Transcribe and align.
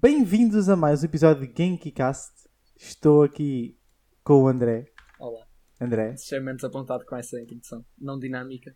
Bem-vindos 0.00 0.68
a 0.68 0.76
mais 0.76 1.02
um 1.02 1.06
episódio 1.06 1.46
de 1.46 1.52
GenkiCast. 1.56 2.32
Estou 2.76 3.22
aqui 3.22 3.76
com 4.22 4.44
o 4.44 4.48
André. 4.48 4.86
Olá. 5.18 5.44
André, 5.80 6.12
Extremamente 6.14 6.64
apontado 6.64 7.04
com 7.04 7.16
essa 7.16 7.40
introdução. 7.40 7.84
Não 7.98 8.18
dinâmica. 8.18 8.74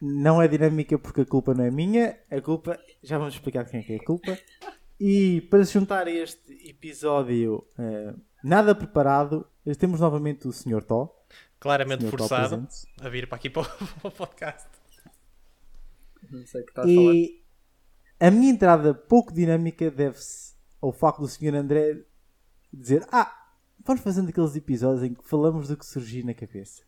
não 0.00 0.40
é 0.40 0.48
dinâmica 0.48 0.98
porque 0.98 1.22
a 1.22 1.26
culpa 1.26 1.54
não 1.54 1.64
é 1.64 1.70
minha, 1.70 2.18
a 2.30 2.40
culpa, 2.40 2.78
já 3.02 3.18
vamos 3.18 3.34
explicar 3.34 3.64
quem 3.66 3.80
é 3.80 3.82
que 3.82 3.92
é 3.92 3.96
a 3.96 4.04
culpa. 4.04 4.38
E 5.00 5.42
para 5.42 5.64
se 5.64 5.74
juntar 5.74 6.06
a 6.06 6.10
este 6.10 6.52
episódio 6.68 7.66
eh, 7.78 8.14
nada 8.42 8.74
preparado, 8.74 9.46
temos 9.78 10.00
novamente 10.00 10.46
o 10.48 10.52
Sr. 10.52 10.82
Tó. 10.84 11.14
claramente 11.58 12.00
Senhor 12.00 12.12
Tó 12.12 12.18
forçado 12.18 12.48
presente. 12.56 12.86
a 13.00 13.08
vir 13.08 13.28
para 13.28 13.36
aqui 13.36 13.50
para 13.50 13.62
o, 13.62 13.64
para 14.00 14.08
o 14.08 14.10
podcast. 14.12 14.68
Não 16.30 16.46
sei 16.46 16.62
o 16.62 16.64
que 16.64 16.70
estás 16.70 16.88
a 16.90 16.94
falar. 16.94 17.14
E 17.14 17.43
a 18.20 18.30
minha 18.30 18.50
entrada 18.50 18.94
pouco 18.94 19.32
dinâmica 19.32 19.90
deve-se 19.90 20.54
ao 20.80 20.92
facto 20.92 21.20
do 21.20 21.28
Sr. 21.28 21.54
André 21.54 22.02
dizer: 22.72 23.06
Ah, 23.10 23.32
vamos 23.84 24.02
fazendo 24.02 24.28
aqueles 24.28 24.54
episódios 24.56 25.02
em 25.02 25.14
que 25.14 25.28
falamos 25.28 25.68
do 25.68 25.76
que 25.76 25.86
surgir 25.86 26.24
na 26.24 26.34
cabeça. 26.34 26.82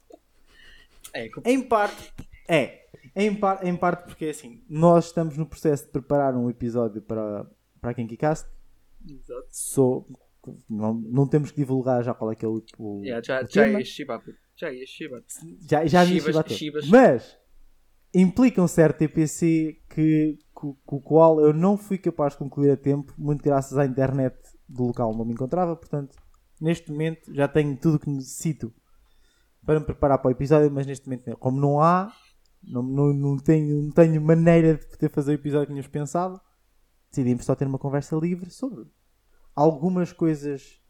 É, 1.14 1.28
Em 1.44 1.62
parte, 1.62 2.12
é. 2.48 2.86
Em, 3.14 3.34
par, 3.34 3.64
em 3.64 3.76
parte 3.76 4.04
porque 4.06 4.26
assim, 4.26 4.62
nós 4.68 5.06
estamos 5.06 5.36
no 5.36 5.46
processo 5.46 5.84
de 5.86 5.90
preparar 5.92 6.34
um 6.36 6.50
episódio 6.50 7.00
para, 7.00 7.46
para 7.80 7.90
a 7.90 7.94
KinkyCast. 7.94 8.46
Exato. 9.08 9.46
Sou, 9.50 10.06
não, 10.68 10.92
não 10.94 11.26
temos 11.26 11.50
que 11.50 11.56
divulgar 11.58 12.02
já 12.02 12.12
qual 12.12 12.32
é 12.32 12.34
que 12.34 12.44
é 12.44 12.48
o, 12.48 12.62
o, 12.78 13.00
Yeah, 13.02 13.22
já, 13.24 13.42
o 13.42 13.46
já 13.46 13.64
tema. 13.64 13.80
é 13.80 13.84
Shibato. 13.84 14.34
Já 14.56 14.74
é 14.74 14.84
Shibato. 14.86 15.26
Já, 15.68 15.86
já 15.86 16.04
vi 16.04 16.20
Shibato. 16.20 16.52
Chivas. 16.52 16.88
Mas 16.88 17.38
implica 18.20 18.62
um 18.62 18.68
certo 18.68 18.98
TPC 18.98 19.78
que, 19.90 20.38
com, 20.54 20.76
o 20.86 21.00
qual 21.00 21.40
eu 21.40 21.52
não 21.52 21.76
fui 21.76 21.98
capaz 21.98 22.32
de 22.32 22.38
concluir 22.38 22.70
a 22.70 22.76
tempo, 22.76 23.12
muito 23.18 23.42
graças 23.42 23.76
à 23.76 23.84
internet 23.84 24.36
do 24.68 24.84
local 24.84 25.10
onde 25.10 25.26
me 25.26 25.32
encontrava. 25.32 25.76
Portanto, 25.76 26.16
neste 26.60 26.90
momento 26.90 27.32
já 27.34 27.46
tenho 27.46 27.76
tudo 27.76 27.96
o 27.96 27.98
que 27.98 28.08
necessito 28.10 28.72
para 29.64 29.80
me 29.80 29.86
preparar 29.86 30.18
para 30.18 30.28
o 30.28 30.32
episódio, 30.32 30.70
mas 30.70 30.86
neste 30.86 31.06
momento, 31.06 31.36
como 31.38 31.60
não 31.60 31.80
há, 31.80 32.10
não, 32.62 32.82
não, 32.82 33.12
não, 33.12 33.36
tenho, 33.36 33.82
não 33.82 33.90
tenho 33.90 34.20
maneira 34.20 34.76
de 34.76 34.86
poder 34.86 35.10
fazer 35.10 35.32
o 35.32 35.34
episódio 35.34 35.66
que 35.66 35.72
tínhamos 35.72 35.88
pensado, 35.90 36.40
decidimos 37.10 37.44
só 37.44 37.54
ter 37.54 37.66
uma 37.66 37.78
conversa 37.78 38.16
livre 38.16 38.50
sobre 38.50 38.86
algumas 39.54 40.12
coisas 40.12 40.80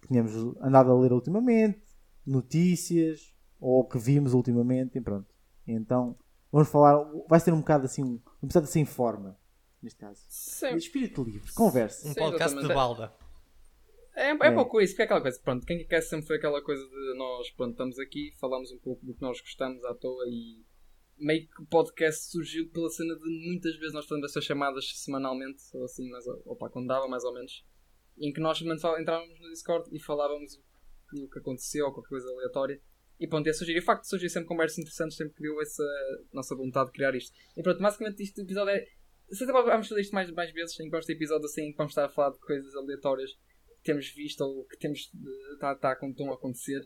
que 0.00 0.08
tínhamos 0.08 0.32
andado 0.60 0.90
a 0.90 0.98
ler 0.98 1.12
ultimamente, 1.12 1.82
notícias, 2.26 3.34
ou 3.60 3.86
que 3.86 3.98
vimos 3.98 4.34
ultimamente, 4.34 4.98
e 4.98 5.00
pronto. 5.00 5.37
Então, 5.72 6.16
vamos 6.50 6.70
falar, 6.70 7.04
vai 7.28 7.40
ser 7.40 7.52
um 7.52 7.60
bocado 7.60 7.84
assim, 7.84 8.02
um 8.02 8.20
episódio 8.42 8.68
sem 8.68 8.84
forma, 8.84 9.38
neste 9.82 9.98
caso. 9.98 10.22
Sim. 10.28 10.74
Espírito 10.76 11.22
livre, 11.22 11.52
conversa. 11.52 12.08
Um 12.08 12.12
Sim, 12.14 12.20
podcast 12.20 12.54
de 12.54 12.64
exatamente. 12.64 12.74
balda. 12.74 13.12
É, 14.14 14.30
é, 14.30 14.36
É. 14.48 14.50
pouco 14.52 14.80
isso, 14.80 14.94
porque 14.94 15.02
é 15.02 15.04
aquela 15.04 15.20
coisa, 15.20 15.40
pronto, 15.44 15.64
quem 15.66 15.86
quer 15.86 16.00
sempre 16.00 16.26
foi 16.26 16.36
aquela 16.36 16.60
coisa 16.62 16.82
de 16.84 17.14
nós, 17.16 17.50
pronto, 17.50 17.70
estamos 17.72 17.98
aqui, 18.00 18.32
falamos 18.40 18.72
um 18.72 18.78
pouco 18.78 19.04
do 19.06 19.14
que 19.14 19.22
nós 19.22 19.40
gostamos 19.40 19.84
à 19.84 19.94
toa 19.94 20.24
e 20.26 20.64
meio 21.16 21.46
que 21.48 21.62
o 21.62 21.66
podcast 21.66 22.30
surgiu 22.30 22.68
pela 22.70 22.88
cena 22.90 23.14
de 23.14 23.48
muitas 23.48 23.76
vezes 23.76 23.92
nós 23.92 24.06
fazemos 24.06 24.30
essas 24.30 24.44
chamadas 24.44 24.90
semanalmente, 24.96 25.62
ou 25.74 25.84
assim, 25.84 26.08
mais, 26.10 26.26
ou, 26.26 26.42
opa, 26.46 26.68
quando 26.70 26.88
dava 26.88 27.06
mais 27.06 27.22
ou 27.24 27.32
menos, 27.32 27.64
em 28.18 28.32
que 28.32 28.40
nós 28.40 28.60
entrávamos 28.60 29.38
no 29.40 29.50
Discord 29.50 29.88
e 29.94 30.00
falávamos 30.00 30.54
o 30.54 30.60
que, 31.10 31.24
o 31.24 31.28
que 31.28 31.38
aconteceu 31.38 31.86
ou 31.86 31.92
qualquer 31.92 32.08
coisa 32.08 32.28
aleatória. 32.28 32.80
E 33.18 33.26
pronto, 33.26 33.46
ia 33.46 33.52
surgir. 33.52 33.74
E 33.74 33.78
o 33.78 33.82
facto 33.82 34.02
de 34.02 34.08
surgir 34.08 34.28
sempre 34.28 34.48
conversas 34.48 34.78
interessantes 34.78 35.16
sempre 35.16 35.34
criou 35.34 35.60
essa 35.60 35.84
nossa 36.32 36.54
vontade 36.54 36.86
de 36.86 36.92
criar 36.92 37.14
isto. 37.14 37.36
E 37.56 37.62
pronto, 37.62 37.80
basicamente 37.80 38.22
este 38.22 38.40
episódio 38.40 38.70
é. 38.70 38.84
Se 39.30 39.44
vamos 39.44 39.88
fazer 39.88 40.00
isto 40.00 40.14
mais, 40.14 40.30
mais 40.30 40.52
vezes, 40.52 40.78
em 40.80 40.84
que 40.84 40.90
vamos 40.90 41.04
ter 41.04 41.12
episódios 41.12 41.50
assim 41.50 41.74
vamos 41.76 41.90
estar 41.90 42.06
a 42.06 42.08
falar 42.08 42.30
de 42.30 42.38
coisas 42.38 42.74
aleatórias 42.74 43.32
que 43.32 43.84
temos 43.84 44.08
visto 44.14 44.40
ou 44.40 44.64
que 44.64 44.78
temos 44.78 45.10
está 45.52 45.74
tá, 45.74 45.96
tá, 45.96 46.06
estão 46.06 46.30
a 46.30 46.34
acontecer. 46.34 46.80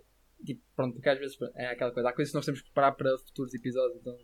Tipo, 0.44 0.60
pronto, 0.75 0.94
porque 0.94 1.09
às 1.09 1.19
vezes 1.19 1.37
é 1.54 1.66
aquela 1.66 1.92
coisa. 1.92 2.09
Há 2.09 2.12
coisas 2.12 2.32
que 2.32 2.37
nós 2.37 2.44
temos 2.44 2.60
que 2.60 2.66
preparar 2.66 2.97
para 2.97 3.16
futuros 3.19 3.54
episódios, 3.54 4.00
então 4.00 4.16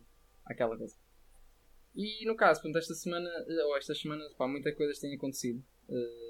aquela 0.46 0.76
coisa. 0.76 0.96
E 1.94 2.24
no 2.26 2.36
caso, 2.36 2.60
pronto, 2.60 2.78
esta 2.78 2.94
semana, 2.94 3.28
ou 3.66 3.76
estas 3.76 4.00
semanas, 4.00 4.32
pá, 4.34 4.48
muitas 4.48 4.74
coisas 4.74 4.98
têm 4.98 5.14
acontecido. 5.14 5.62
Eh, 5.88 6.27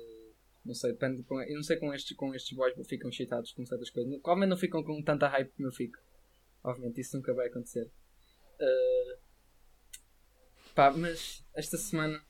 não 0.68 0.74
sei, 0.74 0.92
depende. 0.92 1.22
com- 1.24 1.40
Eu 1.42 1.56
não 1.56 1.62
sei 1.62 1.76
com 1.78 1.92
estes, 1.92 2.16
com 2.16 2.32
estes 2.34 2.56
boys 2.56 2.74
ficam 2.86 3.10
excitados 3.10 3.50
com 3.52 3.64
certas 3.66 3.90
coisas. 3.90 4.12
Provavelmente 4.20 4.50
não 4.50 4.56
ficam 4.56 4.82
com 4.84 5.02
tanta 5.02 5.26
hype 5.26 5.50
como 5.56 5.68
eu 5.68 5.72
fico. 5.72 5.98
Obviamente, 6.62 7.00
isso 7.00 7.16
nunca 7.16 7.34
vai 7.34 7.48
acontecer. 7.48 7.90
Eh, 8.60 9.18
pá, 10.74 10.90
mas 10.92 11.44
esta 11.54 11.76
semana, 11.76 12.20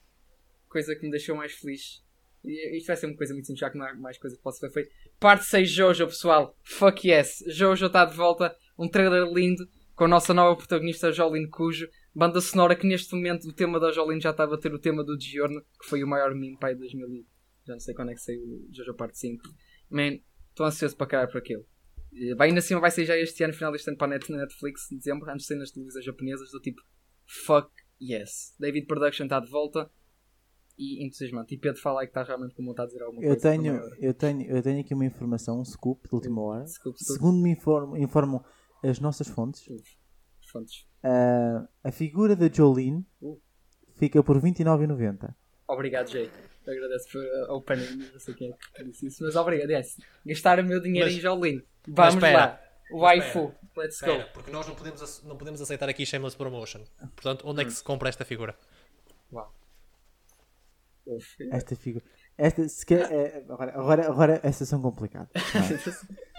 coisa 0.67 0.95
que 0.95 1.03
me 1.03 1.11
deixou 1.11 1.35
mais 1.35 1.51
feliz. 1.53 2.03
Isto 2.43 2.87
vai 2.87 2.95
ser 2.95 3.07
uma 3.07 3.17
coisa 3.17 3.33
muito 3.33 3.45
simples, 3.47 3.59
já 3.59 3.69
que 3.69 3.77
não 3.77 3.85
há 3.85 3.93
mais 3.95 4.17
coisa 4.17 4.35
que 4.37 4.41
possa 4.41 4.59
ser 4.59 4.71
feita. 4.73 4.89
Parte 5.19 5.43
6 5.45 5.69
Jojo, 5.69 6.07
pessoal. 6.07 6.55
Fuck 6.63 7.07
yes. 7.09 7.43
Jojo 7.47 7.87
está 7.87 8.05
de 8.05 8.15
volta. 8.15 8.55
Um 8.77 8.87
trailer 8.87 9.25
lindo 9.33 9.67
com 9.93 10.05
a 10.05 10.07
nossa 10.07 10.33
nova 10.33 10.55
protagonista 10.55 11.11
Jolene 11.11 11.49
Cujo. 11.49 11.89
Banda 12.15 12.39
sonora 12.39 12.75
que 12.77 12.87
neste 12.87 13.13
momento 13.13 13.47
o 13.49 13.53
tema 13.53 13.77
da 13.79 13.91
Jolene 13.91 14.21
já 14.21 14.29
está 14.31 14.45
a 14.45 14.47
bater 14.47 14.73
o 14.73 14.79
tema 14.79 15.03
do 15.03 15.19
Giorno, 15.19 15.61
que 15.81 15.85
foi 15.89 16.01
o 16.01 16.07
maior 16.07 16.33
meme 16.33 16.57
pai 16.57 16.73
de 16.73 16.79
2000. 16.79 17.25
Já 17.69 17.73
não 17.75 17.79
sei 17.79 17.93
quando 17.93 18.09
é 18.09 18.13
que 18.15 18.21
saiu 18.21 18.41
o 18.41 18.67
Jojo 18.71 18.93
Parte 18.95 19.17
5. 19.19 19.43
Man, 19.89 20.19
estou 20.49 20.65
ansioso 20.65 20.97
para 20.97 21.07
caralho 21.07 21.31
por 21.31 21.37
aquilo. 21.37 21.63
Vai 22.35 22.47
ainda 22.49 22.59
assim 22.59 22.75
vai 22.79 22.89
sair 22.89 23.05
já 23.05 23.15
este 23.15 23.43
ano, 23.43 23.53
final 23.53 23.71
deste 23.71 23.87
ano 23.87 23.97
para 23.97 24.07
a 24.07 24.09
Net- 24.17 24.31
Netflix, 24.31 24.91
em 24.91 24.97
dezembro, 24.97 25.29
antes 25.29 25.43
de 25.43 25.47
sair 25.49 25.57
nas 25.59 25.69
televisões 25.71 26.03
japonesas, 26.03 26.49
do 26.51 26.59
tipo 26.59 26.81
fuck 27.45 27.69
yes. 28.01 28.55
David 28.59 28.87
Production 28.87 29.25
está 29.25 29.39
de 29.39 29.49
volta 29.51 29.91
e 30.77 31.05
entusiasmante. 31.05 31.53
E 31.53 31.57
Pedro 31.59 31.79
fala 31.79 32.01
aí 32.01 32.07
que 32.07 32.11
está 32.11 32.23
realmente 32.23 32.55
com 32.55 32.65
vontade 32.65 32.87
de 32.89 32.93
dizer 32.95 33.05
alguma 33.05 33.21
Eu 33.23 33.29
coisa. 33.35 33.41
tenho, 33.51 33.75
eu, 33.99 34.13
tenho, 34.15 34.41
eu 34.49 34.63
tenho 34.63 34.79
aqui 34.79 34.93
uma 34.95 35.05
informação, 35.05 35.59
um 35.59 35.65
scoop 35.65 36.07
de 36.09 36.15
última 36.15 36.41
hora. 36.41 36.63
Desculpe. 36.63 36.97
Segundo 37.03 37.39
me 37.43 37.51
informam, 37.51 37.95
informam 37.97 38.43
as 38.83 38.99
nossas 38.99 39.27
fontes, 39.27 39.63
Fontes. 40.51 40.87
ah, 41.03 41.67
a 41.83 41.91
figura 41.91 42.35
da 42.35 42.47
Jolene 42.51 43.05
Uh. 43.21 43.39
fica 43.97 44.23
por 44.23 44.41
29,90. 44.41 45.35
Obrigado, 45.67 46.09
Jay. 46.09 46.31
Agradeço 46.69 47.09
por 47.11 47.21
uh, 47.23 47.53
opening. 47.55 48.09
Não 48.13 48.19
sei 48.19 48.33
quem 48.33 48.51
é 48.51 48.55
que 48.75 48.83
disse 48.85 49.07
isso, 49.07 49.23
mas 49.23 49.35
obrigado. 49.35 49.69
Yes. 49.69 49.97
Gastar 50.25 50.59
o 50.59 50.63
meu 50.63 50.79
dinheiro 50.81 51.07
Mas- 51.07 51.15
em 51.17 51.19
Jolene. 51.21 51.63
Vamos 51.87 52.15
espera. 52.15 52.37
lá. 52.37 52.61
Waifu. 52.91 53.53
Let's 53.77 54.01
go. 54.01 54.07
Espera, 54.11 54.29
porque 54.33 54.51
nós 54.51 54.67
não 54.67 54.75
podemos, 54.75 55.23
não 55.23 55.37
podemos 55.37 55.61
aceitar 55.61 55.87
aqui 55.89 56.05
shameless 56.05 56.35
promotion. 56.35 56.83
Portanto, 57.15 57.43
onde 57.47 57.61
é 57.61 57.65
que 57.65 57.71
se 57.71 57.83
compra 57.83 58.09
esta 58.09 58.25
figura? 58.25 58.55
Uau. 59.31 59.53
Esta 61.51 61.75
figura. 61.75 62.03
Esta, 62.37 62.67
se 62.69 62.85
quer, 62.85 63.11
é, 63.11 63.37
agora, 63.49 63.71
agora, 63.73 64.07
agora 64.07 64.39
essas 64.43 64.67
são 64.69 64.81
complicadas. 64.81 65.29
é? 65.35 66.19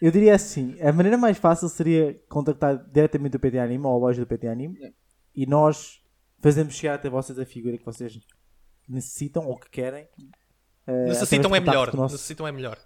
Eu 0.00 0.10
diria 0.10 0.34
assim: 0.34 0.80
a 0.80 0.92
maneira 0.92 1.16
mais 1.16 1.38
fácil 1.38 1.68
seria 1.68 2.14
contactar 2.28 2.76
diretamente 2.90 3.36
o 3.36 3.40
PT 3.40 3.58
Anime 3.58 3.84
ou 3.86 3.94
a 3.94 3.98
loja 3.98 4.20
do 4.20 4.26
PT 4.26 4.48
Anime 4.48 4.74
Yeah. 4.76 4.96
e 5.34 5.46
nós 5.46 6.02
fazemos 6.40 6.74
chegar 6.74 6.94
até 6.94 7.08
vocês 7.08 7.38
a 7.38 7.46
figura 7.46 7.78
que 7.78 7.84
vocês 7.84 8.18
necessitam 8.92 9.46
ou 9.46 9.58
que 9.58 9.68
querem. 9.70 10.08
eh, 10.86 11.04
Necessitam 11.06 11.54
é 11.54 11.60
melhor. 11.60 11.94
nosso- 11.94 12.14
Necessitam 12.14 12.46
é 12.46 12.52
melhor. 12.52 12.78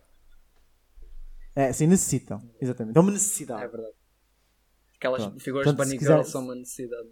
É, 1.54 1.72
sim, 1.72 1.86
necessitam. 1.86 2.42
Exatamente. 2.60 2.96
É 2.96 3.00
uma 3.00 3.10
É 3.10 3.14
necessidade. 3.14 3.66
verdade. 3.70 3.94
Aquelas 4.96 5.22
Pronto. 5.22 5.40
figuras 5.42 5.64
Portanto, 5.66 5.84
de 5.86 5.90
Bunny 5.90 5.98
quiser- 5.98 6.12
Girl 6.18 6.24
são 6.30 6.42
uma 6.44 6.54
necessidade. 6.54 7.08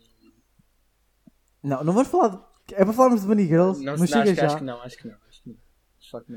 Não, 1.63 1.83
não 1.85 1.93
vamos 1.93 2.09
falar 2.09 2.29
de. 2.29 2.39
É 2.75 2.85
para 2.85 2.93
falarmos 2.93 3.21
de 3.23 3.27
Bunny 3.27 3.47
Girls, 3.47 3.83
Não, 3.85 3.93
mas 3.93 4.01
não, 4.01 4.07
chega 4.07 4.21
acho, 4.23 4.35
que- 4.35 4.41
já. 4.41 4.47
acho 4.47 4.57
que 4.59 4.65
não, 4.65 4.83
acho 4.83 4.97
que 4.99 5.09
não. 5.09 5.17
Acho 5.29 5.43
que 5.43 5.49
não. 5.51 5.59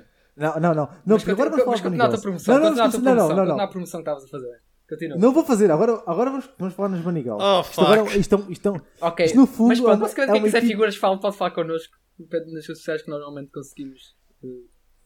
Não. 0.01 0.03
Não, 0.37 0.53
não, 0.59 0.73
não. 0.73 0.85
Não, 0.85 0.91
Mas 1.05 1.23
porque 1.23 1.31
agora 1.31 1.49
vamos 1.49 1.65
falar 1.65 1.77
de 1.77 1.81
Bunny 1.83 1.97
continua 1.97 2.05
a 2.05 2.09
tua 2.09 2.17
Girls. 2.17 2.21
promoção. 2.21 2.53
Não, 2.53 2.61
não, 2.61 2.69
Continua 2.69 2.83
a 2.83 2.87
não, 2.87 2.91
tua 2.91 3.01
não, 3.01 3.15
não, 3.15 3.15
promoção. 3.15 3.27
não, 3.27 3.45
Continua 3.45 3.63
a 3.63 3.65
não. 3.65 3.71
promoção 3.71 3.99
que 3.99 4.09
estavas 4.09 4.23
a 4.23 4.27
fazer. 4.27 4.61
Continua. 4.89 5.17
Não 5.17 5.33
vou 5.33 5.43
fazer, 5.43 5.69
agora, 5.69 6.01
agora 6.07 6.29
vamos, 6.31 6.49
vamos 6.57 6.73
falar 6.73 6.89
nas 6.89 7.01
Bunny 7.01 7.21
Girls. 7.21 7.43
Oh, 7.43 7.61
Isto 7.61 7.73
fuck. 7.73 7.91
agora 7.93 8.17
isto, 8.17 8.35
é 8.35 8.37
um- 8.37 8.51
isto, 8.51 8.67
é 8.67 8.71
um- 8.71 8.81
Ok, 9.01 9.25
Isto, 9.25 9.35
no 9.37 9.45
fundo, 9.47 9.67
mas 9.69 9.79
é 9.79 9.81
pronto, 9.83 9.99
basicamente 9.99 10.29
é 10.29 10.33
quem 10.33 10.43
quiser 10.43 10.57
equipe- 10.59 10.71
figuras 10.73 10.95
fala, 10.95 11.19
pode 11.19 11.35
falar 11.37 11.51
connosco 11.51 11.97
nas 12.19 12.31
redes 12.53 12.65
sociais 12.65 13.01
que 13.01 13.09
normalmente 13.09 13.51
conseguimos. 13.51 14.15
eh, 14.43 14.47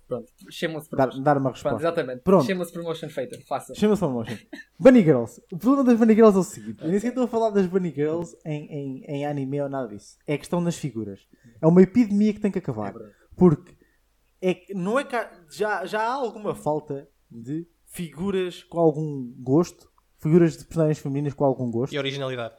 Pronto, 0.07 0.29
chama-se 0.49 0.91
dar, 0.91 1.07
dar 1.07 1.37
uma 1.37 1.51
Pronto, 1.51 1.53
resposta. 1.53 1.77
exatamente. 1.79 2.21
Pronto. 2.23 2.45
Chama-se 2.45 2.73
promotion 2.73 3.07
feita. 3.09 3.39
Faça. 3.47 3.73
Chama-se 3.73 4.01
promotion. 4.01 4.37
Bunny 4.77 5.01
Girls. 5.03 5.41
O 5.53 5.57
problema 5.57 5.85
das 5.85 5.97
Bunny 5.97 6.13
Girls 6.13 6.35
é 6.35 6.39
o 6.41 6.43
seguinte: 6.43 6.81
eu 6.83 6.89
nem 6.89 6.99
sequer 6.99 7.09
estou 7.11 7.23
a 7.23 7.27
falar 7.29 7.49
das 7.51 7.65
Bunny 7.65 7.91
Girls 7.95 8.35
em, 8.45 8.65
em, 8.65 9.03
em 9.07 9.25
anime 9.25 9.61
ou 9.61 9.69
nada 9.69 9.87
disso. 9.87 10.17
É 10.27 10.33
a 10.33 10.37
questão 10.37 10.61
das 10.61 10.75
figuras. 10.75 11.21
É 11.61 11.65
uma 11.65 11.81
epidemia 11.81 12.33
que 12.33 12.41
tem 12.41 12.51
que 12.51 12.59
acabar. 12.59 12.93
É. 12.93 13.09
Porque 13.37 13.73
é 14.41 14.57
não 14.75 14.99
é 14.99 15.05
que 15.05 15.15
há- 15.15 15.31
já, 15.49 15.85
já 15.85 16.01
há 16.01 16.11
alguma 16.13 16.53
falta 16.53 17.07
de 17.29 17.65
figuras 17.91 18.63
com 18.63 18.79
algum 18.79 19.31
gosto, 19.43 19.91
figuras 20.17 20.57
de 20.57 20.65
personagens 20.65 20.97
femininas 20.99 21.33
com 21.33 21.43
algum 21.45 21.69
gosto. 21.69 21.93
E 21.93 21.97
originalidade. 21.99 22.55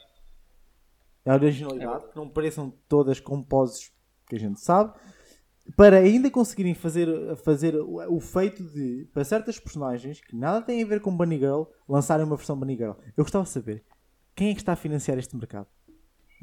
a 1.26 1.30
É 1.30 1.34
originalidade, 1.34 1.90
verdade. 1.90 2.12
que 2.12 2.16
não 2.16 2.28
pareçam 2.28 2.70
todas 2.88 3.18
com 3.18 3.42
poses 3.42 3.90
que 4.28 4.36
a 4.36 4.38
gente 4.38 4.60
sabe, 4.60 4.92
para 5.76 5.98
ainda 5.98 6.30
conseguirem 6.30 6.74
fazer, 6.74 7.08
fazer 7.36 7.74
o, 7.76 8.16
o 8.16 8.20
feito 8.20 8.62
de, 8.62 9.08
para 9.12 9.24
certas 9.24 9.58
personagens 9.58 10.20
que 10.20 10.36
nada 10.36 10.60
têm 10.64 10.82
a 10.82 10.86
ver 10.86 11.00
com 11.00 11.16
Bunny 11.16 11.38
Girl, 11.38 11.62
lançarem 11.88 12.26
uma 12.26 12.36
versão 12.36 12.58
Bunny 12.58 12.76
Girl. 12.76 12.92
Eu 13.16 13.24
gostava 13.24 13.44
de 13.44 13.50
saber 13.50 13.84
quem 14.34 14.50
é 14.50 14.54
que 14.54 14.60
está 14.60 14.72
a 14.72 14.76
financiar 14.76 15.18
este 15.18 15.36
mercado. 15.36 15.66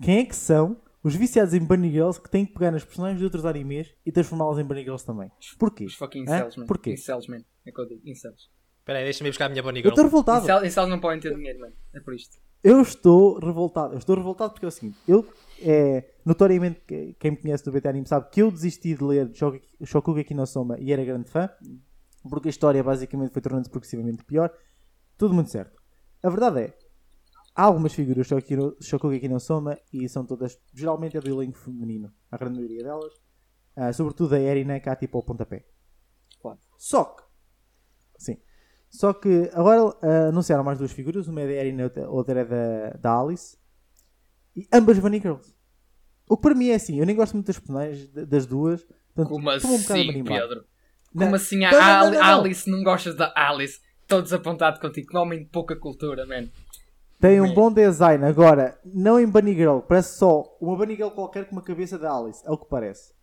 Quem 0.02 0.20
é 0.20 0.26
que 0.26 0.36
são 0.36 0.82
os 1.04 1.16
viciados 1.16 1.54
em 1.54 1.60
Bunny 1.60 1.92
Girls 1.92 2.20
que 2.22 2.30
têm 2.30 2.46
que 2.46 2.54
pegar 2.54 2.72
nas 2.72 2.84
personagens 2.84 3.20
de 3.20 3.26
outros 3.26 3.46
animes 3.46 3.94
e 4.06 4.12
transformá-las 4.12 4.58
em 4.58 4.64
Bunny 4.64 4.82
Girls 4.82 5.06
também. 5.06 5.30
Porquê? 5.58 5.86
Os 5.86 5.96
fucking 5.96 6.22
incels, 6.24 6.56
man. 6.56 6.66
Porquê? 6.66 6.94
Incels, 6.94 7.28
man. 7.28 7.44
É 7.66 7.72
que 7.72 7.80
eu 7.82 7.88
digo. 7.88 8.02
Incels. 8.06 8.50
Espera 8.90 9.00
aí, 9.00 9.04
deixa-me 9.06 9.30
buscar 9.30 9.46
a 9.46 9.50
minha 9.50 9.62
Bunny 9.62 9.80
Eu 9.80 9.84
Girl. 9.84 9.90
estou 9.94 10.06
revoltado. 10.06 10.44
Incel- 10.44 10.66
Incels 10.66 10.90
não 10.90 11.00
podem 11.00 11.20
ter 11.20 11.36
dinheiro, 11.36 11.60
mano. 11.60 11.74
É 11.94 12.00
por 12.00 12.14
isto. 12.16 12.38
Eu 12.64 12.82
estou 12.82 13.38
revoltado. 13.40 13.94
Eu 13.94 14.00
estou 14.00 14.16
revoltado 14.16 14.52
porque 14.54 14.66
é 14.66 14.68
o 14.68 14.72
seguinte. 14.72 14.98
Eu, 15.08 15.32
é, 15.62 16.12
notoriamente, 16.26 16.82
que- 16.88 17.14
quem 17.20 17.32
me 17.32 17.38
conhece 17.38 17.64
do 17.64 17.72
BT 17.72 17.88
Anime 17.88 18.08
sabe 18.08 18.30
que 18.32 18.42
eu 18.42 18.50
desisti 18.52 18.96
de 18.96 19.04
ler 19.04 19.30
Shoku- 19.36 19.62
Shokugeki 19.86 20.34
no 20.34 20.46
Soma 20.48 20.78
e 20.80 20.92
era 20.92 21.06
grande 21.06 21.30
fã. 21.30 21.50
Porque 22.30 22.48
a 22.48 22.52
história 22.52 22.84
basicamente 22.84 23.32
foi 23.32 23.42
tornando-se 23.42 23.70
progressivamente 23.70 24.24
pior. 24.26 24.52
Tudo 25.18 25.34
muito 25.36 25.52
certo. 25.52 25.80
A 26.24 26.30
verdade 26.30 26.60
é, 26.62 26.74
há 27.56 27.64
algumas 27.66 27.94
figuras 27.94 28.28
no 29.30 29.40
Soma 29.40 29.78
e 29.94 30.10
são 30.10 30.26
todas, 30.26 30.60
geralmente 30.74 31.16
é 31.16 31.22
do 31.22 31.30
elenco 31.30 31.58
feminino. 31.60 32.12
A 32.32 32.38
grande 32.38 32.56
maioria 32.56 32.84
delas. 32.84 33.14
Ah, 33.76 33.94
sobretudo 33.94 34.34
a 34.36 34.40
Erina, 34.40 34.80
cá 34.80 34.96
tipo 34.96 35.18
ao 35.18 35.24
pontapé. 35.24 35.64
Claro. 36.42 36.60
Só 36.78 37.04
que, 37.06 37.24
sim. 38.18 38.38
Só 38.90 39.14
que 39.14 39.50
agora 39.54 39.96
ah, 40.02 40.28
anunciaram 40.30 40.64
mais 40.64 40.78
duas 40.80 40.92
figuras, 40.92 41.28
uma 41.28 41.42
é 41.42 41.46
da 41.48 41.54
Erin 41.54 41.78
e 41.78 41.84
outra- 42.08 42.40
é 42.40 42.46
da, 42.46 42.90
da 43.00 43.20
Alice. 43.22 43.58
E 44.56 44.68
ambas 44.74 44.98
Bunny 45.00 45.20
Girls. 45.20 45.54
O 46.28 46.36
que 46.36 46.42
para 46.44 46.56
mim 46.56 46.70
é 46.70 46.76
assim, 46.76 47.00
eu 47.00 47.06
nem 47.06 47.16
gosto 47.16 47.34
muito 47.34 47.48
das 47.48 47.60
personagens 47.60 48.08
das 48.10 48.46
duas. 48.46 48.84
Portanto, 49.16 49.30
Como 49.34 49.52
estou 49.52 49.72
um 49.72 49.78
bocado 49.82 50.00
assim, 50.00 50.10
animado. 50.10 50.40
Pedro? 50.42 50.66
Não, 51.14 51.24
Como 51.26 51.36
assim 51.36 51.66
a 51.66 51.72
não, 51.72 51.80
Ali- 52.08 52.18
não. 52.18 52.40
Alice 52.42 52.70
não 52.70 52.84
gostas 52.84 53.16
da 53.16 53.32
Alice? 53.36 53.80
Estou 54.02 54.22
desapontado 54.22 54.80
contigo. 54.80 55.08
Que 55.08 55.18
homem 55.18 55.40
de 55.40 55.46
pouca 55.46 55.76
cultura, 55.76 56.26
man. 56.26 56.48
Tem 57.20 57.42
um 57.42 57.48
Man. 57.48 57.54
bom 57.54 57.72
design. 57.72 58.24
Agora, 58.26 58.80
não 58.86 59.20
em 59.20 59.28
Bunny 59.28 59.54
Girl, 59.54 59.80
parece 59.80 60.18
só 60.18 60.44
uma 60.62 60.76
Bunny 60.78 60.96
Girl 60.96 61.10
qualquer 61.10 61.46
com 61.46 61.52
uma 61.56 61.62
cabeça 61.64 61.98
da 61.98 62.12
Alice. 62.16 62.42
É 62.46 62.50
o 62.52 62.58
que 62.58 62.68
parece. 62.70 63.14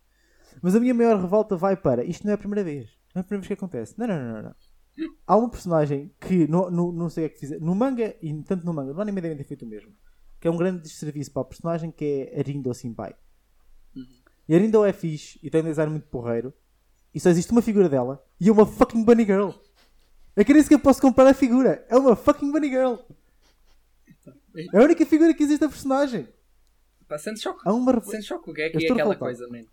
Mas 0.61 0.75
a 0.75 0.79
minha 0.79 0.93
maior 0.93 1.19
revolta 1.19 1.55
vai 1.55 1.75
para. 1.75 2.03
Isto 2.03 2.23
não 2.25 2.31
é 2.31 2.35
a 2.35 2.37
primeira 2.37 2.63
vez. 2.63 2.85
Não 3.15 3.19
é 3.19 3.21
a 3.21 3.23
primeira 3.23 3.41
vez 3.41 3.47
que 3.47 3.53
acontece. 3.53 3.95
Não, 3.97 4.05
não, 4.07 4.19
não, 4.19 4.41
não. 4.43 4.55
Há 5.25 5.35
uma 5.37 5.49
personagem 5.49 6.11
que 6.19 6.47
no, 6.47 6.69
no- 6.71 6.91
não 6.91 7.09
sei 7.09 7.25
o 7.25 7.29
que 7.29 7.31
é 7.31 7.33
que 7.35 7.39
fizer. 7.39 7.59
No 7.61 7.75
manga, 7.75 8.15
e 8.21 8.33
tanto 8.43 8.65
no 8.65 8.73
manga, 8.73 8.93
no 8.93 9.01
anime 9.01 9.21
devem 9.21 9.37
ter 9.37 9.43
feito 9.43 9.63
o 9.63 9.67
mesmo. 9.67 9.91
Que 10.39 10.47
é 10.47 10.51
um 10.51 10.57
grande 10.57 10.81
desserviço 10.81 11.31
para 11.31 11.41
a 11.41 11.45
personagem 11.45 11.91
que 11.91 12.29
é 12.31 12.39
Arindo 12.39 12.73
Senpai. 12.73 13.15
E 14.47 14.55
Arindo 14.55 14.83
é 14.85 14.93
fixe 14.93 15.39
e 15.43 15.49
tem 15.49 15.61
um 15.61 15.65
design 15.65 15.91
muito 15.91 16.07
porreiro. 16.07 16.53
E 17.13 17.19
só 17.19 17.29
existe 17.29 17.51
uma 17.51 17.61
figura 17.61 17.89
dela 17.89 18.23
e 18.39 18.47
é 18.49 18.51
uma 18.51 18.65
fucking 18.65 19.03
Bunny 19.03 19.25
Girl. 19.25 19.49
É 20.35 20.43
que 20.43 20.53
nem 20.53 20.61
sequer 20.61 20.77
posso 20.79 21.01
comprar 21.01 21.27
a 21.27 21.33
figura. 21.33 21.85
É 21.89 21.97
uma 21.97 22.15
fucking 22.15 22.51
Bunny 22.51 22.69
Girl. 22.69 22.95
É 24.73 24.77
a 24.79 24.83
única 24.83 25.05
figura 25.05 25.33
que 25.33 25.43
existe 25.43 25.61
da 25.61 25.69
personagem. 25.69 26.27
Pá, 27.07 27.17
sente 27.17 27.39
choque. 27.39 27.61
Há 27.65 27.73
uma. 27.73 28.01
Sente 28.03 28.25
choque 28.25 28.49
o 28.49 28.53
que 28.53 28.61
é 28.61 28.69
que 28.69 28.77
é 28.77 28.79
aquela 28.79 28.97
revoltado. 28.97 29.19
coisa, 29.19 29.47
man. 29.47 29.63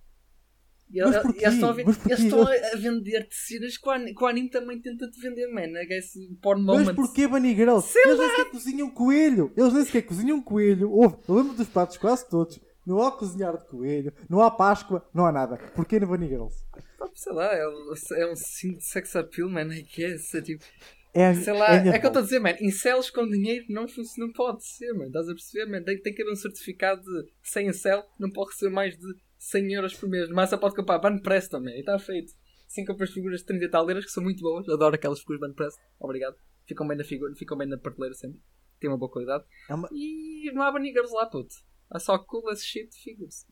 E 0.94 1.02
Mas 1.04 1.16
porquê? 1.22 1.44
Eles 1.44 2.20
estão 2.20 2.42
a, 2.42 2.52
a- 2.52 2.76
vender-te 2.76 3.34
cenas 3.34 3.76
que 3.76 3.88
o 3.88 4.26
anime 4.26 4.48
também 4.50 4.80
tenta 4.80 5.10
te 5.10 5.20
vender, 5.20 5.48
man. 5.48 5.62
I 5.80 5.86
guess 5.86 6.12
porn 6.40 6.62
Mas 6.64 6.94
porquê 6.94 7.26
Bunny 7.26 7.54
Girl? 7.54 7.78
Sei 7.80 8.02
Eles 8.04 8.18
nem 8.18 8.28
sequer 8.30 8.50
cozinham 8.50 8.90
coelho. 8.90 9.52
Eles 9.56 9.72
nem 9.72 9.84
sequer 9.84 10.02
cozinham 10.02 10.40
coelho. 10.40 10.90
Ouve, 10.90 11.16
eu 11.28 11.34
lembro 11.34 11.54
dos 11.54 11.68
pratos 11.68 11.96
quase 11.96 12.28
todos. 12.28 12.60
Não 12.86 13.02
há 13.02 13.10
cozinhar 13.10 13.56
de 13.56 13.66
coelho. 13.66 14.12
Não 14.28 14.40
há 14.40 14.50
Páscoa. 14.50 15.04
Não 15.12 15.24
há 15.26 15.32
nada. 15.32 15.56
Porquê 15.74 15.98
na 15.98 16.06
Bunny 16.06 16.28
Girls? 16.28 16.54
Sei 17.14 17.32
lá, 17.32 17.52
é, 17.54 17.66
um- 17.68 17.92
é 18.18 18.30
um 18.32 18.36
signo 18.36 18.76
de 18.78 18.84
sex 18.84 19.14
appeal, 19.16 19.48
man. 19.48 19.72
I 19.74 19.82
guess. 19.82 20.34
É 20.34 20.42
tipo, 20.42 20.64
É, 21.14 21.32
sei 21.34 21.52
lá, 21.54 21.74
é, 21.76 21.88
é 21.90 21.98
que 21.98 22.04
eu 22.06 22.08
estou 22.08 22.20
a 22.20 22.24
dizer, 22.24 22.40
man. 22.40 22.54
Incels 22.60 23.08
com 23.10 23.26
dinheiro 23.28 23.64
não, 23.68 23.86
funciona- 23.88 24.26
não 24.26 24.32
pode 24.32 24.64
ser, 24.66 24.92
man. 24.94 25.06
Estás 25.06 25.28
a 25.28 25.32
perceber, 25.32 25.66
man? 25.70 25.82
Tem, 25.82 26.00
tem 26.00 26.12
que 26.14 26.22
haver 26.22 26.32
um 26.32 26.36
certificado 26.36 27.02
de 27.02 27.26
100 27.42 27.68
incel, 27.68 28.04
não 28.18 28.30
pode 28.30 28.50
receber 28.50 28.72
mais 28.74 28.96
de 28.98 29.06
100 29.50 29.72
euros 29.74 29.94
por 29.94 30.08
mês. 30.08 30.28
Mas 30.30 30.50
só 30.50 30.56
pode 30.56 30.74
comprar 30.74 30.98
Ban 30.98 31.18
Press 31.18 31.48
também. 31.48 31.76
E 31.76 31.80
está 31.80 31.98
feito. 31.98 32.32
Sim, 32.66 32.84
compras 32.84 33.10
figuras 33.10 33.40
de 33.40 33.46
30 33.46 33.64
e 33.64 33.68
tal 33.68 33.88
euros 33.88 34.04
que 34.06 34.10
são 34.10 34.22
muito 34.22 34.40
boas. 34.40 34.68
Adoro 34.68 34.94
aquelas 34.94 35.20
figuras 35.20 35.40
Ban 35.40 35.52
Press. 35.52 35.74
Obrigado. 36.00 36.36
Ficam 36.66 36.88
bem 36.88 36.96
na 36.96 37.04
figura, 37.04 37.34
ficam 37.34 37.56
bem 37.58 37.68
na 37.68 37.76
prateleira 37.76 38.14
sempre. 38.14 38.40
Tem 38.80 38.88
uma 38.90 38.96
boa 38.98 39.10
qualidade. 39.10 39.44
É 39.68 39.74
uma- 39.74 39.88
E 39.92 40.50
não 40.52 40.62
há 40.62 40.72
baniggers 40.72 41.10
lá, 41.12 41.26
puto. 41.26 41.54
Há 41.90 41.98
só 41.98 42.18
cool 42.18 42.48
as 42.48 42.64
shit 42.64 42.88
figures. 43.02 43.46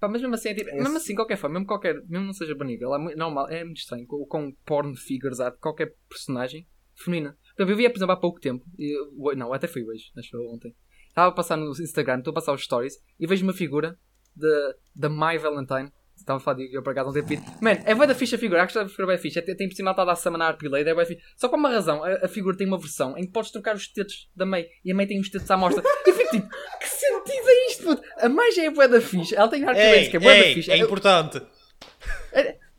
Pá, 0.00 0.08
mas 0.08 0.20
mesmo 0.20 0.34
assim, 0.34 0.50
é 0.50 0.54
tipo, 0.54 0.70
É 0.70 0.74
mesmo 0.74 0.96
assim- 0.96 1.14
qualquer 1.14 1.36
forma, 1.36 1.54
mesmo, 1.54 1.66
qualquer, 1.66 1.94
mesmo 2.06 2.26
não 2.26 2.32
seja 2.32 2.52
é 2.52 2.98
mu- 2.98 3.16
normal, 3.16 3.48
é 3.48 3.64
muito 3.64 3.78
estranho 3.78 4.06
com, 4.06 4.24
com 4.26 4.52
porn 4.64 4.94
figures 4.96 5.40
há 5.40 5.50
de 5.50 5.58
qualquer 5.58 5.94
personagem 6.08 6.68
feminina. 6.94 7.36
Exemplo, 7.56 7.72
eu 7.72 7.76
vi, 7.76 7.88
por 7.88 7.96
exemplo, 7.96 8.12
há 8.12 8.16
pouco 8.20 8.38
tempo, 8.40 8.64
e, 8.78 8.96
eu- 8.96 9.36
não, 9.36 9.52
até 9.52 9.66
foi 9.66 9.82
hoje, 9.84 10.12
acho 10.16 10.30
que 10.30 10.36
foi 10.36 10.46
ontem. 10.46 10.74
Estava 11.08 11.28
a 11.28 11.32
passar 11.32 11.56
no 11.56 11.70
Instagram, 11.70 12.18
estou 12.18 12.32
a 12.32 12.34
passar 12.34 12.52
os 12.52 12.62
stories 12.62 12.94
e 13.18 13.26
vejo 13.26 13.44
uma 13.44 13.52
figura 13.52 13.98
de- 14.36 14.76
da 14.94 15.08
My 15.08 15.38
Valentine. 15.38 15.92
Estava 16.16 16.38
a 16.38 16.40
falar 16.40 16.56
de 16.58 16.74
eu 16.74 16.82
para 16.82 16.94
casa 16.94 17.06
não 17.08 17.12
ter 17.12 17.24
pedido. 17.24 17.50
Man, 17.60 17.72
é 17.84 17.94
bué 17.94 18.06
da 18.06 18.14
ficha 18.14 18.36
a 18.36 18.38
figura. 18.38 18.62
Acho 18.62 18.72
que 18.72 18.78
a 18.78 18.88
figura 18.88 19.14
é 19.14 19.18
ficha. 19.18 19.42
Tem 19.42 19.68
por 19.68 19.74
cima 19.74 19.90
está 19.90 20.02
a 20.02 20.04
dar 20.06 20.16
Summonar 20.16 20.48
Arpilade. 20.48 20.88
É 20.88 20.94
bué 20.94 21.04
fixe. 21.04 21.22
Só 21.36 21.48
por 21.48 21.58
uma 21.58 21.68
razão. 21.68 22.02
A, 22.02 22.24
a 22.24 22.28
figura 22.28 22.56
tem 22.56 22.66
uma 22.66 22.78
versão 22.78 23.18
em 23.18 23.26
que 23.26 23.32
podes 23.32 23.50
trocar 23.50 23.74
os 23.74 23.88
tetos 23.88 24.30
da 24.34 24.46
May. 24.46 24.66
E 24.84 24.90
a 24.90 24.94
May 24.94 25.06
tem 25.06 25.20
os 25.20 25.28
tetos 25.28 25.50
à 25.50 25.56
mostra. 25.56 25.82
E 26.06 26.08
eu 26.10 26.14
fico 26.14 26.30
tipo, 26.30 26.48
que 26.48 26.86
sentido 26.88 27.48
é 27.48 27.66
isto, 27.66 27.84
puto? 27.84 28.02
A 28.18 28.28
May 28.28 28.52
já 28.52 28.64
é 28.64 28.70
bué 28.70 28.88
da 28.88 29.00
ficha. 29.00 29.36
Ela 29.36 29.48
tem 29.48 29.64
Arpilade 29.64 30.10
que 30.10 30.16
é 30.16 30.20
bué 30.20 30.38
da 30.38 30.54
ficha. 30.54 30.72
é 30.72 30.78
importante. 30.78 31.42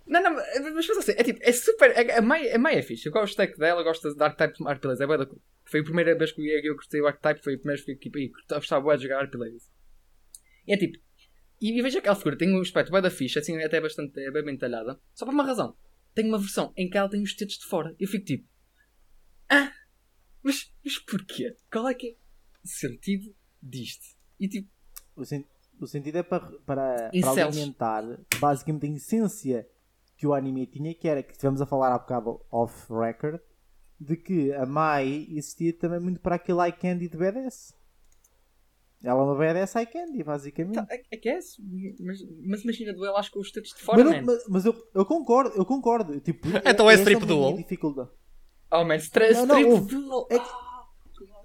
não, 0.07 0.23
não, 0.23 0.33
mas 0.33 0.87
pensa 0.87 0.99
assim, 0.99 1.13
é 1.15 1.23
tipo, 1.23 1.39
é 1.43 1.51
super. 1.51 1.91
A, 1.91 2.17
a, 2.17 2.21
Mai, 2.21 2.49
a 2.49 2.57
Mai 2.57 2.79
é 2.79 2.81
fixe. 2.81 3.07
Eu 3.07 3.11
gosto 3.11 3.33
stack 3.33 3.59
dela, 3.59 3.83
gosto 3.83 4.15
da 4.15 4.27
de 4.29 4.43
Arpilades. 4.65 5.01
É 5.01 5.05
bué 5.05 5.17
da. 5.17 5.27
Foi 5.65 5.81
a 5.81 5.83
primeira 5.83 6.17
vez 6.17 6.31
que 6.31 6.41
eu, 6.41 6.61
eu 6.63 6.75
gostei 6.75 6.99
do 6.99 7.07
Archetype, 7.07 7.43
foi 7.43 7.55
a 7.55 7.57
primeira 7.57 7.81
vez 7.83 7.99
que 7.99 8.09
eu 8.09 8.21
eu 8.21 8.55
gostava 8.55 8.81
bué 8.81 8.97
de 8.97 9.03
jogar 9.03 9.19
Arpilades. 9.19 9.69
E 10.67 10.73
é 10.73 10.77
tipo, 10.77 10.97
e, 11.61 11.77
e 11.77 11.81
veja 11.81 11.99
aquela 11.99 12.15
figura, 12.15 12.37
tem 12.37 12.53
um 12.53 12.61
aspecto 12.61 12.91
bué 12.91 13.01
da 13.01 13.09
ficha, 13.11 13.39
assim, 13.39 13.61
até 13.61 13.79
bastante, 13.81 14.19
é 14.19 14.31
bem, 14.31 14.43
bem 14.43 14.57
talhada. 14.57 14.99
Só 15.13 15.25
por 15.25 15.33
uma 15.33 15.43
razão. 15.45 15.75
Tem 16.13 16.25
uma 16.27 16.37
versão 16.39 16.71
em 16.77 16.89
que 16.89 16.97
ela 16.97 17.09
tem 17.09 17.21
os 17.21 17.33
tetos 17.35 17.57
de 17.57 17.65
fora. 17.65 17.95
Eu 17.99 18.07
fico 18.07 18.25
tipo, 18.25 18.47
ah, 19.49 19.71
mas, 20.43 20.71
mas 20.83 20.97
porquê? 20.99 21.55
Qual 21.71 21.87
é 21.87 21.93
que 21.93 22.07
é 22.07 22.15
o 22.63 22.67
sentido 22.67 23.35
disto? 23.61 24.05
E 24.39 24.47
tipo, 24.47 24.69
O, 25.15 25.25
sen- 25.25 25.45
o 25.79 25.87
sentido 25.87 26.17
é 26.17 26.23
para, 26.23 26.39
para, 26.65 27.09
para 27.21 27.43
alimentar 27.47 28.03
basicamente 28.39 28.85
a 28.85 28.89
essência 28.89 29.67
que 30.17 30.25
o 30.25 30.33
anime 30.33 30.65
tinha, 30.65 30.93
que 30.95 31.07
era 31.07 31.21
que 31.21 31.31
estivemos 31.33 31.61
a 31.61 31.65
falar 31.65 31.93
há 31.93 31.99
bocado 31.99 32.41
off-record, 32.49 33.39
de 33.99 34.15
que 34.15 34.53
a 34.53 34.65
Mai 34.65 35.27
existia 35.29 35.73
também 35.73 35.99
muito 35.99 36.19
para 36.21 36.35
aquele 36.35 36.61
eye 36.61 36.71
candy 36.71 37.07
de 37.09 37.17
BDS. 37.17 37.73
Ela 39.05 39.19
é 39.21 39.23
uma 39.23 39.35
BDS 39.37 39.75
eye 39.77 39.85
candy, 39.85 40.23
basicamente. 40.23 40.75
tá, 40.75 40.87
é, 40.89 41.01
é 41.11 41.17
que 41.17 41.29
é, 41.29 41.39
mas, 41.99 42.19
mas 42.45 42.63
imagina 42.63 42.93
duelo 42.93 43.15
acho 43.17 43.31
com 43.31 43.39
os 43.39 43.51
tetos 43.51 43.71
de 43.71 43.81
fora, 43.81 44.03
mas, 44.03 44.13
não- 44.13 44.21
man. 44.21 44.25
mas- 44.25 44.45
mas 44.49 44.65
eu, 44.65 44.87
eu 44.95 45.05
concordo, 45.05 45.55
eu 45.55 45.65
concordo. 45.65 46.19
Tipo, 46.19 46.47
Então 46.65 46.89
é 46.89 46.93
essa 46.95 47.03
strip 47.03 47.25
duel? 47.25 47.55
dificuldade. 47.57 48.09
Oh 48.71 48.83
man, 48.83 48.95
stress, 48.95 49.33
Não, 49.39 49.45
não, 49.45 49.59
strip 49.59 49.85
duel. 50.05 50.27
É 50.29 50.39
que- 50.39 50.65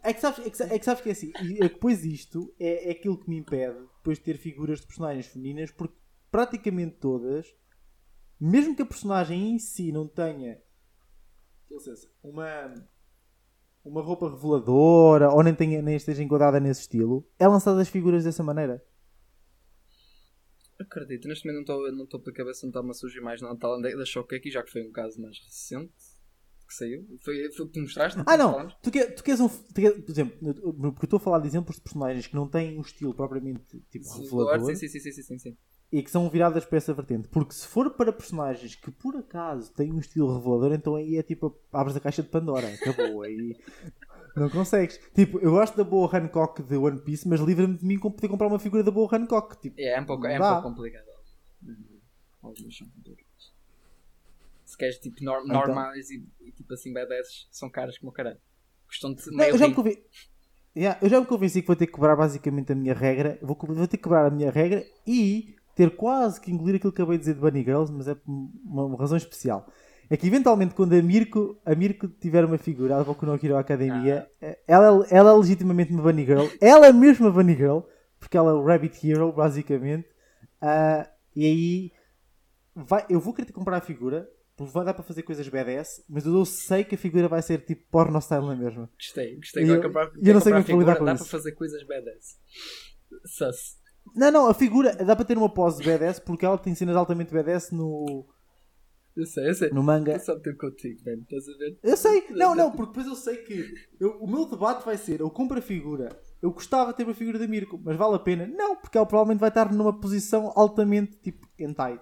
É 0.02 0.14
que 0.14 0.20
sabes, 0.20 0.46
é 0.46 0.50
que, 0.50 0.56
sa- 0.56 0.64
é 0.74 0.78
que, 0.78 0.84
sabes 0.86 1.02
que 1.02 1.08
é 1.10 1.12
assim, 1.12 1.30
e 1.42 1.52
é 1.62 1.68
que 1.68 1.74
depois 1.74 2.02
isto 2.06 2.54
é, 2.58 2.88
é 2.88 2.92
aquilo 2.92 3.18
que 3.18 3.28
me 3.28 3.36
impede 3.36 3.78
depois 3.98 4.16
de 4.16 4.24
ter 4.24 4.38
figuras 4.38 4.80
de 4.80 4.86
personagens 4.86 5.26
femininas, 5.26 5.70
porque 5.70 5.94
praticamente 6.30 6.96
todas, 6.96 7.54
mesmo 8.40 8.74
que 8.74 8.80
a 8.80 8.86
personagem 8.86 9.50
em 9.50 9.58
si 9.58 9.92
não 9.92 10.08
tenha 10.08 10.58
com 11.68 11.74
licença, 11.74 12.08
uma, 12.22 12.74
uma 13.84 14.02
roupa 14.02 14.30
reveladora 14.30 15.30
ou 15.30 15.42
nem, 15.42 15.54
tenha, 15.54 15.82
nem 15.82 15.96
esteja 15.96 16.22
enquadrada 16.22 16.60
nesse 16.60 16.82
estilo, 16.82 17.26
é 17.38 17.46
lançada 17.46 17.80
as 17.80 17.88
figuras 17.88 18.24
dessa 18.24 18.42
maneira. 18.42 18.84
Acredito, 20.78 21.28
neste 21.28 21.46
momento 21.46 21.68
não 21.92 22.04
estou 22.04 22.20
pela 22.20 22.34
cabeça, 22.34 22.64
não 22.64 22.70
está-me 22.70 22.90
a 22.90 22.94
surgir 22.94 23.20
mais 23.20 23.42
nada 23.42 23.58
tal 23.58 23.80
da 23.80 24.04
Choque 24.04 24.34
aqui, 24.34 24.50
já 24.50 24.62
que 24.62 24.70
foi 24.70 24.82
um 24.82 24.90
caso 24.90 25.20
mais 25.20 25.38
recente 25.38 25.92
que 26.70 26.74
saiu. 26.74 27.06
Foi, 27.20 27.52
foi 27.52 27.66
o 27.66 27.68
que 27.68 27.74
tu 27.74 27.80
mostraste? 27.80 28.22
Ah, 28.24 28.36
não! 28.36 28.52
Falamos? 28.52 28.76
Tu, 28.80 28.90
quer, 28.90 29.14
tu 29.14 29.22
queres 29.22 29.40
um. 29.40 29.48
Tu 29.48 29.74
quer, 29.74 30.00
por 30.00 30.10
exemplo, 30.10 30.38
porque 30.92 31.04
eu 31.04 31.06
estou 31.06 31.16
a 31.16 31.20
falar 31.20 31.40
de 31.40 31.48
exemplos 31.48 31.76
de 31.76 31.82
personagens 31.82 32.26
que 32.26 32.34
não 32.34 32.48
têm 32.48 32.78
um 32.78 32.82
estilo 32.82 33.12
propriamente 33.12 33.60
tipo 33.90 34.08
revelador. 34.08 34.74
Sim, 34.74 34.88
sim, 34.88 35.00
sim, 35.00 35.12
sim, 35.12 35.22
sim, 35.22 35.38
sim. 35.38 35.56
E 35.92 36.02
que 36.02 36.10
são 36.10 36.28
viradas 36.30 36.64
para 36.64 36.78
essa 36.78 36.94
vertente. 36.94 37.28
Porque 37.28 37.52
se 37.52 37.66
for 37.66 37.90
para 37.90 38.12
personagens 38.12 38.74
que 38.76 38.90
por 38.90 39.16
acaso 39.16 39.72
têm 39.72 39.92
um 39.92 39.98
estilo 39.98 40.32
revelador, 40.36 40.72
então 40.72 40.94
aí 40.94 41.16
é 41.16 41.22
tipo 41.22 41.58
abres 41.72 41.96
a 41.96 42.00
caixa 42.00 42.22
de 42.22 42.28
Pandora, 42.28 42.68
acabou. 42.74 43.22
Aí 43.22 43.56
não 44.36 44.48
consegues. 44.48 45.00
Tipo, 45.14 45.38
eu 45.40 45.50
gosto 45.50 45.76
da 45.76 45.82
boa 45.84 46.08
Hancock 46.16 46.62
de 46.62 46.76
One 46.76 47.00
Piece, 47.00 47.26
mas 47.28 47.40
livra-me 47.40 47.76
de 47.76 47.84
mim 47.84 47.98
poder 47.98 48.28
comprar 48.28 48.46
uma 48.46 48.58
figura 48.60 48.82
da 48.84 48.90
boa 48.90 49.08
Hancock. 49.12 49.60
Tipo, 49.60 49.80
É, 49.80 49.96
é 49.96 50.00
um 50.00 50.06
pouco, 50.06 50.26
é 50.26 50.36
um 50.36 50.38
Não 50.38 50.52
pouco 50.62 50.68
complicado. 50.68 51.04
Algumas 52.42 52.76
são 52.78 52.86
complicadas. 52.88 53.52
Se 54.64 54.76
queres 54.76 54.98
tipo 54.98 55.22
nor- 55.24 55.42
Então. 55.44 55.54
normais 55.54 56.10
e, 56.10 56.24
e, 56.40 56.52
tipo 56.52 56.72
assim 56.72 56.92
badass 56.92 57.48
são 57.50 57.68
caras 57.68 57.98
como 57.98 58.10
o 58.10 58.14
caralho. 58.14 58.38
Custam 58.86 59.12
de 59.12 59.26
não, 59.26 59.36
meio 59.38 59.50
eu, 59.50 59.58
já 59.58 59.66
me. 59.68 59.74
Yeah, 60.76 60.98
eu 61.02 61.08
já 61.08 61.20
me 61.20 61.26
convenci 61.26 61.60
que 61.60 61.66
vou 61.66 61.74
ter 61.76 61.86
que 61.88 61.92
quebrar 61.92 62.14
basicamente 62.16 62.70
a 62.72 62.76
minha 62.76 62.94
regra. 62.94 63.36
Vou, 63.42 63.58
vou 63.60 63.88
ter 63.88 63.96
que 63.96 64.02
quebrar 64.04 64.26
a 64.26 64.30
minha 64.30 64.50
regra 64.50 64.84
e 65.04 65.56
ter 65.74 65.90
quase 65.96 66.40
que 66.40 66.50
engolir 66.50 66.76
aquilo 66.76 66.92
que 66.92 67.00
acabei 67.00 67.16
de 67.16 67.20
dizer 67.22 67.34
de 67.34 67.40
Bunny 67.40 67.62
Girls, 67.64 67.92
mas 67.92 68.08
é 68.08 68.14
por 68.14 68.30
uma, 68.64 68.84
uma 68.84 68.98
razão 68.98 69.16
especial. 69.16 69.66
É 70.08 70.16
que 70.16 70.26
eventualmente 70.26 70.74
quando 70.74 70.92
a 70.94 71.00
Mirko, 71.02 71.60
a 71.64 71.74
Mirko 71.74 72.08
tiver 72.08 72.44
uma 72.44 72.58
figura, 72.58 72.96
a 72.98 73.04
Boku 73.04 73.24
no 73.24 73.34
Hero 73.34 73.56
Academia, 73.56 74.28
Ah. 74.42 74.56
ela, 74.66 75.06
ela 75.10 75.30
é 75.30 75.34
legitimamente 75.34 75.92
uma 75.92 76.02
Bunny 76.02 76.24
Girl, 76.26 76.46
ela 76.60 76.86
é 76.88 76.92
mesmo 76.92 77.28
a 77.28 77.30
Bunny 77.30 77.54
Girl, 77.54 77.80
porque 78.18 78.36
ela 78.36 78.50
é 78.50 78.54
o 78.54 78.64
Rabbit 78.64 79.08
Hero, 79.08 79.32
basicamente. 79.32 80.08
Ah, 80.60 81.08
e 81.34 81.44
aí 81.46 81.92
vai, 82.74 83.06
eu 83.08 83.20
vou 83.20 83.32
querer 83.32 83.52
comprar 83.52 83.76
a 83.76 83.80
figura, 83.80 84.28
porque 84.56 84.72
vai 84.72 84.84
dar 84.84 84.92
para 84.94 85.04
fazer 85.04 85.22
coisas 85.22 85.48
BDS, 85.48 86.04
mas 86.08 86.26
eu 86.26 86.44
sei 86.44 86.82
que 86.84 86.96
a 86.96 86.98
figura 86.98 87.28
vai 87.28 87.40
ser 87.40 87.64
tipo 87.64 87.86
porno 87.90 88.20
style 88.20 88.44
na 88.46 88.56
mesma. 88.56 88.90
Gostei, 88.98 89.36
gostei. 89.36 89.64
E 89.64 89.68
eu- 89.68 89.80
comprar, 89.80 90.10
eu 90.20 90.34
não 90.34 90.40
sei 90.40 90.52
como 90.52 90.64
é 90.64 90.78
lidar 90.80 90.96
com 90.96 91.04
Dá 91.04 91.14
isso. 91.14 91.22
para 91.24 91.30
fazer 91.30 91.52
coisas 91.52 91.82
badass. 91.86 92.36
Sus. 93.24 93.79
Não, 94.14 94.30
não, 94.30 94.48
a 94.48 94.54
figura 94.54 94.94
dá 94.96 95.14
para 95.14 95.24
ter 95.24 95.36
uma 95.38 95.48
pose 95.52 95.82
BDS 95.82 96.20
porque 96.20 96.44
ela 96.44 96.58
tem 96.58 96.74
cenas 96.74 96.96
altamente 96.96 97.32
BDS 97.32 97.72
no, 97.74 98.26
Eu 99.16 99.26
sei, 99.26 99.48
eu 99.48 99.54
sei. 99.54 99.70
no 99.70 99.82
manga. 99.82 100.12
Estou 100.12 100.26
só 100.26 100.32
a 100.32 100.36
meter 100.36 100.56
contigo, 100.56 101.00
man. 101.04 101.22
Estás 101.22 101.48
a 101.48 101.58
ver? 101.58 101.78
Eu 101.82 101.96
sei, 101.96 102.26
não, 102.30 102.54
não, 102.54 102.70
porque 102.72 102.88
depois 102.92 103.06
eu 103.06 103.14
sei 103.14 103.36
que 103.38 103.72
eu- 104.00 104.18
o 104.20 104.26
meu 104.30 104.46
debate 104.46 104.84
vai 104.84 104.96
ser: 104.96 105.20
eu 105.20 105.30
compro 105.30 105.58
a 105.58 105.62
figura, 105.62 106.08
eu 106.42 106.50
gostava 106.52 106.90
de 106.90 106.96
ter 106.96 107.04
uma 107.04 107.14
figura 107.14 107.38
da 107.38 107.46
Mirko, 107.46 107.80
mas 107.82 107.96
vale 107.96 108.16
a 108.16 108.18
pena? 108.18 108.46
Não, 108.46 108.76
porque 108.76 108.96
ela 108.96 109.06
provavelmente 109.06 109.40
vai 109.40 109.48
estar 109.50 109.72
numa 109.72 109.98
posição 109.98 110.52
altamente 110.56 111.16
tipo 111.18 111.46
hentai 111.58 112.00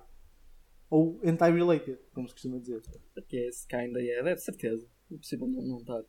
ou 0.90 1.20
hentai 1.22 1.52
related, 1.52 1.98
como 2.14 2.26
se 2.28 2.34
costuma 2.34 2.58
dizer. 2.58 2.80
É 3.16 3.48
esse 3.48 3.66
kinda, 3.66 4.00
yeah, 4.00 4.22
deve 4.22 4.40
certeza. 4.40 4.86
Impossível 5.10 5.46
não, 5.46 5.62
não 5.62 5.76
estar. 5.78 6.02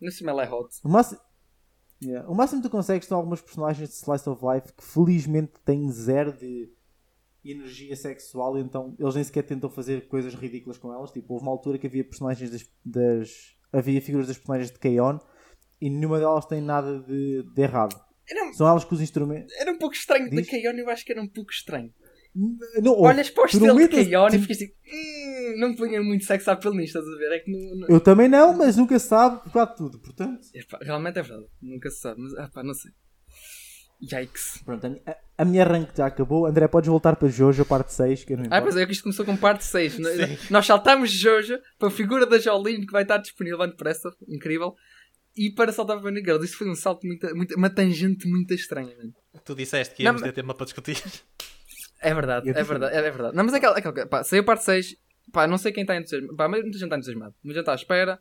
No 0.00 0.10
cima 0.10 0.30
ela 0.30 0.44
é 0.44 0.50
hot. 0.50 0.74
Yeah. 2.02 2.26
o 2.30 2.34
máximo 2.34 2.62
que 2.62 2.68
tu 2.68 2.72
consegues 2.72 3.06
são 3.06 3.18
algumas 3.18 3.42
personagens 3.42 3.88
de 3.88 3.94
Slice 3.94 4.28
of 4.28 4.42
Life 4.44 4.72
que 4.72 4.82
felizmente 4.82 5.52
têm 5.64 5.90
zero 5.90 6.32
de 6.32 6.70
energia 7.44 7.94
sexual, 7.96 8.58
então 8.58 8.94
eles 8.98 9.14
nem 9.14 9.24
sequer 9.24 9.42
tentam 9.42 9.68
fazer 9.70 10.08
coisas 10.08 10.34
ridículas 10.34 10.78
com 10.78 10.92
elas. 10.92 11.10
Tipo, 11.10 11.34
houve 11.34 11.44
uma 11.44 11.52
altura 11.52 11.78
que 11.78 11.86
havia 11.86 12.04
personagens 12.04 12.50
das. 12.50 12.68
das- 12.84 13.54
havia 13.72 14.00
figuras 14.02 14.26
das 14.26 14.36
personagens 14.36 14.70
de 14.72 14.78
K-On! 14.78 15.18
e 15.80 15.88
nenhuma 15.88 16.18
delas 16.18 16.44
tem 16.44 16.60
nada 16.60 17.00
de, 17.00 17.42
de 17.42 17.62
errado. 17.62 17.98
São 18.52 18.68
elas 18.68 18.84
com 18.84 18.94
os 18.94 19.00
instrumentos. 19.00 19.52
era 19.54 19.72
um 19.72 19.78
pouco 19.78 19.94
estranho. 19.94 20.28
Da 20.30 20.36
Diz? 20.36 20.48
Kayon 20.50 20.76
eu 20.78 20.88
acho 20.90 21.04
que 21.04 21.12
era 21.12 21.22
um 21.22 21.28
pouco 21.28 21.50
estranho. 21.50 21.92
Não, 22.80 23.00
Olhas 23.00 23.28
para 23.30 23.42
o 23.42 23.46
estilo 23.46 23.76
de 23.76 23.88
Kayon 23.88 24.28
e 24.28 24.38
ficas 24.38 24.56
assim. 24.56 24.72
"Hum, 24.86 25.60
não 25.60 25.74
punha 25.74 26.00
muito 26.02 26.24
sexo 26.24 26.50
apelo 26.50 26.74
nisto, 26.76 26.98
estás 26.98 27.12
a 27.14 27.18
ver? 27.18 27.32
É 27.32 27.38
que 27.40 27.50
não. 27.50 27.76
não... 27.76 27.88
Eu 27.88 28.00
também 28.00 28.28
não, 28.28 28.56
mas 28.56 28.76
nunca 28.76 28.98
se 28.98 29.08
sabe 29.08 29.42
por 29.42 29.52
causa 29.52 29.70
de 29.72 29.76
tudo. 29.76 29.98
Portanto, 29.98 30.40
Epá, 30.54 30.78
realmente 30.80 31.18
é 31.18 31.22
verdade. 31.22 31.48
Nunca 31.60 31.90
se 31.90 32.00
sabe. 32.00 32.20
Mas, 32.20 32.34
ah, 32.34 32.48
pá, 32.52 32.62
não 32.62 32.74
sei. 32.74 32.92
Yikes. 34.02 34.62
pronto, 34.64 34.86
a, 35.06 35.16
a 35.36 35.44
minha 35.44 35.64
rank 35.64 35.90
já 35.94 36.06
acabou. 36.06 36.46
André, 36.46 36.66
podes 36.68 36.88
voltar 36.88 37.16
para 37.16 37.28
Jojo, 37.28 37.64
parte 37.66 37.92
6, 37.92 38.24
que 38.24 38.32
eu 38.32 38.38
não 38.38 38.44
Ah, 38.50 38.62
pois 38.62 38.74
é, 38.76 38.86
que 38.86 38.92
isto 38.92 39.02
começou 39.02 39.26
com 39.26 39.36
parte 39.36 39.62
6. 39.64 39.98
Nós 40.50 40.64
saltámos 40.64 41.10
de 41.10 41.18
Jojo 41.18 41.58
para 41.78 41.88
a 41.88 41.90
figura 41.90 42.24
da 42.24 42.38
Jolene 42.38 42.86
que 42.86 42.92
vai 42.92 43.02
estar 43.02 43.18
disponível 43.18 43.58
muito 43.58 43.72
depressa, 43.72 44.10
incrível. 44.26 44.74
E 45.36 45.50
para 45.50 45.70
saltar 45.70 45.98
para 45.98 46.08
a 46.08 46.10
Bunny 46.10 46.24
Girls. 46.24 46.44
Isto 46.44 46.58
foi 46.58 46.68
um 46.70 46.74
salto 46.74 47.06
muito, 47.06 47.34
muito, 47.36 47.54
uma 47.56 47.70
tangente 47.70 48.26
muito 48.26 48.52
estranha, 48.54 48.96
mano. 48.96 49.12
Tu 49.44 49.54
disseste 49.54 49.94
que 49.94 50.02
íamos 50.02 50.22
ter 50.22 50.32
tema 50.32 50.54
para 50.54 50.64
discutir. 50.64 50.96
É 52.00 52.14
verdade, 52.14 52.48
é 52.48 52.62
verdade, 52.62 52.96
é 52.96 53.02
verdade. 53.02 53.36
Não, 53.36 53.44
mas 53.44 53.52
é 53.52 53.58
aquela, 53.58 53.76
aquela 53.76 54.06
pá, 54.06 54.24
saiu 54.24 54.44
parte 54.44 54.64
6, 54.64 54.96
pá, 55.32 55.46
não 55.46 55.58
sei 55.58 55.70
quem 55.72 55.82
está 55.82 55.96
entusiasmado. 55.96 56.36
Pá, 56.36 56.48
mas 56.48 56.62
muita 56.62 56.78
gente 56.78 56.86
está 56.86 56.96
entusiasmado. 56.96 57.34
Muita 57.42 57.58
gente 57.58 57.62
está 57.62 57.72
à 57.72 57.74
espera. 57.74 58.20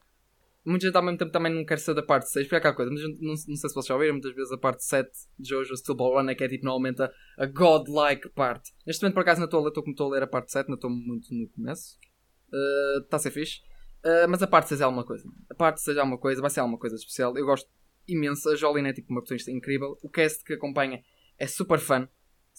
Muita 0.66 0.86
gente 0.86 0.96
ao 0.96 1.02
mesmo 1.02 1.18
tempo 1.18 1.32
também 1.32 1.54
não 1.54 1.64
quer 1.64 1.80
ser 1.80 1.94
da 1.94 2.04
parte 2.04 2.30
6, 2.30 2.46
porque 2.46 2.56
é 2.56 2.58
aquela 2.58 2.76
coisa. 2.76 2.92
Muita 2.92 3.08
gente, 3.08 3.22
não, 3.22 3.30
não 3.30 3.36
sei 3.36 3.56
se 3.56 3.74
vocês 3.74 3.86
já 3.86 3.94
ouviram, 3.94 4.14
muitas 4.14 4.36
vezes 4.36 4.52
a 4.52 4.58
parte 4.58 4.84
7 4.84 5.10
de 5.40 5.50
Jojo 5.50 5.76
Steel 5.78 5.96
Ball 5.96 6.22
Run 6.22 6.30
é 6.30 6.36
que 6.36 6.44
é 6.44 6.50
tipo 6.50 6.66
normalmente 6.66 7.02
a, 7.02 7.10
a 7.38 7.46
godlike 7.46 8.30
parte. 8.30 8.72
Neste 8.86 9.02
momento, 9.02 9.16
por 9.16 9.22
acaso, 9.22 9.40
não 9.40 9.46
estou 9.46 9.62
a 9.62 9.64
ler, 9.64 9.70
estou 9.70 9.84
como 9.84 9.94
estou 9.94 10.08
a 10.08 10.12
ler 10.12 10.24
a 10.24 10.28
parte 10.28 10.52
7, 10.52 10.68
não 10.68 10.76
estou 10.76 10.90
muito 10.90 11.34
no 11.34 11.48
começo. 11.50 11.98
Está 13.02 13.16
a 13.16 13.20
ser 13.20 13.32
fixe. 13.32 13.62
Uh, 14.04 14.28
mas 14.30 14.42
a 14.42 14.48
parte 14.48 14.70
6 14.70 14.82
é 14.82 14.84
alguma 14.84 15.06
coisa. 15.06 15.24
A 15.50 15.56
parte 15.56 15.82
6 15.82 15.98
é 15.98 16.00
alguma 16.00 16.18
coisa, 16.18 16.42
vai 16.42 16.50
ser 16.50 16.60
alguma 16.60 16.78
coisa 16.78 16.96
especial. 16.96 17.36
Eu 17.38 17.46
gosto 17.46 17.70
imenso. 18.08 18.50
A 18.50 18.56
Jolene 18.56 18.90
é 18.90 18.94
tipo 18.94 19.12
uma 19.12 19.22
personagem 19.22 19.56
incrível. 19.56 19.98
O 20.02 20.10
cast 20.10 20.44
que 20.44 20.54
acompanha 20.54 21.02
é 21.38 21.48
super 21.48 21.80
fun. 21.80 22.08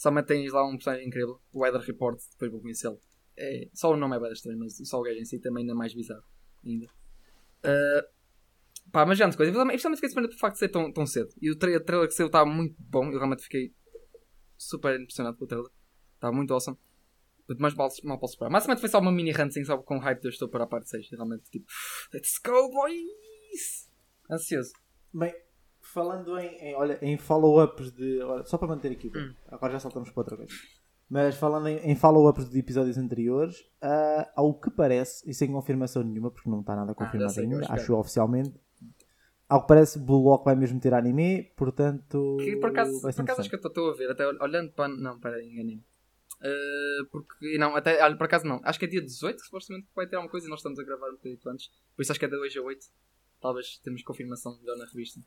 Somente 0.01 0.29
tens 0.29 0.51
lá 0.51 0.67
um 0.67 0.79
personagem 0.79 1.07
incrível. 1.07 1.39
O 1.53 1.61
Weather 1.61 1.83
Report, 1.83 2.19
depois 2.31 2.51
vou 2.51 2.63
conhecê-lo. 2.63 2.99
É, 3.37 3.69
só 3.75 3.93
o 3.93 3.97
nome 3.99 4.17
é 4.17 4.21
bem 4.21 4.33
estranho, 4.33 4.59
mas 4.59 4.75
só 4.89 4.99
o 4.99 5.03
gajo 5.03 5.19
em 5.19 5.27
si 5.27 5.39
também 5.39 5.61
ainda 5.61 5.75
é 5.75 5.77
mais 5.77 5.93
bizarro. 5.93 6.25
Ainda. 6.65 6.87
Uh, 6.87 8.09
pá, 8.91 9.05
mas 9.05 9.19
já 9.19 9.27
antes 9.27 9.37
coisa. 9.37 9.53
Especialmente 9.53 9.97
fiquei 9.99 10.09
surpreendido 10.09 10.31
pelo 10.31 10.41
facto 10.41 10.55
de 10.55 10.59
ser 10.61 10.71
tão, 10.71 10.91
tão 10.91 11.05
cedo. 11.05 11.29
E 11.39 11.51
o 11.51 11.55
tra- 11.55 11.77
o 11.77 11.81
trailer 11.81 12.09
que 12.09 12.15
saiu 12.15 12.29
estava 12.29 12.49
muito 12.49 12.75
bom. 12.79 13.11
Eu 13.13 13.19
realmente 13.19 13.43
fiquei 13.43 13.75
super 14.57 14.99
impressionado 14.99 15.37
com 15.37 15.45
o 15.45 15.47
trailer. 15.47 15.71
Estava 16.15 16.35
muito 16.35 16.55
awesome. 16.55 16.79
Mais 17.59 17.75
mal, 17.75 17.91
mal 18.05 18.19
posso 18.19 18.33
esperar. 18.33 18.51
Basicamente 18.51 18.81
foi 18.81 18.89
só 18.89 19.01
uma 19.01 19.13
mini 19.13 19.33
rant, 19.33 19.53
só 19.67 19.77
com 19.77 19.99
hype 19.99 20.25
eu 20.25 20.31
estou 20.31 20.49
para 20.49 20.65
a 20.65 20.67
parte 20.67 20.89
6. 20.89 21.11
Realmente, 21.11 21.43
tipo, 21.51 21.67
let's 22.15 22.39
go, 22.43 22.71
boys! 22.71 23.87
Ansioso. 24.31 24.73
Bem, 25.13 25.35
falando 25.93 26.39
em, 26.39 26.55
em, 26.57 26.75
olha, 26.75 26.99
em 27.03 27.17
follow-ups 27.19 27.93
de. 27.93 28.21
olha, 28.23 28.45
só 28.45 28.57
para 28.59 28.69
manter 28.69 28.93
aqui, 28.93 29.11
Hum. 29.15 29.35
agora 29.49 29.73
já 29.75 29.81
saltamos 29.81 30.11
para 30.11 30.21
outra 30.21 30.37
coisa. 30.37 30.53
Mas 31.09 31.35
falando 31.37 31.67
em, 31.69 31.77
em 31.79 31.97
follow-ups 31.97 32.49
de 32.49 32.59
episódios 32.59 32.97
anteriores, 32.97 33.65
ah, 33.83 34.31
ao 34.37 34.55
que 34.55 34.71
parece, 34.71 35.29
e 35.29 35.35
sem 35.35 35.51
confirmação 35.51 36.03
nenhuma, 36.05 36.31
porque 36.31 36.49
não 36.49 36.61
está 36.61 36.77
nada 36.77 36.95
confirmado 36.95 37.25
Ah, 37.31 37.35
sei, 37.35 37.47
eu 37.47 37.51
ainda, 37.51 37.67
acho 37.73 37.95
oficialmente. 37.95 38.55
Ao 39.49 39.63
que 39.63 39.67
parece, 39.67 39.99
Blue 39.99 40.23
Lock 40.23 40.45
vai 40.45 40.55
mesmo 40.55 40.79
ter 40.79 40.95
anime, 40.95 41.43
portanto. 41.57 42.37
Que 42.39 42.57
por 42.57 42.71
acaso, 42.71 43.01
por 43.01 43.11
acaso 43.11 43.41
acho 43.41 43.51
que 43.51 43.57
eu 43.57 43.67
estou 43.67 43.91
a 43.91 43.95
ver, 43.95 44.09
até 44.11 44.25
ol- 44.25 44.39
olhando 44.41 44.71
para. 44.73 44.87
Não, 44.89 45.19
peraí, 45.19 45.49
enganei-me. 45.49 45.83
Uh, 46.41 47.05
porque, 47.11 47.59
não, 47.59 47.75
até, 47.75 48.03
olha, 48.05 48.17
por 48.17 48.25
acaso 48.25 48.47
não. 48.47 48.61
Acho 48.63 48.79
que 48.79 48.85
é 48.85 48.89
dia 48.89 49.03
18, 49.03 49.41
supostamente 49.43 49.89
vai 49.95 50.07
ter 50.07 50.15
alguma 50.17 50.31
coisa 50.31 50.47
e 50.47 50.51
nós 50.51 50.61
estamos 50.61 50.79
a 50.79 50.85
gravar 50.85 51.09
um 51.09 51.13
bocadinho 51.17 51.39
antes. 51.49 51.69
Por 51.97 52.03
isso 52.03 52.13
acho 52.13 52.19
que 52.21 52.25
é 52.25 52.29
de 52.29 52.37
hoje 52.37 52.59
a 52.59 52.63
8. 52.63 52.87
Talvez 53.41 53.79
temos 53.83 54.03
confirmação 54.05 54.57
melhor 54.61 54.77
na 54.79 54.85
revista. 54.87 55.21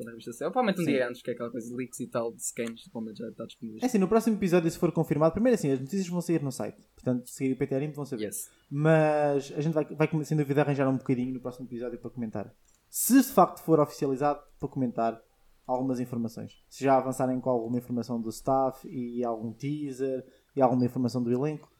Quando 0.00 0.08
a 0.08 0.10
revista 0.12 0.32
sair. 0.32 0.46
Ou 0.46 0.52
provavelmente 0.52 0.80
um 0.80 0.84
Sim. 0.84 0.92
dia 0.92 1.08
antes, 1.08 1.22
que 1.22 1.30
é 1.30 1.34
aquela 1.34 1.50
coisa 1.50 1.68
de 1.68 1.74
leaks 1.74 2.00
e 2.00 2.06
tal, 2.06 2.32
de 2.32 2.42
scans, 2.42 2.82
provavelmente 2.84 3.18
já 3.18 3.28
está 3.28 3.44
disponível. 3.44 3.80
É 3.82 3.86
assim, 3.86 3.98
no 3.98 4.08
próximo 4.08 4.36
episódio, 4.36 4.70
se 4.70 4.78
for 4.78 4.90
confirmado, 4.92 5.32
primeiro 5.32 5.54
assim, 5.54 5.70
as 5.70 5.78
notícias 5.78 6.08
vão 6.08 6.20
sair 6.22 6.42
no 6.42 6.50
site. 6.50 6.80
Portanto, 6.94 7.28
se 7.28 7.34
seguir 7.34 7.52
o 7.52 7.56
PT 7.56 7.74
Anime 7.74 7.92
vão 7.92 8.04
saber. 8.06 8.24
Yes. 8.24 8.50
Mas 8.70 9.52
a 9.54 9.60
gente 9.60 9.74
vai, 9.74 9.84
vai 9.84 10.24
sem 10.24 10.36
dúvida 10.36 10.62
arranjar 10.62 10.88
um 10.88 10.96
bocadinho 10.96 11.34
no 11.34 11.40
próximo 11.40 11.66
episódio 11.66 11.98
para 11.98 12.10
comentar. 12.10 12.54
Se 12.88 13.20
de 13.20 13.28
facto 13.28 13.62
for 13.62 13.78
oficializado, 13.78 14.40
para 14.58 14.68
comentar 14.68 15.22
algumas 15.66 16.00
informações. 16.00 16.62
Se 16.68 16.82
já 16.82 16.96
avançarem 16.96 17.40
com 17.40 17.50
alguma 17.50 17.78
informação 17.78 18.20
do 18.20 18.30
staff 18.30 18.88
e 18.88 19.22
algum 19.22 19.52
teaser 19.52 20.24
e 20.56 20.62
alguma 20.62 20.84
informação 20.84 21.22
do 21.22 21.30
elenco. 21.30 21.70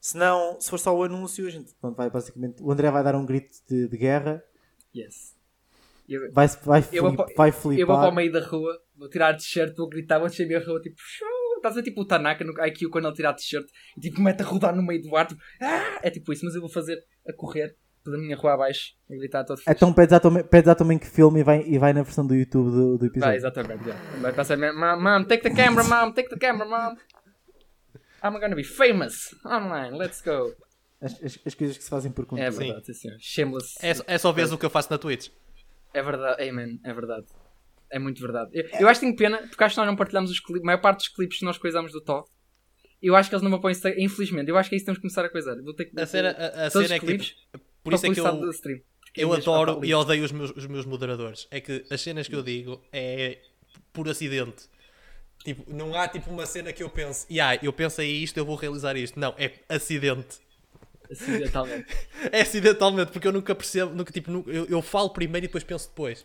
Se 0.00 0.16
não, 0.16 0.60
se 0.60 0.68
for 0.68 0.78
só 0.78 0.96
o 0.96 1.02
anúncio, 1.02 1.46
a 1.46 1.50
gente 1.50 1.74
pronto, 1.80 1.96
vai 1.96 2.10
basicamente. 2.10 2.62
O 2.62 2.70
André 2.70 2.90
vai 2.90 3.02
dar 3.02 3.14
um 3.14 3.24
grito 3.24 3.54
de, 3.68 3.88
de 3.88 3.96
guerra, 3.96 4.44
Yes. 4.94 5.34
Eu, 6.08 6.32
vai, 6.32 6.46
vai, 6.64 6.84
Eu 6.92 7.02
vou 7.04 7.12
flip- 7.26 7.34
vai 7.36 7.48
eu 7.48 7.52
vou 7.52 7.60
para 7.62 7.96
flipar. 7.96 8.08
o 8.08 8.14
meio 8.14 8.32
da 8.32 8.40
rua, 8.44 8.76
vou 8.96 9.08
tirar 9.08 9.30
a 9.30 9.34
t-shirt, 9.34 9.74
vou 9.76 9.88
gritar, 9.88 10.18
vou 10.18 10.28
descer 10.28 10.44
a 10.44 10.46
minha 10.46 10.64
rua, 10.64 10.80
tipo, 10.80 10.96
estás 11.56 11.74
a 11.76 11.80
ver 11.80 11.84
tipo 11.84 12.00
o 12.00 12.04
Tanaka 12.04 12.44
no 12.44 12.52
IQ 12.66 12.88
quando 12.90 13.06
ele 13.06 13.14
tira 13.14 13.30
a 13.30 13.34
t-shirt 13.34 13.64
e 13.96 14.00
tipo 14.00 14.20
mete 14.20 14.42
a 14.42 14.44
rodar 14.44 14.74
no 14.74 14.82
meio 14.82 15.00
do 15.00 15.14
ar, 15.16 15.26
tipo, 15.26 15.40
"Ah!" 15.60 16.00
é 16.02 16.10
tipo 16.10 16.32
isso, 16.32 16.44
mas 16.44 16.54
eu 16.54 16.60
vou 16.60 16.68
fazer 16.70 16.98
a 17.26 17.32
correr 17.32 17.76
pela 18.04 18.18
minha 18.18 18.36
rua 18.36 18.54
abaixo, 18.54 18.94
a 19.08 19.14
gritar 19.14 19.44
todo 19.44 19.58
feliz. 19.60 19.76
Então 19.76 19.92
pedes 19.92 20.12
à, 20.12 20.18
tua, 20.18 20.42
pedes 20.42 20.68
à 20.68 20.74
tua 20.74 20.84
mãe 20.86 20.98
que 20.98 21.06
filme 21.06 21.38
e 21.40 21.44
vai, 21.44 21.62
e 21.62 21.78
vai 21.78 21.92
na 21.92 22.02
versão 22.02 22.26
do 22.26 22.34
YouTube 22.34 22.68
do, 22.70 22.98
do 22.98 22.98
Vai, 22.98 23.08
episódio. 23.08 23.36
exatamente, 23.36 23.84
já. 23.84 23.94
Vai 24.20 24.32
passar, 24.32 24.58
mom, 24.58 25.00
mom, 25.00 25.24
take 25.24 25.44
the 25.44 25.50
camera, 25.54 25.84
mom, 25.84 26.12
take 26.12 26.28
the 26.28 26.36
camera, 26.36 26.68
mom. 26.68 26.96
I'm 28.24 28.38
gonna 28.40 28.54
be 28.56 28.64
famous 28.64 29.34
online, 29.46 29.96
let's 29.96 30.20
go. 30.20 30.52
As, 31.00 31.12
as, 31.22 31.38
as 31.44 31.54
coisas 31.54 31.76
que 31.76 31.82
se 31.82 31.90
fazem 31.90 32.12
por 32.12 32.24
conta. 32.26 32.42
É 32.42 32.50
verdade, 32.50 32.86
sim, 32.86 32.92
senhor. 32.94 33.16
Shameless. 33.20 33.74
É, 33.82 33.94
só- 33.94 34.04
é 34.06 34.18
só 34.18 34.30
vez 34.32 34.52
o 34.52 34.58
que 34.58 34.64
eu 34.66 34.70
faço 34.70 34.88
na 34.90 34.98
Twitch. 34.98 35.28
É 35.94 36.02
verdade, 36.02 36.48
amen, 36.48 36.80
é 36.84 36.92
verdade. 36.92 37.26
É 37.90 37.98
muito 37.98 38.20
verdade. 38.20 38.50
Eu, 38.54 38.80
eu 38.80 38.88
acho 38.88 39.00
que 39.00 39.06
tenho 39.06 39.16
pena, 39.16 39.46
porque 39.48 39.62
acho 39.62 39.74
que 39.74 39.80
nós 39.80 39.86
não 39.86 39.96
partilhamos 39.96 40.30
os 40.30 40.40
clipes, 40.40 40.62
a 40.62 40.66
maior 40.66 40.80
parte 40.80 40.98
dos 40.98 41.08
clipes 41.08 41.38
que 41.38 41.44
nós 41.44 41.58
coisamos 41.58 41.92
do 41.92 42.00
Tó. 42.00 42.24
Eu 43.02 43.14
acho 43.16 43.28
que 43.28 43.34
eles 43.34 43.42
não 43.42 43.50
me 43.50 43.56
apoiam, 43.56 43.76
infelizmente. 43.98 44.48
Eu 44.48 44.56
acho 44.56 44.68
que 44.68 44.74
é 44.74 44.76
isso 44.76 44.84
que 44.84 44.86
temos 44.86 44.98
que 44.98 45.02
começar 45.02 45.24
a 45.24 45.28
coisar. 45.28 45.60
Vou 45.62 45.74
ter 45.74 45.86
que 45.86 46.00
A 46.00 46.06
cena, 46.06 46.30
a, 46.30 46.66
a 46.66 46.70
todos 46.70 46.88
cena 46.88 46.94
é 46.94 47.00
que 47.00 47.06
clipes 47.06 47.26
tipo, 47.26 47.64
por 47.82 47.92
isso 47.92 48.06
é 48.06 48.14
que 48.14 48.22
para 48.22 48.30
eu, 48.30 48.50
stream. 48.50 48.80
Eu 49.14 49.32
adoro 49.32 49.84
e 49.84 49.92
odeio 49.92 50.24
os 50.24 50.32
meus, 50.32 50.50
os 50.52 50.66
meus 50.66 50.86
moderadores. 50.86 51.46
É 51.50 51.60
que 51.60 51.84
as 51.90 52.00
cenas 52.00 52.28
que 52.28 52.34
eu 52.34 52.42
digo 52.42 52.82
é 52.92 53.38
por 53.92 54.08
acidente. 54.08 54.70
Tipo, 55.44 55.64
não 55.74 55.94
há 55.94 56.06
tipo 56.06 56.30
uma 56.30 56.46
cena 56.46 56.72
que 56.72 56.82
eu 56.82 56.88
pense, 56.88 57.26
yeah, 57.28 57.58
eu 57.60 57.72
pensei 57.72 58.08
isto, 58.08 58.38
eu 58.38 58.44
vou 58.44 58.54
realizar 58.54 58.96
isto. 58.96 59.18
Não, 59.18 59.34
é 59.36 59.52
acidente. 59.68 60.38
Acidentalmente. 61.12 61.86
É 62.30 62.40
acidentalmente, 62.40 63.12
porque 63.12 63.28
eu 63.28 63.32
nunca 63.32 63.54
percebo, 63.54 63.94
nunca, 63.94 64.12
tipo, 64.12 64.30
nu- 64.30 64.44
eu, 64.46 64.66
eu 64.66 64.82
falo 64.82 65.10
primeiro 65.10 65.44
e 65.44 65.48
depois 65.48 65.62
penso 65.64 65.88
depois. 65.88 66.24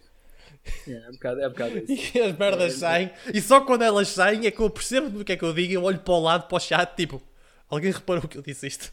Yeah, 0.88 1.06
é 1.06 1.10
um 1.10 1.14
bocado, 1.14 1.42
é 1.42 1.48
um 1.48 1.50
bocado 1.52 1.78
isso. 1.78 2.12
E 2.18 2.22
as 2.22 2.38
merdas 2.38 2.74
saem, 2.74 3.12
e 3.34 3.42
só 3.42 3.62
quando 3.62 3.84
elas 3.84 4.08
saem 4.10 4.46
é 4.48 4.52
que 4.52 4.60
eu 4.60 4.70
percebo 4.70 5.10
do 5.10 5.24
que 5.24 5.32
é 5.34 5.38
que 5.38 5.44
eu 5.44 5.54
digo 5.54 5.72
e 5.72 5.76
eu 5.76 5.84
olho 5.84 6.00
para 6.00 6.14
o 6.14 6.20
lado, 6.20 6.48
para 6.48 6.58
o 6.58 6.60
chat, 6.60 6.96
tipo, 6.96 7.22
alguém 7.70 7.92
reparou 7.92 8.28
que 8.28 8.38
eu 8.38 8.42
disse 8.42 8.68
isto? 8.68 8.92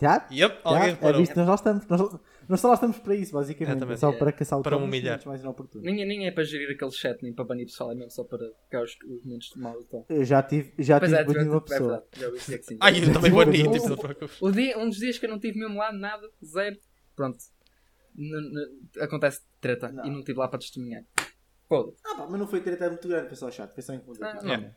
Já? 0.00 0.26
Yep, 0.30 0.54
Já? 0.54 0.60
alguém 0.64 0.88
É 0.88 0.90
reparou. 0.90 1.20
visto, 1.20 1.36
nós 1.36 1.60
estamos. 1.60 1.86
Nós, 1.86 2.00
nós 2.48 2.60
só 2.60 2.68
lá 2.68 2.74
estamos 2.74 2.98
para 2.98 3.14
isso, 3.14 3.32
basicamente. 3.32 3.76
Exatamente. 3.76 3.94
É 3.96 4.00
só 4.00 4.10
É. 4.10 4.16
para 4.18 4.32
caçar 4.32 4.58
o 4.58 4.62
Para 4.62 4.76
humilhar. 4.76 5.20
mais 5.26 5.40
inoportunos. 5.40 5.84
Nem, 5.84 6.02
é- 6.02 6.04
nem 6.06 6.26
é 6.26 6.30
para 6.30 6.44
gerir 6.44 6.70
aquele 6.70 6.90
chat, 6.90 7.22
nem 7.22 7.32
para 7.32 7.44
banir 7.44 7.66
pessoal, 7.66 7.92
é 7.92 7.94
mesmo 7.94 8.10
só 8.10 8.24
para 8.24 8.38
ficar 8.64 8.82
os, 8.82 8.92
os 9.06 9.24
momentos 9.24 9.48
de 9.54 9.58
mal 9.60 9.80
e 9.80 9.84
tal. 9.84 10.06
Eu 10.08 10.24
já 10.24 10.42
tive, 10.42 10.72
já 10.78 10.98
Pois 10.98 11.10
tive 11.10 11.22
é, 11.22 11.24
banido 11.24 11.50
uma 11.50 11.56
é 11.56 11.60
pessoa. 11.60 11.88
verdade. 11.90 12.06
Já 12.20 12.26
ouvi 12.26 12.38
dizer 12.38 12.58
que 12.58 12.64
sim. 12.64 12.76
Ai, 12.80 12.98
eu 12.98 13.12
também 13.12 13.32
O- 13.32 13.52
tipo, 13.52 13.88
não 13.88 13.96
preocupes. 13.96 14.42
Um 14.42 14.88
dos 14.88 14.98
dias 14.98 15.18
que 15.18 15.26
eu 15.26 15.30
não 15.30 15.38
tive 15.40 15.58
mesmo 15.58 15.76
lá 15.76 15.92
nada, 15.92 16.28
zero, 16.44 16.76
pronto. 17.14 17.38
N- 18.16 18.50
n- 18.50 19.02
acontece 19.04 19.42
treta 19.60 19.90
Não. 19.92 20.06
e 20.06 20.10
não 20.10 20.20
estive 20.20 20.38
lá 20.38 20.48
para 20.48 20.58
testemunhar. 20.58 21.04
Foda-se. 21.68 21.98
Ah, 22.06 22.14
pá, 22.16 22.26
mas 22.30 22.38
não 22.40 22.46
foi 22.46 22.60
treta 22.60 22.88
muito 22.88 23.06
grande, 23.08 23.26
foi 23.28 23.36
só 23.36 23.50
chato, 23.50 23.74
foi 23.74 23.82
só 23.82 23.92
incomodativo. 23.92 24.40
Ah, 24.52 24.56
Não, 24.58 24.64
é. 24.66 24.76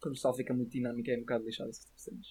Quando 0.00 0.12
o 0.12 0.14
pessoal 0.16 0.34
fica 0.34 0.52
muito 0.52 0.70
dinâmico 0.70 1.10
é 1.10 1.16
um 1.16 1.20
bocado 1.20 1.44
lixado 1.44 1.70
essas 1.70 1.84
tipo 1.84 1.96
de 1.96 2.02
cenas. 2.02 2.26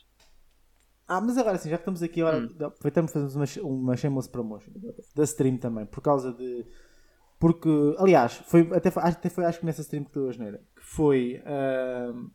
Ah, 1.14 1.20
mas 1.20 1.38
agora 1.38 1.58
sim, 1.58 1.70
já 1.70 1.76
que 1.78 1.82
estamos 1.82 2.02
aqui, 2.02 2.22
agora 2.22 2.38
Hum. 2.38 2.66
aproveitamos 2.66 3.12
para 3.12 3.22
fazer 3.22 3.38
uma, 3.62 3.70
uma 3.70 3.98
shameless 3.98 4.30
promotion 4.30 4.72
da 5.14 5.24
stream 5.26 5.58
também, 5.58 5.86
por 5.86 6.00
causa 6.02 6.32
de. 6.32 6.66
Porque, 7.38 7.70
aliás, 7.98 8.36
foi, 8.46 8.62
até, 8.72 8.90
foi, 8.90 9.04
até 9.04 9.30
foi 9.30 9.44
acho 9.46 9.60
que 9.60 9.66
nessa 9.66 9.82
stream 9.82 10.06
que 10.06 10.12
tu 10.12 10.22
hoje 10.22 10.40
não 10.40 10.46
era, 10.48 10.60
que 10.60 10.82
foi. 10.86 11.42
ahm, 11.46 12.30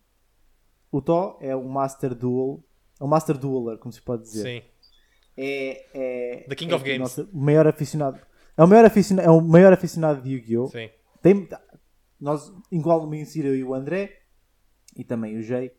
o 0.93 1.01
Tó 1.01 1.39
é 1.41 1.57
um 1.57 1.69
Master 1.69 2.15
Duel, 2.15 2.63
é 3.01 3.05
um 3.05 3.07
Master 3.09 3.39
Dueler, 3.39 3.79
como 3.79 3.93
se 3.93 4.03
pode 4.03 4.25
dizer. 4.25 4.43
Sim. 4.43 4.69
É, 5.39 5.87
é, 5.95 6.45
The 6.49 6.55
King 6.55 6.73
é 6.73 6.77
of 6.77 6.83
o 6.83 6.87
Games. 6.87 7.01
nosso 7.01 7.29
maior 7.33 7.67
aficionado. 7.67 8.21
É 8.57 8.63
o 8.63 8.67
maior 8.67 8.85
aficionado, 8.85 9.27
é 9.29 9.31
o 9.31 9.41
maior 9.41 9.73
aficionado 9.73 10.21
de 10.23 10.31
Yu-Gi-Oh! 10.35 10.67
Sim. 10.69 10.91
Tem, 11.23 11.49
nós, 12.21 12.53
igual 12.71 13.07
me 13.07 13.21
insiro 13.21 13.49
eu 13.49 13.57
e 13.57 13.65
o 13.65 13.75
André, 13.75 14.23
e 14.97 15.03
também 15.05 15.37
o 15.39 15.43
Jay, 15.43 15.73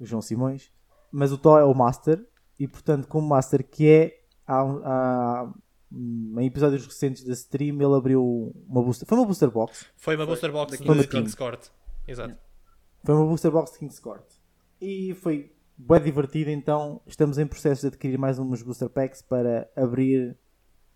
o 0.00 0.04
João 0.04 0.20
Simões, 0.22 0.70
mas 1.12 1.32
o 1.32 1.38
Tó 1.38 1.58
é 1.58 1.64
o 1.64 1.74
Master, 1.74 2.26
e 2.58 2.66
portanto, 2.68 3.06
como 3.08 3.28
Master 3.28 3.64
que 3.66 3.88
é, 3.88 4.20
há, 4.46 4.60
há, 4.60 5.52
hum, 5.92 6.34
em 6.38 6.46
episódios 6.46 6.86
recentes 6.86 7.24
da 7.24 7.32
stream, 7.32 7.76
ele 7.82 7.94
abriu 7.94 8.52
uma 8.68 8.82
booster. 8.82 9.06
Foi 9.08 9.18
uma 9.18 9.26
booster 9.26 9.50
box. 9.50 9.86
Foi 9.96 10.16
uma 10.16 10.26
booster 10.26 10.52
box 10.52 10.72
da 10.78 10.92
de 10.94 11.06
King. 11.06 11.06
King's 11.08 11.34
Court. 11.34 11.68
Exato. 12.06 12.36
Foi 13.04 13.14
uma 13.14 13.26
booster 13.26 13.50
box 13.50 13.72
de 13.72 13.78
King's 13.78 13.98
Court. 14.00 14.24
E 14.80 15.14
foi 15.14 15.52
bem 15.76 16.02
divertido, 16.02 16.50
então 16.50 17.00
estamos 17.06 17.38
em 17.38 17.46
processo 17.46 17.82
de 17.82 17.86
adquirir 17.88 18.18
mais 18.18 18.38
uns 18.38 18.62
booster 18.62 18.88
packs 18.88 19.22
para 19.22 19.68
abrir 19.76 20.36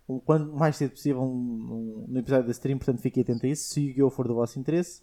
o 0.07 0.21
quanto 0.21 0.53
mais 0.55 0.77
cedo 0.77 0.93
possível 0.93 1.21
um, 1.23 1.27
um- 1.27 2.05
no 2.09 2.19
episódio 2.19 2.47
da 2.47 2.53
stream, 2.53 2.79
portanto 2.79 3.01
fiquem 3.01 3.23
atentos 3.23 3.45
a 3.45 3.49
isso, 3.49 3.75
se 3.75 3.81
o 3.81 3.83
Yu-Gi-Oh! 3.89 4.11
for 4.11 4.27
do 4.29 4.35
vosso 4.35 4.59
interesse. 4.59 5.03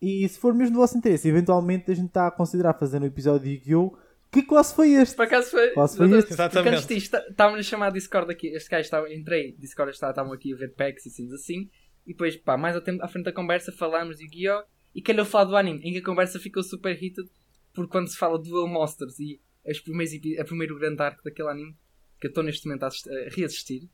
E 0.00 0.28
se 0.28 0.36
for 0.38 0.52
mesmo 0.52 0.74
do 0.74 0.80
vosso 0.80 0.96
interesse, 0.98 1.28
eventualmente 1.28 1.90
a 1.90 1.94
gente 1.94 2.08
está 2.08 2.26
a 2.26 2.30
considerar 2.30 2.74
fazer 2.74 3.00
um 3.00 3.04
episódio 3.04 3.44
de 3.46 3.50
Yu-Gi-Oh! 3.54 3.96
Que 4.32 4.42
quase 4.42 4.74
foi 4.74 4.92
este? 4.94 5.14
Por 5.14 5.26
acaso 5.26 5.50
foi. 5.50 5.68
Posso 5.70 5.96
foi? 5.98 6.08
Porque 6.08 6.32
Exatamente. 6.32 6.86
disto, 6.88 7.16
estávamos 7.28 7.60
a 7.60 7.62
chamar 7.62 7.90
Discord 7.92 8.32
aqui. 8.32 8.48
Este 8.48 8.70
gajo 8.70 8.80
estava, 8.80 9.12
entrei, 9.12 9.54
Discord 9.58 9.92
estava- 9.92 10.12
estavam 10.12 10.32
aqui 10.32 10.54
a 10.54 10.56
ver 10.56 10.74
packs 10.74 11.04
e 11.04 11.10
cenas 11.10 11.34
assim. 11.34 11.68
E 12.06 12.12
depois, 12.12 12.34
pá, 12.36 12.56
mais 12.56 12.74
ao 12.74 12.80
tempo, 12.80 13.02
à 13.04 13.08
frente 13.08 13.26
da 13.26 13.32
conversa, 13.32 13.70
falámos 13.70 14.16
de 14.16 14.24
Yu-Gi-Oh! 14.24 14.64
E 14.94 15.02
calhou 15.02 15.24
falar 15.24 15.44
do 15.44 15.56
anime, 15.56 15.80
em 15.84 15.92
que 15.92 15.98
a 15.98 16.04
conversa 16.04 16.38
ficou 16.38 16.62
super 16.62 16.92
heated. 16.92 17.28
Porque 17.74 17.90
quando 17.90 18.08
se 18.08 18.16
fala 18.16 18.40
de 18.40 18.48
Duel 18.50 18.66
Monsters 18.66 19.18
e 19.20 19.40
os 19.66 19.80
primeiros, 19.80 20.12
epi- 20.14 20.38
a 20.38 20.44
primeiro 20.44 20.78
grande 20.78 21.02
arco 21.02 21.22
daquele 21.22 21.48
anime, 21.50 21.76
que 22.20 22.26
eu 22.26 22.30
estou 22.30 22.42
neste 22.42 22.66
momento 22.66 22.84
a, 22.84 22.88
a 22.88 23.28
reassistir, 23.34 23.88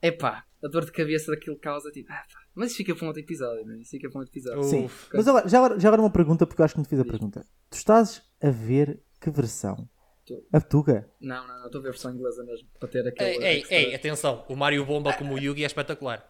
é 0.00 0.10
pá, 0.10 0.44
a 0.62 0.68
dor 0.68 0.84
de 0.84 0.92
cabeça 0.92 1.30
daquilo 1.30 1.58
causa 1.58 1.90
tipo, 1.90 2.10
ah, 2.12 2.24
pá, 2.32 2.40
mas 2.54 2.68
isso 2.68 2.76
fica 2.78 2.94
para 2.94 3.04
um 3.04 3.08
outro 3.08 3.22
episódio, 3.22 3.66
não 3.66 3.74
é? 3.74 3.78
Isso 3.80 3.90
fica 3.90 4.08
para 4.10 4.18
um 4.18 4.20
outro 4.22 4.32
episódio. 4.32 4.62
Sim. 4.64 4.84
Uf. 4.86 5.08
Mas 5.12 5.28
agora, 5.28 5.48
já, 5.48 5.58
agora, 5.58 5.80
já 5.80 5.88
agora 5.88 6.02
uma 6.02 6.10
pergunta, 6.12 6.46
porque 6.46 6.60
eu 6.60 6.64
acho 6.64 6.74
que 6.74 6.78
não 6.78 6.84
te 6.84 6.88
fiz 6.90 7.00
a 7.00 7.04
pergunta. 7.04 7.44
Tu 7.70 7.76
estás 7.76 8.22
a 8.42 8.50
ver 8.50 9.00
que 9.20 9.30
versão? 9.30 9.88
Tô. 10.26 10.46
A 10.52 10.60
Tuga? 10.60 11.08
Não, 11.20 11.46
não, 11.46 11.58
não, 11.58 11.66
estou 11.66 11.78
a 11.78 11.82
ver 11.82 11.88
a 11.88 11.92
versão 11.92 12.12
inglesa 12.14 12.44
mesmo, 12.44 12.68
para 12.78 12.88
ter 12.88 13.06
aquele. 13.06 13.30
Ei, 13.30 13.42
ei, 13.44 13.58
extra- 13.60 13.76
ei, 13.76 13.94
atenção. 13.94 14.44
O 14.48 14.54
Mario 14.56 14.84
Bomba 14.84 15.12
como 15.14 15.34
o 15.34 15.38
Yugi 15.38 15.62
é 15.62 15.66
espetacular. 15.66 16.26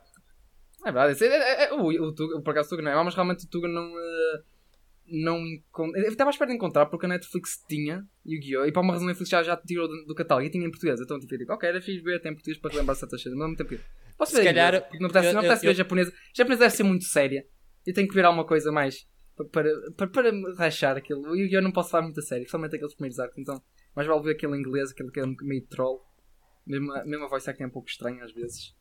É 0.84 0.92
verdade, 0.92 1.24
é, 1.24 1.26
é, 1.26 1.64
é, 1.64 1.72
o, 1.74 1.86
o 1.86 2.14
Tuga, 2.14 2.40
por 2.40 2.50
acaso 2.52 2.68
o 2.68 2.70
Tuga 2.70 2.82
não 2.82 2.92
é, 3.00 3.04
mas 3.04 3.14
realmente 3.14 3.44
o 3.44 3.48
Tuga 3.48 3.66
não. 3.68 3.82
eh, 3.98 4.42
não 5.10 5.38
encont- 5.44 5.96
Eu 5.96 6.04
estava 6.08 6.30
à 6.30 6.32
espera 6.32 6.50
de 6.50 6.56
encontrar 6.56 6.86
porque 6.86 7.06
a 7.06 7.08
Netflix 7.08 7.64
tinha 7.68 8.06
Yu-Gi-Oh! 8.26 8.66
e 8.66 8.72
para 8.72 8.82
uma 8.82 8.92
razão 8.92 9.06
a 9.06 9.08
Netflix 9.08 9.30
já, 9.30 9.42
já 9.42 9.56
tirou 9.56 9.88
do, 9.88 10.04
do 10.06 10.14
catálogo 10.14 10.46
e 10.46 10.50
tinha 10.50 10.64
em 10.66 10.70
português. 10.70 11.00
Então 11.00 11.18
tipo, 11.18 11.34
eu 11.34 11.38
digo, 11.38 11.52
ok, 11.52 11.68
era 11.68 11.80
fixe 11.80 12.00
ver, 12.02 12.20
tem 12.20 12.30
em 12.30 12.34
português 12.34 12.58
para 12.58 12.70
relembrar 12.72 12.94
certas 12.96 13.22
coisas, 13.22 13.36
mas 13.36 13.42
ao 13.44 13.50
mesmo 13.50 13.66
tempo. 13.68 13.82
Posso 14.16 14.32
Se 14.32 14.36
ver 14.36 14.42
em 14.42 14.46
calhar, 14.46 14.72
não 15.00 15.06
apetece, 15.06 15.26
eu- 15.28 15.32
não 15.32 15.40
apetece 15.40 15.66
eu- 15.66 15.70
ver 15.70 15.74
japonesa. 15.76 16.12
Japonesa 16.36 16.60
deve 16.60 16.74
ser 16.76 16.82
muito 16.84 17.04
séria 17.06 17.44
e 17.86 17.92
tenho 17.92 18.06
que 18.06 18.14
ver 18.14 18.24
alguma 18.24 18.44
coisa 18.46 18.70
mais 18.70 19.06
para, 19.46 19.70
para, 19.96 20.06
para 20.08 20.32
me 20.32 20.54
rachar 20.54 20.96
aquilo. 20.96 21.22
O 21.30 21.36
Yu-Gi-Oh! 21.36 21.60
não 21.62 21.72
posso 21.72 21.90
falar 21.90 22.04
muito 22.04 22.20
a 22.20 22.22
sério, 22.22 22.48
somente 22.48 22.76
aqueles 22.76 22.94
primeiros 22.94 23.18
arcos, 23.18 23.38
então 23.38 23.60
mais 23.94 24.06
vale 24.08 24.22
ver 24.22 24.32
aquele 24.32 24.56
inglês, 24.56 24.90
aquele 24.90 25.10
que 25.10 25.20
é 25.20 25.24
meio 25.42 25.66
troll. 25.66 26.00
Mesmo, 26.66 26.92
a- 26.92 27.04
mesmo 27.04 27.24
a 27.24 27.28
voice 27.28 27.48
acting 27.48 27.62
é 27.64 27.66
um 27.66 27.70
pouco 27.70 27.88
estranha 27.88 28.22
às 28.24 28.32
vezes. 28.32 28.74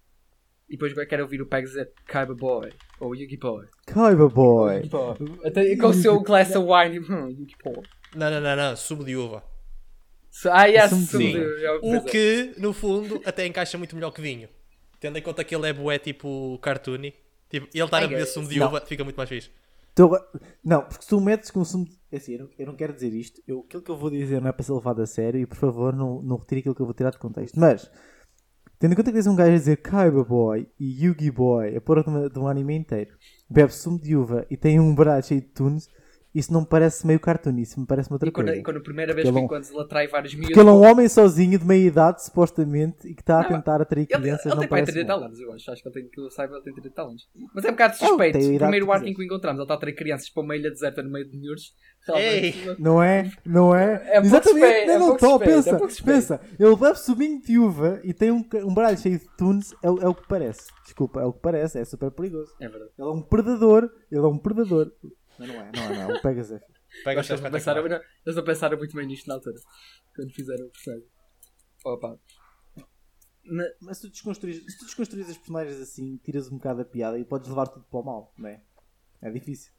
E 0.70 0.74
depois 0.74 0.96
eu 0.96 1.08
quero 1.08 1.24
ouvir 1.24 1.42
o 1.42 1.46
Peg 1.46 1.66
dizer 1.66 1.94
Kaiba 2.06 2.36
Boy 2.36 2.70
ou 3.00 3.16
Yugi 3.16 3.38
Boy. 3.38 3.68
Kaiba 3.86 4.28
Boy! 4.28 4.82
Até 5.46 5.76
com 5.78 5.88
o 5.88 5.94
seu 5.94 6.20
glass 6.22 6.54
of 6.56 6.68
wine. 6.70 7.00
Hum, 7.10 7.30
Yugi 7.30 7.56
Boy. 7.64 7.84
Não, 8.16 8.30
não, 8.30 8.42
não, 8.42 8.56
não. 8.56 8.76
Sumo 8.76 9.06
de 9.06 9.16
uva. 9.16 9.42
So- 10.30 10.50
Ah, 10.52 10.66
yes, 10.66 10.86
Assumo 10.92 11.02
sim. 11.08 11.34
sim. 11.34 11.40
O 11.82 12.04
que, 12.04 12.54
no 12.58 12.74
fundo, 12.74 13.22
até 13.26 13.46
encaixa 13.48 13.78
muito 13.78 13.96
melhor 13.96 14.12
que 14.12 14.22
vinho. 14.22 14.50
Tendo 15.00 15.18
em 15.18 15.22
conta 15.22 15.44
que 15.44 15.56
ele 15.56 15.68
é 15.70 15.74
bué 15.74 15.98
tipo 15.98 16.60
cartoony. 16.62 17.14
Tipo, 17.50 17.68
ele 17.74 17.84
estar 17.86 17.98
a 18.04 18.08
beber 18.08 18.24
é- 18.24 18.26
sumo 18.26 18.50
de 18.50 18.60
não. 18.60 18.68
uva 18.68 18.82
fica 18.82 19.04
muito 19.06 19.16
mais 19.16 19.30
fixe. 19.30 19.50
Agora- 20.06 20.26
Não, 20.64 20.82
porque 20.84 21.04
se 21.04 21.10
tu 21.10 21.20
metes 21.20 21.52
consumo. 21.52 21.86
é 22.12 22.18
Assim, 22.18 22.34
eu 22.34 22.40
não, 22.40 22.50
eu 22.60 22.66
não 22.68 22.76
quero 22.76 22.94
dizer 22.94 23.14
isto. 23.14 23.42
Eu, 23.48 23.62
aquilo 23.68 23.82
que 23.84 23.92
eu 23.92 23.98
vou 23.98 24.10
dizer 24.10 24.42
não 24.42 24.50
é 24.50 24.52
para 24.52 24.64
ser 24.64 24.74
levado 24.74 25.02
a 25.02 25.06
sério 25.06 25.40
e 25.40 25.46
por 25.46 25.58
favor 25.58 25.96
não, 25.96 26.22
não 26.22 26.38
retire 26.38 26.60
aquilo 26.60 26.76
que 26.76 26.82
eu 26.82 26.86
vou 26.86 26.94
tirar 26.94 27.12
de 27.12 27.18
contexto. 27.18 27.60
Mas, 27.60 27.90
tendo 28.80 28.94
em 28.94 28.96
conta 28.96 29.10
que 29.10 29.16
tens 29.16 29.28
um 29.28 29.36
gajo 29.36 29.52
a 29.52 29.58
dizer 29.58 29.78
Kaiba 29.78 30.24
Boy 30.24 30.68
e 30.80 31.06
Yugi 31.06 31.32
Boy 31.32 31.76
a 31.76 31.82
pôr 31.82 32.04
de, 32.04 32.40
um 32.40 32.48
anime 32.48 32.76
inteiro, 32.76 33.18
bebe 33.50 33.74
sumo 33.74 34.00
de 34.00 34.16
uva 34.16 34.46
e 34.50 34.56
tem 34.58 34.80
um 34.80 34.94
barato 34.94 35.28
cheio 35.28 35.42
de 35.42 35.48
tunes, 35.48 35.90
isso 36.38 36.54
não 36.54 36.62
me 36.62 36.68
parece 36.68 37.06
meio 37.08 37.20
cartoon, 37.20 37.58
isso 37.58 37.80
me 37.80 37.86
parece 37.86 38.10
uma 38.10 38.16
outra 38.16 38.30
E 38.30 38.32
quando, 38.32 38.48
coisa. 38.48 38.60
e 38.60 38.64
quando 38.64 38.78
a 38.78 38.82
primeira 38.82 39.14
vez 39.14 39.26
Porque 39.28 39.34
que 39.34 39.38
ele 39.38 39.44
é 39.44 39.46
um- 39.46 39.48
quando 39.48 39.70
ele 39.74 39.82
atrai 39.82 40.08
vários 40.08 40.34
miúdos. 40.34 40.50
Porque 40.50 40.60
ele 40.60 40.70
é 40.70 40.74
um 40.74 40.92
homem 40.92 41.08
sozinho 41.10 41.58
de 41.60 41.66
meia 41.66 41.86
idade, 41.88 42.24
supostamente, 42.24 43.08
e 43.08 43.14
que 43.14 43.22
está 43.22 43.40
a 43.40 43.44
Não, 43.44 43.50
tentar 43.50 43.82
atrair 43.82 44.08
Ele, 44.10 44.22
crianças. 44.22 44.46
ele 44.46 44.56
não 44.56 44.60
tem 44.62 44.70
para 44.70 44.78
parece 44.78 44.92
30 44.94 45.08
mal. 45.08 45.20
talentos, 45.20 45.40
eu 45.42 45.54
acho. 45.54 45.72
Acho 45.72 45.82
que 45.84 45.90
ele 45.90 45.94
tem 45.96 46.10
que 46.10 46.22
eu 46.22 46.30
saiba, 46.32 46.56
ele 46.56 46.64
tem 46.64 46.74
30 46.74 46.90
talentos. 46.92 47.28
Mas 47.54 47.66
é 47.66 47.68
um 47.68 47.72
bocado 47.72 47.94
Ele 48.00 48.08
suspeito. 48.08 48.38
O 48.38 48.58
primeiro 48.60 48.86
que 48.86 48.92
arco 48.92 49.08
em 49.08 49.14
que 49.14 49.22
o 49.22 49.24
encontramos, 49.24 49.58
ele 49.58 49.64
está 49.64 49.74
a 49.74 49.78
atrair 49.78 49.96
crianças 49.96 50.30
para 50.30 50.44
uma 50.44 50.56
ilha 50.56 50.70
deserta 50.70 51.02
no 51.04 51.10
meio 51.12 51.30
de 51.30 51.38
miúdos. 51.38 51.74
Não 52.80 53.04
é? 53.04 53.32
Não 53.46 53.76
é? 53.76 54.02
É 54.06 54.20
Exatamente. 54.20 54.44
suspeito, 54.62 54.92
é 54.92 54.98
não, 55.00 55.08
não, 55.10 55.18
Tó, 55.18 55.30
suspeito, 55.32 55.54
pensa, 55.56 55.70
é 55.76 56.04
pensa. 56.06 56.42
Ele 56.60 56.76
bebe 56.76 57.00
suminho 57.00 57.42
de 57.42 57.60
uva 57.60 58.00
e 58.04 58.14
tem 58.14 58.32
um, 58.32 58.46
um 58.64 58.74
baralho 58.74 58.98
cheio 58.98 59.20
de 59.20 59.28
tunes. 59.38 59.74
É, 59.84 59.90
o- 59.92 60.00
é 60.02 60.08
o 60.08 60.16
que 60.16 60.26
parece. 60.28 60.68
Desculpa, 60.84 61.22
é 61.22 61.26
o 61.26 61.34
que 61.34 61.40
parece. 61.42 61.80
É 61.80 61.84
super 61.86 62.10
perigoso. 62.12 62.54
É 62.62 62.68
verdade. 62.70 62.92
Ele 62.98 63.08
é 63.08 63.12
um 63.12 63.22
predador. 63.22 63.90
Ele 64.12 64.22
é 64.22 64.28
um 64.28 64.38
predador. 64.38 64.92
Mas 65.40 65.48
não 65.48 65.56
é, 65.56 65.72
não 65.76 65.84
é, 65.84 66.08
não. 66.08 66.16
O 66.16 66.22
Pegasus 66.22 66.52
é 66.54 66.60
fixe. 66.60 66.78
Pega 67.04 67.20
Acho 67.20 67.28
que 67.28 67.34
eles 67.34 67.44
não, 67.44 67.52
pensaram, 67.52 67.88
não, 67.88 67.96
eles 68.26 68.36
não 68.36 68.44
pensaram 68.44 68.78
muito 68.78 68.96
bem 68.96 69.06
nisto 69.08 69.28
na 69.28 69.36
altura. 69.36 69.56
Quando 70.16 70.34
fizeram 70.34 70.66
o 70.66 70.70
personagem. 70.70 71.08
Opa. 71.86 72.20
Na- 73.46 73.72
Mas 73.82 73.98
se 73.98 74.08
tu, 74.08 74.12
desconstruís, 74.12 74.58
se 74.66 74.78
tu 74.80 74.86
desconstruís 74.86 75.30
as 75.30 75.38
personagens 75.38 75.80
assim, 75.80 76.18
tiras 76.18 76.48
um 76.52 76.58
bocado 76.58 76.82
a 76.82 76.86
piada 76.86 77.18
e 77.20 77.26
podes 77.26 77.48
levar 77.50 77.68
tudo 77.68 77.86
para 77.90 78.00
o 78.00 78.04
mal, 78.04 78.34
não 78.38 78.50
é? 78.50 78.62
É 79.22 79.30
difícil. 79.32 79.72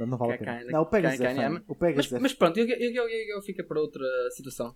Não, 0.00 0.06
não 0.06 0.18
vale 0.18 0.34
a 0.34 0.38
pena. 0.38 0.64
Não, 0.64 0.82
o 0.82 0.86
Pegasus 0.86 1.20
é 1.20 1.34
kinda. 1.34 1.62
O 1.68 1.74
Pegasus 1.74 2.10
Mas, 2.10 2.18
é 2.18 2.22
mas 2.22 2.32
pronto, 2.34 2.58
eu, 2.58 2.66
eu, 2.66 2.90
eu, 2.92 3.08
eu, 3.36 3.42
fica 3.42 3.62
para 3.62 3.78
outra 3.80 4.04
situação. 4.30 4.74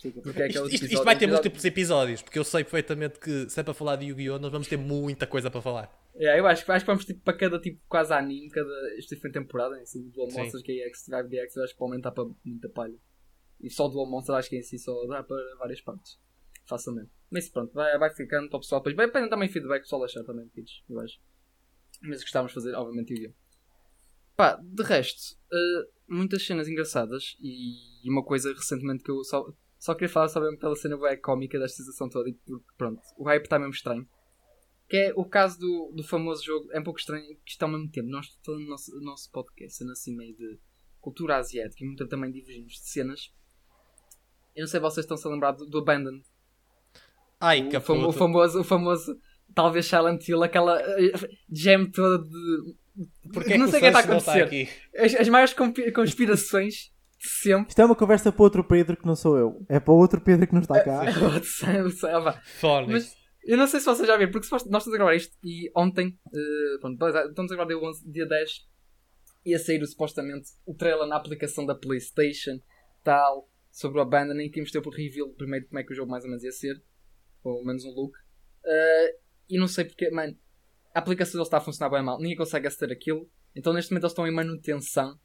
Porque 0.00 0.08
é 0.08 0.32
que 0.32 0.40
é 0.42 0.46
Isto, 0.48 0.58
outro 0.62 0.74
isto- 0.74 0.86
isto 0.86 1.04
vai 1.04 1.18
ter 1.18 1.26
múltiplos 1.26 1.62
episódios, 1.64 2.22
porque 2.22 2.38
eu 2.38 2.44
sei 2.44 2.64
perfeitamente 2.64 3.18
que 3.18 3.50
se 3.50 3.60
é 3.60 3.62
para 3.62 3.74
falar 3.74 3.96
de 3.96 4.06
Yu-Gi-Oh! 4.06 4.38
nós 4.38 4.50
vamos 4.50 4.66
ter 4.66 4.78
muita 4.78 5.26
coisa 5.26 5.50
para 5.50 5.60
falar. 5.60 5.99
Yeah, 6.20 6.38
eu 6.38 6.46
acho, 6.46 6.66
que- 6.66 6.70
acho 6.72 6.84
que 6.84 6.90
vamos 6.90 7.04
tipo, 7.06 7.20
para 7.22 7.34
cada 7.34 7.58
tipo 7.58 7.80
quase 7.88 8.12
anime, 8.12 8.50
cada 8.50 8.70
esta 8.98 9.14
diferente 9.14 9.34
temporada, 9.38 9.80
em 9.80 9.86
si, 9.86 10.02
Dual 10.10 10.30
Sim. 10.30 10.40
Monsters, 10.40 10.62
KX, 10.62 11.06
Drive 11.08 11.28
DX, 11.28 11.56
eu 11.56 11.64
acho 11.64 11.72
que 11.72 11.78
para 11.78 11.86
aumentar 11.86 12.12
para 12.12 12.24
muita 12.44 12.68
palha. 12.68 12.98
E 13.58 13.70
só 13.70 13.88
Dual 13.88 14.06
Monsters 14.06 14.38
acho 14.38 14.50
que 14.50 14.56
em 14.56 14.62
si 14.62 14.78
só 14.78 15.06
dá 15.06 15.22
para 15.22 15.36
várias 15.58 15.80
partes. 15.80 16.18
Facilmente. 16.66 17.10
Mas 17.30 17.48
pronto, 17.48 17.72
vai, 17.72 17.98
vai 17.98 18.14
ficando 18.14 18.50
para 18.50 18.58
o 18.58 18.60
pessoal. 18.60 18.80
Depois 18.82 18.94
vai 18.96 19.06
depender 19.06 19.30
também 19.30 19.48
feedback, 19.48 19.78
o 19.80 19.82
pessoal 19.84 20.04
achar 20.04 20.22
também, 20.24 20.46
kids, 20.50 20.82
eu 20.90 21.00
acho. 21.00 21.18
Mas 22.02 22.20
gostávamos 22.20 22.52
de 22.52 22.54
fazer, 22.54 22.74
obviamente, 22.74 23.14
Yu-Gi-Oh! 23.14 23.34
Pá, 24.36 24.60
de 24.62 24.82
resto, 24.82 25.36
eh, 25.52 25.88
muitas 26.08 26.44
cenas 26.44 26.68
engraçadas 26.68 27.36
e 27.40 28.08
uma 28.08 28.24
coisa 28.24 28.52
recentemente 28.52 29.02
que 29.04 29.10
eu 29.10 29.22
só, 29.24 29.52
só 29.78 29.94
queria 29.94 30.08
falar 30.08 30.28
sobre 30.28 30.54
pela 30.58 30.76
cena 30.76 30.96
bué 30.96 31.16
cómica 31.16 31.58
desta 31.58 31.78
situação 31.78 32.08
toda 32.08 32.28
e 32.28 32.34
porque, 32.34 32.64
pronto, 32.78 33.00
o 33.18 33.24
hype 33.24 33.44
está 33.44 33.58
mesmo 33.58 33.74
estranho. 33.74 34.08
Que 34.90 34.96
é 34.96 35.12
o 35.14 35.24
caso 35.24 35.58
do, 35.58 35.92
do 35.94 36.02
famoso 36.02 36.44
jogo, 36.44 36.68
é 36.72 36.80
um 36.80 36.82
pouco 36.82 36.98
estranho 36.98 37.24
que 37.44 37.52
está 37.52 37.64
ao 37.64 37.70
mesmo 37.72 37.88
tempo. 37.90 38.08
Nós 38.08 38.26
falando 38.44 38.62
no 38.64 38.70
nosso, 38.70 39.00
nosso 39.00 39.30
podcast, 39.30 39.76
sendo 39.78 39.92
assim 39.92 40.14
meio 40.16 40.36
de 40.36 40.58
cultura 41.00 41.36
asiática 41.36 41.82
e 41.82 41.86
muito 41.86 42.06
também 42.08 42.30
divergimos 42.30 42.72
de 42.72 42.88
cenas. 42.90 43.32
Eu 44.54 44.62
não 44.62 44.66
sei 44.68 44.80
se 44.80 44.82
vocês 44.82 45.04
estão-se 45.04 45.26
a 45.26 45.30
lembrar 45.30 45.52
do, 45.52 45.64
do 45.64 45.78
Abandon. 45.78 46.20
Ai, 47.40 47.68
que 47.68 47.76
O, 47.76 47.80
famo- 47.80 48.08
o 48.08 48.12
famoso, 48.12 48.60
o 48.60 48.64
famoso, 48.64 49.16
talvez 49.54 49.86
Silent 49.86 50.28
Hill, 50.28 50.42
aquela 50.42 50.78
eh, 50.82 51.12
gem 51.50 51.90
toda 51.90 52.18
de. 52.24 52.74
Porquê 53.32 53.56
não 53.56 53.66
que 53.66 53.70
sei 53.70 53.80
o 53.80 53.82
o 53.82 53.92
que 53.92 53.98
está 53.98 53.98
a 53.98 54.16
está 54.18 54.34
acontecer. 54.34 54.68
As, 54.98 55.14
as 55.14 55.28
maiores 55.28 55.54
conspi- 55.54 55.92
conspirações 55.92 56.74
de 57.18 57.28
sempre. 57.28 57.68
Isto 57.68 57.80
é 57.80 57.84
uma 57.84 57.94
conversa 57.96 58.32
para 58.32 58.42
outro 58.42 58.64
Pedro 58.64 58.96
que 58.96 59.06
não 59.06 59.14
sou 59.14 59.38
eu. 59.38 59.64
É 59.68 59.78
para 59.78 59.94
outro 59.94 60.20
Pedro 60.20 60.46
que 60.46 60.52
não 60.52 60.60
está 60.60 60.82
cá. 60.82 61.02
Ah, 62.12 62.18
vá. 62.18 62.32
Fónix. 62.58 62.92
Mas 62.92 63.19
eu 63.42 63.56
não 63.56 63.66
sei 63.66 63.80
se 63.80 63.86
vocês 63.86 64.06
já 64.06 64.16
viram, 64.16 64.30
porque 64.30 64.48
nós 64.50 64.62
estamos 64.62 64.88
a 64.88 64.90
gravar 64.90 65.14
isto 65.14 65.36
e 65.42 65.70
ontem, 65.74 66.18
eh, 66.32 66.78
pronto, 66.80 66.98
beleza, 66.98 67.28
estamos 67.28 67.52
a 67.52 67.54
gravar 67.54 67.68
dia, 67.68 67.78
11, 67.78 68.10
dia 68.10 68.26
10, 68.26 68.68
ia 69.46 69.58
sair 69.58 69.84
supostamente 69.86 70.50
o 70.66 70.74
trailer 70.74 71.06
na 71.06 71.16
aplicação 71.16 71.64
da 71.64 71.74
PlayStation, 71.74 72.60
tal, 73.02 73.48
sobre 73.70 73.98
o 73.98 74.02
Abandoning, 74.02 74.50
que 74.50 74.58
íamos 74.58 74.70
ter 74.70 74.78
o 74.78 74.90
reveal 74.90 75.30
primeiro 75.30 75.66
como 75.68 75.78
é 75.78 75.84
que 75.84 75.92
o 75.92 75.96
jogo 75.96 76.10
mais 76.10 76.24
ou 76.24 76.30
menos 76.30 76.44
ia 76.44 76.52
ser, 76.52 76.82
ou 77.42 77.64
menos 77.64 77.84
um 77.84 77.90
look. 77.90 78.14
Eh, 78.64 79.16
e 79.48 79.58
não 79.58 79.66
sei 79.66 79.84
porque, 79.84 80.10
mano, 80.10 80.36
a 80.94 80.98
aplicação 80.98 81.32
deles 81.34 81.46
está 81.46 81.58
a 81.58 81.62
funcionar 81.62 81.90
bem 81.90 82.04
mal, 82.04 82.18
ninguém 82.18 82.36
consegue 82.36 82.66
aceder 82.66 82.94
aquilo, 82.94 83.30
então 83.54 83.72
neste 83.72 83.90
momento 83.90 84.04
eles 84.04 84.12
estão 84.12 84.26
em 84.26 84.34
manutenção 84.34 85.18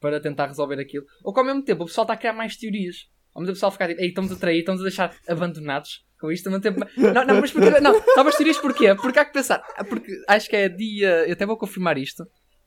para 0.00 0.20
tentar 0.20 0.48
resolver 0.48 0.80
aquilo. 0.80 1.06
Ou 1.22 1.32
que 1.32 1.38
ao 1.38 1.46
mesmo 1.46 1.64
tempo 1.64 1.84
o 1.84 1.86
pessoal 1.86 2.04
está 2.04 2.14
a 2.14 2.16
criar 2.16 2.32
mais 2.32 2.56
teorias. 2.56 3.08
Ao 3.32 3.40
mesmo 3.40 3.46
tempo 3.46 3.52
o 3.52 3.54
pessoal 3.54 3.72
fica 3.72 3.84
a 3.84 3.86
dizer, 3.86 4.02
ei, 4.02 4.08
estamos 4.08 4.32
a 4.32 4.36
trair, 4.36 4.58
estamos 4.58 4.80
a 4.80 4.84
deixar 4.84 5.16
abandonados 5.28 6.04
com 6.22 6.30
isto. 6.30 6.48
Mesmo 6.48 6.62
tempo... 6.62 6.80
Não, 6.96 7.26
não, 7.26 7.40
mas 7.40 7.50
porque, 7.50 7.80
não, 7.80 7.98
estavas 7.98 8.36
teorias 8.36 8.58
porquê? 8.58 8.94
Porque 8.94 9.18
há 9.18 9.24
que 9.24 9.32
pensar, 9.32 9.60
porque 9.88 10.10
acho 10.28 10.48
que 10.48 10.56
é 10.56 10.68
dia, 10.68 11.26
eu 11.26 11.32
até 11.32 11.44
vou 11.44 11.58
confirmar 11.58 11.98
isto, 11.98 12.24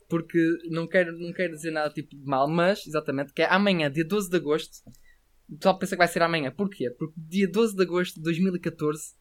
porque 0.10 0.38
não 0.70 0.86
quero, 0.86 1.18
não 1.18 1.32
quero 1.32 1.54
dizer 1.54 1.72
nada 1.72 1.90
tipo 1.90 2.16
de 2.16 2.26
mal, 2.26 2.48
mas 2.50 2.86
exatamente, 2.86 3.34
que 3.34 3.42
é 3.42 3.48
amanhã, 3.50 3.90
dia 3.90 4.06
12 4.06 4.30
de 4.30 4.36
agosto. 4.36 4.76
O 5.50 5.58
pessoal 5.58 5.80
pensa 5.80 5.96
que 5.96 6.00
vai 6.00 6.08
ser 6.08 6.22
amanhã. 6.22 6.52
Porquê? 6.52 6.90
Porque 6.90 7.14
dia 7.18 7.48
12 7.48 7.76
de 7.76 7.84
agosto 7.84 8.16
de 8.16 8.24
2014 8.24 9.14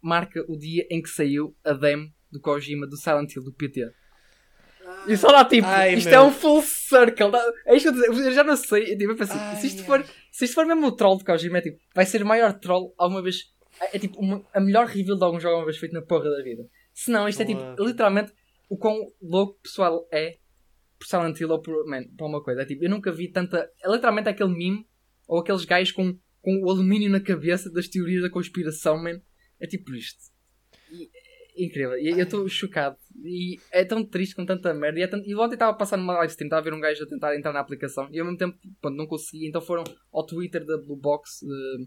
marca 0.00 0.44
o 0.48 0.56
dia 0.56 0.86
em 0.90 1.02
que 1.02 1.08
saiu 1.08 1.56
a 1.64 1.72
demo 1.72 2.08
do 2.30 2.40
Kojima 2.40 2.86
do 2.86 2.96
Silent 2.96 3.34
Hill 3.34 3.42
do 3.42 3.52
PT. 3.52 3.90
E 5.06 5.16
só 5.16 5.28
dá 5.28 5.44
tipo, 5.44 5.66
Ai, 5.66 5.94
isto 5.94 6.08
meu. 6.08 6.18
é 6.18 6.22
um 6.22 6.30
full 6.32 6.62
circle. 6.62 7.30
dá- 7.30 7.52
É 7.66 7.76
isto 7.76 7.92
que 7.92 7.98
eu, 8.00 8.12
dizer, 8.12 8.26
eu 8.26 8.32
já 8.32 8.44
não 8.44 8.56
sei. 8.56 8.92
Eu, 8.92 8.98
tipo, 8.98 9.12
eu 9.12 9.16
pensei, 9.16 9.36
Ai, 9.36 9.56
se, 9.56 9.66
isto 9.66 9.84
for, 9.84 10.04
se 10.32 10.44
isto 10.44 10.54
for 10.54 10.66
mesmo 10.66 10.86
o 10.86 10.92
troll 10.92 11.18
de 11.18 11.24
Kojima, 11.24 11.58
é, 11.58 11.60
tipo, 11.60 11.78
vai 11.94 12.06
ser 12.06 12.22
o 12.22 12.26
maior 12.26 12.52
troll 12.58 12.94
alguma 12.98 13.22
vez. 13.22 13.52
É, 13.80 13.96
é 13.96 13.98
tipo 13.98 14.18
uma- 14.20 14.44
a 14.54 14.60
melhor 14.60 14.86
review 14.86 15.16
de 15.16 15.24
algum 15.24 15.38
jogo 15.40 15.54
alguma 15.54 15.66
vez 15.66 15.78
feito 15.78 15.92
na 15.92 16.02
porra 16.02 16.30
da 16.30 16.42
vida. 16.42 16.62
Se 16.92 17.10
não, 17.10 17.28
isto 17.28 17.42
é 17.42 17.44
tipo, 17.44 17.60
literalmente, 17.78 18.32
o 18.68 18.78
quão 18.78 18.96
louco 19.20 19.58
o 19.58 19.62
pessoal 19.62 20.08
é 20.12 20.36
por 20.98 21.06
Silent 21.06 21.38
Hill 21.40 21.50
ou 21.50 21.60
por, 21.60 21.86
man, 21.86 22.04
por 22.16 22.26
uma 22.26 22.42
coisa. 22.42 22.62
É 22.62 22.64
tipo, 22.64 22.84
eu 22.84 22.90
nunca 22.90 23.10
vi 23.12 23.28
tanta. 23.30 23.68
É 23.84 23.90
literalmente 23.90 24.28
aquele 24.28 24.50
meme 24.50 24.86
ou 25.26 25.40
aqueles 25.40 25.64
gajos 25.64 25.92
com, 25.92 26.16
com 26.40 26.60
o 26.62 26.70
alumínio 26.70 27.10
na 27.10 27.20
cabeça 27.20 27.70
das 27.70 27.88
teorias 27.88 28.22
da 28.22 28.30
conspiração, 28.30 28.96
man. 29.02 29.20
É 29.60 29.66
tipo 29.66 29.92
isto. 29.94 30.18
E- 30.90 31.10
é 31.56 31.64
incrível. 31.64 31.96
E 31.98 32.08
eu 32.10 32.18
estou 32.24 32.48
chocado. 32.48 32.96
E 33.22 33.58
é 33.70 33.84
tão 33.84 34.04
triste 34.04 34.34
com 34.34 34.44
tanta 34.44 34.72
merda. 34.74 34.98
E, 34.98 35.02
é 35.02 35.06
tão- 35.06 35.22
e 35.24 35.34
ontem 35.34 35.54
estava 35.54 35.76
passando 35.76 36.00
numa 36.00 36.14
live 36.14 36.30
stream, 36.30 36.46
estava 36.46 36.60
a 36.60 36.64
ver 36.64 36.74
um 36.74 36.80
gajo 36.80 37.04
a 37.04 37.06
tentar 37.06 37.36
entrar 37.36 37.52
na 37.52 37.60
aplicação 37.60 38.08
e 38.10 38.18
ao 38.18 38.24
mesmo 38.26 38.38
tempo 38.38 38.58
pronto, 38.80 38.96
não 38.96 39.06
conseguia. 39.06 39.48
Então 39.48 39.60
foram 39.60 39.84
ao 40.12 40.26
Twitter 40.26 40.64
da 40.64 40.76
Blue 40.78 40.96
Box 40.96 41.42
eh, 41.44 41.86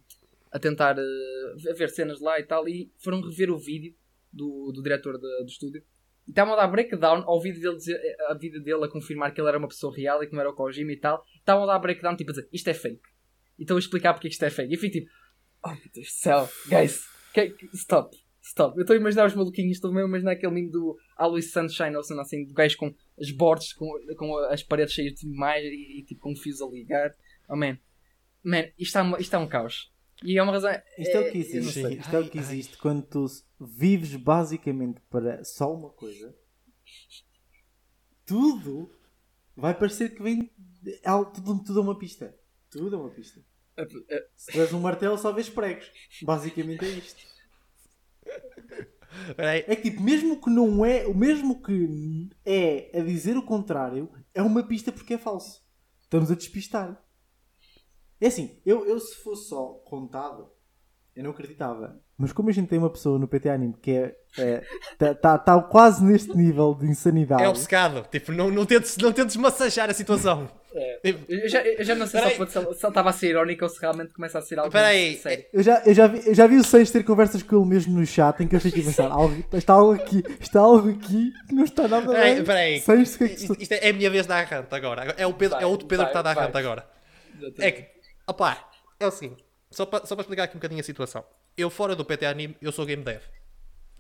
a 0.52 0.60
tentar 0.60 0.98
eh, 0.98 1.70
a 1.72 1.74
ver 1.74 1.90
cenas 1.90 2.20
lá 2.22 2.40
e 2.40 2.44
tal. 2.44 2.68
E 2.68 2.92
foram 3.00 3.22
rever 3.22 3.52
o 3.52 3.58
vídeo 3.58 3.94
do, 4.32 4.72
do 4.74 4.82
diretor 4.82 5.14
da- 5.20 5.40
do 5.44 5.48
estúdio. 5.48 5.84
E 6.28 6.30
estavam 6.32 6.54
a 6.54 6.58
dar 6.58 6.68
breakdown 6.68 7.24
ao 7.26 7.42
vídeo 7.42 7.62
dele 7.62 7.78
dizer, 7.78 8.00
a 8.30 8.34
vida 8.34 8.60
dele 8.60 8.84
a 8.86 8.90
confirmar 8.90 9.34
que 9.34 9.40
ele 9.40 9.48
era 9.48 9.58
uma 9.58 9.68
pessoa 9.68 9.96
real 9.96 10.22
e 10.24 10.28
que 10.28 10.34
não 10.34 10.42
era 10.42 10.50
o 10.50 10.54
Kojima 10.54 10.92
e 10.92 10.98
tal. 10.98 11.24
Estavam 11.40 11.64
a 11.64 11.68
dar 11.68 11.80
breakdown 11.80 12.16
tipo 12.16 12.32
a 12.32 12.34
dizer 12.34 12.50
isto 12.52 12.70
é 12.70 12.74
fake. 12.74 13.02
E 13.58 13.64
estão 13.64 13.76
a 13.78 13.80
explicar 13.80 14.14
porque 14.14 14.28
isto 14.28 14.44
é 14.44 14.50
fake. 14.50 14.74
E 14.74 14.76
eu 14.78 14.92
tipo, 14.92 15.10
oh 15.66 15.70
meu 15.70 15.78
Deus 15.94 16.08
do 16.08 16.12
céu, 16.12 16.50
guys, 16.70 17.06
stop, 17.74 18.16
stop. 18.50 18.76
Eu 18.78 18.82
estou 18.82 18.94
a 18.96 19.00
imaginar 19.00 19.26
os 19.28 19.34
maluquinhos, 19.36 19.78
estou 19.78 19.92
mesmo 19.92 20.06
a 20.08 20.10
imaginar 20.10 20.32
aquele 20.32 20.52
meme 20.54 20.70
do 20.72 20.98
Always 21.16 21.52
Sunshine 21.52 21.96
ou 21.96 22.00
assim, 22.02 22.20
assim, 22.20 22.46
do 22.46 22.54
gajo 22.54 22.78
com 22.78 22.94
as 23.20 23.32
bordes, 23.32 23.74
com, 23.74 23.88
com 24.18 24.38
as 24.48 24.64
paredes 24.64 24.94
cheias 24.94 25.14
de 25.14 25.28
mais 25.28 25.64
e, 25.64 26.00
e 26.00 26.04
tipo 26.04 26.22
com 26.22 26.36
fios 26.36 26.62
a 26.62 26.66
ligar. 26.68 27.16
Oh 27.50 27.56
man, 27.56 27.78
man, 28.44 28.66
isto 28.78 28.98
é, 28.98 29.02
uma- 29.02 29.20
isto 29.20 29.36
é 29.36 29.40
um 29.40 29.48
caos. 29.48 29.92
E 30.24 30.38
é 30.38 30.42
uma 30.42 30.52
razão. 30.52 30.72
Isto 30.98 31.16
é 31.16 31.20
o 31.20 31.32
que 31.32 31.38
eu 31.38 31.62
não 31.62 31.70
existe. 31.70 31.94
Isto 32.00 32.16
é 32.16 32.20
o 32.20 32.30
que 32.30 32.38
Ai, 32.40 32.44
ai. 32.44 32.52
existe 32.52 32.78
quando 32.78 33.04
tu 33.04 33.26
vives 33.60 34.16
basicamente 34.16 35.00
para 35.12 35.44
só 35.44 35.72
uma 35.74 35.90
coisa. 35.92 36.34
Tudo 38.26 38.92
vai 39.56 39.74
parecer 39.78 40.14
que 40.16 40.22
vem. 40.22 40.50
é 40.86 41.10
Tudo, 41.34 41.64
tudo 41.64 41.80
é 41.80 41.84
uma 41.84 41.98
pista. 41.98 42.36
Tudo 42.70 42.96
é 42.96 43.00
uma 43.00 43.10
pista. 43.10 43.40
Se 44.36 44.52
tiveres 44.52 44.74
um 44.74 44.80
martelo, 44.80 45.18
só 45.18 45.32
vês 45.32 45.50
pregos. 45.50 45.90
Basicamente 46.24 46.84
é 46.84 46.90
isto. 46.90 47.22
É 49.38 49.76
que 49.76 49.90
tipo, 49.90 50.02
mesmo 50.02 50.40
que 50.40 50.50
não 50.50 50.86
é, 50.86 51.08
o 51.08 51.16
mesmo 51.16 51.62
que 51.62 52.30
é 52.46 52.92
a 52.98 53.04
dizer 53.04 53.38
o 53.38 53.46
contrário, 53.46 54.10
é 54.34 54.42
uma 54.42 54.64
pista 54.64 54.92
porque 54.92 55.16
é 55.16 55.18
falso. 55.18 55.66
Estamos 56.02 56.32
a 56.32 56.36
despistar. 56.36 57.04
É 58.20 58.28
assim, 58.28 58.62
eu, 58.66 58.86
eu 58.86 59.00
se 59.00 59.16
fosse 59.16 59.50
só 59.50 59.74
contado, 59.86 60.52
eu 61.18 61.24
não 61.24 61.32
acreditava. 61.32 61.96
Mas 62.16 62.32
como 62.32 62.50
a 62.50 62.52
gente 62.52 62.68
tem 62.68 62.78
uma 62.80 62.90
pessoa 62.90 63.18
no 63.20 63.28
PT 63.28 63.50
Anime 63.50 63.76
que 63.82 63.92
é, 63.92 64.16
está 64.92 65.14
tá, 65.16 65.38
tá 65.38 65.62
quase 65.62 66.04
neste 66.04 66.36
nível 66.36 66.76
de 66.76 66.86
insanidade. 66.88 67.42
É 67.44 67.50
obcecado. 67.50 68.08
Tipo, 68.12 68.32
não, 68.32 68.50
não, 68.52 68.66
tentes, 68.66 68.96
não 68.98 69.12
tentes 69.12 69.36
massajar 69.36 69.90
a 69.90 69.94
situação. 69.94 70.50
É. 70.74 71.00
Tipo, 71.04 71.32
Eu 71.32 71.50
já, 71.50 71.62
eu 71.66 71.84
já 71.84 71.96
não 71.96 72.06
sei 72.06 72.22
Peraí. 72.22 72.36
se 72.36 72.58
ele, 72.60 72.74
se 72.76 72.88
estava 72.88 73.10
a 73.10 73.14
ser 73.14 73.30
irónico 73.30 73.64
ou 73.64 73.70
se 73.70 73.80
realmente 73.82 74.14
começa 74.14 74.38
a 74.38 74.42
ser 74.44 74.60
algo 74.60 74.68
Espera 74.70 74.88
aí. 74.88 75.18
sério. 75.18 75.46
Eu 75.52 75.64
já, 75.64 75.82
eu, 75.86 75.94
já 75.94 76.08
vi, 76.08 76.28
eu 76.28 76.36
já 76.36 76.46
vi 76.48 76.56
o 76.58 76.64
Seixas 76.64 76.92
ter 76.92 77.04
conversas 77.04 77.42
com 77.42 77.56
ele 77.56 77.66
mesmo 77.66 78.00
no 78.00 78.06
chat 78.06 78.44
em 78.44 78.48
que 78.48 78.56
eu 78.56 78.62
fiquei 78.62 78.84
a 78.84 78.86
pensar, 78.86 79.12
algo, 79.12 79.44
está 79.54 79.74
algo 79.74 79.94
aqui, 79.94 80.24
está 80.40 80.60
algo 80.60 80.90
aqui 80.90 81.32
que 81.48 81.56
não 81.56 81.64
está 81.64 81.88
nada 81.88 82.06
Peraí, 82.12 82.36
bem. 82.36 82.44
peraí. 82.44 82.80
Seixas, 82.80 83.16
o 83.16 83.18
que 83.18 83.24
é 83.24 83.28
que 83.30 83.34
Isto, 83.36 83.58
isto 83.60 83.72
é 83.74 83.90
a 83.90 83.94
minha 83.94 84.10
vez 84.12 84.28
da 84.28 84.38
arrante 84.38 84.74
agora. 84.76 85.16
É 85.18 85.26
o, 85.26 85.34
Pedro, 85.34 85.56
Vai, 85.56 85.64
é 85.64 85.68
outro 85.68 85.88
Pedro 85.88 86.06
vai, 86.06 86.14
que 86.14 86.18
está 86.18 86.20
a 86.20 86.24
dar 86.24 86.36
vai. 86.36 86.44
arrante 86.44 86.58
agora. 86.60 86.88
É 87.60 87.72
que, 87.72 87.86
opá, 88.28 88.70
é 89.00 89.08
o 89.08 89.12
seguinte. 89.12 89.47
Só 89.70 89.86
para 89.86 90.06
só 90.06 90.16
para 90.16 90.22
explicar 90.24 90.44
aqui 90.44 90.56
um 90.56 90.60
bocadinho 90.60 90.80
a 90.80 90.84
situação. 90.84 91.24
Eu, 91.58 91.70
fora 91.70 91.96
do 91.96 92.06
PT 92.06 92.26
Anime, 92.26 92.56
eu 92.62 92.72
sou 92.72 92.86
game 92.86 93.04
dev. 93.04 93.22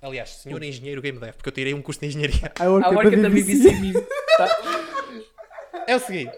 Aliás, 0.02 0.30
senhor 0.30 0.62
engenheiro 0.64 1.02
game 1.02 1.20
dev, 1.20 1.34
porque 1.36 1.50
eu 1.50 1.54
tirei 1.54 1.74
um 1.74 1.82
curso 1.82 2.00
de 2.02 2.08
engenharia. 2.08 2.52
Work 2.62 2.86
A 3.08 3.10
the 3.10 3.18
da 3.18 3.30
BBC. 3.30 3.72
Meme. 3.72 3.94
Tá? 4.38 5.84
É 5.88 5.96
o 5.96 6.00
seguinte. 6.00 6.38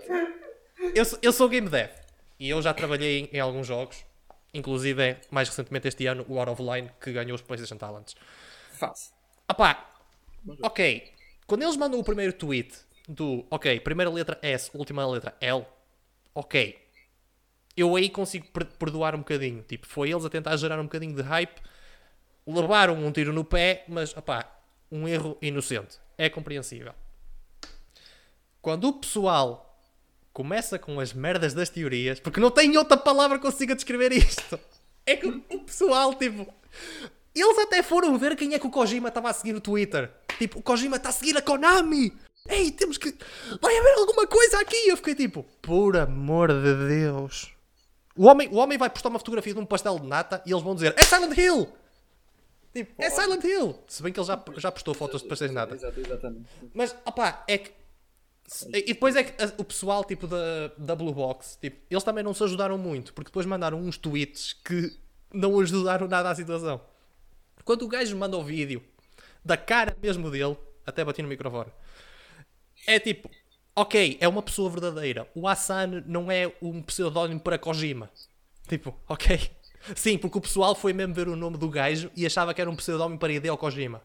Eu, 0.95 1.05
sou- 1.05 1.19
eu 1.21 1.31
sou 1.33 1.49
game 1.49 1.67
dev. 1.69 1.89
E 2.39 2.49
eu 2.49 2.61
já 2.61 2.73
trabalhei 2.73 3.19
em, 3.19 3.29
em 3.33 3.39
alguns 3.39 3.67
jogos. 3.67 3.97
Inclusive, 4.53 5.17
mais 5.29 5.47
recentemente 5.49 5.87
este 5.87 6.07
ano, 6.07 6.25
o 6.27 6.39
Out 6.39 6.51
of 6.51 6.61
Line, 6.63 6.89
que 6.99 7.11
ganhou 7.11 7.35
os 7.35 7.41
PlayStation 7.41 7.77
Talents. 7.77 8.15
Fácil. 8.71 9.13
Opá, 9.47 9.91
ok. 10.63 11.11
Quando 11.45 11.63
eles 11.63 11.75
mandam 11.75 11.99
o 11.99 12.03
primeiro 12.03 12.33
tweet 12.33 12.73
do, 13.07 13.45
ok, 13.51 13.79
primeira 13.81 14.09
letra 14.09 14.39
S, 14.41 14.71
última 14.73 15.05
letra 15.07 15.35
L, 15.41 15.65
ok. 16.33 16.79
Eu 17.79 17.95
aí 17.95 18.09
consigo 18.09 18.45
per- 18.51 18.65
perdoar 18.65 19.15
um 19.15 19.19
bocadinho. 19.19 19.63
Tipo, 19.63 19.87
foi 19.87 20.11
eles 20.11 20.25
a 20.25 20.29
tentar 20.29 20.57
gerar 20.57 20.79
um 20.79 20.83
bocadinho 20.83 21.15
de 21.15 21.21
hype, 21.21 21.61
levaram 22.45 22.95
um 22.95 23.11
tiro 23.11 23.31
no 23.31 23.43
pé, 23.43 23.85
mas, 23.87 24.15
opá, 24.17 24.51
um 24.91 25.07
erro 25.07 25.37
inocente. 25.41 25.97
É 26.17 26.29
compreensível. 26.29 26.93
Quando 28.61 28.89
o 28.89 28.93
pessoal 28.93 29.81
começa 30.33 30.77
com 30.77 30.99
as 30.99 31.13
merdas 31.13 31.53
das 31.53 31.69
teorias, 31.69 32.19
porque 32.19 32.39
não 32.39 32.51
tem 32.51 32.77
outra 32.77 32.97
palavra 32.97 33.37
que 33.37 33.45
consiga 33.45 33.75
descrever 33.75 34.11
isto. 34.11 34.59
É 35.05 35.15
que 35.15 35.27
o 35.27 35.59
pessoal, 35.61 36.13
tipo, 36.13 36.51
eles 37.33 37.57
até 37.59 37.81
foram 37.81 38.17
ver 38.17 38.35
quem 38.35 38.53
é 38.53 38.59
que 38.59 38.67
o 38.67 38.69
Kojima 38.69 39.07
estava 39.09 39.29
a 39.29 39.33
seguir 39.33 39.53
no 39.53 39.61
Twitter. 39.61 40.11
Tipo, 40.37 40.59
o 40.59 40.61
Kojima 40.61 40.97
está 40.97 41.09
a 41.09 41.13
seguir 41.13 41.37
a 41.37 41.41
Konami! 41.41 42.13
Ei, 42.47 42.71
temos 42.71 42.97
que. 42.97 43.13
Vai 43.61 43.77
haver 43.77 43.93
alguma 43.99 44.25
coisa 44.27 44.59
aqui! 44.59 44.87
Eu 44.89 44.97
fiquei 44.97 45.15
tipo, 45.15 45.43
por 45.61 45.95
amor 45.97 46.49
de 46.51 46.87
Deus. 46.87 47.51
O 48.19 48.25
homem, 48.25 48.49
o 48.49 48.55
homem 48.57 48.77
vai 48.77 48.89
postar 48.89 49.07
uma 49.07 49.17
fotografia 49.17 49.53
de 49.53 49.59
um 49.61 49.65
pastel 49.65 49.97
de 49.97 50.05
nata 50.05 50.43
e 50.45 50.51
eles 50.51 50.61
vão 50.61 50.75
dizer: 50.75 50.93
É 50.97 51.03
Silent 51.03 51.37
Hill! 51.37 51.69
Tipo, 52.73 53.01
é 53.01 53.09
Silent 53.09 53.41
Hill! 53.45 53.79
Se 53.87 54.03
bem 54.03 54.11
que 54.11 54.19
ele 54.19 54.27
já, 54.27 54.43
já 54.57 54.69
postou 54.73 54.93
fotos 54.93 55.21
de 55.21 55.29
pastéis 55.29 55.49
de 55.49 55.55
nata. 55.55 55.73
Exato, 55.73 55.97
exatamente. 56.01 56.49
Mas, 56.73 56.93
opá, 57.05 57.45
é 57.47 57.59
que. 57.59 57.71
E 58.73 58.87
depois 58.87 59.15
é 59.15 59.23
que 59.23 59.33
o 59.57 59.63
pessoal, 59.63 60.03
tipo, 60.03 60.27
da, 60.27 60.67
da 60.77 60.95
Blue 60.97 61.13
Box, 61.13 61.57
tipo, 61.61 61.77
eles 61.89 62.03
também 62.03 62.21
não 62.21 62.33
se 62.33 62.43
ajudaram 62.43 62.77
muito, 62.77 63.13
porque 63.13 63.29
depois 63.29 63.45
mandaram 63.45 63.79
uns 63.79 63.97
tweets 63.97 64.51
que 64.51 64.99
não 65.33 65.57
ajudaram 65.57 66.05
nada 66.05 66.29
à 66.29 66.35
situação. 66.35 66.81
Quando 67.63 67.83
o 67.83 67.87
gajo 67.87 68.17
manda 68.17 68.35
o 68.35 68.43
vídeo 68.43 68.83
da 69.45 69.55
cara 69.55 69.95
mesmo 70.03 70.29
dele, 70.29 70.57
até 70.85 71.05
bati 71.05 71.21
no 71.21 71.29
microfone, 71.29 71.71
é 72.85 72.99
tipo, 72.99 73.31
ok, 73.81 74.17
é 74.19 74.27
uma 74.27 74.41
pessoa 74.41 74.69
verdadeira. 74.69 75.27
O 75.35 75.47
Hassan 75.47 76.03
não 76.05 76.31
é 76.31 76.51
um 76.61 76.81
pseudónimo 76.81 77.39
para 77.39 77.57
Kojima. 77.57 78.09
Tipo, 78.67 78.95
ok. 79.07 79.49
Sim, 79.95 80.17
porque 80.17 80.37
o 80.37 80.41
pessoal 80.41 80.75
foi 80.75 80.93
mesmo 80.93 81.13
ver 81.13 81.27
o 81.27 81.35
nome 81.35 81.57
do 81.57 81.69
gajo 81.69 82.11
e 82.15 82.25
achava 82.25 82.53
que 82.53 82.61
era 82.61 82.69
um 82.69 82.75
pseudónimo 82.75 83.17
para 83.19 83.31
Hideo 83.33 83.57
Kojima. 83.57 84.01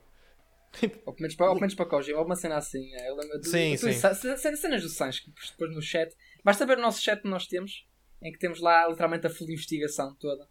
Ou 1.07 1.13
pelo 1.13 1.17
menos 1.21 1.35
para, 1.37 1.51
ou 1.51 1.55
menos 1.57 1.75
para 1.75 1.87
Kojima, 1.87 2.19
ou 2.19 2.25
uma 2.25 2.35
cena 2.37 2.57
assim. 2.57 2.93
é, 2.95 3.11
Eu 3.11 3.17
lembro 3.17 3.41
de, 3.41 3.49
Sim, 3.49 3.71
de- 3.73 3.79
sim. 3.79 3.93
ce- 3.93 4.37
ce- 4.37 4.57
Cenas 4.57 4.83
do 4.83 4.89
Sans, 4.89 5.21
que 5.21 5.31
depois 5.51 5.75
no 5.75 5.83
chat. 5.83 6.13
Basta 6.45 6.67
ver 6.67 6.79
o 6.79 6.81
nosso 6.83 7.01
chat 7.03 7.21
que 7.23 7.29
nós 7.29 7.47
temos, 7.47 7.87
em 8.23 8.33
que 8.33 8.39
temos 8.39 8.61
lá 8.61 8.89
literalmente 8.89 9.27
a 9.27 9.31
full 9.31 9.49
investigação 9.51 10.15
toda. 10.17 10.49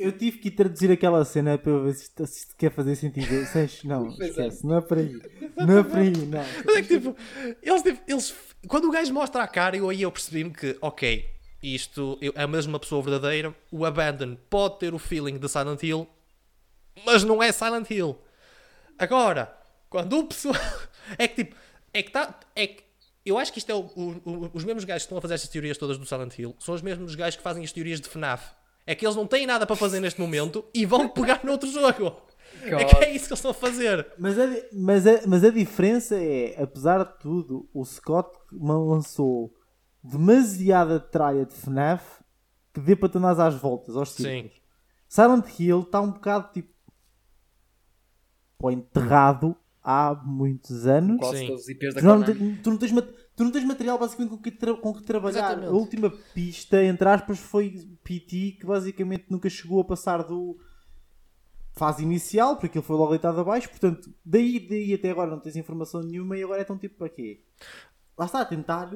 Eu 0.00 0.12
tive 0.12 0.38
que 0.38 0.48
ir 0.48 0.52
traduzir 0.52 0.90
aquela 0.90 1.24
cena 1.24 1.58
para 1.58 1.78
ver 1.78 1.94
se 1.94 2.04
isto, 2.04 2.26
se 2.26 2.46
quer 2.56 2.70
fazer 2.72 2.96
sentido. 2.96 3.26
Seixas, 3.46 3.84
não, 3.84 4.06
é. 4.06 4.26
esquece, 4.28 4.66
não 4.66 4.76
é 4.78 4.80
por 4.80 4.98
aí. 4.98 5.20
Não 5.56 5.78
é 5.78 5.82
por 5.84 5.98
aí, 5.98 6.10
não. 6.16 6.44
Mas 6.64 6.76
é 6.76 6.82
que 6.82 6.88
tipo, 6.98 7.16
eles, 7.62 7.82
tipo, 7.82 8.00
eles 8.10 8.34
quando 8.66 8.88
o 8.88 8.90
gajo 8.90 9.12
mostra 9.12 9.42
a 9.42 9.46
cara, 9.48 9.76
eu 9.76 9.88
aí 9.90 10.02
eu 10.02 10.10
percebi-me 10.10 10.50
que, 10.52 10.76
ok, 10.80 11.28
isto 11.62 12.18
é 12.34 12.46
mesmo 12.46 12.72
uma 12.72 12.80
pessoa 12.80 13.02
verdadeira. 13.02 13.54
O 13.70 13.84
Abandon 13.84 14.36
pode 14.48 14.78
ter 14.78 14.94
o 14.94 14.98
feeling 14.98 15.38
de 15.38 15.48
Silent 15.48 15.82
Hill, 15.82 16.08
mas 17.04 17.22
não 17.24 17.42
é 17.42 17.52
Silent 17.52 17.90
Hill. 17.90 18.16
Agora, 18.98 19.54
quando 19.88 20.18
o 20.18 20.24
pessoal. 20.26 20.54
É 21.18 21.26
que 21.26 21.42
tipo, 21.44 21.56
é 21.92 22.02
que 22.04 22.10
tá. 22.12 22.38
É 22.54 22.66
que 22.68 22.84
eu 23.26 23.36
acho 23.36 23.52
que 23.52 23.58
isto 23.58 23.70
é 23.70 23.74
o- 23.74 23.90
o- 23.96 24.22
o- 24.24 24.50
os 24.54 24.62
mesmos 24.64 24.84
gajos 24.84 25.02
que 25.02 25.06
estão 25.06 25.18
a 25.18 25.20
fazer 25.20 25.34
estas 25.34 25.50
teorias 25.50 25.76
todas 25.76 25.98
do 25.98 26.06
Silent 26.06 26.38
Hill 26.38 26.54
são 26.60 26.72
os 26.74 26.82
mesmos 26.82 27.14
gajos 27.16 27.36
que 27.36 27.42
fazem 27.42 27.64
as 27.64 27.72
teorias 27.72 28.00
de 28.00 28.08
FNAF. 28.08 28.52
É 28.86 28.94
que 28.94 29.06
eles 29.06 29.16
não 29.16 29.26
têm 29.26 29.46
nada 29.46 29.66
para 29.66 29.76
fazer 29.76 30.00
neste 30.00 30.20
momento 30.20 30.64
e 30.74 30.84
vão 30.84 31.08
pegar 31.10 31.44
noutro 31.44 31.70
jogo. 31.70 32.16
É 32.62 32.84
que 32.84 32.96
é 32.96 33.14
isso 33.14 33.26
que 33.26 33.32
eles 33.32 33.38
estão 33.38 33.50
a 33.52 33.54
fazer. 33.54 34.06
Mas 34.18 34.38
a, 34.38 34.46
mas, 34.72 35.06
a, 35.06 35.20
mas 35.26 35.44
a 35.44 35.50
diferença 35.50 36.16
é, 36.16 36.60
apesar 36.60 37.04
de 37.04 37.18
tudo, 37.18 37.68
o 37.72 37.84
Scott 37.84 38.30
lançou 38.52 39.54
demasiada 40.02 40.98
tralha 40.98 41.44
de 41.44 41.54
FNAF 41.54 42.20
que 42.72 42.80
dê 42.80 42.96
para 42.96 43.08
te 43.08 43.18
andar 43.18 43.40
às 43.40 43.54
voltas, 43.54 43.96
aos 43.96 44.10
círculos. 44.10 44.52
Sim. 44.52 44.60
Silent 45.08 45.46
Hill 45.58 45.80
está 45.80 46.00
um 46.00 46.12
bocado 46.12 46.52
tipo 46.52 46.70
pô, 48.58 48.70
enterrado 48.70 49.56
há 49.82 50.14
muitos 50.24 50.86
anos. 50.86 51.26
Sim. 51.28 51.56
Tu 51.78 52.04
não, 52.04 52.22
tu, 52.22 52.70
não 52.70 52.76
tens, 52.76 52.92
tu 53.40 53.44
não 53.44 53.50
tens 53.50 53.64
material 53.64 53.98
basicamente 53.98 54.30
com 54.30 54.36
que, 54.36 54.50
tra- 54.50 54.74
com 54.74 54.92
que 54.92 55.02
trabalhar. 55.02 55.38
Exatamente. 55.38 55.68
A 55.68 55.72
última 55.72 56.10
pista, 56.34 56.84
entre 56.84 57.08
aspas, 57.08 57.38
foi 57.38 57.88
PT, 58.04 58.56
que 58.60 58.66
basicamente 58.66 59.24
nunca 59.30 59.48
chegou 59.48 59.80
a 59.80 59.84
passar 59.84 60.22
do 60.22 60.58
fase 61.72 62.02
inicial, 62.02 62.56
porque 62.56 62.66
aquilo 62.66 62.84
foi 62.84 62.96
logo 62.96 63.10
deitado 63.10 63.40
abaixo. 63.40 63.70
Portanto, 63.70 64.12
daí, 64.22 64.60
daí 64.68 64.92
até 64.92 65.10
agora 65.10 65.30
não 65.30 65.40
tens 65.40 65.56
informação 65.56 66.02
nenhuma 66.02 66.36
e 66.36 66.42
agora 66.42 66.60
é 66.60 66.64
tão 66.64 66.76
tipo 66.76 66.96
para 66.98 67.08
quê? 67.08 67.40
Lá 68.18 68.26
está 68.26 68.42
a 68.42 68.44
tentar 68.44 68.92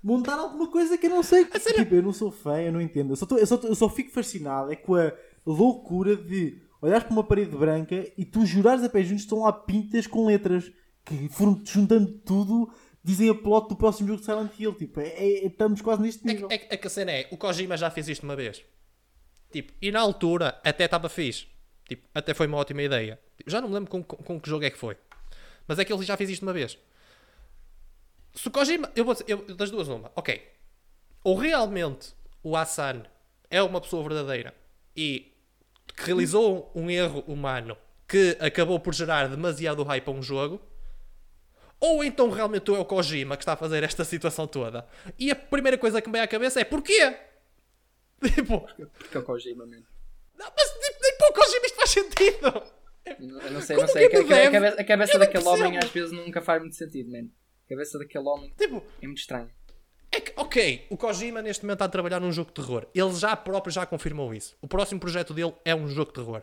montar 0.00 0.34
alguma 0.38 0.68
coisa 0.70 0.96
que 0.96 1.06
eu 1.06 1.10
não 1.10 1.22
sei. 1.24 1.44
Tipo, 1.82 1.94
eu 1.96 2.02
não 2.02 2.12
sou 2.12 2.30
fã, 2.30 2.60
eu 2.60 2.70
não 2.72 2.80
entendo. 2.80 3.10
Eu 3.12 3.16
só, 3.16 3.26
tô- 3.26 3.36
eu 3.38 3.46
só, 3.46 3.56
tô- 3.56 3.66
eu 3.66 3.74
só 3.74 3.88
fico 3.88 4.12
fascinado 4.12 4.70
é 4.70 4.76
com 4.76 4.94
a 4.94 5.12
loucura 5.44 6.14
de 6.16 6.62
olhares 6.80 7.02
para 7.04 7.12
uma 7.12 7.24
parede 7.24 7.56
branca 7.56 8.06
e 8.16 8.24
tu 8.24 8.46
jurares 8.46 8.84
a 8.84 8.88
pé 8.88 9.02
juntos 9.02 9.24
estão 9.24 9.40
lá 9.42 9.52
pintas 9.52 10.06
com 10.06 10.26
letras 10.26 10.70
que 11.04 11.28
foram 11.28 11.60
juntando 11.64 12.12
tudo, 12.24 12.68
dizem 13.06 13.30
a 13.30 13.34
plot 13.34 13.68
do 13.68 13.76
próximo 13.76 14.08
jogo 14.08 14.20
de 14.20 14.26
Silent 14.26 14.50
Hill. 14.58 14.74
Tipo, 14.74 15.00
é- 15.00 15.06
é- 15.08 15.46
estamos 15.46 15.80
quase 15.80 16.02
neste 16.02 16.28
É, 16.28 16.32
nível. 16.32 16.48
é, 16.50 16.54
é 16.54 16.76
que 16.76 16.86
a 16.86 16.90
cena 16.90 17.12
é, 17.12 17.28
o 17.30 17.36
Kojima 17.36 17.76
já 17.76 17.88
fez 17.90 18.08
isto 18.08 18.24
uma 18.24 18.34
vez. 18.34 18.62
Tipo, 19.52 19.72
e 19.80 19.92
na 19.92 20.00
altura 20.00 20.60
até 20.64 20.84
estava 20.86 21.08
fixe. 21.08 21.46
Tipo, 21.88 22.06
até 22.12 22.34
foi 22.34 22.46
uma 22.48 22.56
ótima 22.56 22.82
ideia. 22.82 23.18
Tipo, 23.36 23.48
Já 23.50 23.60
não 23.60 23.68
me 23.68 23.74
lembro 23.74 23.88
com, 23.90 24.02
com, 24.02 24.16
com 24.16 24.40
que 24.40 24.48
jogo 24.50 24.64
é 24.64 24.70
que 24.70 24.76
foi. 24.78 24.96
Mas 25.68 25.78
é 25.78 25.84
que 25.84 25.92
ele 25.92 26.04
já 26.04 26.16
fez 26.16 26.30
isto 26.30 26.42
uma 26.42 26.52
vez. 26.52 26.76
Se 28.34 28.48
o 28.48 28.50
Kojima. 28.50 28.90
Eu 28.96 29.04
vou 29.04 29.14
dizer, 29.14 29.24
eu- 29.28 29.54
das 29.54 29.70
duas, 29.70 29.88
uma. 29.88 30.10
Ok. 30.16 30.42
Ou 31.22 31.36
realmente 31.36 32.12
o 32.42 32.56
Hassan 32.56 33.04
é 33.50 33.62
uma 33.62 33.80
pessoa 33.80 34.02
verdadeira 34.02 34.52
e 34.96 35.32
que 35.96 36.04
realizou 36.06 36.70
um 36.74 36.90
erro 36.90 37.20
humano 37.26 37.76
que 38.08 38.36
acabou 38.40 38.78
por 38.78 38.94
gerar 38.94 39.28
demasiado 39.28 39.82
hype 39.84 40.08
a 40.08 40.10
um 40.10 40.22
jogo. 40.22 40.60
Ou 41.80 42.02
então 42.02 42.30
realmente 42.30 42.70
é 42.70 42.78
o 42.78 42.84
Kojima 42.84 43.36
que 43.36 43.42
está 43.42 43.52
a 43.52 43.56
fazer 43.56 43.82
esta 43.82 44.04
situação 44.04 44.46
toda. 44.46 44.86
E 45.18 45.30
a 45.30 45.36
primeira 45.36 45.76
coisa 45.76 46.00
que 46.00 46.08
me 46.08 46.12
vem 46.14 46.22
à 46.22 46.26
cabeça 46.28 46.60
é 46.60 46.64
porquê? 46.64 47.16
Tipo, 48.34 48.60
Porque 48.98 49.16
é 49.16 49.20
o 49.20 49.22
Kojima, 49.22 49.66
man. 49.66 49.82
não, 50.38 50.46
mas 50.56 50.70
tipo, 50.70 50.98
nem 51.02 51.16
para 51.18 51.28
o 51.30 51.32
Kojima 51.34 51.66
isto 51.66 51.76
faz 51.76 51.90
sentido. 51.90 52.62
Eu 53.04 53.50
não 53.52 53.60
sei, 53.60 53.76
Como 53.76 53.86
não 53.86 53.92
sei. 53.92 54.08
que 54.08 54.16
A, 54.16 54.20
a- 54.20 54.50
cabeça, 54.50 54.80
a 54.80 54.84
cabeça 54.84 55.18
daquele 55.18 55.44
homem 55.44 55.78
às 55.78 55.90
vezes 55.90 56.12
nunca 56.12 56.40
faz 56.40 56.60
muito 56.60 56.74
sentido, 56.76 57.10
man. 57.12 57.28
A 57.66 57.68
cabeça 57.68 57.98
daquele 57.98 58.24
homem 58.26 58.52
Tipo, 58.56 58.82
é 59.02 59.06
muito 59.06 59.18
estranha. 59.18 59.50
é 60.12 60.20
que, 60.20 60.32
ok, 60.36 60.86
o 60.90 60.96
Kojima 60.96 61.42
neste 61.42 61.62
momento 61.64 61.76
está 61.76 61.84
a 61.84 61.88
trabalhar 61.90 62.20
num 62.20 62.32
jogo 62.32 62.48
de 62.48 62.54
terror. 62.54 62.86
Ele 62.94 63.12
já 63.14 63.36
próprio 63.36 63.70
já 63.72 63.84
confirmou 63.84 64.32
isso. 64.32 64.56
O 64.62 64.66
próximo 64.66 64.98
projeto 64.98 65.34
dele 65.34 65.54
é 65.64 65.74
um 65.74 65.86
jogo 65.86 66.10
de 66.10 66.14
terror. 66.14 66.42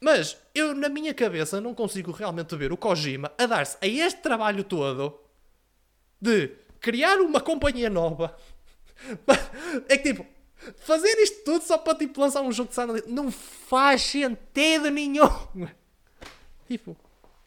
Mas 0.00 0.38
eu, 0.54 0.74
na 0.74 0.88
minha 0.88 1.12
cabeça, 1.12 1.60
não 1.60 1.74
consigo 1.74 2.10
realmente 2.10 2.56
ver 2.56 2.72
o 2.72 2.76
Kojima 2.76 3.30
a 3.36 3.46
dar-se 3.46 3.76
a 3.82 3.86
este 3.86 4.20
trabalho 4.22 4.64
todo 4.64 5.20
de 6.20 6.52
criar 6.80 7.18
uma 7.20 7.40
companhia 7.40 7.90
nova. 7.90 8.36
É 9.88 9.96
que 9.96 10.12
tipo, 10.12 10.26
fazer 10.78 11.14
isto 11.20 11.42
tudo 11.44 11.64
só 11.64 11.78
para 11.78 11.96
tipo, 11.96 12.20
lançar 12.20 12.42
um 12.42 12.52
jogo 12.52 12.68
de 12.68 12.74
Silent 12.74 13.04
Hill 13.06 13.14
não 13.14 13.30
faz 13.30 14.02
sentido 14.02 14.90
nenhum. 14.90 15.28
Tipo, 16.68 16.96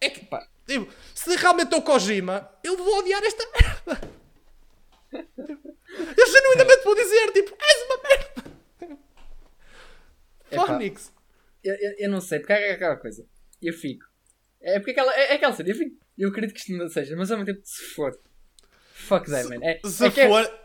é 0.01 0.09
que 0.09 0.25
Pá. 0.25 0.45
tipo, 0.67 0.91
se 1.15 1.33
realmente 1.37 1.73
é 1.73 1.77
o 1.77 1.81
Kojima, 1.81 2.49
eu 2.61 2.75
vou 2.75 2.99
odiar 2.99 3.23
esta 3.23 3.45
merda. 3.51 4.01
Eu 6.17 6.27
genuinamente 6.27 6.83
vou 6.83 6.95
dizer, 6.95 7.31
tipo, 7.31 7.55
és 7.57 7.85
uma 7.85 7.97
merda. 8.03 8.43
Phonics. 10.53 11.13
Eu, 11.63 11.75
eu, 11.75 11.91
eu 11.99 12.09
não 12.09 12.19
sei, 12.21 12.39
porque 12.39 12.53
é 12.53 12.71
aquela 12.71 12.97
coisa. 12.97 13.25
Eu 13.61 13.73
fico. 13.73 14.05
É 14.61 14.79
porque 14.79 14.91
aquela, 14.91 15.13
é, 15.13 15.31
é 15.31 15.33
aquela 15.35 15.53
cena, 15.53 15.69
eu 15.69 15.75
fico. 15.75 15.95
Eu 16.17 16.29
acredito 16.29 16.53
que 16.53 16.59
isto 16.59 16.73
não 16.77 16.87
seja, 16.89 17.15
mas 17.15 17.31
ao 17.31 17.37
mesmo 17.37 17.53
tempo, 17.53 17.65
se 17.65 17.83
for. 17.95 18.17
Fuck 18.93 19.29
that, 19.29 19.47
man. 19.49 19.59
É, 19.63 19.79
Se 19.85 20.05
é 20.05 20.11
que 20.11 20.27
for. 20.27 20.63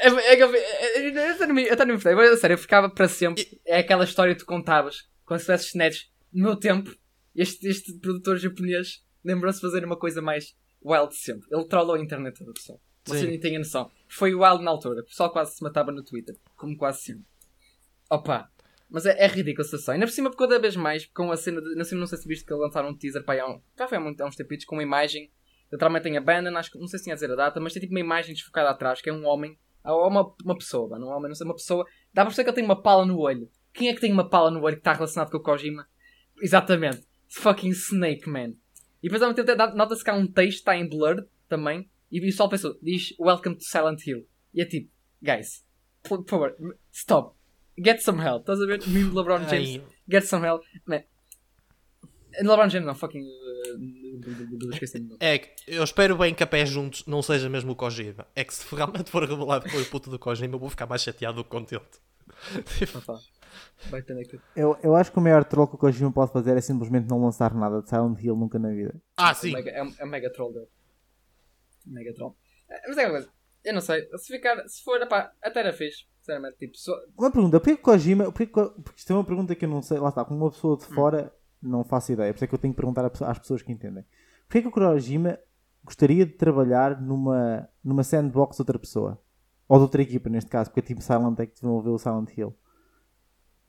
É, 0.00 0.08
é, 0.08 0.42
eu, 0.42 0.54
é, 0.54 0.58
é, 0.58 1.28
eu 1.28 1.32
até 1.32 1.46
não 1.84 1.94
me- 1.94 1.98
fudei, 1.98 2.14
mas 2.14 2.30
a 2.32 2.36
sério, 2.38 2.54
eu 2.54 2.58
ficava 2.58 2.88
para 2.90 3.08
sempre. 3.08 3.60
É 3.66 3.78
aquela 3.78 4.04
história 4.04 4.34
que 4.34 4.40
tu 4.40 4.46
contavas 4.46 5.08
quando 5.24 5.40
se 5.40 5.46
tivesses 5.46 5.74
netos. 5.74 6.10
No 6.32 6.44
meu 6.44 6.56
tempo, 6.56 6.94
este, 7.36 7.66
este 7.68 7.92
produtor 7.98 8.38
japonês 8.38 9.04
lembrou-se 9.22 9.58
de 9.60 9.66
fazer 9.66 9.84
uma 9.84 9.98
coisa 9.98 10.22
mais 10.22 10.56
wild 10.84 11.10
de 11.10 11.16
sempre. 11.18 11.46
Ele 11.52 11.64
trollou 11.68 11.94
a 11.96 12.00
internet 12.00 12.38
toda, 12.38 12.52
pessoal. 12.52 12.80
Vocês 13.04 13.28
nem 13.28 13.38
têm 13.38 13.56
a 13.56 13.58
noção. 13.58 13.90
Foi 14.08 14.34
wild 14.34 14.62
na 14.64 14.70
altura. 14.70 15.00
O 15.02 15.04
pessoal 15.04 15.30
quase 15.30 15.56
se 15.56 15.62
matava 15.62 15.92
no 15.92 16.02
Twitter. 16.02 16.34
Como 16.56 16.76
quase 16.76 17.02
sempre. 17.02 17.24
Opa. 18.10 18.50
Mas 18.92 19.06
é, 19.06 19.16
é 19.18 19.26
ridículo 19.26 19.62
a 19.62 19.64
situação. 19.64 19.94
Ainda 19.94 20.06
por 20.06 20.12
cima, 20.12 20.30
cada 20.30 20.58
vez 20.58 20.76
mais, 20.76 21.06
com 21.06 21.32
a 21.32 21.36
cena 21.36 21.62
de. 21.62 21.74
Não 21.74 21.82
sei, 21.84 21.98
não 21.98 22.06
sei 22.06 22.18
se 22.18 22.28
viste 22.28 22.44
que 22.44 22.52
lançaram 22.52 22.90
um 22.90 22.94
teaser 22.94 23.24
para 23.24 23.48
um, 23.48 23.58
já 23.76 23.88
foi 23.88 23.96
há, 23.96 24.00
muito, 24.00 24.20
há 24.20 24.26
uns 24.26 24.36
tempitos 24.36 24.66
com 24.66 24.76
uma 24.76 24.82
imagem. 24.82 25.32
Literalmente 25.72 26.02
tem 26.02 26.18
a 26.18 26.20
banda, 26.20 26.50
não 26.50 26.62
sei 26.62 26.98
se 26.98 27.04
tinha 27.04 27.14
a 27.14 27.16
dizer 27.16 27.30
a 27.32 27.34
data, 27.34 27.58
mas 27.58 27.72
tem 27.72 27.80
tipo 27.80 27.94
uma 27.94 28.00
imagem 28.00 28.34
desfocada 28.34 28.68
atrás, 28.68 29.00
que 29.00 29.08
é 29.08 29.12
um 29.12 29.24
homem, 29.24 29.58
ou 29.82 30.06
uma, 30.06 30.34
uma 30.44 30.54
pessoa, 30.54 30.90
mano, 30.90 31.06
um 31.06 31.08
homem, 31.08 31.28
não 31.28 31.34
sei, 31.34 31.46
uma 31.46 31.54
pessoa. 31.54 31.86
Dá 32.12 32.20
para 32.20 32.26
perceber 32.26 32.44
que 32.44 32.50
ele 32.50 32.56
tem 32.56 32.64
uma 32.66 32.82
pala 32.82 33.06
no 33.06 33.18
olho. 33.18 33.50
Quem 33.72 33.88
é 33.88 33.94
que 33.94 34.00
tem 34.02 34.12
uma 34.12 34.28
pala 34.28 34.50
no 34.50 34.60
olho 34.60 34.76
que 34.76 34.80
está 34.80 34.92
relacionado 34.92 35.30
com 35.30 35.38
o 35.38 35.42
Kojima? 35.42 35.88
Exatamente. 36.42 37.06
Fucking 37.30 37.70
Snake, 37.70 38.28
man. 38.28 38.50
E 39.02 39.08
depois 39.08 39.22
ao 39.22 39.30
mesmo 39.30 39.42
tempo 39.42 39.74
nota-se 39.74 40.04
que 40.04 40.10
há 40.10 40.14
um 40.14 40.26
texto, 40.26 40.58
está 40.58 40.76
em 40.76 40.86
blurred 40.86 41.26
também, 41.48 41.88
e 42.10 42.18
o 42.18 42.22
pessoal 42.22 42.50
pensou, 42.50 42.78
diz 42.82 43.14
Welcome 43.18 43.56
to 43.56 43.64
Silent 43.64 44.06
Hill. 44.06 44.28
E 44.52 44.60
é 44.60 44.66
tipo, 44.66 44.90
guys, 45.22 45.64
por 46.02 46.22
favor, 46.28 46.54
stop. 46.92 47.34
Get 47.78 48.00
some 48.00 48.20
help. 48.22 48.40
Estás 48.42 48.60
a 48.60 48.66
ver? 48.66 48.86
Meme 48.86 49.10
de 49.10 49.16
LeBron 49.16 49.48
James. 49.48 49.76
Ai. 49.76 49.82
Get 50.10 50.24
some 50.24 50.46
help. 50.46 50.62
Man. 50.86 51.02
LeBron 52.40 52.68
James 52.68 52.86
não, 52.86 52.94
fucking. 52.94 53.22
Uh, 53.22 54.70
esqueci. 54.72 55.06
É 55.20 55.38
que 55.38 55.50
eu 55.66 55.82
espero 55.82 56.16
bem 56.16 56.34
que 56.34 56.42
a 56.42 56.46
pé 56.46 56.64
juntos 56.66 57.04
não 57.06 57.22
seja 57.22 57.48
mesmo 57.48 57.72
o 57.72 57.76
Kojima. 57.76 58.26
É 58.34 58.44
que 58.44 58.54
se 58.54 58.74
realmente 58.74 59.10
for 59.10 59.22
revelado 59.28 59.64
que 59.64 59.70
foi 59.70 59.82
o 59.82 59.86
puto 59.86 60.10
do 60.10 60.18
Kojima, 60.18 60.54
eu 60.54 60.58
vou 60.58 60.70
ficar 60.70 60.86
mais 60.86 61.02
chateado 61.02 61.36
do 61.38 61.44
que 61.44 61.50
contente. 61.50 62.00
Que. 64.30 64.40
Eu, 64.56 64.78
eu 64.82 64.96
acho 64.96 65.12
que 65.12 65.18
o 65.18 65.20
maior 65.20 65.44
troll 65.44 65.66
que 65.68 65.74
o 65.74 65.78
Kojima 65.78 66.10
pode 66.12 66.32
fazer 66.32 66.56
é 66.56 66.60
simplesmente 66.60 67.08
não 67.08 67.22
lançar 67.22 67.54
nada 67.54 67.82
de 67.82 67.88
Silent 67.88 68.18
Hill 68.22 68.36
nunca 68.36 68.58
na 68.58 68.70
vida. 68.70 68.94
ah, 69.16 69.30
É 69.30 69.34
sim. 69.34 69.50
um 69.50 69.52
mega, 69.54 69.70
é 69.70 69.82
um, 69.82 69.94
é 69.98 70.04
um 70.04 70.08
mega 70.08 70.32
troll 70.32 70.52
dele. 70.52 70.68
Mega 71.86 72.14
troll. 72.14 72.36
É, 72.70 72.88
Mas 72.88 72.96
é 72.96 73.00
aquela 73.02 73.18
coisa. 73.18 73.32
Eu 73.64 73.74
não 73.74 73.80
sei. 73.80 74.08
Se 74.16 74.32
ficar. 74.32 74.66
Se 74.68 74.82
for, 74.82 75.06
pá, 75.08 75.32
até 75.42 75.60
era 75.60 75.72
fixe. 75.72 76.04
Sinceramente, 76.18 76.56
tipo, 76.58 76.76
só, 76.76 76.96
Uma 77.18 77.32
pergunta, 77.32 77.58
porquê 77.58 77.74
que 77.74 77.80
o 77.80 77.84
Kojima. 77.84 78.24
Porquê 78.26 78.46
que, 78.46 78.52
porque 78.52 78.98
isto 78.98 79.12
é 79.12 79.16
uma 79.16 79.24
pergunta 79.24 79.54
que 79.56 79.64
eu 79.64 79.68
não 79.68 79.82
sei, 79.82 79.98
lá 79.98 80.08
está, 80.08 80.24
como 80.24 80.38
uma 80.44 80.50
pessoa 80.50 80.74
Hum. 80.74 80.78
de 80.78 80.86
fora 80.86 81.34
não 81.60 81.84
faço 81.84 82.12
ideia, 82.12 82.32
por 82.32 82.38
isso 82.38 82.44
é 82.44 82.48
que 82.48 82.54
eu 82.54 82.58
tenho 82.58 82.72
que 82.74 82.76
perguntar 82.80 83.04
às 83.06 83.38
pessoas 83.38 83.62
que 83.62 83.72
entendem. 83.72 84.04
Porquê 84.48 84.62
que 84.62 84.68
o 84.68 84.70
Kojima 84.70 85.38
gostaria 85.84 86.24
de 86.26 86.32
trabalhar 86.32 87.00
numa, 87.00 87.68
numa 87.82 88.04
sandbox 88.04 88.56
de 88.56 88.62
outra 88.62 88.78
pessoa? 88.78 89.20
Ou 89.68 89.78
de 89.78 89.82
outra 89.84 90.02
equipa, 90.02 90.28
neste 90.28 90.50
caso, 90.50 90.70
porque 90.70 90.80
a 90.80 90.82
Team 90.82 91.00
Silent 91.00 91.38
é 91.40 91.46
que 91.46 91.54
desenvolveu 91.54 91.94
o 91.94 91.98
Silent 91.98 92.36
Hill. 92.36 92.54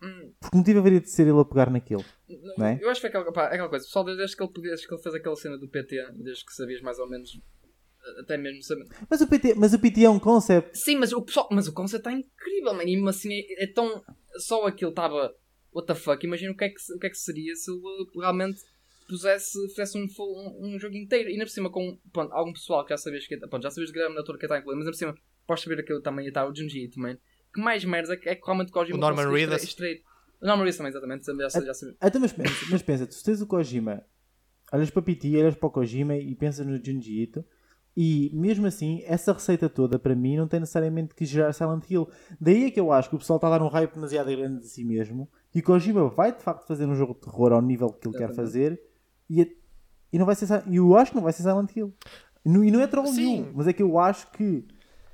Hum. 0.03 0.34
Porque 0.39 0.58
motivo 0.58 0.79
haveria 0.79 0.99
de 0.99 1.10
ser 1.10 1.27
ele 1.27 1.39
a 1.39 1.45
pegar 1.45 1.69
naquilo? 1.69 2.03
Não 2.58 2.65
é? 2.65 2.77
Eu 2.82 2.89
acho 2.89 2.99
que 2.99 3.10
foi 3.10 3.10
aquela, 3.10 3.32
pá, 3.32 3.45
aquela 3.45 3.69
coisa. 3.69 3.86
Pessoal, 3.86 4.03
desde 4.03 4.36
que, 4.36 4.43
ele, 4.43 4.51
desde 4.62 4.88
que 4.88 4.93
ele 4.93 5.01
fez 5.01 5.15
aquela 5.15 5.36
cena 5.36 5.58
do 5.58 5.67
PT, 5.67 6.12
desde 6.15 6.45
que 6.45 6.53
sabias 6.53 6.82
mais 6.82 6.99
ou 6.99 7.10
menos. 7.10 7.39
Até 8.20 8.38
mesmo 8.38 8.62
saber. 8.63 8.86
Mas 9.10 9.22
o 9.22 9.28
PT, 9.28 9.56
mas 9.56 9.74
o 9.74 9.80
PT 9.80 10.04
é 10.04 10.10
um 10.10 10.20
concept. 10.20 10.78
Sim, 10.78 10.98
mas 10.98 11.13
o 11.13 11.22
pessoal, 11.22 11.48
mas 11.52 11.68
o 11.68 11.74
conceito 11.74 12.08
está 12.08 12.12
incrível, 12.12 12.74
mano. 12.74 12.84
E 12.88 12.96
mesmo 12.96 13.10
assim 13.10 13.34
é, 13.34 13.63
é 13.63 13.68
tão. 13.68 14.04
Só 14.38 14.66
aquilo 14.68 14.89
estava. 14.92 15.34
What 15.74 15.88
the 15.88 15.96
fuck? 15.96 16.26
Imagina 16.26 16.52
o 16.52 16.58
que 16.58 16.66
é 16.66 16.70
que, 16.70 16.76
o 16.96 17.00
que, 17.00 17.08
é 17.08 17.10
que 17.10 17.18
seria 17.18 17.56
se 17.56 17.72
ele 17.72 17.82
realmente 18.16 18.60
pusesse, 19.08 19.58
fizesse 19.70 19.98
um, 19.98 20.08
full- 20.08 20.36
um, 20.38 20.76
um 20.76 20.80
jogo 20.80 20.96
inteiro. 20.96 21.30
E 21.30 21.34
ainda 21.34 21.46
por 21.46 21.52
cima 21.52 21.70
com 21.72 21.98
pronto, 22.12 22.32
algum 22.34 22.54
pessoal 22.54 22.84
que 22.84 22.89
já 22.92 22.98
sabias 22.98 23.26
que. 23.26 23.38
Pronto, 23.38 23.63
já 23.63 23.70
sabias 23.72 23.92
de 23.92 24.00
da 24.00 24.24
Torre 24.24 24.38
que 24.39 24.46
está 24.46 24.60
incluído, 24.60 24.78
mas 24.80 24.88
ainda 24.88 24.92
por 24.92 24.98
cima 24.98 25.16
podes 25.48 25.63
saber 25.63 25.80
aquilo 25.80 26.02
também 26.02 26.28
está 26.28 26.48
o 26.48 26.54
Junji 26.56 26.89
man. 26.98 27.18
Que 27.54 27.62
mais 27.62 27.86
merda 27.86 28.13
é 28.13 28.18
que, 28.18 28.30
é 28.30 28.36
que 28.36 28.44
realmente 28.44 28.70
o 28.70 28.74
Kojima 28.74 28.98
O 28.98 29.02
Norman 29.02 29.30
Reedus. 29.32 29.76
O 30.42 30.46
Norman 30.46 30.63
Reedus 30.63 30.78
também, 30.78 30.89
exatamente. 30.89 31.26
Já, 31.26 31.50
já, 31.50 31.62
já 31.66 31.74
sabia. 31.74 31.96
Então, 32.02 32.20
mas 32.22 32.34
pensa, 32.34 32.66
mas 32.72 32.82
pensa, 32.82 33.08
tu 33.08 33.24
tens 33.24 33.42
o 33.42 33.48
Kojima, 33.48 34.04
olhas 34.72 34.89
para 34.89 35.00
o 35.00 35.04
PT, 35.04 35.38
olhas 35.38 35.56
para 35.56 35.68
o 35.68 35.72
Kojima 35.72 36.18
e 36.18 36.34
pensas 36.36 36.66
no 36.66 36.84
Junji 36.84 37.22
Ito, 37.22 37.46
e 37.95 38.32
mesmo 38.34 38.65
assim, 38.65 39.01
essa 39.06 39.34
receita 39.34 39.69
toda 39.69 39.99
para 39.99 40.15
mim 40.15 40.36
não 40.38 40.47
tem 40.47 40.60
necessariamente 40.60 41.13
que 41.13 41.25
gerar 41.25 41.53
Silent 41.53 41.89
Hill. 41.89 42.08
Daí 42.41 42.65
é 42.65 42.71
que 42.71 42.79
eu 42.79 42.91
acho 42.91 43.10
que 43.10 43.15
o 43.15 43.19
pessoal 43.19 43.38
está 43.38 43.47
a 43.47 43.51
dar 43.58 43.63
um 43.63 43.67
hype 43.67 43.93
demasiado 43.93 44.32
grande 44.32 44.62
de 44.62 44.67
si 44.67 44.84
mesmo, 44.84 45.29
e 45.53 45.60
o 45.60 45.63
Kojima 45.63 46.10
vai 46.10 46.32
de 46.36 46.41
facto 46.41 46.65
fazer 46.67 46.86
um 46.88 46.95
jogo 46.95 47.13
de 47.13 47.21
terror 47.21 47.51
ao 47.53 47.62
nível 47.62 47.89
que 47.89 48.08
ele 48.08 48.17
quer 48.17 48.23
Exatamente. 48.29 48.36
fazer, 48.47 48.82
e, 49.29 49.41
é- 49.41 49.51
e 50.12 50.17
não 50.19 50.25
vai 50.25 50.36
ser 50.36 50.47
e 50.67 50.75
eu 50.77 50.95
acho 50.97 51.12
que 51.12 51.15
não 51.17 51.23
vai 51.23 51.34
ser 51.34 51.43
Silent 51.43 51.75
Hill. 51.75 51.93
E 52.45 52.49
não, 52.49 52.63
e 52.63 52.71
não 52.71 52.82
é 52.82 52.88
troll 52.88 53.12
nenhum, 53.12 53.51
mas 53.53 53.67
é 53.67 53.73
que 53.73 53.82
eu 53.84 53.97
acho 53.99 54.29
que. 54.32 54.65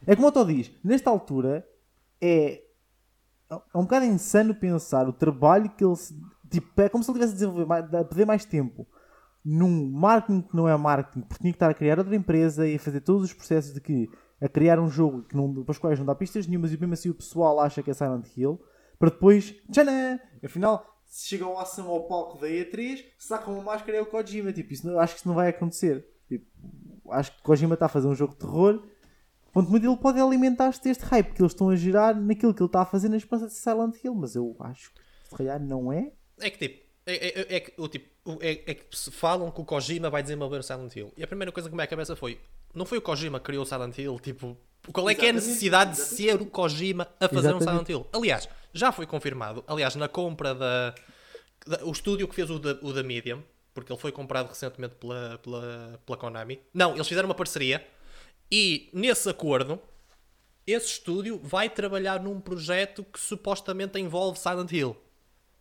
É 0.08 0.16
como 0.16 0.28
o 0.28 0.30
Otto 0.30 0.46
diz, 0.46 0.72
nesta 0.84 1.10
altura 1.10 1.68
é 2.22 2.64
é 3.52 3.78
um 3.78 3.82
bocado 3.82 4.06
insano 4.06 4.54
pensar 4.54 5.08
o 5.10 5.14
trabalho 5.14 5.70
que 5.72 5.84
ele 5.84 5.96
se- 5.96 6.16
Tipo, 6.50 6.82
é 6.82 6.90
como 6.90 7.04
se 7.04 7.12
ele 7.12 7.18
tivesse 7.20 7.34
a, 7.34 7.36
desenvolver, 7.36 7.66
mais- 7.66 7.86
a 7.94 8.04
perder 8.04 8.26
mais 8.26 8.46
tempo 8.46 8.88
num 9.44 9.90
marketing 9.92 10.42
que 10.42 10.56
não 10.56 10.68
é 10.68 10.76
marketing, 10.78 11.22
porque 11.22 11.42
tinha 11.42 11.54
que 11.54 11.56
estar 11.58 11.70
a 11.70 11.74
criar 11.74 11.98
outra 12.00 12.16
empresa 12.16 12.68
e 12.68 12.76
a 12.76 12.80
fazer 12.80 13.02
todos 13.02 13.24
os 13.24 13.34
processos 13.34 13.74
de 13.74 13.82
que 13.82 14.10
a 14.42 14.48
criar 14.48 14.80
um 14.80 14.90
jogo 14.90 15.24
que 15.24 15.36
não, 15.36 15.64
para 15.64 15.72
os 15.72 15.78
quais 15.78 15.98
não 16.00 16.06
dá 16.06 16.16
pistas 16.16 16.48
nenhumas 16.48 16.72
e 16.72 16.78
mesmo 16.78 16.94
assim 16.94 17.10
o 17.10 17.14
pessoal 17.16 17.60
acha 17.60 17.82
que 17.84 17.90
é 17.92 17.94
Silent 17.94 18.26
Hill, 18.38 18.60
para 18.98 19.10
depois, 19.10 19.54
tchanã, 19.72 20.20
afinal, 20.44 20.86
se 21.06 21.28
chega 21.28 21.46
ao 21.46 21.58
ação 21.60 21.88
ao 21.88 22.08
palco 22.08 22.38
da 22.40 22.48
E3, 22.48 23.04
sacam 23.18 23.54
uma 23.56 23.64
máscara 23.64 23.94
e 23.98 24.00
é 24.00 24.02
o 24.02 24.06
Kojima. 24.06 24.52
Tipo, 24.54 24.74
isso 24.74 24.86
não- 24.88 25.00
acho 25.00 25.14
que 25.16 25.20
isso 25.20 25.28
não 25.28 25.36
vai 25.36 25.50
acontecer. 25.50 26.06
Tipo, 26.28 26.46
acho 27.12 27.36
que 27.36 27.42
Kojima 27.42 27.74
está 27.74 27.88
a 27.88 27.90
fazer 27.90 28.08
um 28.08 28.14
jogo 28.16 28.34
de 28.34 28.40
terror. 28.40 28.84
Ponto 29.52 29.72
muito 29.72 29.86
ele 29.88 29.98
pode 29.98 30.20
alimentar-se 30.20 30.84
deste 30.84 31.04
hype 31.06 31.34
que 31.34 31.42
eles 31.42 31.54
estão 31.54 31.70
a 31.70 31.76
gerar 31.76 32.14
naquilo 32.14 32.54
que 32.54 32.62
ele 32.62 32.68
está 32.68 32.82
a 32.82 32.86
fazer 32.86 33.10
na 33.10 33.18
esperança 33.18 33.48
de 33.48 33.54
Silent 33.54 33.96
Hill, 34.04 34.14
mas 34.14 34.36
eu 34.36 34.56
acho 34.60 34.94
que 34.94 35.02
se 35.30 35.36
calhar 35.36 35.60
não 35.60 35.92
é. 35.92 36.12
É 36.40 36.50
que 36.52 36.60
tipo, 36.68 36.86
é, 37.06 37.42
é- 37.42 37.56
é 37.56 37.60
que, 37.60 37.74
o 37.78 37.88
tipo 37.88 38.08
é, 38.42 38.52
é 38.72 38.74
que 38.76 38.86
se 38.96 39.12
falam 39.12 39.50
que 39.52 39.60
o 39.62 39.66
Kojima 39.66 40.10
vai 40.10 40.22
desenvolver 40.22 40.60
o 40.60 40.64
Silent 40.64 40.96
Hill. 40.96 41.12
E 41.18 41.24
a 41.24 41.28
primeira 41.28 41.52
coisa 41.52 41.70
que 41.70 41.76
me 41.76 41.82
à 41.84 41.88
cabeça 41.88 42.16
foi: 42.16 42.40
não 42.74 42.86
foi 42.86 42.98
o 42.98 43.02
Kojima 43.02 43.40
que 43.40 43.46
criou 43.46 43.64
o 43.64 43.66
Silent 43.66 43.98
Hill? 43.98 44.20
Tipo, 44.20 44.58
qual 44.94 45.10
é 45.10 45.16
que 45.16 45.26
é 45.26 45.30
a 45.30 45.34
necessidade 45.34 45.92
de 45.92 45.98
ser 46.02 46.42
o 46.42 46.46
Kojima 46.46 47.08
a 47.20 47.28
fazer 47.28 47.54
um 47.54 47.58
Exatamente. 47.58 47.86
Silent 47.88 47.90
Hill? 47.90 48.08
Aliás, 48.14 48.48
já 48.74 48.92
foi 48.92 49.06
confirmado. 49.08 49.64
Aliás, 49.68 49.96
na 49.96 50.08
compra 50.08 50.54
da. 50.54 50.94
da- 51.66 51.84
o 51.86 51.92
estúdio 51.92 52.28
que 52.28 52.36
fez 52.36 52.50
o 52.50 52.60
da, 52.60 52.78
o 52.82 52.94
da 52.94 53.02
Medium, 53.04 53.42
porque 53.74 53.92
ele 53.92 54.00
foi 54.00 54.12
comprado 54.12 54.48
recentemente 54.50 54.96
pela, 54.96 55.38
pela, 55.40 56.00
pela 56.06 56.18
Konami. 56.18 56.60
Não, 56.74 56.94
eles 56.96 57.08
fizeram 57.08 57.28
uma 57.28 57.36
parceria 57.36 57.86
e 58.52 58.90
nesse 58.94 59.28
acordo. 59.30 59.80
Esse 60.68 60.86
estúdio 60.86 61.40
vai 61.42 61.68
trabalhar 61.68 62.22
num 62.22 62.40
projeto 62.40 63.04
que 63.04 63.20
supostamente 63.20 63.98
envolve 64.00 64.38
Silent 64.38 64.72
Hill. 64.72 64.96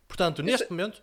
Portanto, 0.07 0.43
neste 0.43 0.69
momento, 0.69 1.01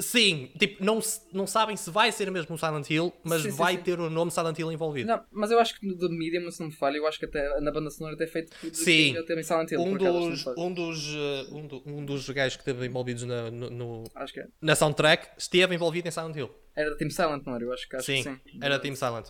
sim, 0.00 0.50
tipo, 0.58 0.84
não, 0.84 1.00
não 1.32 1.46
sabem 1.46 1.76
se 1.76 1.90
vai 1.90 2.10
ser 2.10 2.30
mesmo 2.30 2.54
um 2.54 2.58
Silent 2.58 2.88
Hill, 2.90 3.12
mas 3.22 3.42
Sim, 3.42 3.50
sim, 3.50 3.56
vai 3.56 3.76
sim. 3.76 3.82
ter 3.82 4.00
o 4.00 4.10
nome 4.10 4.30
Silent 4.30 4.58
Hill 4.58 4.72
envolvido. 4.72 5.06
Não, 5.08 5.24
mas 5.30 5.50
eu 5.50 5.58
acho 5.58 5.78
que 5.78 5.86
no 5.86 5.94
do 5.94 6.10
Medium, 6.10 6.50
se 6.50 6.60
não 6.60 6.66
me 6.68 6.72
falha, 6.74 6.96
eu 6.96 7.06
acho 7.06 7.18
que 7.18 7.26
até 7.26 7.60
na 7.60 7.70
banda 7.70 7.90
sonora 7.90 8.14
até 8.14 8.26
feito 8.26 8.50
por 8.58 8.74
Sim. 8.74 9.14
também 9.26 9.44
Silent 9.44 9.70
Hill. 9.70 9.80
um, 9.80 9.96
dos, 9.96 10.46
um, 10.56 10.72
dos, 10.74 11.06
eh, 11.14 11.46
um, 11.52 11.66
do- 11.66 11.82
um 11.86 12.04
dos 12.04 12.28
gajos 12.30 12.56
que 12.56 12.62
esteve 12.62 12.86
envolvidos 12.86 13.22
na, 13.24 13.50
no- 13.50 13.70
no- 13.70 14.04
é. 14.36 14.46
na 14.60 14.74
soundtrack 14.74 15.28
esteve 15.38 15.74
envolvido 15.74 16.08
em 16.08 16.10
Silent 16.10 16.36
Hill. 16.36 16.50
Era 16.74 16.90
da 16.90 16.96
Team 16.96 17.10
Silent, 17.10 17.44
não 17.46 17.54
era? 17.54 17.64
Eu 17.64 17.72
acho 17.72 17.88
que, 17.88 17.96
acho 17.96 18.04
Sim, 18.06 18.22
que 18.22 18.50
sim. 18.52 18.58
era 18.60 18.78
Team 18.78 18.96
Silent. 18.96 19.28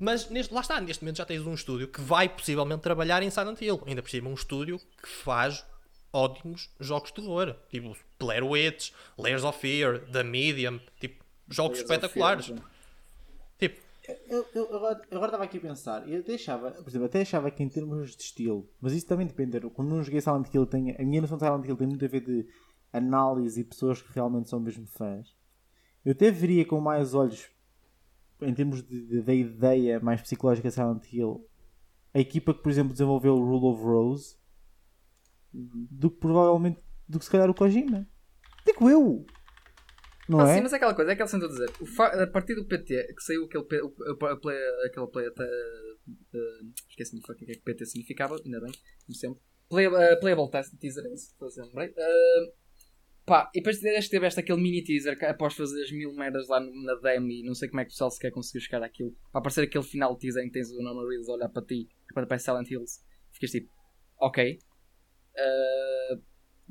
Mas 0.00 0.30
neste, 0.30 0.54
lá 0.54 0.60
está, 0.60 0.80
neste 0.80 1.02
momento 1.02 1.16
já 1.16 1.24
tens 1.26 1.44
um 1.44 1.52
estúdio 1.54 1.88
que 1.88 2.00
vai 2.00 2.28
possivelmente 2.28 2.80
trabalhar 2.82 3.22
em 3.22 3.30
Silent 3.30 3.60
Hill. 3.60 3.82
Ainda 3.86 4.00
por 4.00 4.08
cima, 4.08 4.30
um 4.30 4.34
estúdio 4.34 4.78
que 5.02 5.08
faz 5.08 5.66
ótimos 6.12 6.70
jogos 6.80 7.10
de 7.10 7.20
terror. 7.20 7.54
Tipo 7.68 7.96
Blair 8.18 8.44
Witch, 8.44 8.92
Layers 9.16 9.44
of 9.44 9.58
Fear, 9.58 10.00
The 10.10 10.22
Medium. 10.22 10.80
Tipo, 11.00 11.24
jogos 11.48 11.78
Layers 11.78 11.90
espetaculares. 11.90 12.46
Fear. 12.46 12.58
Tipo, 13.58 13.80
Eu, 14.28 14.46
eu 14.54 14.74
agora, 14.76 15.02
agora 15.10 15.26
estava 15.26 15.44
aqui 15.44 15.58
a 15.58 15.60
pensar, 15.60 16.08
eu 16.08 16.20
até 16.20 16.34
achava, 16.34 16.70
por 16.70 16.88
exemplo, 16.88 17.06
até 17.06 17.20
achava 17.20 17.50
que 17.50 17.62
em 17.62 17.68
termos 17.68 18.16
de 18.16 18.22
estilo, 18.22 18.66
mas 18.80 18.94
isso 18.94 19.06
também 19.06 19.26
depende, 19.26 19.58
eu, 19.62 19.70
quando 19.70 19.88
não 19.90 20.02
joguei 20.02 20.18
Silent 20.20 20.46
Hill, 20.54 20.64
tem, 20.66 20.96
a 20.98 21.02
minha 21.02 21.20
noção 21.20 21.36
de 21.36 21.44
Silent 21.44 21.66
Hill 21.66 21.76
tem 21.76 21.86
muito 21.86 22.02
a 22.04 22.08
ver 22.08 22.20
de 22.22 22.46
análise 22.90 23.60
e 23.60 23.64
pessoas 23.64 24.00
que 24.00 24.10
realmente 24.14 24.48
são 24.48 24.58
mesmo 24.60 24.86
fãs. 24.86 25.36
Eu 26.04 26.12
até 26.12 26.30
veria 26.30 26.64
com 26.64 26.80
mais 26.80 27.12
olhos, 27.12 27.50
em 28.40 28.54
termos 28.54 28.82
de, 28.82 29.06
de- 29.06 29.20
da 29.20 29.34
ideia 29.34 30.00
mais 30.00 30.22
psicológica 30.22 30.68
de 30.68 30.74
Silent 30.74 31.04
Hill, 31.12 31.46
a 32.14 32.18
equipa 32.18 32.54
que, 32.54 32.62
por 32.62 32.70
exemplo, 32.72 32.92
desenvolveu 32.92 33.34
o 33.34 33.44
Rule 33.44 33.66
of 33.74 33.82
Rose, 33.84 34.36
do 35.52 36.10
que 36.10 36.16
provavelmente, 36.18 36.78
do 37.08 37.18
que 37.18 37.24
se 37.24 37.30
calhar 37.30 37.48
o 37.48 37.54
Kojima. 37.54 38.06
Digo 38.66 38.88
eu! 38.90 39.26
Não 40.28 40.40
Ah, 40.40 40.50
é? 40.50 40.56
sim, 40.56 40.60
mas 40.60 40.72
é 40.74 40.76
aquela 40.76 40.94
coisa, 40.94 41.10
é 41.10 41.14
aquela 41.14 41.30
eu 41.42 41.48
dizer. 41.48 41.70
O 41.80 42.02
a 42.02 42.26
partir 42.26 42.54
do 42.54 42.66
PT, 42.66 43.14
que 43.14 43.22
saiu 43.22 43.44
aquele, 43.44 43.64
o, 43.82 44.36
play, 44.36 44.58
aquele 44.86 45.06
play 45.06 45.26
até. 45.26 45.44
Uh, 45.44 46.72
Esqueci-me 46.90 47.22
do 47.22 47.34
que 47.34 47.50
é 47.50 47.54
que 47.54 47.62
PT 47.62 47.86
significava, 47.86 48.36
ainda 48.44 48.60
bem, 48.60 48.72
como 49.06 49.14
sempre. 49.16 49.40
Play, 49.70 49.86
uh, 49.86 50.20
playable 50.20 50.50
test 50.50 50.74
teaser, 50.78 51.04
é 51.06 51.14
isso, 51.14 51.32
estou 51.32 51.46
a 51.46 51.48
dizer. 51.48 51.64
Uh, 51.64 52.52
pá, 53.24 53.50
e 53.54 53.60
depois 53.60 53.80
deste 53.80 54.10
teve 54.10 54.26
este 54.26 54.40
aquele 54.40 54.60
mini 54.60 54.82
teaser 54.84 55.18
que 55.18 55.24
após 55.24 55.54
fazer 55.54 55.82
as 55.82 55.90
mil 55.90 56.12
merdas 56.14 56.46
lá 56.48 56.60
na 56.60 56.94
demo 56.96 57.30
e 57.30 57.42
não 57.42 57.54
sei 57.54 57.68
como 57.68 57.80
é 57.80 57.84
que 57.84 57.90
o 57.90 57.92
pessoal 57.92 58.10
sequer 58.10 58.30
conseguiu 58.30 58.60
chegar 58.60 58.82
àquilo. 58.82 59.12
Para 59.32 59.40
aparecer 59.40 59.62
aquele 59.64 59.84
final 59.84 60.12
de 60.14 60.20
teaser 60.20 60.42
em 60.44 60.46
que 60.48 60.52
tens 60.52 60.70
o 60.70 60.82
Norman 60.82 61.08
Reedus 61.08 61.28
a 61.28 61.32
olhar 61.32 61.48
para 61.48 61.64
ti, 61.64 61.88
para 62.12 62.26
para 62.26 62.38
Silent 62.38 62.70
Hills. 62.70 63.00
Ficas 63.32 63.50
tipo, 63.50 63.70
ok. 64.18 64.58
Uh, 65.36 66.22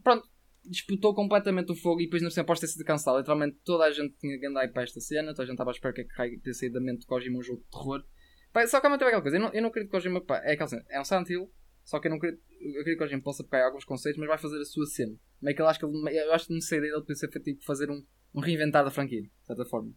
pronto, 0.04 0.28
disputou 0.68 1.14
completamente 1.14 1.72
o 1.72 1.76
fogo 1.76 2.02
e 2.02 2.06
depois 2.06 2.22
não 2.22 2.30
sei, 2.30 2.42
após 2.42 2.60
ter 2.60 2.68
sido 2.68 2.84
cancelado. 2.84 3.20
Literalmente 3.20 3.58
toda 3.64 3.86
a 3.86 3.92
gente 3.92 4.16
tinha 4.20 4.38
hype 4.38 4.74
para 4.74 4.84
esta 4.84 5.00
cena, 5.00 5.32
toda 5.32 5.44
a 5.44 5.46
gente 5.46 5.54
estava 5.54 5.72
a 5.72 5.74
esperar 5.74 5.94
que 5.94 6.02
é 6.02 6.30
que 6.30 6.38
ter 6.40 6.54
saído 6.54 6.76
da 6.76 6.82
mente 6.82 7.02
de 7.02 7.06
Kojima 7.08 7.40
um 7.40 7.42
jogo 7.44 7.62
de 7.62 7.70
terror. 7.70 8.04
Pá, 8.52 8.66
só 8.68 8.80
que 8.80 8.88
realmente 8.88 9.04
é 9.04 9.08
aquela 9.08 9.22
coisa, 9.22 9.38
eu 9.38 9.42
não, 9.42 9.54
eu 9.54 9.62
não 9.62 9.70
acredito 9.70 9.92
que 9.92 9.98
Kojima, 9.98 10.22
pá, 10.22 10.42
é 10.44 10.54
aquela 10.54 10.68
cena, 10.68 10.86
é 10.90 11.00
um 11.00 11.06
Silent 11.06 11.30
Hill, 11.30 11.52
só 11.84 12.00
que 12.00 12.08
eu 12.08 12.10
não 12.10 12.18
acredito, 12.18 12.42
eu 12.50 12.82
acredito 12.82 12.86
que 12.86 12.96
Kojima 12.98 13.22
possa 13.22 13.44
pegar 13.44 13.66
alguns 13.66 13.86
conceitos, 13.86 14.20
mas 14.20 14.28
vai 14.28 14.38
fazer 14.38 14.60
a 14.60 14.66
sua 14.66 14.86
cena. 14.86 15.16
Meio 15.42 15.56
que 15.56 15.62
eu 15.62 15.68
acho 15.68 15.80
que 15.80 15.86
ele, 15.86 16.20
eu 16.20 16.34
acho 16.34 16.48
que 16.48 16.54
não 16.54 16.62
sei 16.62 16.82
dele 16.82 17.00
podia 17.00 17.16
ser 17.16 17.32
feito 17.32 17.46
tipo 17.46 17.64
fazer 17.64 17.90
um, 17.90 18.04
um 18.34 18.42
reinventar 18.42 18.84
da 18.84 18.92
franquia, 18.92 19.22
de 19.22 19.46
certa 19.46 19.66
forma. 19.66 19.92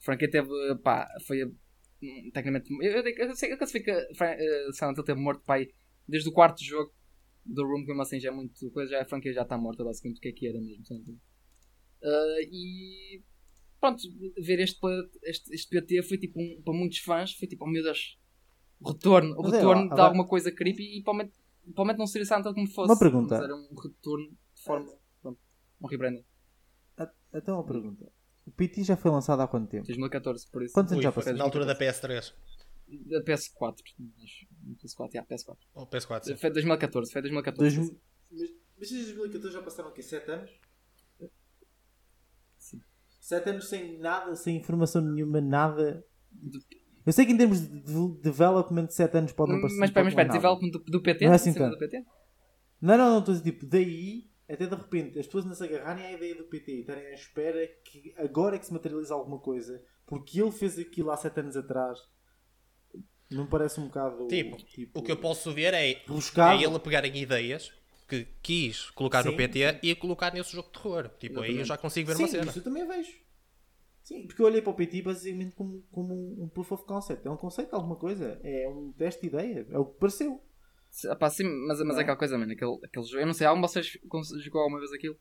A 0.00 0.04
franquia 0.04 0.30
teve, 0.30 0.48
pá, 0.82 1.08
foi 1.26 1.44
hum, 1.44 2.30
tecnicamente, 2.32 2.72
eu, 2.82 2.92
eu, 2.92 3.28
eu 3.28 3.36
sei, 3.36 3.52
eu 3.52 3.58
classifico 3.58 3.84
que 3.84 3.90
a 3.90 4.26
eh, 4.26 4.72
Silent 4.72 4.96
Hill 4.96 5.04
teve 5.04 5.20
morto, 5.20 5.42
pá, 5.44 5.56
desde 6.08 6.28
o 6.28 6.32
quarto 6.32 6.62
jogo 6.64 6.92
do 7.44 7.64
Room, 7.64 7.82
que 7.82 7.88
mesmo 7.88 8.02
assim 8.02 8.20
já 8.20 8.30
é 8.30 8.32
muito 8.32 8.70
coisa, 8.70 8.92
já 8.92 9.02
a 9.02 9.04
franquia 9.04 9.32
já 9.32 9.42
está 9.42 9.58
morta, 9.58 9.84
basicamente, 9.84 10.18
o 10.18 10.20
que 10.20 10.28
é 10.28 10.32
que 10.32 10.48
era 10.48 10.60
mesmo. 10.60 10.84
Ah, 12.02 12.40
e 12.42 13.22
pronto, 13.80 14.02
ver 14.38 14.60
este, 14.60 14.78
este, 15.24 15.54
este 15.54 15.68
PT 15.68 16.02
foi 16.02 16.18
tipo 16.18 16.40
um, 16.40 16.62
para 16.62 16.74
muitos 16.74 16.98
fãs, 16.98 17.32
foi 17.32 17.48
tipo, 17.48 17.64
oh 17.64 17.68
meu 17.68 17.82
Deus, 17.82 18.18
o 18.80 18.90
retorno, 18.90 19.34
o 19.38 19.46
é, 19.46 19.50
retorno 19.50 19.88
ó, 19.90 19.94
de 19.94 20.00
alguma 20.00 20.26
coisa 20.26 20.52
creepy 20.52 20.98
e 20.98 21.02
provavelmente, 21.02 21.38
provavelmente 21.64 21.98
não 21.98 22.06
seria 22.06 22.26
Hill 22.26 22.54
como 22.54 22.68
fosse. 22.68 22.90
Uma 22.92 22.98
pergunta. 22.98 23.36
Mas 23.36 23.44
era 23.44 23.56
um 23.56 23.74
retorno 23.74 24.30
de 24.54 24.62
forma, 24.62 24.92
pronto, 25.20 25.40
um 25.80 25.86
rebranding. 25.86 26.24
Então 27.34 27.56
uma 27.56 27.64
pergunta. 27.64 28.12
O 28.44 28.50
PT 28.50 28.82
já 28.82 28.96
foi 28.96 29.10
lançado 29.10 29.40
há 29.40 29.48
quanto 29.48 29.68
tempo? 29.68 29.86
2014, 29.86 30.50
por 30.50 30.62
isso. 30.62 30.74
Quantos 30.74 30.92
anos 30.92 31.00
ui, 31.00 31.04
já 31.04 31.12
foi 31.12 31.22
passou? 31.22 31.38
na 31.38 31.44
altura 31.44 31.64
da 31.64 31.78
PS3. 31.78 32.34
Da 33.06 33.22
PS4, 33.22 33.74
acho. 34.22 34.46
PS4, 34.82 35.10
yeah, 35.14 35.26
PS4. 35.28 35.56
Ou 35.74 35.86
PS4, 35.86 36.24
sim. 36.24 36.36
Foi 36.36 36.50
2014, 36.50 37.12
foi 37.12 37.22
2014. 37.22 37.76
Dois- 37.76 37.90
Mas, 38.30 38.40
mas 38.78 38.90
desde 38.90 39.12
2014 39.14 39.54
já 39.54 39.62
passaram 39.62 39.88
o 39.90 39.92
quê? 39.92 40.02
7 40.02 40.30
anos? 40.30 40.50
Sim. 42.58 42.80
7 43.20 43.50
anos 43.50 43.68
sem 43.68 43.98
nada, 43.98 44.34
sem 44.36 44.56
informação 44.56 45.02
nenhuma, 45.02 45.40
nada. 45.40 46.04
Eu 47.04 47.12
sei 47.12 47.26
que 47.26 47.32
em 47.32 47.36
termos 47.36 47.60
de 47.60 47.80
de- 47.80 48.20
development, 48.20 48.88
7 48.90 49.16
anos 49.18 49.32
pode 49.32 49.52
não 49.52 49.60
parecer. 49.60 49.78
Mas 49.80 49.90
espera, 49.90 50.04
mas 50.04 50.12
espera, 50.12 50.28
development 50.32 50.70
do, 50.70 50.78
do 50.78 51.02
PT? 51.02 51.24
Não 51.26 51.32
é 51.32 51.36
assim 51.36 51.52
tanto. 51.54 51.78
Não, 52.80 52.96
não, 52.98 53.10
não, 53.10 53.18
estou 53.20 53.34
a 53.34 53.38
dizer 53.38 53.52
tipo, 53.52 53.66
daí 53.66 54.30
até 54.48 54.66
de 54.66 54.74
repente 54.74 55.18
as 55.18 55.26
pessoas 55.26 55.44
não 55.44 55.54
se 55.54 55.64
agarrarem 55.64 56.04
à 56.04 56.12
ideia 56.12 56.34
do 56.36 56.44
PT 56.44 56.72
e 56.72 56.80
estarem 56.80 57.06
à 57.06 57.12
espera 57.14 57.66
que 57.84 58.12
agora 58.18 58.56
é 58.56 58.58
que 58.58 58.66
se 58.66 58.72
materializa 58.72 59.14
alguma 59.14 59.38
coisa 59.38 59.82
porque 60.04 60.40
ele 60.40 60.50
fez 60.50 60.78
aquilo 60.78 61.10
há 61.10 61.16
7 61.16 61.40
anos 61.40 61.56
atrás. 61.56 61.98
Não 63.32 63.46
parece 63.46 63.80
um 63.80 63.86
bocado. 63.86 64.26
Tipo, 64.28 64.56
O 64.94 65.02
que 65.02 65.10
eu 65.12 65.16
posso 65.16 65.52
ver 65.52 65.74
é, 65.74 65.90
é 65.90 65.94
Rebuscado. 66.06 66.62
ele 66.62 66.78
pegarem 66.78 67.16
ideias 67.16 67.72
que 68.08 68.26
quis 68.42 68.90
colocar 68.90 69.24
no 69.24 69.30
Sim, 69.30 69.36
PT 69.36 69.78
e 69.82 69.94
colocar 69.94 70.32
nesse 70.34 70.52
jogo 70.52 70.68
de 70.68 70.74
terror. 70.74 71.08
Tipo, 71.18 71.40
aí 71.40 71.56
eu 71.58 71.64
já 71.64 71.78
consigo 71.78 72.08
ver 72.08 72.16
Sim, 72.16 72.22
uma 72.24 72.28
cena. 72.28 72.44
isso 72.50 72.58
eu 72.58 72.64
também 72.64 72.86
vejo. 72.86 73.12
Sim, 74.04 74.26
porque 74.26 74.42
eu 74.42 74.46
olhei 74.46 74.60
para 74.60 74.70
o 74.72 74.74
PT 74.74 75.00
basicamente 75.02 75.54
como, 75.54 75.82
como 75.92 76.42
um 76.42 76.48
proof 76.48 76.72
of 76.72 76.84
concept. 76.84 77.26
É 77.26 77.30
um 77.30 77.36
conceito 77.36 77.72
alguma 77.74 77.96
coisa. 77.96 78.38
É 78.42 78.68
um 78.68 78.92
teste 78.92 79.20
de 79.22 79.26
ideia. 79.28 79.66
É 79.70 79.78
o 79.78 79.84
que 79.86 79.98
pareceu. 79.98 80.42
Se- 80.90 81.08
ah 81.08 81.16
pá, 81.16 81.30
sim, 81.30 81.44
mas, 81.66 81.80
mas 81.80 81.96
é 81.96 82.00
é? 82.00 82.02
aquela 82.02 82.16
coisa, 82.18 82.36
mano. 82.36 82.52
Aquele, 82.52 82.78
aquele 82.84 83.06
jogo. 83.06 83.20
Eu 83.22 83.26
não 83.26 83.32
sei, 83.32 83.46
algum 83.46 83.60
de 83.62 83.68
vocês 83.68 83.96
jogou 84.44 84.60
alguma 84.60 84.78
vez 84.80 84.92
aquilo? 84.92 85.16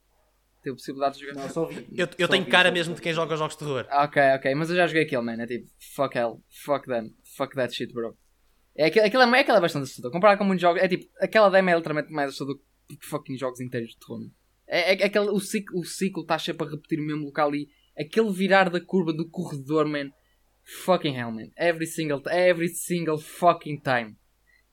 Teve 0.64 0.76
possibilidade 0.76 1.16
de 1.18 1.26
jogar? 1.26 1.41
Não, 1.41 1.49
só 1.49 1.66
vi. 1.66 1.88
Eu, 1.95 2.07
eu 2.18 2.28
Só 2.28 2.32
tenho 2.34 2.45
vi, 2.45 2.51
cara 2.51 2.70
só 2.70 2.74
mesmo 2.74 2.93
vi. 2.93 2.97
de 2.97 3.01
quem 3.03 3.14
joga 3.14 3.36
jogos 3.38 3.53
de 3.55 3.59
terror. 3.59 3.86
Ah, 3.89 4.03
Ok, 4.03 4.22
ok, 4.36 4.55
mas 4.55 4.70
eu 4.70 4.76
já 4.76 4.86
joguei 4.88 5.03
aquilo, 5.03 5.24
mano. 5.24 5.41
É 5.41 5.47
tipo, 5.47 5.68
fuck 5.95 6.16
hell, 6.18 6.41
fuck 6.66 6.86
them, 6.88 7.12
fuck 7.36 7.55
that 7.55 7.73
shit, 7.73 7.93
bro. 7.93 8.17
É 8.75 8.86
aquilo, 8.86 9.05
aquilo, 9.05 9.23
é, 9.23 9.39
aquilo 9.39 9.57
é 9.57 9.61
bastante 9.61 9.84
assustador. 9.84 10.11
Comparado 10.11 10.38
com 10.38 10.45
muitos 10.45 10.61
jogos, 10.61 10.82
é 10.82 10.88
tipo, 10.88 11.05
aquela 11.19 11.49
demo 11.49 11.69
é 11.69 11.75
literalmente 11.75 12.11
mais 12.11 12.29
assustador 12.29 12.59
que 12.88 13.05
fucking 13.05 13.38
jogos 13.38 13.59
inteiros 13.59 13.91
de 13.91 13.99
terror. 13.99 14.29
É, 14.67 14.93
é, 14.93 15.05
aquele, 15.05 15.29
o 15.29 15.39
ciclo 15.39 15.79
o 15.79 15.84
ciclo 15.84 16.21
está 16.21 16.39
sempre 16.39 16.65
a 16.65 16.69
repetir 16.69 16.99
o 16.99 17.03
mesmo 17.03 17.25
local 17.25 17.53
e 17.53 17.67
aquele 17.97 18.32
virar 18.32 18.69
da 18.69 18.79
curva 18.79 19.11
do 19.11 19.29
corredor, 19.29 19.86
man. 19.88 20.09
Fucking 20.63 21.15
hell, 21.17 21.32
man. 21.32 21.49
Every 21.57 21.88
single, 21.88 22.21
every 22.27 22.69
single 22.69 23.17
fucking 23.17 23.82
time. 23.82 24.15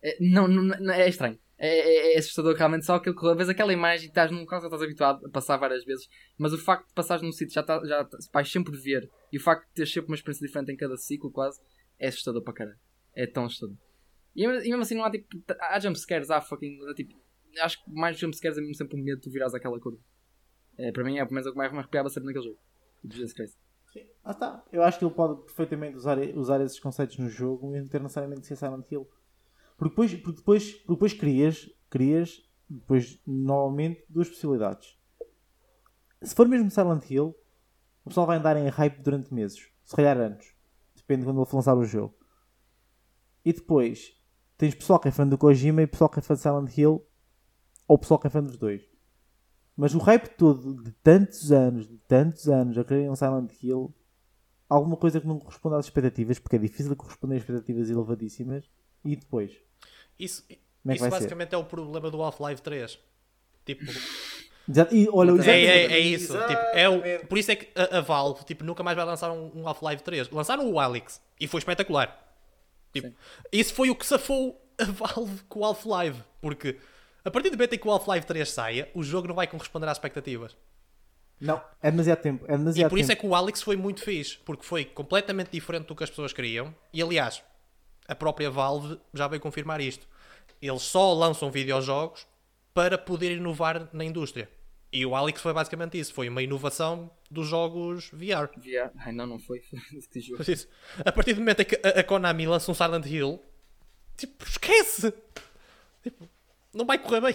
É, 0.03 0.17
não, 0.21 0.47
não, 0.47 0.93
é 0.93 1.09
estranho. 1.09 1.39
É, 1.59 1.69
é, 1.69 2.15
é 2.15 2.19
assustador 2.19 2.55
realmente 2.55 2.87
só 2.87 2.95
aquele 2.95 3.17
corredor. 3.17 3.39
Vês 3.39 3.49
aquela 3.49 3.73
imagem 3.73 4.07
e 4.07 4.09
estás 4.09 4.31
num 4.31 4.41
local 4.41 4.61
que 4.61 4.67
estás 4.67 4.83
habituado 4.83 5.27
a 5.27 5.31
passar 5.31 5.57
várias 5.57 5.85
vezes, 5.85 6.07
mas 6.39 6.53
o 6.53 6.59
facto 6.59 6.87
de 6.87 6.95
passares 6.95 7.23
num 7.23 7.33
sítio 7.33 7.55
já, 7.55 7.63
tá, 7.65 7.81
já 7.85 8.09
vais 8.33 8.49
sempre 8.49 8.77
ver 8.77 9.11
e 9.33 9.39
o 9.39 9.41
facto 9.41 9.67
de 9.67 9.75
teres 9.75 9.93
sempre 9.93 10.11
uma 10.11 10.15
experiência 10.15 10.47
diferente 10.47 10.71
em 10.71 10.77
cada 10.77 10.97
ciclo, 10.97 11.33
quase, 11.33 11.59
é 11.99 12.09
assustador 12.09 12.43
para 12.43 12.53
caralho. 12.55 12.79
É 13.15 13.27
tão 13.27 13.45
assustador. 13.47 13.77
E, 14.35 14.47
mesmo- 14.47 14.81
assim 14.83 14.95
não 14.95 15.05
há 15.05 15.11
tipo. 15.11 15.27
Há 15.61 15.81
jumpscares, 15.81 16.31
há 16.31 16.41
fucking. 16.41 16.79
há, 16.89 16.95
tipo, 16.95 17.15
acho 17.61 17.83
que 17.85 17.91
mais 17.91 18.17
jumpscares 18.19 18.57
é 18.59 18.61
mesmo 18.61 18.75
sempre 18.75 18.97
um 19.01 19.03
medo 19.03 19.17
de 19.17 19.23
tu 19.23 19.31
virares 19.31 19.55
aquela 19.55 19.79
curva. 19.81 19.99
É, 20.77 20.93
para 20.93 21.03
mim 21.03 21.19
é 21.19 21.25
pelo 21.25 21.35
menos 21.35 21.47
o 21.49 21.53
que 21.53 21.59
mais 21.59 21.73
me 21.73 21.79
arrepiava 21.79 22.09
sempre 22.09 22.27
naquele 22.29 22.45
jogo. 22.45 22.59
Jesus 23.05 23.33
Christ. 23.33 23.59
Ah 24.23 24.35
tá. 24.35 24.65
Eu 24.71 24.83
acho 24.83 24.99
que 24.99 25.05
ele 25.05 25.15
pode 25.15 25.43
perfeitamente 25.43 25.97
usar, 25.97 26.19
usar 26.37 26.61
esses 26.61 26.79
conceitos 26.79 27.19
no 27.19 27.29
jogo 27.29 27.75
e 27.75 27.81
não 27.81 27.89
ter 27.89 28.01
necessariamente 28.01 28.47
ser 28.47 28.55
Silent 28.55 28.87
Hill. 28.93 29.09
Porque 29.77 29.91
depois, 29.91 30.15
porque 30.15 30.39
depois, 30.39 30.73
porque 30.73 30.93
depois 30.93 31.13
crias, 31.15 31.71
crias 31.91 32.49
depois 32.69 33.19
novamente 33.27 34.05
duas 34.09 34.29
possibilidades. 34.29 34.97
Se 36.23 36.35
for 36.35 36.47
mesmo 36.47 36.71
Silent 36.71 37.11
Hill, 37.11 37.35
o 38.05 38.09
pessoal 38.09 38.27
vai 38.27 38.37
andar 38.39 38.57
em 38.57 38.69
hype 38.69 39.01
durante 39.03 39.33
meses, 39.33 39.69
se 39.85 39.97
calhar 39.97 40.17
anos. 40.19 40.55
Depende 41.09 41.21
de 41.21 41.27
quando 41.27 41.41
ele 41.41 41.51
lançar 41.51 41.75
o 41.75 41.85
jogo. 41.85 42.15
E 43.43 43.51
depois 43.51 44.15
tens 44.59 44.75
pessoal 44.75 45.01
que 45.01 45.09
é 45.09 45.11
fã 45.11 45.27
do 45.27 45.39
Kojima 45.39 45.81
e 45.81 45.87
pessoal 45.87 46.11
que 46.11 46.19
é 46.19 46.23
fã 46.23 46.35
de 46.35 46.41
Silent 46.41 46.77
Hill, 46.77 47.03
ou 47.87 47.99
pessoal 47.99 48.21
que 48.21 48.27
é 48.27 48.31
fã 48.31 48.43
dos 48.43 48.59
dois. 48.59 48.83
Mas 49.75 49.95
o 49.95 49.99
hype 49.99 50.29
todo 50.37 50.83
de 50.83 50.93
tantos 50.93 51.51
anos, 51.51 51.89
de 51.89 51.97
tantos 51.97 52.47
anos 52.47 52.77
a 52.77 52.85
quererem 52.85 53.09
um 53.09 53.17
Silent 53.17 53.51
Hill, 53.63 53.95
alguma 54.69 54.99
coisa 54.99 55.19
que 55.19 55.27
não 55.27 55.39
corresponde 55.39 55.77
às 55.77 55.87
expectativas, 55.87 56.39
porque 56.39 56.57
é 56.57 56.59
difícil 56.59 56.95
corresponder 56.95 57.37
a 57.37 57.39
expectativas 57.39 57.89
elevadíssimas, 57.89 58.71
e 59.03 59.17
depois. 59.17 59.57
Isso, 60.19 60.45
é 60.51 60.95
isso 60.95 61.09
basicamente 61.09 61.55
é 61.55 61.57
o 61.57 61.65
problema 61.65 62.11
do 62.11 62.23
Half-Life 62.23 62.61
3. 62.61 62.99
Tipo. 63.65 63.85
E, 64.93 65.09
olha, 65.11 65.31
é, 65.51 65.65
é, 65.65 65.93
é 65.93 65.99
isso. 65.99 66.35
Tipo, 66.47 66.61
é 66.75 66.89
o, 66.89 67.27
por 67.27 67.39
isso 67.39 67.51
é 67.51 67.57
que 67.57 67.69
a, 67.75 67.99
a 67.99 68.01
Valve 68.01 68.45
tipo, 68.45 68.65
nunca 68.65 68.83
mais 68.83 68.97
vai 68.97 69.07
lançar 69.07 69.31
um, 69.31 69.51
um 69.55 69.67
Half-Life 69.67 70.03
3. 70.03 70.31
Lançaram 70.31 70.71
o 70.71 70.79
Alex 70.79 71.21
e 71.41 71.47
foi 71.47 71.59
espetacular. 71.59 72.17
Tipo, 72.93 73.13
isso 73.51 73.73
foi 73.73 73.89
o 73.91 73.95
que 73.95 74.07
safou 74.07 74.61
a 74.79 74.85
Valve 74.85 75.43
com 75.49 75.61
o 75.61 75.65
Half-Life. 75.65 76.23
Porque 76.41 76.77
a 77.25 77.31
partir 77.31 77.51
do 77.51 77.57
momento 77.57 77.75
em 77.75 77.79
que 77.79 77.89
o 77.89 77.91
Half-Life 77.91 78.27
3 78.27 78.49
saia, 78.49 78.91
o 78.95 79.03
jogo 79.03 79.29
não 79.29 79.35
vai 79.35 79.47
corresponder 79.47 79.89
às 79.89 79.97
expectativas. 79.97 80.57
Não, 81.41 81.63
é 81.83 81.91
demasiado 81.91 82.21
tempo. 82.21 82.45
É 82.49 82.55
E 82.55 82.59
demasiado 82.59 82.91
por 82.91 82.99
isso 82.99 83.13
é 83.13 83.17
que 83.17 83.27
o 83.27 83.35
Alex 83.35 83.63
foi 83.63 83.77
muito 83.77 84.03
fixe, 84.03 84.39
porque 84.45 84.65
foi 84.65 84.85
completamente 84.85 85.51
diferente 85.51 85.87
do 85.87 85.95
que 85.95 86.05
as 86.05 86.11
pessoas 86.11 86.33
queriam. 86.33 86.75
E 86.93 87.03
aliás, 87.03 87.43
a 88.07 88.15
própria 88.15 88.51
Valve 88.51 88.99
já 89.15 89.29
veio 89.29 89.41
confirmar 89.41 89.81
isto. 89.81 90.07
Eles 90.61 90.83
só 90.83 91.13
lançam 91.15 91.51
videojogos 91.51 92.27
para 92.75 92.99
poder 92.99 93.33
inovar 93.33 93.89
na 93.93 94.05
indústria. 94.05 94.49
E 94.91 95.05
o 95.05 95.15
Alex 95.15 95.43
foi 95.43 95.53
basicamente 95.53 95.99
isso, 95.99 96.15
foi 96.15 96.29
uma 96.31 96.43
inovação 96.43 97.11
dos 97.31 97.47
jogos 97.47 98.09
VR. 98.11 98.49
VR. 98.57 98.91
Ai 98.97 99.13
não, 99.13 99.27
não 99.27 99.39
foi. 99.41 99.61
Isso, 100.49 100.67
A 101.05 101.13
partir 101.13 101.35
do 101.35 101.41
momento 101.41 101.61
em 101.61 101.65
que 101.67 101.77
a, 101.85 102.01
a 102.01 102.05
Konami 102.05 102.47
lança 102.47 102.71
um 102.71 102.75
Silent 102.75 103.05
Hill, 103.07 103.39
tipo, 104.17 104.45
esquece! 104.45 105.13
Tipo, 106.03 106.27
não 106.73 106.87
vai 106.87 106.99
correr 106.99 107.21
bem. 107.21 107.35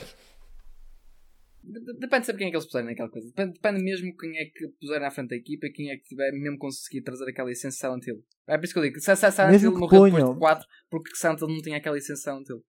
De- 1.63 1.93
Depende 1.99 2.25
sempre 2.25 2.39
quem 2.39 2.47
é 2.47 2.49
que 2.51 2.57
eles 2.57 2.65
puserem 2.65 2.87
naquela 2.89 3.09
coisa. 3.09 3.27
Depende, 3.27 3.53
depende 3.53 3.83
mesmo 3.83 4.17
quem 4.17 4.37
é 4.37 4.45
que 4.45 4.67
puserem 4.81 5.05
à 5.07 5.11
frente 5.11 5.29
da 5.29 5.35
equipa 5.35 5.67
e 5.67 5.71
quem 5.71 5.91
é 5.91 5.97
que 5.97 6.03
tiver 6.03 6.31
mesmo 6.31 6.57
conseguir 6.57 7.01
trazer 7.01 7.29
aquela 7.29 7.49
licença 7.49 7.77
Silent 7.77 8.05
Hill. 8.07 8.23
É 8.47 8.57
por 8.57 8.65
isso 8.65 8.73
que 8.73 8.79
eu 8.79 8.83
digo: 8.83 8.99
se 8.99 9.15
se 9.15 9.31
Silent 9.31 9.51
Mesmo 9.51 9.71
Hill 9.71 9.79
morreu 9.79 10.05
depois 10.05 10.29
de 10.33 10.39
4 10.39 10.67
porque 10.89 11.15
Silent 11.15 11.39
Hill 11.39 11.47
não 11.47 11.61
tinha 11.61 11.77
aquela 11.77 11.95
licença 11.95 12.21
Silent 12.31 12.49
Hill. 12.49 12.63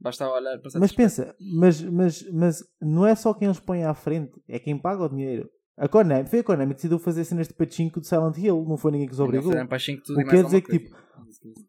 Basta 0.00 0.26
olhar 0.28 0.58
para 0.58 0.80
Mas 0.80 0.92
pensa, 0.92 1.34
mas, 1.38 1.82
mas, 1.82 2.22
mas 2.30 2.64
não 2.80 3.06
é 3.06 3.14
só 3.14 3.34
quem 3.34 3.46
eles 3.46 3.60
põem 3.60 3.84
à 3.84 3.92
frente, 3.92 4.32
é 4.48 4.58
quem 4.58 4.78
paga 4.78 5.04
o 5.04 5.08
dinheiro. 5.08 5.50
A 5.76 5.88
Konami, 5.88 6.28
foi 6.28 6.40
a 6.40 6.44
Konami 6.44 6.70
que 6.70 6.76
decidiu 6.76 6.98
fazer 6.98 7.24
cenas 7.24 7.48
de 7.48 7.54
pachinko 7.54 8.00
de 8.00 8.06
Silent 8.06 8.36
Hill, 8.36 8.64
não 8.68 8.76
foi 8.76 8.92
ninguém 8.92 9.06
que 9.06 9.14
os 9.14 9.20
obrigou. 9.20 9.52
5 9.52 10.02
tudo 10.02 10.18
O 10.18 10.20
e 10.20 10.24
que 10.24 10.30
quer 10.30 10.44
dizer 10.44 10.60
que, 10.62 10.78
coisa. 10.78 11.10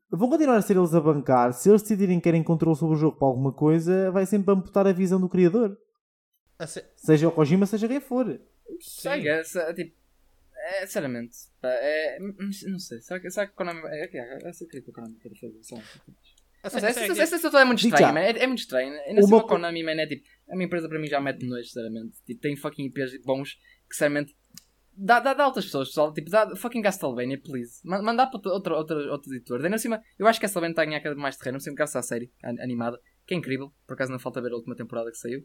Vão 0.09 0.29
continuar 0.29 0.57
a 0.57 0.61
ser 0.61 0.75
eles 0.77 0.93
a 0.93 0.99
bancar. 0.99 1.53
Se 1.53 1.69
eles 1.69 1.81
decidirem 1.81 2.19
que 2.19 2.23
querem 2.23 2.43
controle 2.43 2.75
sobre 2.75 2.95
o 2.95 2.99
jogo 2.99 3.17
para 3.17 3.27
alguma 3.27 3.53
coisa, 3.53 4.11
vai 4.11 4.25
sempre 4.25 4.53
amputar 4.53 4.85
a 4.87 4.91
visão 4.91 5.19
do 5.19 5.29
criador. 5.29 5.77
Se- 6.67 6.85
Seja 6.95 7.27
o 7.27 7.31
Kojima, 7.31 7.65
seja 7.65 7.87
quem 7.87 7.99
for. 7.99 8.29
É, 8.29 9.39
é, 9.39 9.73
tipo. 9.73 9.95
É, 10.53 10.85
sinceramente, 10.85 11.35
é, 11.63 12.19
não 12.19 12.79
sei. 12.79 13.01
Será 13.01 13.19
que, 13.19 13.31
será 13.31 13.47
que 13.47 13.53
a 13.53 13.55
Konami. 13.55 13.81
É, 13.85 14.05
é, 14.05 14.17
é, 14.17 14.49
essa 14.49 14.65
crítica 14.67 14.91
que 14.91 14.99
a 14.99 15.03
Konami 15.03 15.19
quer 15.19 15.29
a 16.63 16.69
se- 16.69 16.75
Mas 16.75 16.83
a 16.83 16.89
essa, 16.89 16.99
se- 16.99 17.11
essa, 17.11 17.21
essa 17.23 17.35
situação 17.37 17.59
é 17.59 17.65
muito 17.65 17.79
Digo 17.79 17.95
estranha, 17.95 18.07
já. 18.09 18.13
man. 18.13 18.19
É, 18.39 18.43
é 18.43 18.47
muito 18.47 18.59
estranho. 18.59 18.91
Ainda 18.93 19.11
Uma 19.11 19.19
assim, 19.19 19.35
a 19.37 19.41
co- 19.41 19.47
Konami, 19.47 19.83
man, 19.83 19.91
é 20.01 20.07
tipo. 20.07 20.23
A 20.49 20.55
minha 20.55 20.65
empresa 20.65 20.87
para 20.89 20.99
mim 20.99 21.07
já 21.07 21.19
mete 21.21 21.45
nojo, 21.45 21.63
sinceramente. 21.63 22.17
Tipo, 22.25 22.41
tem 22.41 22.55
fucking 22.55 22.85
IPs 22.85 23.21
bons 23.25 23.53
que, 23.89 23.93
sinceramente. 23.95 24.35
Dá, 24.93 25.19
dá, 25.21 25.33
dá 25.33 25.45
outras 25.47 25.65
pessoas, 25.65 25.87
pessoal. 25.87 26.13
Tipo, 26.13 26.29
dá 26.29 26.53
fucking 26.55 26.81
Castlevania, 26.81 27.39
please. 27.41 27.79
Ma- 27.83 28.01
Mandar 28.01 28.27
para 28.27 28.51
outro, 28.51 28.75
outro, 28.75 28.97
outro, 29.11 29.33
editor. 29.33 29.63
Ainda 29.63 29.75
acima, 29.77 30.01
eu 30.19 30.27
acho 30.27 30.39
que 30.39 30.45
Castlevania 30.45 30.73
está 30.73 30.81
a 30.81 30.85
ganhar 30.85 30.99
cada 30.99 31.15
vez 31.15 31.21
mais 31.21 31.37
terreno. 31.37 31.55
Não 31.55 31.59
sei 31.61 31.73
graças 31.73 31.95
à 31.95 32.01
série 32.03 32.29
an- 32.43 32.61
animada, 32.61 32.99
que 33.25 33.33
é 33.33 33.37
incrível. 33.37 33.71
Por 33.87 33.93
acaso 33.93 34.11
não 34.11 34.19
falta 34.19 34.41
ver 34.41 34.51
a 34.51 34.55
última 34.55 34.75
temporada 34.75 35.09
que 35.09 35.17
saiu. 35.17 35.41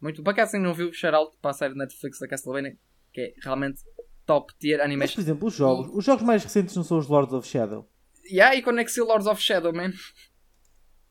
Muito. 0.00 0.22
Por 0.22 0.30
acaso, 0.30 0.52
quem 0.52 0.60
não 0.60 0.74
viu, 0.74 0.92
shout 0.92 1.14
out 1.14 1.36
para 1.40 1.50
a 1.50 1.54
série 1.54 1.74
Netflix 1.74 2.18
da 2.20 2.28
Castlevania, 2.28 2.76
que 3.12 3.20
é 3.22 3.34
realmente 3.42 3.80
top 4.26 4.52
tier 4.58 4.76
Mas, 4.78 4.84
animation. 4.86 5.14
por 5.14 5.20
exemplo, 5.22 5.48
os 5.48 5.54
jogos. 5.54 5.90
Os 5.94 6.04
jogos 6.04 6.22
mais 6.22 6.44
recentes 6.44 6.76
não 6.76 6.84
são 6.84 6.98
os 6.98 7.08
Lords 7.08 7.32
of 7.32 7.48
Shadow. 7.48 7.90
Yeah, 8.30 8.54
e 8.54 8.62
Conexil 8.62 9.06
Lords 9.06 9.26
of 9.26 9.40
Shadow, 9.42 9.72
man. 9.72 9.90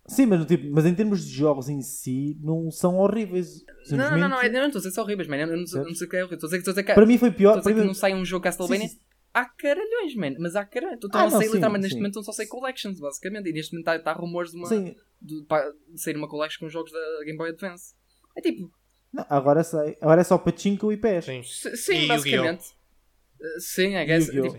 Sim, 0.09 0.25
mas, 0.25 0.45
tipo, 0.45 0.69
mas 0.71 0.85
em 0.85 0.93
termos 0.95 1.23
de 1.25 1.31
jogos 1.31 1.69
em 1.69 1.81
si, 1.81 2.37
não 2.41 2.69
são 2.71 2.97
horríveis. 2.97 3.63
Não, 3.91 4.17
não, 4.17 4.27
não, 4.29 4.41
eu 4.43 4.51
não 4.51 4.65
estou 4.65 4.79
a 4.79 4.81
dizer 4.81 4.91
são 4.91 5.03
horríveis, 5.03 5.27
man. 5.27 5.37
Eu 5.37 5.47
não, 5.47 5.57
não 5.57 5.65
sei 5.67 6.07
o 6.07 6.09
que 6.09 6.15
é 6.17 6.19
horrível. 6.19 6.35
Estou 6.35 6.47
a 6.47 6.49
dizer 6.49 6.57
que 6.57 6.61
estou 6.61 6.71
a 6.71 6.73
dizer 6.73 6.83
que, 6.83 6.93
Para 6.93 7.05
mim 7.05 7.17
foi 7.17 7.31
pior. 7.31 7.57
estou 7.57 7.59
a 7.59 7.61
dizer 7.61 7.73
para 7.73 7.73
que 7.75 7.81
mim- 7.81 7.87
não 7.87 7.93
sai 7.93 8.13
um 8.15 8.25
jogo 8.25 8.43
Castlevania. 8.43 8.87
Sim, 8.87 8.95
sim, 8.95 9.01
Há 9.31 9.45
caralhões, 9.45 10.15
man. 10.15 10.33
Mas 10.39 10.55
há 10.55 10.65
caralhões. 10.65 10.99
Estão 11.03 11.21
Ah, 11.21 11.23
a 11.25 11.29
não, 11.29 11.37
sair 11.37 11.47
literalmente 11.47 11.81
neste 11.83 11.93
sim. 11.93 11.99
momento, 11.99 12.11
estão 12.19 12.23
só 12.23 12.31
a 12.31 12.33
sair 12.33 12.47
collections, 12.47 12.99
basicamente. 12.99 13.49
E 13.49 13.53
neste 13.53 13.73
momento 13.73 13.87
está 13.87 13.99
tá 13.99 14.13
rumores 14.19 14.51
de 14.51 14.57
uma. 14.57 14.67
sim. 14.67 14.95
De, 15.21 15.45
de 15.93 16.01
sair 16.01 16.17
uma 16.17 16.27
collection 16.27 16.59
com 16.65 16.69
jogos 16.69 16.91
da 16.91 16.99
Game 17.25 17.37
Boy 17.37 17.49
Advance. 17.51 17.93
É 18.35 18.41
tipo. 18.41 18.71
Não, 19.13 19.25
agora, 19.29 19.63
sei. 19.63 19.97
agora 20.01 20.21
é 20.21 20.23
só 20.23 20.37
Pachinko 20.37 20.91
e 20.91 20.97
PES. 20.97 21.25
Sim. 21.25 21.43
Sim, 21.75 22.07
basicamente. 22.07 22.65
Uh, 23.39 23.59
Sim, 23.59 23.95
I 23.95 24.05
guess. 24.05 24.29
Tipo, 24.29 24.57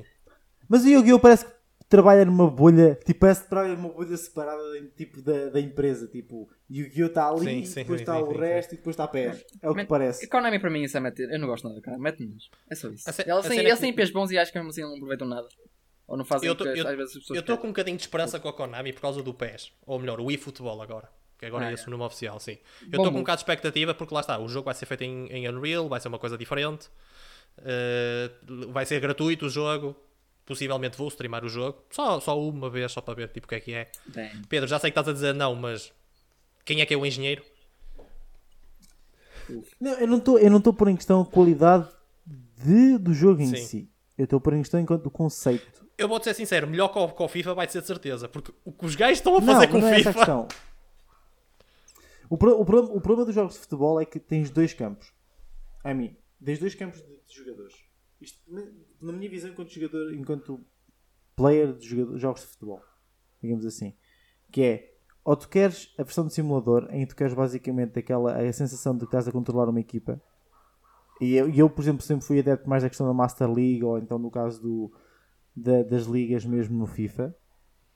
Mas 0.69 0.85
o 0.85 0.89
Yu-Gi-Oh! 0.89 1.19
parece 1.19 1.45
que 1.47 1.53
trabalha 1.91 2.25
numa 2.25 2.49
bolha, 2.49 2.95
tipo, 3.05 3.21
parece 3.21 3.43
que 3.43 3.51
trabalha 3.51 3.75
numa 3.75 3.91
bolha 3.91 4.17
separada 4.17 4.63
tipo, 4.97 5.21
da, 5.21 5.51
da 5.51 5.61
empresa. 5.61 6.07
Tipo, 6.07 6.49
Yu-Gi-Oh! 6.71 7.07
está 7.09 7.29
ali, 7.29 7.45
Sim, 7.45 7.65
sim, 7.67 7.81
depois 7.81 8.01
está 8.01 8.19
o 8.23 8.33
sim, 8.33 8.39
resto 8.39 8.73
e 8.75 8.77
depois 8.79 8.95
está 8.95 9.05
a 9.05 9.09
PES. 9.09 9.45
É 9.61 9.69
o 9.69 9.75
que 9.75 9.81
Man, 9.83 9.87
parece. 9.87 10.27
Konami 10.29 10.59
para 10.59 10.71
mim 10.71 10.83
isso 10.85 10.97
é 10.97 11.01
meter. 11.01 11.29
Eu 11.31 11.39
não 11.39 11.49
gosto 11.49 11.65
nada 11.65 11.77
da 11.81 11.85
Konami. 11.85 12.03
Mete-nos. 12.03 12.49
É 12.71 12.75
só 12.75 12.89
isso. 12.89 13.05
Eles 13.09 13.17
têm, 13.47 13.59
é 13.61 13.75
que- 13.75 13.77
têm 13.81 13.91
IPs 13.91 14.11
bons 14.11 14.31
e 14.31 14.39
acho 14.39 14.51
que 14.53 14.59
mesmo 14.59 14.71
assim 14.71 14.83
não 14.83 14.95
aproveitam 14.95 15.29
nada. 15.29 15.47
Ou 16.07 16.17
não 16.17 16.25
fazem 16.25 16.49
Eu 16.49 16.55
tô- 16.55 16.65
eu- 16.65 16.89
às 16.89 16.97
vezes 16.97 17.17
as 17.17 17.21
pessoas 17.23 17.37
Eu 17.37 17.41
estou 17.41 17.59
com 17.59 17.67
um 17.67 17.71
bocadinho 17.71 17.97
de 17.97 18.03
esperança 18.05 18.41
com 18.41 18.49
a 18.49 18.53
Konami 18.53 18.93
por 18.93 19.01
causa 19.03 19.23
do 19.23 19.35
PES. 19.35 19.73
Ou 19.85 19.99
melhor, 19.99 20.21
o 20.21 20.31
eFootball 20.31 20.81
agora. 20.81 21.09
Que 21.39 21.47
agora 21.47 21.67
Ah, 21.67 21.71
é 21.71 21.75
esse 21.75 21.85
é. 21.85 21.87
o 21.89 21.91
nome 21.91 22.05
oficial, 22.05 22.39
sim. 22.39 22.59
Eu 22.83 22.89
estou 23.01 23.11
com 23.11 23.17
um 23.19 23.21
bocado 23.21 23.39
de 23.39 23.43
expectativa 23.43 23.95
porque 23.95 24.15
lá 24.15 24.21
está, 24.21 24.39
o 24.39 24.47
jogo 24.49 24.67
vai 24.67 24.75
ser 24.75 24.87
feito 24.87 25.03
em, 25.05 25.27
em 25.29 25.49
Unreal, 25.49 25.89
vai 25.89 25.99
ser 26.01 26.09
uma 26.09 26.19
coisa 26.19 26.39
diferente. 26.39 26.89
eh, 27.63 28.31
vai 28.69 28.87
ser 28.87 29.01
gratuito 29.01 29.47
o 29.47 29.49
jogo. 29.49 29.97
Possivelmente 30.51 30.99
vou 30.99 31.07
streamar 31.07 31.45
o 31.45 31.49
jogo. 31.49 31.85
Só, 31.91 32.19
só 32.19 32.37
uma 32.37 32.69
vez, 32.69 32.91
só 32.91 33.01
para 33.01 33.15
ver 33.15 33.29
tipo, 33.29 33.47
o 33.47 33.49
que 33.49 33.55
é 33.55 33.61
que 33.61 33.73
é. 33.73 33.89
Bem, 34.09 34.31
Pedro, 34.49 34.69
já 34.69 34.81
sei 34.81 34.91
que 34.91 34.99
estás 34.99 35.09
a 35.09 35.13
dizer 35.13 35.33
não, 35.33 35.55
mas 35.55 35.93
quem 36.65 36.81
é 36.81 36.87
que 36.87 36.93
é 36.93 36.97
o 36.97 37.07
engenheiro? 37.07 37.45
Não, 39.81 39.93
eu 39.93 40.09
não 40.09 40.19
estou 40.19 40.39
eu 40.41 40.51
não 40.51 40.59
estou 40.59 40.73
a 40.73 40.75
pôr 40.75 40.89
em 40.89 40.97
questão 40.97 41.21
a 41.21 41.27
qualidade 41.27 41.89
de, 42.27 42.99
do 42.99 43.15
jogo 43.15 43.41
em 43.43 43.47
Sim. 43.47 43.65
si. 43.65 43.91
Eu 44.19 44.25
estou 44.25 44.39
a 44.39 44.41
pôr 44.41 44.55
em 44.55 44.59
questão 44.59 44.81
enquanto 44.81 45.03
do 45.05 45.11
conceito. 45.11 45.87
Eu 45.97 46.09
vou-te 46.09 46.25
ser 46.25 46.35
sincero, 46.35 46.67
melhor 46.67 46.89
que 46.89 46.99
o, 46.99 47.09
que 47.09 47.23
o 47.23 47.29
FIFA 47.29 47.55
vai 47.55 47.69
ser 47.69 47.81
de 47.81 47.87
certeza. 47.87 48.29
Porque 48.29 48.53
o 48.65 48.73
que 48.73 48.87
os 48.87 48.97
gajos 48.97 49.19
estão 49.19 49.37
a 49.37 49.41
Não, 49.41 49.47
fazer 49.55 49.69
com 49.69 49.79
não 49.79 49.87
o 49.87 49.91
é 49.91 49.97
FIFA. 49.99 50.13
questão. 50.15 50.49
O, 52.29 52.37
pro- 52.37 52.61
o 52.61 52.65
problema, 52.65 52.97
o 52.97 53.01
problema 53.01 53.27
dos 53.27 53.35
jogos 53.37 53.55
de 53.55 53.61
futebol 53.61 54.01
é 54.01 54.05
que 54.05 54.19
tens 54.19 54.51
dois 54.51 54.73
campos. 54.75 55.13
A 55.85 55.95
mim, 55.95 56.17
tens 56.45 56.59
dois 56.59 56.75
campos 56.75 57.01
de, 57.01 57.07
de 57.07 57.35
jogadores. 57.37 57.75
Isto, 58.21 58.39
na, 59.01 59.13
minha 59.13 59.31
visão, 59.31 59.51
enquanto 59.51 59.71
jogador, 59.73 60.15
enquanto 60.15 60.61
player 61.37 61.73
de 61.77 61.89
jogos 62.19 62.43
de 62.43 62.47
futebol, 62.49 62.83
digamos 63.43 63.65
assim, 63.67 63.95
que 64.51 64.63
é 64.63 64.95
ou 65.25 65.37
tu 65.37 65.49
queres 65.49 65.95
a 65.99 66.03
versão 66.03 66.27
de 66.27 66.33
simulador 66.35 66.89
em 66.91 67.01
que 67.01 67.07
tu 67.09 67.17
queres 67.17 67.35
basicamente 67.35 67.99
aquela 67.99 68.37
a 68.37 68.53
sensação 68.53 68.95
de 68.95 69.01
que 69.01 69.05
estás 69.07 69.29
a 69.29 69.33
controlar 69.33 69.69
uma 69.69 69.81
equipa. 69.81 70.21
E 71.21 71.35
eu, 71.35 71.51
eu, 71.51 71.69
por 71.69 71.83
exemplo, 71.83 72.03
sempre 72.03 72.25
fui 72.27 72.39
adepto 72.41 72.69
mais 72.69 72.83
da 72.83 72.89
questão 72.89 73.07
da 73.07 73.13
Master 73.13 73.47
League 73.51 73.85
ou 73.85 73.99
então 73.99 74.19
no 74.19 74.31
caso 74.31 74.61
do, 74.63 74.93
da- 75.55 75.83
das 75.83 76.05
ligas 76.05 76.45
mesmo 76.47 76.79
no 76.79 76.87
FIFA. 76.87 77.35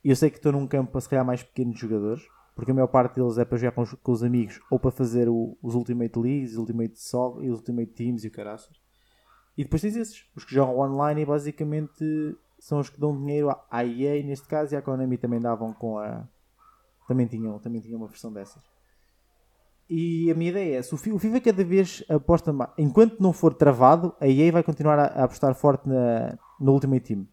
E 0.05 0.11
eu 0.11 0.17
sei 0.17 0.29
que 0.29 0.37
estou 0.37 0.53
num 0.53 0.67
campo 0.67 0.93
para 0.93 1.01
se 1.01 1.09
calhar 1.09 1.25
mais 1.25 1.43
pequeno 1.43 1.73
de 1.73 1.81
jogadores, 1.81 2.23
porque 2.55 2.71
a 2.71 2.75
maior 2.75 2.89
parte 2.89 3.15
deles 3.17 3.39
é 3.39 3.45
para 3.47 3.57
jogar 3.57 3.73
com 3.73 3.81
os, 3.83 3.95
com 3.95 4.13
os 4.13 4.23
amigos 4.23 4.61
ou 4.71 4.79
para 4.79 4.91
fazer 4.91 5.27
o- 5.31 5.57
os 5.63 5.75
Ultimate 5.75 6.19
Leagues, 6.19 6.57
Ultimate 6.57 6.99
Soccer 7.01 7.45
e 7.45 7.51
Ultimate 7.51 7.93
Teams 7.93 8.25
e 8.25 8.29
o 8.29 8.31
caraças. 8.31 8.84
E 9.57 9.63
depois 9.65 9.83
tens 9.83 9.97
esses, 9.97 10.25
os 10.37 10.45
que 10.45 10.55
jogam 10.55 10.79
online 10.79 11.23
e 11.23 11.27
basicamente 11.27 12.05
são 12.59 12.81
os 12.81 12.89
que 12.91 12.99
dão 13.01 13.17
dinheiro 13.17 13.51
à- 13.71 13.85
EA 13.85 14.23
neste 14.25 14.49
caso 14.49 14.75
e 14.75 14.77
à 14.77 14.83
Konami 14.83 15.17
também 15.19 15.41
davam 15.41 15.73
com 15.73 15.99
a. 15.99 16.27
Também 17.07 17.27
tinham, 17.27 17.59
também 17.59 17.81
tinham 17.81 17.99
uma 17.99 18.09
versão 18.09 18.33
dessas. 18.33 18.63
E 19.89 20.31
a 20.31 20.35
minha 20.35 20.51
ideia 20.51 20.79
é, 20.79 20.83
se 20.83 20.95
o 20.95 20.97
Fi- 20.97 21.13
o 21.13 21.19
FIFA 21.19 21.41
cada 21.41 21.63
vez 21.63 22.03
aposta 22.09 22.53
mais, 22.53 22.71
enquanto 22.79 23.21
não 23.21 23.33
for 23.35 23.53
travado, 23.53 24.15
a 24.19 24.27
EA 24.27 24.51
vai 24.51 24.63
continuar 24.63 24.99
a, 24.99 25.25
apostar 25.25 25.55
forte 25.55 25.87
na, 25.89 26.39
no 26.59 26.73
Ultimate 26.73 27.05
Team 27.07 27.29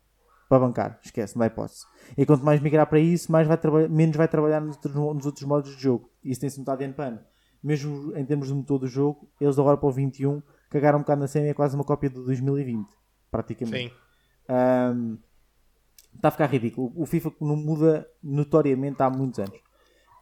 para 0.49 0.59
bancar, 0.59 0.99
esquece, 1.01 1.33
não 1.35 1.39
dá 1.39 1.45
hipótese. 1.47 1.85
E 2.17 2.25
quanto 2.25 2.43
mais 2.43 2.59
migrar 2.59 2.85
para 2.87 2.99
isso, 2.99 3.31
mais 3.31 3.47
vai 3.47 3.57
menos 3.89 4.17
vai 4.17 4.27
trabalhar 4.27 4.59
nos 4.59 4.75
outros, 4.75 4.93
nos 4.93 5.25
outros 5.25 5.45
modos 5.45 5.73
de 5.77 5.81
jogo. 5.81 6.09
Isso 6.21 6.41
tem-se 6.41 6.59
notado 6.59 6.85
para 6.93 7.05
ano. 7.05 7.19
Mesmo 7.63 8.13
em 8.17 8.25
termos 8.25 8.49
de 8.49 8.53
motor 8.53 8.79
do 8.79 8.87
jogo, 8.87 9.29
eles 9.39 9.57
agora 9.57 9.77
para 9.77 9.87
o 9.87 9.91
21 9.91 10.41
cagaram 10.71 10.97
um 10.97 11.01
bocado 11.01 11.21
na 11.21 11.27
cena 11.27 11.47
e 11.47 11.49
é 11.49 11.53
quase 11.53 11.75
uma 11.75 11.83
cópia 11.83 12.09
do 12.09 12.23
2020, 12.23 12.87
praticamente. 13.29 13.93
Sim. 13.93 13.95
Um, 14.49 15.17
está 16.15 16.29
a 16.29 16.31
ficar 16.31 16.47
ridículo. 16.47 16.91
O 16.95 17.05
FIFA 17.05 17.33
não 17.39 17.55
muda 17.55 18.09
notoriamente 18.23 19.01
há 19.03 19.09
muitos 19.09 19.39
anos. 19.39 19.59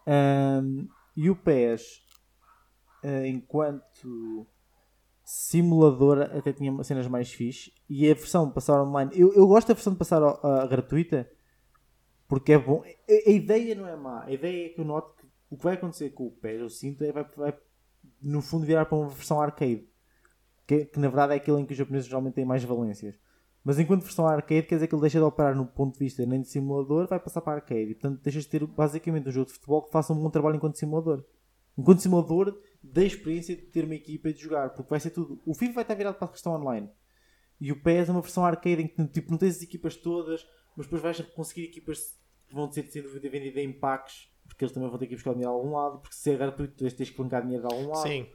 Um, 0.05 0.87
e 1.15 1.29
o 1.29 1.35
PES, 1.35 2.01
uh, 3.03 3.25
enquanto 3.25 4.47
simulador, 5.23 6.21
até 6.21 6.51
tinha 6.51 6.83
cenas 6.83 7.07
mais 7.07 7.31
fixe. 7.31 7.71
E 7.87 8.09
a 8.09 8.13
versão 8.13 8.47
de 8.47 8.53
passar 8.53 8.81
online, 8.81 9.11
eu, 9.13 9.33
eu 9.33 9.47
gosto 9.47 9.67
da 9.67 9.75
versão 9.75 9.93
de 9.93 9.99
passar 9.99 10.21
uh, 10.23 10.67
gratuita 10.67 11.29
porque 12.27 12.53
é 12.53 12.57
bom. 12.57 12.83
A, 12.83 13.29
a, 13.29 13.31
ideia 13.31 13.75
não 13.75 13.87
é 13.87 13.95
má, 13.95 14.23
a 14.23 14.31
ideia 14.31 14.67
é 14.67 14.69
que 14.69 14.79
eu 14.79 14.85
noto 14.85 15.15
que 15.15 15.27
o 15.49 15.57
que 15.57 15.63
vai 15.63 15.73
acontecer 15.73 16.11
com 16.11 16.27
o 16.27 16.31
PES, 16.31 16.59
eu 16.59 16.69
sinto, 16.69 17.03
é 17.03 17.11
vai, 17.11 17.25
vai 17.35 17.57
no 18.21 18.41
fundo 18.41 18.65
virar 18.65 18.85
para 18.85 18.97
uma 18.97 19.09
versão 19.09 19.41
arcade. 19.41 19.88
Que, 20.69 20.85
que, 20.85 20.99
na 20.99 21.07
verdade 21.07 21.33
é 21.33 21.37
aquele 21.37 21.59
em 21.59 21.65
que 21.65 21.71
os 21.71 21.77
japoneses 21.79 22.05
geralmente 22.07 22.35
têm 22.35 22.45
mais 22.45 22.63
valências. 22.63 23.17
Mas 23.63 23.79
enquanto 23.79 24.03
versão 24.03 24.27
arcade, 24.27 24.67
quer 24.67 24.75
dizer 24.75 24.85
que 24.85 24.93
ele 24.93 25.01
deixa 25.01 25.17
de 25.17 25.23
operar 25.23 25.55
no 25.55 25.65
ponto 25.65 25.93
de 25.93 25.99
vista 25.99 26.23
nem 26.27 26.41
de 26.41 26.47
simulador, 26.47 27.07
vai 27.07 27.19
passar 27.19 27.41
para 27.41 27.53
arcade. 27.53 27.89
E 27.89 27.95
portanto 27.95 28.21
deixas 28.21 28.43
de 28.43 28.49
ter 28.49 28.67
basicamente 28.67 29.27
um 29.27 29.31
jogo 29.31 29.47
de 29.47 29.53
futebol 29.53 29.81
que 29.81 29.91
faça 29.91 30.13
um 30.13 30.21
bom 30.21 30.29
trabalho 30.29 30.57
enquanto 30.57 30.75
simulador. 30.75 31.25
Enquanto 31.75 32.03
simulador, 32.03 32.55
da 32.83 33.03
experiência 33.03 33.55
de 33.55 33.63
ter 33.63 33.83
uma 33.83 33.95
equipa 33.95 34.29
e 34.29 34.33
de 34.33 34.43
jogar, 34.43 34.69
porque 34.75 34.91
vai 34.91 34.99
ser 34.99 35.09
tudo. 35.09 35.41
O 35.43 35.55
FIFA 35.55 35.73
vai 35.73 35.83
estar 35.83 35.95
virado 35.95 36.19
para 36.19 36.27
a 36.27 36.31
questão 36.31 36.53
online. 36.53 36.87
E 37.59 37.71
o 37.71 37.81
PES 37.81 38.09
é 38.09 38.11
uma 38.11 38.21
versão 38.21 38.45
arcade 38.45 38.83
em 38.83 38.87
que 38.87 39.07
tipo, 39.07 39.31
não 39.31 39.39
tens 39.39 39.55
as 39.55 39.63
equipas 39.63 39.95
todas, 39.95 40.47
mas 40.77 40.85
depois 40.85 41.01
vais 41.01 41.19
conseguir 41.31 41.63
equipas 41.63 42.15
que 42.47 42.53
vão 42.53 42.71
ser 42.71 42.83
vendidas 42.83 43.63
em 43.63 43.73
packs, 43.73 44.29
porque 44.47 44.65
eles 44.65 44.71
também 44.71 44.87
vão 44.87 44.99
ter 44.99 45.07
que 45.07 45.15
buscar 45.15 45.33
dinheiro 45.33 45.51
de 45.51 45.57
algum 45.57 45.75
lado, 45.75 45.97
porque 45.97 46.15
se 46.15 46.29
é 46.29 46.37
gratuito, 46.37 46.75
tens 46.75 46.93
de 46.93 47.11
clicar 47.11 47.41
dinheiro 47.41 47.67
de 47.67 47.73
algum 47.73 47.89
lado. 47.89 48.07
Sim. 48.07 48.27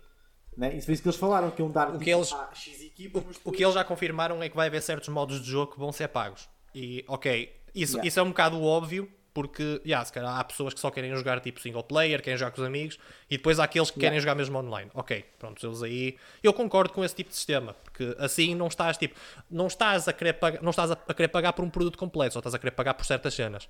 Né? 0.57 0.75
Isso 0.77 0.87
foi 0.87 0.95
isso 0.95 1.03
que 1.03 1.09
eles 1.09 1.19
falaram, 1.19 1.51
que 1.51 1.61
iam 1.61 1.71
dar 1.71 1.89
o 1.89 1.93
tipo, 1.93 2.05
que 2.05 2.11
eles, 2.11 2.31
X 2.53 2.83
equipas. 2.83 3.23
O, 3.23 3.27
depois... 3.27 3.41
o, 3.45 3.53
que 3.53 3.63
eles 3.65 3.75
já 3.75 3.85
confirmaram 3.85 4.43
é 4.43 4.49
que 4.49 4.57
vai 4.57 4.69
haver 4.69 4.83
certos 4.83 5.09
modos 5.09 5.41
de 5.43 5.51
jogo 5.51 5.73
que 5.73 5.79
vão 5.79 5.91
ser 5.93 6.09
pagos. 6.09 6.49
E, 6.75 7.05
ok, 7.09 7.53
isso, 7.75 7.95
Yeah. 7.97 8.09
isso 8.09 8.21
é 8.21 8.23
um 8.23 8.29
bocado 8.29 8.63
óbvio, 8.63 9.11
porque, 9.33 9.81
yeah, 9.85 10.05
se 10.05 10.13
calhar 10.13 10.39
há 10.39 10.45
pessoas 10.45 10.73
que 10.73 10.79
só 10.79 10.93
querem 10.93 11.13
jogar 11.17 11.41
tipo 11.41 11.61
single 11.61 11.83
player, 11.83 12.23
querem 12.23 12.39
jogar 12.39 12.53
com 12.53 12.61
os 12.61 12.67
amigos, 12.69 12.99
e 13.29 13.37
depois 13.37 13.59
há 13.59 13.65
aqueles 13.65 13.91
que 13.91 13.99
querem 13.99 14.21
jogar 14.21 14.37
mesmo 14.37 14.57
online. 14.59 14.89
Ok, 14.95 15.25
pronto, 15.41 15.67
eles 15.67 15.83
aí. 15.83 16.17
Eu 16.41 16.53
concordo 16.53 16.93
com 16.93 17.05
esse 17.05 17.17
tipo 17.17 17.31
de 17.31 17.37
sistema, 17.37 17.75
porque 17.83 18.15
assim 18.21 18.55
não 18.55 18.69
estás 18.69 18.97
tipo. 18.97 19.17
Não 19.51 19.67
estás 19.67 20.07
a 20.07 20.13
querer 20.13 20.35
pagar, 20.35 20.63
não 20.63 20.71
estás 20.71 20.93
a, 20.93 20.97
querer 20.97 21.29
pagar 21.29 21.53
por 21.53 21.65
um 21.65 21.71
produto 21.71 21.99
completo, 21.99 22.35
só 22.35 22.39
estás 22.39 22.55
a 22.55 22.59
querer 22.61 22.71
pagar 22.71 22.95
por 22.95 23.05
certas 23.05 23.35
cenas. 23.35 23.69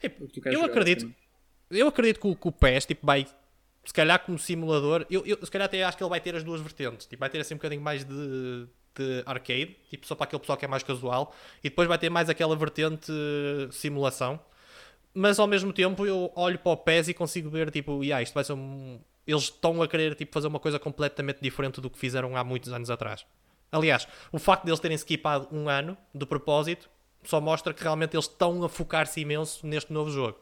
Tipo, 0.00 0.24
O 0.24 0.28
que 0.28 0.34
tu 0.34 0.40
queres 0.42 0.56
eu 0.58 0.64
acredito, 0.64 1.06
assim. 1.06 1.14
eu 1.70 1.88
acredito 1.88 2.20
que 2.20 2.26
o, 2.28 2.36
que 2.36 2.48
o 2.48 2.52
PES 2.52 2.86
tipo, 2.86 3.04
vai, 3.04 3.26
se 3.88 3.94
calhar 3.94 4.22
como 4.22 4.38
simulador, 4.38 5.06
eu, 5.08 5.24
eu 5.24 5.38
se 5.42 5.50
calhar 5.50 5.64
até 5.64 5.82
acho 5.82 5.96
que 5.96 6.02
ele 6.02 6.10
vai 6.10 6.20
ter 6.20 6.36
as 6.36 6.44
duas 6.44 6.60
vertentes. 6.60 7.06
Tipo, 7.06 7.20
vai 7.20 7.30
ter 7.30 7.40
assim 7.40 7.54
um 7.54 7.56
bocadinho 7.56 7.80
mais 7.80 8.04
de, 8.04 8.66
de 8.94 9.22
arcade, 9.24 9.78
tipo, 9.88 10.06
só 10.06 10.14
para 10.14 10.24
aquele 10.24 10.40
pessoal 10.40 10.58
que 10.58 10.66
é 10.66 10.68
mais 10.68 10.82
casual, 10.82 11.34
e 11.64 11.70
depois 11.70 11.88
vai 11.88 11.96
ter 11.96 12.10
mais 12.10 12.28
aquela 12.28 12.54
vertente 12.54 13.10
eh, 13.10 13.68
simulação. 13.72 14.38
Mas 15.14 15.38
ao 15.38 15.46
mesmo 15.46 15.72
tempo 15.72 16.04
eu 16.04 16.30
olho 16.36 16.58
para 16.58 16.72
o 16.72 16.76
PES 16.76 17.08
e 17.08 17.14
consigo 17.14 17.48
ver, 17.48 17.70
tipo, 17.70 18.04
yeah, 18.04 18.22
isto 18.22 18.34
vai 18.34 18.44
ser 18.44 18.52
um... 18.52 19.00
Eles 19.26 19.44
estão 19.44 19.80
a 19.80 19.88
querer 19.88 20.14
tipo, 20.14 20.34
fazer 20.34 20.48
uma 20.48 20.60
coisa 20.60 20.78
completamente 20.78 21.40
diferente 21.40 21.80
do 21.80 21.88
que 21.88 21.98
fizeram 21.98 22.36
há 22.36 22.44
muitos 22.44 22.70
anos 22.70 22.90
atrás. 22.90 23.24
Aliás, 23.72 24.06
o 24.30 24.38
facto 24.38 24.64
de 24.64 24.70
eles 24.70 24.80
terem 24.80 24.98
skipado 24.98 25.48
um 25.50 25.66
ano 25.66 25.96
de 26.14 26.26
propósito 26.26 26.90
só 27.24 27.40
mostra 27.40 27.72
que 27.72 27.82
realmente 27.82 28.14
eles 28.14 28.26
estão 28.26 28.62
a 28.62 28.68
focar-se 28.68 29.18
imenso 29.18 29.66
neste 29.66 29.94
novo 29.94 30.10
jogo. 30.10 30.38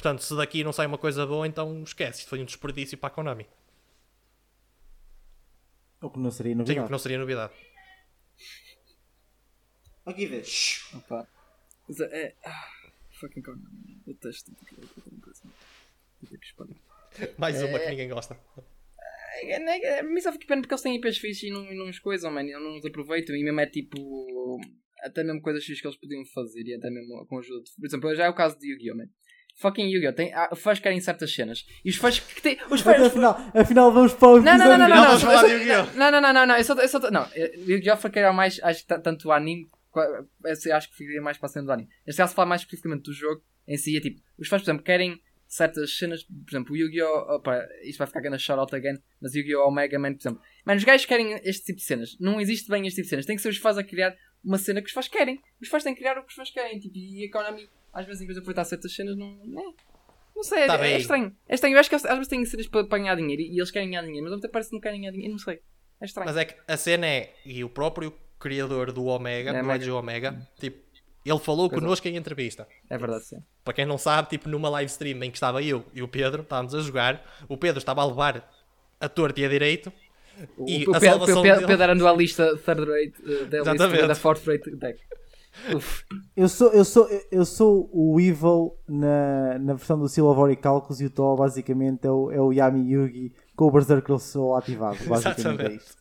Portanto, 0.00 0.22
se 0.22 0.34
daqui 0.34 0.64
não 0.64 0.72
sai 0.72 0.86
uma 0.86 0.96
coisa 0.96 1.26
boa, 1.26 1.46
então 1.46 1.82
esquece. 1.82 2.20
Isto 2.20 2.30
foi 2.30 2.40
um 2.40 2.46
desperdício 2.46 2.96
para 2.96 3.08
a 3.08 3.10
Konami. 3.10 3.46
O 6.00 6.08
que 6.08 6.18
não 6.18 6.30
seria 6.30 6.52
Sim, 6.52 6.54
o 6.54 6.58
novidade. 6.60 6.86
que 6.86 6.90
não 6.92 6.98
seria 6.98 7.18
novidade. 7.18 7.52
Aqui 10.06 10.26
vês. 10.26 10.88
Opa. 10.94 11.28
Mas 11.86 12.00
é. 12.00 12.04
é- 12.04 12.36
ah, 12.46 12.70
fucking 13.20 13.42
Konami. 13.42 14.02
Eu 14.06 14.16
espalha. 16.42 16.74
Mais 17.36 17.62
uma 17.62 17.78
que 17.78 17.90
ninguém 17.90 18.08
gosta. 18.08 18.40
É, 19.42 19.52
é, 19.52 19.98
é, 19.98 20.02
mas 20.02 20.22
só 20.22 20.32
fico 20.32 20.46
pena 20.46 20.62
porque 20.62 20.72
eles 20.72 20.82
têm 20.82 20.96
IPs 20.96 21.18
fixes 21.18 21.42
e 21.42 21.50
não, 21.50 21.62
não 21.74 21.90
os 21.90 21.98
coisam, 21.98 22.32
mano. 22.32 22.48
E 22.48 22.52
não 22.52 22.78
os 22.78 22.86
aproveitam. 22.86 23.36
E 23.36 23.44
mesmo 23.44 23.60
é 23.60 23.66
tipo. 23.66 24.58
Até 25.02 25.22
mesmo 25.22 25.42
coisas 25.42 25.62
fixes 25.62 25.82
que 25.82 25.86
eles 25.86 25.98
podiam 26.00 26.24
fazer. 26.24 26.62
E 26.62 26.74
até 26.74 26.88
mesmo 26.88 27.26
com 27.26 27.38
ajuda. 27.38 27.64
Por 27.78 27.84
exemplo, 27.86 28.14
já 28.14 28.24
é 28.24 28.30
o 28.30 28.34
caso 28.34 28.58
de 28.58 28.72
Yu-Gi-Oh! 28.72 29.20
Fucking 29.60 29.90
Yu-Gi-Oh! 29.90 30.14
Tem, 30.14 30.32
há 30.32 30.56
fãs 30.56 30.78
que 30.78 30.84
querem 30.84 30.98
certas 31.00 31.34
cenas. 31.34 31.66
E 31.84 31.90
os 31.90 31.96
fãs 31.96 32.18
que 32.18 32.40
têm. 32.40 32.58
Os 32.70 32.80
fãs, 32.80 32.98
Afinal, 33.02 33.38
afinal 33.54 33.92
vamos 33.92 34.14
para 34.14 34.28
os 34.28 34.42
Não, 34.42 34.56
não, 34.56 34.66
não, 34.66 34.78
não, 34.78 34.88
não, 34.88 34.96
Não, 34.96 36.10
não, 36.10 36.10
não, 36.10 36.10
não, 36.10 36.20
não, 36.22 36.32
não, 36.32 36.46
não, 36.46 36.56
eu 36.56 36.64
só, 36.64 36.74
eu 36.74 36.88
só, 36.88 36.98
não, 37.10 37.28
Yu-Gi-Oh! 37.36 37.96
foi 37.98 38.10
criar 38.10 38.32
mais, 38.32 38.58
acho 38.62 38.86
que 38.86 38.98
tanto 39.02 39.28
o 39.28 39.32
anime, 39.32 39.68
acho 40.74 40.90
que 40.90 40.96
ficaria 40.96 41.20
mais 41.20 41.36
para 41.36 41.46
a 41.46 41.50
cena 41.50 41.66
do 41.66 41.72
anime. 41.72 41.90
Este 42.06 42.16
caso 42.16 42.34
fala 42.34 42.48
mais 42.48 42.62
especificamente 42.62 43.02
do 43.02 43.12
jogo 43.12 43.42
em 43.68 43.76
si, 43.76 43.94
é 43.98 44.00
tipo, 44.00 44.18
os 44.38 44.48
fãs, 44.48 44.62
por 44.62 44.70
exemplo, 44.70 44.82
querem 44.82 45.20
certas 45.46 45.94
cenas, 45.94 46.22
por 46.22 46.50
exemplo, 46.50 46.72
o 46.72 46.76
Yu-Gi-Oh! 46.78 47.34
opa, 47.34 47.60
isto 47.82 47.98
vai 47.98 48.06
ficar 48.06 48.30
na 48.30 48.38
shout-out 48.38 48.74
again, 48.74 48.98
mas 49.20 49.34
Yu-Gi-Oh! 49.34 49.68
Omega 49.68 49.98
Man, 49.98 50.14
por 50.14 50.22
exemplo, 50.22 50.40
mano, 50.64 50.78
os 50.78 50.84
gajos 50.84 51.04
querem 51.04 51.38
este 51.44 51.66
tipo 51.66 51.80
de 51.80 51.84
cenas, 51.84 52.16
não 52.18 52.40
existe 52.40 52.70
bem 52.70 52.86
este 52.86 52.96
tipo 52.96 53.04
de 53.04 53.10
cenas, 53.10 53.26
tem 53.26 53.36
que 53.36 53.42
ser 53.42 53.50
os 53.50 53.58
fãs 53.58 53.76
a 53.76 53.84
criar 53.84 54.16
uma 54.42 54.56
cena 54.56 54.80
que 54.80 54.86
os 54.86 54.92
fãs 54.94 55.06
querem, 55.06 55.38
os 55.60 55.68
fãs 55.68 55.84
têm 55.84 55.92
que 55.92 56.00
criar 56.00 56.16
o 56.18 56.22
que 56.22 56.30
os 56.30 56.34
fãs 56.34 56.50
querem, 56.50 56.78
tipo, 56.78 56.96
e 56.96 57.26
a 57.26 57.30
Konami, 57.30 57.68
às 57.92 58.06
vezes, 58.06 58.22
em 58.22 58.26
vez 58.26 58.34
de 58.36 58.40
aproveitar 58.40 58.64
certas 58.64 58.94
cenas, 58.94 59.16
não, 59.16 59.28
não, 59.44 59.74
não 60.34 60.42
sei, 60.42 60.66
Tá 60.66 60.84
é, 60.84 60.92
é 60.92 60.98
estranho, 60.98 61.34
é 61.48 61.54
estranho, 61.54 61.74
eu 61.74 61.80
acho 61.80 61.88
que 61.88 61.94
às 61.96 62.02
vezes 62.02 62.28
têm 62.28 62.44
cenas 62.44 62.66
para, 62.66 62.84
para 62.86 62.98
ganhar 62.98 63.14
dinheiro 63.16 63.42
e, 63.42 63.56
eles 63.58 63.70
querem 63.70 63.90
ganhar 63.90 64.02
dinheiro, 64.02 64.24
mas 64.28 64.38
até 64.38 64.48
parece 64.48 64.70
que 64.70 64.76
não 64.76 64.80
querem 64.80 65.00
ganhar 65.00 65.12
dinheiro, 65.12 65.32
não 65.32 65.38
sei, 65.38 65.60
é 66.00 66.04
estranho. 66.04 66.26
Mas 66.28 66.36
é 66.36 66.44
que 66.44 66.54
a 66.66 66.76
cena 66.76 67.06
é, 67.06 67.34
e 67.44 67.62
o 67.64 67.68
próprio 67.68 68.12
criador 68.38 68.92
do 68.92 69.04
Omega, 69.06 69.50
É, 69.50 69.52
do 69.54 69.58
Omega. 69.60 69.74
Edge 69.76 69.90
Omega, 69.90 70.48
tipo, 70.58 70.78
ele 71.26 71.38
falou 71.38 71.66
é. 71.66 71.68
connosco 71.70 72.08
em 72.08 72.16
entrevista. 72.16 72.66
É 72.88 72.96
verdade, 72.96 73.26
sim. 73.26 73.36
Para 73.62 73.74
quem 73.74 73.84
não 73.84 73.98
sabe, 73.98 74.30
tipo, 74.30 74.48
numa 74.48 74.70
live 74.70 74.90
stream 74.90 75.22
em 75.22 75.30
que 75.30 75.36
estava 75.36 75.62
eu 75.62 75.84
e 75.92 76.02
o 76.02 76.08
Pedro, 76.08 76.40
estávamos 76.42 76.74
a 76.74 76.80
jogar, 76.80 77.22
o 77.48 77.56
Pedro 77.58 77.78
estava 77.78 78.00
a 78.00 78.06
levar 78.06 78.50
a 78.98 79.08
torta 79.08 79.38
e 79.40 79.44
a 79.44 79.48
direito, 79.48 79.92
O, 80.56 80.66
E 80.66 80.86
o, 80.88 80.94
a 80.96 81.00
Pedro, 81.00 81.10
salvação 81.18 81.40
o 81.40 81.42
Pedro, 81.42 81.56
dele- 81.58 81.66
Pedro 81.66 81.82
era 81.82 81.94
no 81.94 82.00
dualista 82.00 82.56
third 82.56 82.80
rate 82.90 83.14
uh, 83.22 83.46
da 83.46 83.72
lista 83.74 84.06
da 84.08 84.14
fourth 84.14 84.46
rate 84.46 84.74
deck. 84.76 84.98
Eu 86.36 86.48
sou, 86.48 86.68
eu, 86.72 86.84
sou, 86.84 87.08
eu 87.30 87.44
sou 87.44 87.90
o 87.92 88.18
Evil 88.20 88.74
na, 88.88 89.58
na 89.58 89.74
versão 89.74 89.98
do 89.98 90.08
Silver 90.08 90.56
Calcus 90.58 91.00
e 91.00 91.06
o 91.06 91.10
Tó 91.10 91.36
basicamente 91.36 92.06
é 92.06 92.10
o, 92.10 92.30
é 92.30 92.40
o 92.40 92.52
Yami 92.52 92.92
Yugi 92.92 93.32
com 93.56 93.66
o 93.66 93.70
Berserker 93.70 94.18
Soul 94.18 94.56
ativado. 94.56 94.96
Basicamente 95.06 95.38
é 95.38 95.50
Exatamente. 95.50 95.76
isto. 95.76 96.00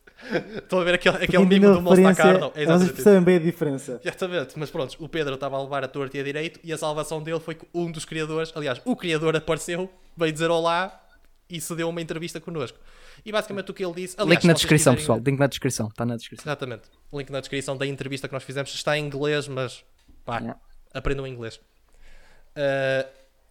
Estou 0.57 0.81
a 0.81 0.83
ver 0.83 0.95
aquele, 0.95 1.15
aquele 1.23 1.45
mimo 1.45 1.73
do 1.73 1.81
Monster 1.81 2.15
Carlo. 2.15 2.45
É 2.47 2.49
Vocês 2.49 2.57
exatamente 2.65 2.85
isso. 2.85 2.93
percebem 2.95 3.21
bem 3.21 3.35
a 3.35 3.39
diferença. 3.39 4.01
Exatamente, 4.03 4.59
mas 4.59 4.69
pronto, 4.69 4.95
o 4.99 5.09
Pedro 5.09 5.33
estava 5.33 5.57
a 5.57 5.61
levar 5.63 5.83
a 5.83 5.87
torta 5.87 6.17
e 6.17 6.19
a 6.19 6.23
direito 6.23 6.59
e 6.63 6.71
a 6.73 6.77
salvação 6.77 7.21
dele 7.23 7.39
foi 7.39 7.55
que 7.55 7.65
um 7.73 7.91
dos 7.91 8.05
criadores, 8.05 8.51
aliás, 8.55 8.81
o 8.85 8.95
criador 8.95 9.35
apareceu, 9.35 9.89
veio 10.15 10.31
dizer 10.31 10.49
olá 10.51 11.01
e 11.49 11.59
se 11.59 11.73
deu 11.75 11.89
uma 11.89 12.01
entrevista 12.01 12.39
connosco. 12.39 12.77
E 13.25 13.31
basicamente 13.31 13.71
o 13.71 13.73
que 13.73 13.83
ele 13.83 13.93
disse. 13.93 14.15
Aliás, 14.17 14.35
Link 14.43 14.47
na 14.47 14.53
descrição, 14.53 14.93
quiserem- 14.93 15.01
pessoal. 15.17 15.19
Link 15.25 15.39
na 15.39 15.47
descrição. 15.47 15.87
Está 15.87 16.05
na 16.05 16.15
descrição. 16.15 16.43
Exatamente. 16.43 16.83
O 17.12 17.18
link 17.20 17.30
na 17.32 17.39
descrição 17.39 17.76
da 17.76 17.86
entrevista 17.88 18.28
que 18.28 18.34
nós 18.34 18.43
fizemos 18.43 18.74
está 18.74 18.97
em 18.97 19.05
inglês, 19.05 19.47
mas 19.47 19.84
pá, 20.26 20.38
Yeah. 20.39 20.60
aprendam 20.93 21.26
inglês. 21.26 21.60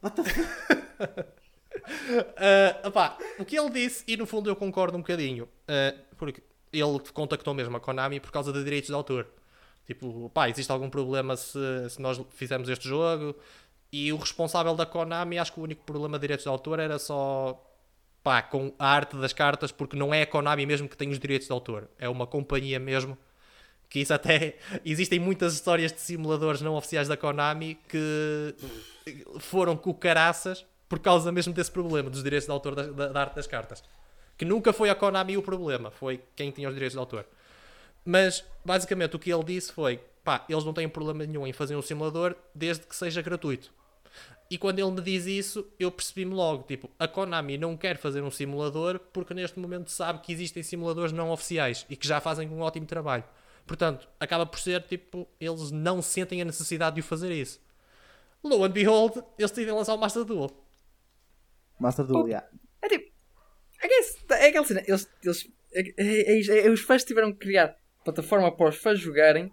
What 0.03 0.17
the 0.17 0.25
fuck? 0.25 0.49
ah, 2.37 2.81
opá, 2.89 3.19
o 3.39 3.45
que 3.45 3.59
ele 3.59 3.71
disse, 3.71 4.05
e 4.07 4.17
no 4.17 4.27
fundo 4.27 4.49
eu 4.49 4.57
concordo 4.57 4.97
um 4.97 5.01
bocadinho, 5.01 5.49
ah, 5.67 5.95
porque 6.17 6.43
ele 6.73 7.01
contactou 7.13 7.55
mesmo 7.55 7.77
a 7.77 7.81
Konami 7.81 8.21
por 8.21 8.31
causa 8.31 8.53
de 8.53 8.63
direitos 8.63 8.89
de 8.89 8.95
autor. 8.95 9.27
Tipo, 9.87 10.31
pá, 10.31 10.49
existe 10.49 10.71
algum 10.71 10.91
problema 10.91 11.35
se, 11.37 11.59
se 11.89 12.01
nós 12.01 12.21
fizermos 12.31 12.69
este 12.69 12.87
jogo? 12.87 13.35
E 13.91 14.13
o 14.13 14.17
responsável 14.17 14.75
da 14.75 14.85
Konami, 14.85 15.39
acho 15.39 15.53
que 15.53 15.61
o 15.61 15.63
único 15.63 15.83
problema 15.85 16.19
de 16.19 16.23
direitos 16.23 16.45
de 16.45 16.49
autor 16.51 16.79
era 16.79 16.99
só 16.99 17.65
pá, 18.23 18.43
com 18.43 18.75
a 18.79 18.87
arte 18.87 19.17
das 19.17 19.33
cartas, 19.33 19.73
porque 19.73 19.97
não 19.97 20.13
é 20.13 20.23
a 20.23 20.27
Konami 20.27 20.67
mesmo 20.67 20.89
que 20.89 20.97
tem 20.97 21.09
os 21.09 21.19
direitos 21.19 21.47
de 21.47 21.53
autor, 21.53 21.89
é 21.99 22.09
uma 22.09 22.27
companhia 22.27 22.79
mesmo. 22.79 23.17
Que 23.89 24.01
isso 24.01 24.13
até. 24.13 24.57
Existem 24.85 25.19
muitas 25.19 25.55
histórias 25.55 25.93
de 25.93 26.01
simuladores 26.01 26.61
não 26.61 26.75
oficiais 26.75 27.09
da 27.09 27.17
Konami 27.17 27.79
que 27.89 28.55
foram 29.41 29.77
com 29.77 29.93
caraças 29.95 30.65
por 30.89 30.99
causa 30.99 31.31
mesmo 31.33 31.53
desse 31.53 31.71
problema, 31.71 32.09
dos 32.11 32.23
direitos 32.23 32.47
de 32.47 32.53
autor 32.53 32.75
da, 32.75 32.83
da- 32.85 33.09
da 33.09 33.21
arte 33.21 33.35
das 33.37 33.47
cartas. 33.47 33.83
Que 34.37 34.45
nunca 34.45 34.73
foi 34.73 34.89
a 34.91 34.95
Konami 34.95 35.37
o 35.37 35.43
problema, 35.43 35.91
foi 35.91 36.23
quem 36.37 36.51
tinha 36.51 36.69
os 36.69 36.75
direitos 36.75 36.95
de 36.95 36.99
autor. 36.99 37.27
Mas 38.05 38.45
basicamente 38.65 39.17
o 39.17 39.19
que 39.19 39.33
ele 39.33 39.45
disse 39.45 39.73
foi: 39.73 40.01
pá, 40.25 40.45
eles 40.49 40.65
não 40.65 40.73
têm 40.73 40.89
problema 40.89 41.25
nenhum 41.27 41.47
em 41.47 41.53
fazer 41.53 41.77
um 41.77 41.83
simulador 41.83 42.35
desde 42.55 42.87
que 42.87 42.95
seja 42.97 43.21
gratuito. 43.21 43.71
E 44.51 44.57
quando 44.57 44.79
ele 44.79 44.91
me 44.91 45.01
diz 45.03 45.27
isso, 45.27 45.67
eu 45.79 45.91
percebi-me 45.91 46.35
logo: 46.35 46.63
tipo, 46.63 46.89
a 46.99 47.07
Konami 47.09 47.59
não 47.59 47.77
quer 47.77 47.97
fazer 47.99 48.23
um 48.23 48.31
simulador 48.31 48.99
porque 49.13 49.35
neste 49.35 49.59
momento 49.59 49.91
sabe 49.91 50.21
que 50.21 50.33
existem 50.33 50.63
simuladores 50.63 51.13
não 51.13 51.31
oficiais 51.31 51.85
e 51.91 51.97
que 51.97 52.07
já 52.07 52.21
fazem 52.21 52.49
um 52.49 52.61
ótimo 52.61 52.87
trabalho. 52.87 53.25
Portanto, 53.69 54.09
acaba 54.19 54.47
por 54.47 54.59
ser 54.59 54.83
tipo, 54.83 55.29
eles 55.39 55.71
não 55.71 56.01
sentem 56.01 56.41
a 56.41 56.45
necessidade 56.45 56.97
de 56.97 57.01
o 57.03 57.05
fazer 57.05 57.31
isso. 57.31 57.61
Lo 58.43 58.65
and 58.65 58.71
behold, 58.71 59.19
eles 59.39 59.51
decidem 59.51 59.75
lançar 59.75 59.95
o 59.95 59.99
Master 59.99 60.25
Duel. 60.25 60.51
Master 61.79 62.07
Duel, 62.07 62.27
yeah. 62.27 62.49
É 62.81 62.89
tipo. 62.89 63.13
É, 63.83 63.89
que 63.89 63.95
é, 64.33 64.49
aquela 64.49 64.67
cena. 64.67 64.83
Eles, 64.87 65.07
eles 65.23 65.53
É, 65.73 65.83
é, 65.99 66.39
é, 66.39 66.67
é, 66.67 66.71
os 66.71 66.81
fãs 66.81 67.05
tiveram 67.05 67.31
que 67.31 67.41
criar 67.41 67.77
plataforma 68.03 68.51
para 68.57 68.71
os 68.71 68.77
fãs 68.77 68.99
jogarem. 68.99 69.53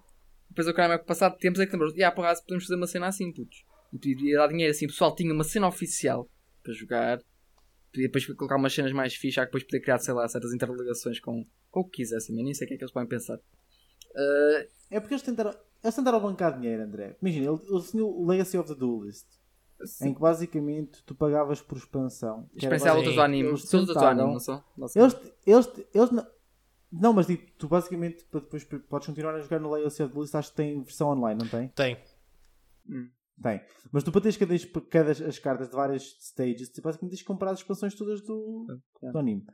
Depois 0.50 0.66
o 0.68 0.74
cara, 0.74 0.98
passado 0.98 1.34
de 1.34 1.40
tempos, 1.40 1.60
é 1.60 1.66
que 1.66 1.74
lembrou: 1.74 1.92
ah, 2.02 2.12
porra, 2.12 2.34
podemos 2.36 2.64
fazer 2.64 2.76
uma 2.76 2.88
cena 2.88 3.08
assim, 3.08 3.34
putos. 3.34 3.66
E 4.02 4.30
ia 4.30 4.38
dar 4.38 4.48
dinheiro 4.48 4.72
assim. 4.72 4.86
O 4.86 4.90
pessoal 4.90 5.14
tinha 5.14 5.34
uma 5.34 5.44
cena 5.44 5.68
oficial 5.68 6.30
para 6.64 6.74
jogar. 6.74 7.20
E 7.94 8.02
depois 8.04 8.26
colocar 8.26 8.56
umas 8.56 8.74
cenas 8.74 8.94
mais 8.94 9.14
fixas, 9.14 9.44
que 9.44 9.48
depois 9.48 9.64
poder 9.64 9.82
criar, 9.82 10.00
sei 10.00 10.14
lá, 10.14 10.28
certas 10.28 10.54
interligações 10.54 11.20
com, 11.20 11.46
com 11.70 11.80
o 11.82 11.86
que 11.86 11.98
quisessem. 11.98 12.38
Eu 12.38 12.44
nem 12.44 12.54
sei 12.54 12.66
o 12.66 12.68
que 12.68 12.74
é 12.76 12.78
que 12.78 12.84
eles 12.84 12.94
podem 12.94 13.08
pensar. 13.10 13.40
Uh... 14.16 14.68
É 14.90 15.00
porque 15.00 15.14
eles 15.14 15.24
tentaram, 15.24 15.54
eles 15.84 15.96
tentaram 15.96 16.20
bancar 16.20 16.58
dinheiro, 16.58 16.84
André. 16.84 17.18
Imagina, 17.22 17.60
eles 17.70 17.92
tinham 17.92 18.08
o 18.08 18.26
Legacy 18.26 18.58
of 18.58 18.68
the 18.68 18.76
Duelist. 18.76 19.28
Sim. 19.84 20.10
Em 20.10 20.14
que 20.14 20.22
basicamente 20.22 21.04
tu 21.04 21.14
pagavas 21.14 21.62
por 21.62 21.78
expansão. 21.78 22.50
Expansão 22.56 22.88
é 22.88 22.94
outros 22.94 23.18
animes. 23.18 23.70
Todos 23.70 23.90
outros 23.90 24.08
animes, 24.08 24.34
não 24.34 24.40
são? 24.40 24.64
Eles, 24.96 25.16
eles, 25.46 25.70
eles, 25.94 26.12
não, 26.12 26.26
não, 26.92 27.14
mas 27.14 27.28
tipo, 27.28 27.52
tu 27.58 27.68
basicamente 27.68 28.26
depois 28.32 28.64
podes 28.64 29.08
continuar 29.08 29.36
a 29.36 29.40
jogar 29.40 29.60
no 29.60 29.72
Legacy 29.72 30.04
of 30.04 30.12
the 30.12 30.14
Duelist. 30.14 30.36
Acho 30.36 30.50
que 30.52 30.56
tem 30.56 30.82
versão 30.82 31.10
online, 31.10 31.40
não 31.42 31.50
tem? 31.50 31.68
Tem. 31.70 31.98
Hum. 32.90 33.10
Tem. 33.42 33.62
Mas 33.92 34.04
tu 34.04 34.12
para 34.12 34.22
teres 34.22 34.38
cada, 34.38 34.56
cada 34.90 35.12
as 35.12 35.40
cartas 35.40 35.70
de 35.70 35.76
várias 35.76 36.04
stages, 36.22 36.70
tu 36.70 36.82
basicamente 36.82 37.12
tens 37.12 37.22
que 37.22 37.28
comprar 37.28 37.52
as 37.52 37.60
expansões 37.60 37.94
todas 37.94 38.22
do, 38.22 38.66
é. 39.04 39.12
do 39.12 39.18
anime. 39.18 39.46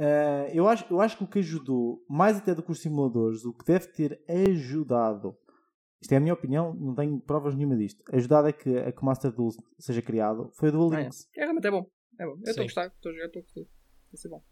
Uh, 0.00 0.48
eu, 0.54 0.66
acho, 0.66 0.86
eu 0.90 0.98
acho 0.98 1.18
que 1.18 1.24
o 1.24 1.26
que 1.26 1.40
ajudou, 1.40 2.02
mais 2.08 2.38
até 2.38 2.54
do 2.54 2.62
que 2.62 2.72
os 2.72 2.80
simuladores, 2.80 3.44
o 3.44 3.52
que 3.52 3.66
deve 3.66 3.86
ter 3.88 4.24
ajudado, 4.26 5.36
isto 6.00 6.10
é 6.12 6.16
a 6.16 6.20
minha 6.20 6.32
opinião, 6.32 6.72
não 6.72 6.94
tenho 6.94 7.20
provas 7.20 7.54
nenhuma 7.54 7.76
disto, 7.76 8.02
ajudado 8.10 8.48
a 8.48 8.52
que, 8.52 8.78
a 8.78 8.90
que 8.90 9.04
Master 9.04 9.30
Duel 9.30 9.50
seja 9.78 10.00
criado 10.00 10.50
foi 10.54 10.70
o 10.70 10.72
Duel 10.72 11.02
Links. 11.02 11.28
É, 11.36 11.40
é, 11.40 11.44
realmente 11.44 11.66
é 11.66 11.70
bom. 11.70 11.86
É 12.18 12.24
bom. 12.24 12.32
Eu 12.32 12.48
estou 12.48 12.62
a 12.62 12.64
gostar, 12.64 12.86
estou 12.86 13.10
a 13.10 13.14
jogar, 13.14 13.26
estou 13.26 13.40
a 13.40 13.42
gostar. 13.42 13.60
Vai 13.60 14.16
ser 14.16 14.28
bom. 14.30 14.42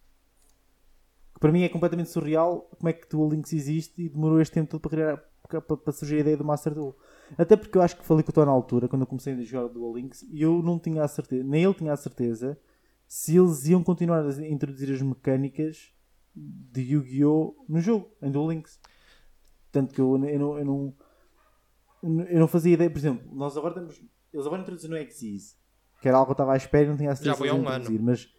Que 1.32 1.40
para 1.40 1.50
mim 1.50 1.62
é 1.62 1.68
completamente 1.70 2.10
surreal 2.10 2.68
como 2.78 2.90
é 2.90 2.92
que 2.92 3.08
Duel 3.08 3.30
Links 3.30 3.54
existe 3.54 4.02
e 4.02 4.10
demorou 4.10 4.42
este 4.42 4.52
tempo 4.52 4.68
todo 4.68 4.82
para, 4.82 4.90
criar, 4.90 5.16
para, 5.46 5.76
para 5.78 5.92
surgir 5.94 6.16
a 6.16 6.20
ideia 6.20 6.36
do 6.36 6.44
Master 6.44 6.74
Duel. 6.74 6.94
Até 7.38 7.56
porque 7.56 7.78
eu 7.78 7.80
acho 7.80 7.96
que 7.96 8.04
falei 8.04 8.22
com 8.22 8.30
o 8.32 8.34
Tom 8.34 8.44
na 8.44 8.52
altura, 8.52 8.86
quando 8.86 9.00
eu 9.00 9.06
comecei 9.06 9.32
a 9.32 9.42
jogar 9.42 9.64
o 9.64 9.68
Duel 9.70 9.94
Links, 9.94 10.24
e 10.24 10.42
eu 10.42 10.62
não 10.62 10.78
tinha 10.78 11.02
a 11.02 11.08
certeza, 11.08 11.42
nem 11.42 11.64
ele 11.64 11.72
tinha 11.72 11.94
a 11.94 11.96
certeza, 11.96 12.58
se 13.08 13.36
eles 13.36 13.66
iam 13.66 13.82
continuar 13.82 14.24
a 14.24 14.48
introduzir 14.48 14.92
as 14.92 15.00
mecânicas 15.00 15.92
de 16.36 16.92
Yu-Gi-Oh! 16.92 17.64
no 17.68 17.80
jogo, 17.80 18.10
em 18.22 18.30
Duel 18.30 18.50
Links. 18.50 18.78
Tanto 19.72 19.94
que 19.94 20.00
eu, 20.00 20.12
eu, 20.26 20.38
não, 20.38 20.58
eu, 20.58 20.64
não, 20.64 20.94
eu 22.02 22.38
não 22.38 22.46
fazia 22.46 22.74
ideia, 22.74 22.90
por 22.90 22.98
exemplo, 22.98 23.34
nós 23.34 23.56
agora 23.56 23.74
temos. 23.74 24.00
Eles 24.32 24.46
agora 24.46 24.60
introduziram 24.60 24.98
no 24.98 25.10
Xyz, 25.10 25.58
que 26.00 26.08
era 26.08 26.18
algo 26.18 26.26
que 26.26 26.30
eu 26.32 26.34
estava 26.34 26.52
à 26.52 26.56
espera 26.56 26.84
e 26.84 26.88
não 26.88 26.96
tinha 26.96 27.10
a 27.10 27.16
certeza 27.16 27.34
já 27.34 27.38
foi 27.38 27.48
há 27.48 27.54
um 27.54 27.66
ano. 27.66 28.02
mas 28.02 28.32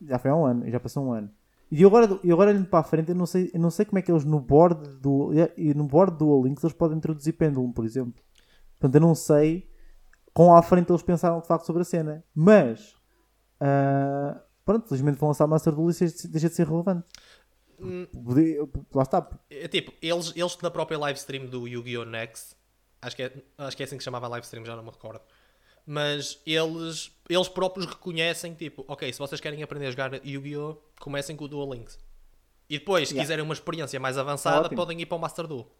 já 0.00 0.18
foi 0.18 0.30
há 0.30 0.36
um 0.36 0.46
ano, 0.46 0.70
já 0.70 0.80
passou 0.80 1.04
um 1.04 1.12
ano. 1.12 1.30
E 1.70 1.84
agora, 1.84 2.20
e 2.22 2.32
agora 2.32 2.50
olhando 2.50 2.68
para 2.68 2.80
a 2.80 2.84
frente, 2.84 3.10
eu 3.10 3.14
não, 3.14 3.26
sei, 3.26 3.50
eu 3.52 3.60
não 3.60 3.70
sei 3.70 3.84
como 3.84 3.98
é 3.98 4.02
que 4.02 4.10
eles 4.10 4.24
no 4.24 4.40
board 4.40 4.96
do, 4.98 5.30
e 5.56 5.74
no 5.74 5.84
board 5.84 6.16
do 6.16 6.42
Links 6.42 6.62
eles 6.62 6.76
podem 6.76 6.96
introduzir 6.96 7.34
Pendulum, 7.34 7.72
por 7.72 7.84
exemplo. 7.84 8.22
Portanto, 8.78 8.94
eu 8.94 9.00
não 9.00 9.14
sei 9.14 9.68
com 10.32 10.54
à 10.54 10.62
frente 10.62 10.90
eles 10.90 11.02
pensaram 11.02 11.40
de 11.40 11.46
facto 11.46 11.64
sobre 11.64 11.82
a 11.82 11.84
cena. 11.84 12.24
Mas, 12.34 12.96
uh, 13.60 14.40
pronto, 14.64 14.88
felizmente 14.88 15.18
vão 15.18 15.28
lançar 15.28 15.46
Master 15.46 15.74
Duel 15.74 15.90
e 15.90 16.28
deixa 16.28 16.48
de 16.48 16.54
ser 16.54 16.66
relevante. 16.66 17.06
Hum, 17.80 18.06
Lá 18.94 19.02
está. 19.02 19.28
É, 19.50 19.68
tipo, 19.68 19.92
eles, 20.00 20.32
eles 20.34 20.58
na 20.62 20.70
própria 20.70 20.98
live 20.98 21.18
stream 21.18 21.46
do 21.46 21.66
Yu-Gi-Oh! 21.66 22.04
Next, 22.04 22.56
acho 23.02 23.16
que, 23.16 23.22
é, 23.22 23.32
acho 23.58 23.76
que 23.76 23.82
é 23.82 23.86
assim 23.86 23.96
que 23.96 24.02
se 24.02 24.04
chamava 24.04 24.26
a 24.26 24.28
live 24.30 24.44
stream, 24.44 24.64
já 24.64 24.76
não 24.76 24.84
me 24.84 24.90
recordo. 24.90 25.22
Mas 25.86 26.40
eles, 26.46 27.12
eles 27.28 27.48
próprios 27.48 27.86
reconhecem, 27.86 28.54
tipo, 28.54 28.84
ok, 28.88 29.12
se 29.12 29.18
vocês 29.18 29.40
querem 29.40 29.62
aprender 29.62 29.86
a 29.86 29.90
jogar 29.90 30.26
Yu-Gi-Oh! 30.26 30.78
comecem 31.00 31.36
com 31.36 31.44
o 31.44 31.48
Duel 31.48 31.74
Links. 31.74 31.98
E 32.68 32.78
depois, 32.78 33.08
se 33.08 33.14
yeah. 33.14 33.24
quiserem 33.24 33.44
uma 33.44 33.52
experiência 33.52 34.00
mais 34.00 34.16
avançada, 34.16 34.68
é 34.72 34.74
podem 34.74 34.98
ir 35.00 35.06
para 35.06 35.16
o 35.16 35.20
Master 35.20 35.46
Duel. 35.46 35.70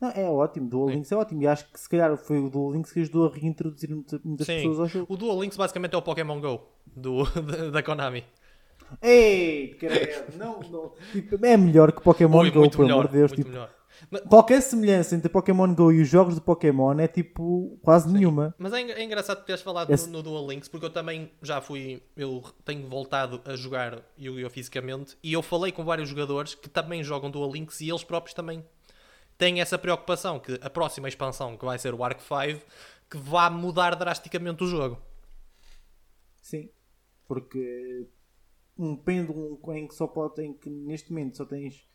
Não, 0.00 0.10
é 0.10 0.24
ótimo, 0.30 0.68
Duel 0.68 0.90
Links 0.90 1.10
é 1.10 1.16
ótimo. 1.16 1.42
E 1.42 1.46
acho 1.46 1.70
que 1.70 1.78
se 1.78 1.88
calhar 1.88 2.16
foi 2.16 2.38
o 2.38 2.48
Duel 2.48 2.72
Links 2.72 2.92
que 2.92 3.00
ajudou 3.00 3.26
a 3.26 3.34
reintroduzir 3.34 3.90
muitas 3.90 4.46
Sim. 4.46 4.56
pessoas 4.56 4.80
ao 4.80 4.86
jogo. 4.86 5.12
O 5.12 5.16
Duel 5.16 5.40
Links 5.40 5.56
basicamente 5.56 5.94
é 5.94 5.98
o 5.98 6.02
Pokémon 6.02 6.40
Go 6.40 6.60
do, 6.86 7.24
da 7.72 7.82
Konami. 7.82 8.24
Ei, 9.02 9.74
credo, 9.74 10.36
não, 10.38 10.60
não. 10.60 10.92
Tipo, 11.12 11.44
é 11.44 11.56
melhor 11.56 11.92
que 11.92 12.00
Pokémon 12.00 12.40
Ui, 12.40 12.50
Go, 12.50 12.70
pelo 12.70 12.92
amor 12.92 13.08
de 13.08 13.12
Deus. 13.12 13.32
Tipo. 13.32 13.50
Mas, 14.10 14.22
qualquer 14.22 14.62
semelhança 14.62 15.14
entre 15.14 15.28
Pokémon 15.28 15.74
Go 15.74 15.92
e 15.92 16.00
os 16.00 16.08
jogos 16.08 16.36
de 16.36 16.40
Pokémon 16.40 16.98
é 16.98 17.08
tipo 17.08 17.78
quase 17.82 18.06
sim. 18.06 18.14
nenhuma. 18.14 18.54
Mas 18.56 18.72
é, 18.72 18.80
é 18.80 19.02
engraçado 19.02 19.44
teres 19.44 19.60
falado 19.60 19.90
Esse... 19.90 20.08
no, 20.08 20.18
no, 20.18 20.22
Dual 20.22 20.48
Links 20.48 20.68
porque 20.68 20.86
eu 20.86 20.90
também 20.90 21.30
já 21.42 21.60
fui, 21.60 22.02
eu 22.16 22.42
tenho 22.64 22.88
voltado 22.88 23.40
a 23.44 23.56
jogar 23.56 23.98
Yu-Gi-Oh! 24.18 24.50
fisicamente 24.50 25.16
e 25.22 25.32
eu 25.32 25.42
falei 25.42 25.72
com 25.72 25.84
vários 25.84 26.08
jogadores 26.08 26.54
que 26.54 26.68
também 26.68 27.02
jogam 27.02 27.30
Dual 27.30 27.52
Links 27.52 27.80
e 27.80 27.90
eles 27.90 28.04
próprios 28.04 28.34
também 28.34 28.64
têm 29.38 29.60
essa 29.60 29.78
preocupação 29.78 30.40
que 30.40 30.58
a 30.60 30.68
próxima 30.68 31.08
expansão, 31.08 31.56
que 31.56 31.64
vai 31.64 31.78
ser 31.78 31.94
o 31.94 32.04
Arc 32.04 32.20
5, 32.20 32.60
que 33.08 33.16
vá 33.16 33.48
mudar 33.48 33.94
drasticamente 33.94 34.64
o 34.64 34.66
jogo. 34.66 35.00
Sim, 36.42 36.68
porque 37.26 38.06
um 38.76 38.96
pêndulo 38.96 39.60
em 39.74 39.86
que 39.86 39.94
só 39.94 40.06
pode, 40.06 40.42
em 40.42 40.52
que 40.52 40.68
neste 40.68 41.10
momento 41.10 41.36
só 41.36 41.44
tens 41.44 41.88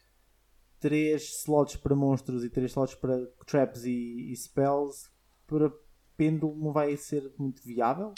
3 0.80 1.22
slots 1.40 1.76
para 1.76 1.96
monstros 1.96 2.44
e 2.44 2.50
3 2.50 2.72
slots 2.72 2.96
para 2.96 3.26
traps 3.46 3.84
e, 3.84 4.32
e 4.32 4.36
spells, 4.36 5.10
para 5.46 5.72
pêndulo 6.18 6.56
não 6.56 6.72
vai 6.72 6.96
ser 6.98 7.32
muito 7.38 7.62
viável. 7.64 8.14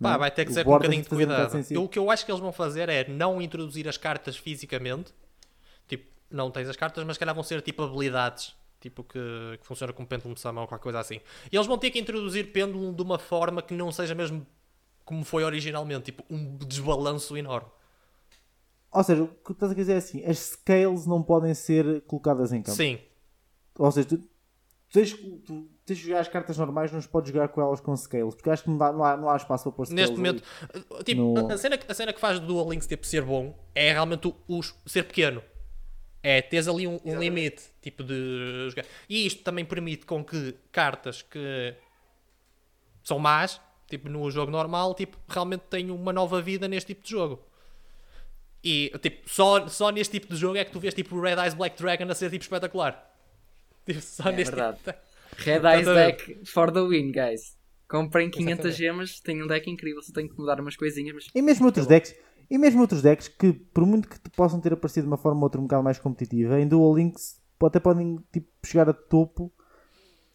Pá, 0.00 0.16
vai 0.16 0.30
ter 0.30 0.46
que 0.46 0.52
ser 0.52 0.64
com 0.64 0.70
um 0.70 0.74
bocadinho 0.74 1.02
de 1.02 1.08
cuidado. 1.08 1.58
O 1.78 1.88
que 1.88 1.98
eu 1.98 2.10
acho 2.10 2.24
que 2.24 2.32
eles 2.32 2.40
vão 2.40 2.52
fazer 2.52 2.88
é 2.88 3.06
não 3.06 3.40
introduzir 3.40 3.86
as 3.86 3.98
cartas 3.98 4.36
fisicamente. 4.36 5.12
Não 6.30 6.50
tens 6.50 6.68
as 6.68 6.76
cartas, 6.76 7.02
mas 7.04 7.16
se 7.16 7.20
calhar 7.20 7.34
vão 7.34 7.44
ser 7.44 7.60
tipo 7.62 7.82
habilidades. 7.82 8.54
Tipo 8.80 9.04
que, 9.04 9.18
que 9.60 9.66
funciona 9.66 9.92
como 9.92 10.08
pêndulo 10.08 10.34
de 10.34 10.40
Samão 10.40 10.62
ou 10.62 10.68
qualquer 10.68 10.82
coisa 10.82 11.00
assim. 11.00 11.20
E 11.52 11.56
eles 11.56 11.66
vão 11.66 11.76
ter 11.76 11.90
que 11.90 11.98
introduzir 11.98 12.50
pêndulo 12.50 12.94
de 12.94 13.02
uma 13.02 13.18
forma 13.18 13.60
que 13.60 13.74
não 13.74 13.92
seja 13.92 14.14
mesmo 14.14 14.46
como 15.04 15.22
foi 15.24 15.44
originalmente. 15.44 16.04
Tipo, 16.06 16.24
um 16.30 16.56
desbalanço 16.56 17.36
enorme. 17.36 17.68
Ou 18.92 19.04
seja, 19.04 19.22
o 19.22 19.28
que 19.28 19.52
estás 19.52 19.72
a 19.72 19.74
dizer 19.74 19.92
é 19.92 19.96
assim: 19.96 20.24
as 20.24 20.38
scales 20.38 21.06
não 21.06 21.22
podem 21.22 21.54
ser 21.54 22.00
colocadas 22.02 22.52
em 22.52 22.62
campo. 22.62 22.76
Sim. 22.76 22.98
Ou 23.78 23.90
seja, 23.92 24.08
tu, 24.08 24.18
tens, 24.92 25.12
tu 25.12 25.68
tens 25.86 25.98
de 25.98 26.06
jogar 26.06 26.20
as 26.20 26.28
cartas 26.28 26.58
normais, 26.58 26.90
não 26.90 27.00
podes 27.02 27.32
jogar 27.32 27.48
com 27.48 27.60
elas 27.60 27.80
com 27.80 27.96
scales, 27.96 28.34
porque 28.34 28.50
acho 28.50 28.64
que 28.64 28.70
não, 28.70 28.78
dá, 28.78 28.92
não, 28.92 29.04
há, 29.04 29.16
não 29.16 29.30
há 29.30 29.36
espaço 29.36 29.64
para 29.64 29.72
pôr 29.72 29.86
scales. 29.86 30.08
Neste 30.08 30.16
momento, 30.16 30.42
ali. 30.74 31.04
tipo, 31.04 31.22
no... 31.22 31.52
a, 31.52 31.56
cena, 31.56 31.78
a 31.88 31.94
cena 31.94 32.12
que 32.12 32.20
faz 32.20 32.40
do 32.40 32.46
Dual 32.46 32.70
Links 32.70 32.86
tipo, 32.86 33.06
ser 33.06 33.22
bom 33.22 33.54
é 33.74 33.92
realmente 33.92 34.26
o, 34.26 34.34
o 34.48 34.62
ser 34.86 35.04
pequeno. 35.04 35.42
É, 36.22 36.42
tens 36.42 36.68
ali 36.68 36.86
um, 36.86 37.00
um 37.04 37.18
limite 37.18 37.62
tipo 37.80 38.04
de 38.04 38.68
jogar. 38.68 38.84
E 39.08 39.26
isto 39.26 39.42
também 39.42 39.64
permite 39.64 40.04
com 40.04 40.22
que 40.24 40.54
cartas 40.70 41.22
que 41.22 41.74
são 43.02 43.18
más, 43.18 43.60
tipo 43.88 44.08
no 44.08 44.30
jogo 44.30 44.50
normal, 44.50 44.94
tipo, 44.94 45.16
realmente 45.28 45.62
tenham 45.70 45.96
uma 45.96 46.12
nova 46.12 46.40
vida 46.42 46.68
neste 46.68 46.88
tipo 46.88 47.04
de 47.04 47.10
jogo. 47.10 47.42
E, 48.62 48.92
tipo, 49.00 49.28
só, 49.28 49.66
só 49.68 49.90
neste 49.90 50.20
tipo 50.20 50.34
de 50.34 50.38
jogo 50.38 50.58
é 50.58 50.64
que 50.64 50.70
tu 50.70 50.78
vês, 50.78 50.92
tipo, 50.92 51.18
Red 51.18 51.36
Eyes 51.36 51.54
Black 51.54 51.80
Dragon 51.80 52.10
a 52.10 52.14
ser, 52.14 52.30
tipo, 52.30 52.42
espetacular. 52.42 53.06
Tipo, 53.86 54.02
só 54.02 54.28
é 54.28 54.32
neste 54.32 54.54
verdade. 54.54 54.76
Tipo... 54.76 54.98
Red 55.38 55.62
Eyes 55.64 55.86
Deck 55.86 56.44
for 56.44 56.70
the 56.70 56.82
win, 56.82 57.12
guys. 57.12 57.56
Comprem 57.88 58.30
500 58.30 58.50
Exatamente. 58.50 58.78
gemas, 58.78 59.20
tem 59.20 59.42
um 59.42 59.46
deck 59.46 59.68
incrível, 59.68 60.00
só 60.02 60.12
tenho 60.12 60.28
que 60.28 60.38
mudar 60.38 60.60
umas 60.60 60.76
coisinhas. 60.76 61.14
Mas... 61.14 61.26
E 61.34 61.42
mesmo 61.42 61.66
outros 61.66 61.86
decks, 61.86 62.14
e 62.50 62.58
mesmo 62.58 62.80
outros 62.80 63.00
decks 63.00 63.28
que, 63.28 63.52
por 63.52 63.86
muito 63.86 64.08
que 64.08 64.18
possam 64.30 64.60
ter 64.60 64.72
aparecido 64.72 65.06
de 65.06 65.10
uma 65.10 65.16
forma 65.16 65.38
ou 65.38 65.44
outra 65.44 65.60
um 65.60 65.64
bocado 65.64 65.84
mais 65.84 65.98
competitiva, 65.98 66.60
em 66.60 66.66
Dual 66.66 66.94
Links 66.94 67.40
até 67.62 67.78
podem 67.78 68.18
tipo, 68.32 68.48
chegar 68.64 68.88
a 68.88 68.92
topo 68.92 69.52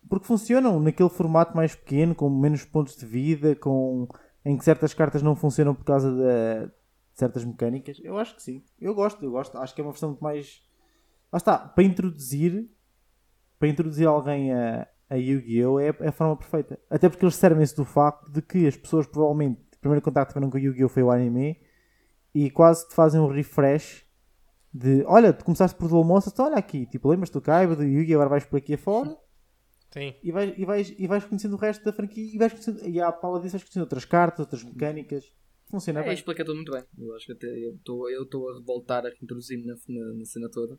porque 0.07 0.27
funcionam 0.27 0.79
naquele 0.79 1.09
formato 1.09 1.55
mais 1.55 1.75
pequeno, 1.75 2.13
com 2.13 2.29
menos 2.29 2.63
pontos 2.63 2.95
de 2.95 3.05
vida, 3.05 3.55
com 3.55 4.07
em 4.43 4.55
que 4.57 4.63
certas 4.63 4.93
cartas 4.93 5.23
não 5.23 5.35
funcionam 5.35 5.73
por 5.73 5.83
causa 5.83 6.15
da, 6.15 6.71
certas 7.13 7.43
mecânicas. 7.43 7.99
Eu 8.03 8.17
acho 8.17 8.35
que 8.35 8.43
sim. 8.43 8.63
Eu 8.79 8.93
gosto, 8.93 9.23
eu 9.25 9.31
gosto. 9.31 9.57
Acho 9.57 9.73
que 9.73 9.81
é 9.81 9.83
uma 9.83 9.91
versão 9.91 10.09
muito 10.09 10.23
mais. 10.23 10.61
Lá 11.31 11.37
está, 11.37 11.57
para 11.57 11.83
introduzir. 11.83 12.69
Para 13.57 13.69
introduzir 13.69 14.07
alguém 14.07 14.53
a, 14.53 14.87
a 15.09 15.15
Yu-Gi-Oh! 15.15 15.79
É, 15.79 15.87
é, 15.87 16.07
a 16.09 16.11
forma 16.11 16.35
perfeita. 16.35 16.79
Até 16.89 17.09
porque 17.09 17.25
eles 17.25 17.35
servem-se 17.35 17.75
do 17.75 17.85
facto 17.85 18.31
de 18.31 18.41
que 18.41 18.67
as 18.67 18.77
pessoas 18.77 19.07
provavelmente. 19.07 19.61
O 19.75 19.79
primeiro 19.79 20.03
contato 20.03 20.27
que 20.27 20.33
tiveram 20.33 20.51
com 20.51 20.59
Yu-Gi-Oh! 20.59 20.89
foi 20.89 21.01
o 21.01 21.09
anime. 21.09 21.59
E 22.35 22.51
quase 22.51 22.87
te 22.87 22.93
fazem 22.93 23.19
um 23.19 23.27
refresh. 23.27 24.05
De 24.73 25.05
olha, 25.05 25.31
tu 25.31 25.45
começaste 25.45 25.77
por 25.77 25.89
Monsters, 25.89 26.33
então 26.33 26.47
olha 26.47 26.57
aqui, 26.57 26.85
tipo, 26.85 27.07
lembras-te 27.07 27.31
do 27.31 27.41
Kaiba, 27.41 27.77
do 27.77 27.83
Yu-Gi, 27.83 28.13
agora 28.13 28.27
vais 28.27 28.45
por 28.45 28.57
aqui 28.57 28.73
afora. 28.73 29.17
Sim. 29.89 30.13
E 30.21 30.29
vais, 30.33 30.53
e, 30.57 30.65
vais, 30.65 30.93
e 30.97 31.07
vais 31.07 31.23
conhecendo 31.23 31.53
o 31.53 31.57
resto 31.57 31.85
da 31.85 31.93
franquia 31.93 32.35
e 32.35 32.37
vais 32.37 32.51
conhecendo, 32.51 32.85
e 32.85 32.99
à 32.99 33.09
pala 33.09 33.39
disso 33.39 33.53
vais 33.53 33.63
conhecendo 33.63 33.83
outras 33.83 34.03
cartas, 34.03 34.41
outras 34.41 34.61
mecânicas. 34.65 35.31
Funciona 35.71 36.01
é, 36.01 36.03
bem. 36.03 36.13
explica 36.13 36.43
tudo 36.43 36.57
muito 36.57 36.73
bem. 36.73 36.83
Eu 36.97 37.15
acho 37.15 37.25
que 37.25 37.31
até 37.31 37.47
eu 37.47 37.75
estou 37.75 38.09
eu 38.09 38.49
a 38.49 38.59
revoltar 38.59 39.05
a 39.05 39.09
introduzir-me 39.09 39.65
na, 39.65 39.75
na, 39.87 40.13
na, 40.15 40.25
cena 40.25 40.49
toda. 40.49 40.77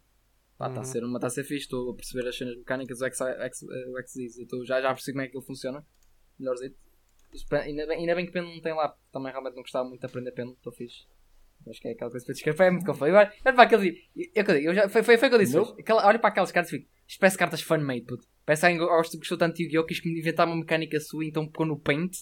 Está 0.53 0.69
uhum. 0.69 0.81
a 0.81 0.85
ser 0.85 1.03
uma, 1.03 1.17
está 1.17 1.27
a 1.29 1.31
ser 1.31 1.45
fixe, 1.45 1.65
estou 1.65 1.91
a 1.91 1.95
perceber 1.95 2.29
as 2.29 2.37
cenas 2.37 2.57
mecânicas, 2.57 3.01
o 3.01 3.99
X-Ease, 3.99 4.47
eu 4.53 4.65
já, 4.67 4.83
já 4.83 4.93
percebi 4.93 5.13
como 5.15 5.23
é 5.23 5.29
que 5.29 5.37
ele 5.39 5.47
funciona. 5.47 5.87
Melhorzito. 6.39 6.77
Ainda 7.53 7.87
bem, 7.87 7.99
ainda 8.01 8.15
bem 8.15 8.27
que 8.27 8.33
Pen 8.33 8.43
não 8.43 8.61
tem 8.61 8.75
lá, 8.75 8.95
também 9.11 9.33
realmente 9.33 9.55
não 9.55 9.63
gostava 9.63 9.89
muito 9.89 10.01
de 10.01 10.07
aprender 10.07 10.33
Pen, 10.33 10.53
estou 10.53 10.73
fixe. 10.73 11.07
Acho 11.69 11.81
que 11.81 11.89
é 11.89 11.93
aquela 11.93 12.11
coisa 12.11 12.25
para 12.25 12.33
descrever. 12.35 12.65
É 12.65 12.71
muito 12.71 12.87
confuso. 12.87 13.05
Agora, 13.07 13.33
olha 13.45 13.55
para 13.55 13.65
aquele. 13.65 13.97
Eu, 14.35 14.45
eu, 14.45 14.57
eu 14.61 14.75
já, 14.75 14.89
foi, 14.89 15.03
foi, 15.03 15.17
foi 15.19 15.29
o 15.29 15.31
que 15.31 15.35
eu 15.37 15.41
disse. 15.41 15.59
Aquela, 15.81 16.07
olha 16.07 16.19
para 16.19 16.29
aquelas 16.29 16.53
cartas 16.53 16.73
e 16.73 16.79
fico. 16.79 16.91
Isto 17.09 17.21
parece 17.21 17.39
cartas 17.39 17.61
fan-made, 17.63 18.03
puto. 18.03 18.27
Parece 18.45 18.61
que 18.63 18.67
alguém 18.67 18.79
gosta- 18.87 19.19
gostou 19.19 19.37
tanto 19.39 19.57
de 19.57 19.65
Yu-Gi-Oh! 19.65 19.85
quis 19.85 20.05
inventar 20.07 20.47
uma 20.47 20.57
mecânica 20.57 20.99
sua, 21.01 21.25
então 21.25 21.47
pegou 21.47 21.67
no 21.67 21.79
Paint 21.79 22.13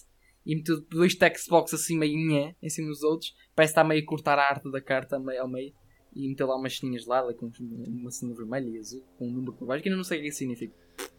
e 0.46 0.56
meteu 0.56 0.80
dois 0.90 1.14
textbox 1.14 1.72
assim 1.74 1.98
meio 1.98 2.16
nhé, 2.28 2.54
em 2.62 2.68
cima 2.68 2.88
dos 2.88 3.02
outros. 3.02 3.34
Parece 3.54 3.72
que 3.74 3.80
está 3.80 3.84
meio 3.88 4.02
a 4.02 4.06
cortar 4.06 4.38
a 4.38 4.42
arte 4.48 4.70
da 4.70 4.80
carta 4.80 5.18
meio, 5.18 5.40
ao 5.42 5.48
meio. 5.48 5.72
E 6.14 6.28
meteu 6.28 6.46
lá 6.46 6.56
umas 6.56 6.76
ceninhas 6.78 7.06
lá, 7.06 7.22
com 7.34 7.50
uma 7.58 8.10
cena 8.10 8.34
vermelha 8.34 8.68
e 8.68 8.78
azul, 8.78 9.02
com 9.18 9.26
um 9.26 9.32
número 9.32 9.52
por 9.54 9.66
baixo, 9.66 9.82
que 9.82 9.88
ainda 9.88 9.96
não 9.96 10.04
sei 10.04 10.18
o 10.18 10.22
que 10.22 10.28
isso 10.28 10.38
significa. 10.38 10.74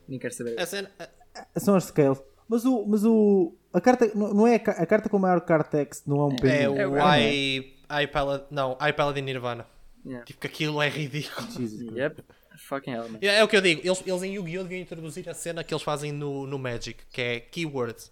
Nem 0.07 0.17
quero 0.19 0.33
saber. 0.33 0.59
A 0.59 0.65
cena- 0.65 0.91
a- 0.97 1.59
São 1.59 1.75
as 1.75 1.85
scales. 1.85 2.21
Mas 2.47 2.63
o. 2.63 2.85
Mas 2.85 3.03
o 3.03 3.55
a 3.73 3.81
carta. 3.81 4.09
Não 4.15 4.33
não 4.33 4.47
é 4.47 4.55
a, 4.55 4.59
ca- 4.59 4.71
a 4.73 4.85
carta 4.85 5.09
com 5.09 5.17
maior 5.19 5.41
card 5.41 5.69
text, 5.69 6.05
não 6.07 6.17
é 6.21 6.25
um 6.27 6.35
é. 6.35 6.35
É 6.77 6.87
o 6.87 6.91
o- 6.91 7.74
I, 7.89 8.03
I 8.03 8.07
Palad... 8.07 8.43
Não, 8.51 8.77
I 8.81 8.91
Paladin 8.93 9.21
Nirvana. 9.21 9.65
Yeah. 10.05 10.25
Tipo 10.25 10.39
que 10.41 10.47
aquilo 10.47 10.81
é 10.81 10.89
ridículo. 10.89 11.49
Jesus. 11.51 11.95
Yep. 11.95 12.23
Fucking 12.57 12.91
hell, 12.91 13.09
man. 13.09 13.17
É, 13.21 13.39
é 13.39 13.43
o 13.43 13.47
que 13.47 13.57
eu 13.57 13.61
digo, 13.61 13.81
eles, 13.83 14.01
eles 14.05 14.23
em 14.23 14.33
Yu-Gi-Oh! 14.35 14.63
deviam 14.63 14.81
introduzir 14.81 15.27
a 15.29 15.33
cena 15.33 15.63
que 15.63 15.73
eles 15.73 15.83
fazem 15.83 16.11
no, 16.11 16.45
no 16.47 16.57
Magic, 16.57 17.03
que 17.11 17.21
é 17.21 17.39
keywords. 17.39 18.11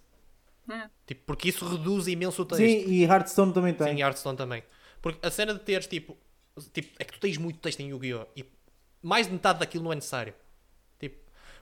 É. 0.70 0.88
Tipo, 1.06 1.22
porque 1.26 1.48
isso 1.48 1.66
reduz 1.68 2.06
imenso 2.08 2.42
o 2.42 2.44
texto. 2.44 2.60
Sim, 2.60 2.90
e 2.90 3.04
Hearthstone 3.04 3.52
também 3.52 3.72
tem. 3.74 3.88
Sim, 3.88 3.98
e 3.98 4.02
Hearthstone 4.02 4.36
também. 4.36 4.62
Porque 5.00 5.24
a 5.26 5.30
cena 5.30 5.54
de 5.54 5.60
teres 5.60 5.86
tipo, 5.86 6.16
tipo. 6.72 6.94
É 6.98 7.04
que 7.04 7.12
tu 7.12 7.20
tens 7.20 7.36
muito 7.38 7.58
texto 7.58 7.80
em 7.80 7.88
Yu-Gi-Oh! 7.90 8.26
E 8.36 8.44
mais 9.02 9.26
de 9.26 9.32
metade 9.32 9.58
daquilo 9.60 9.84
não 9.84 9.92
é 9.92 9.94
necessário. 9.94 10.34
Tipo, 10.98 11.16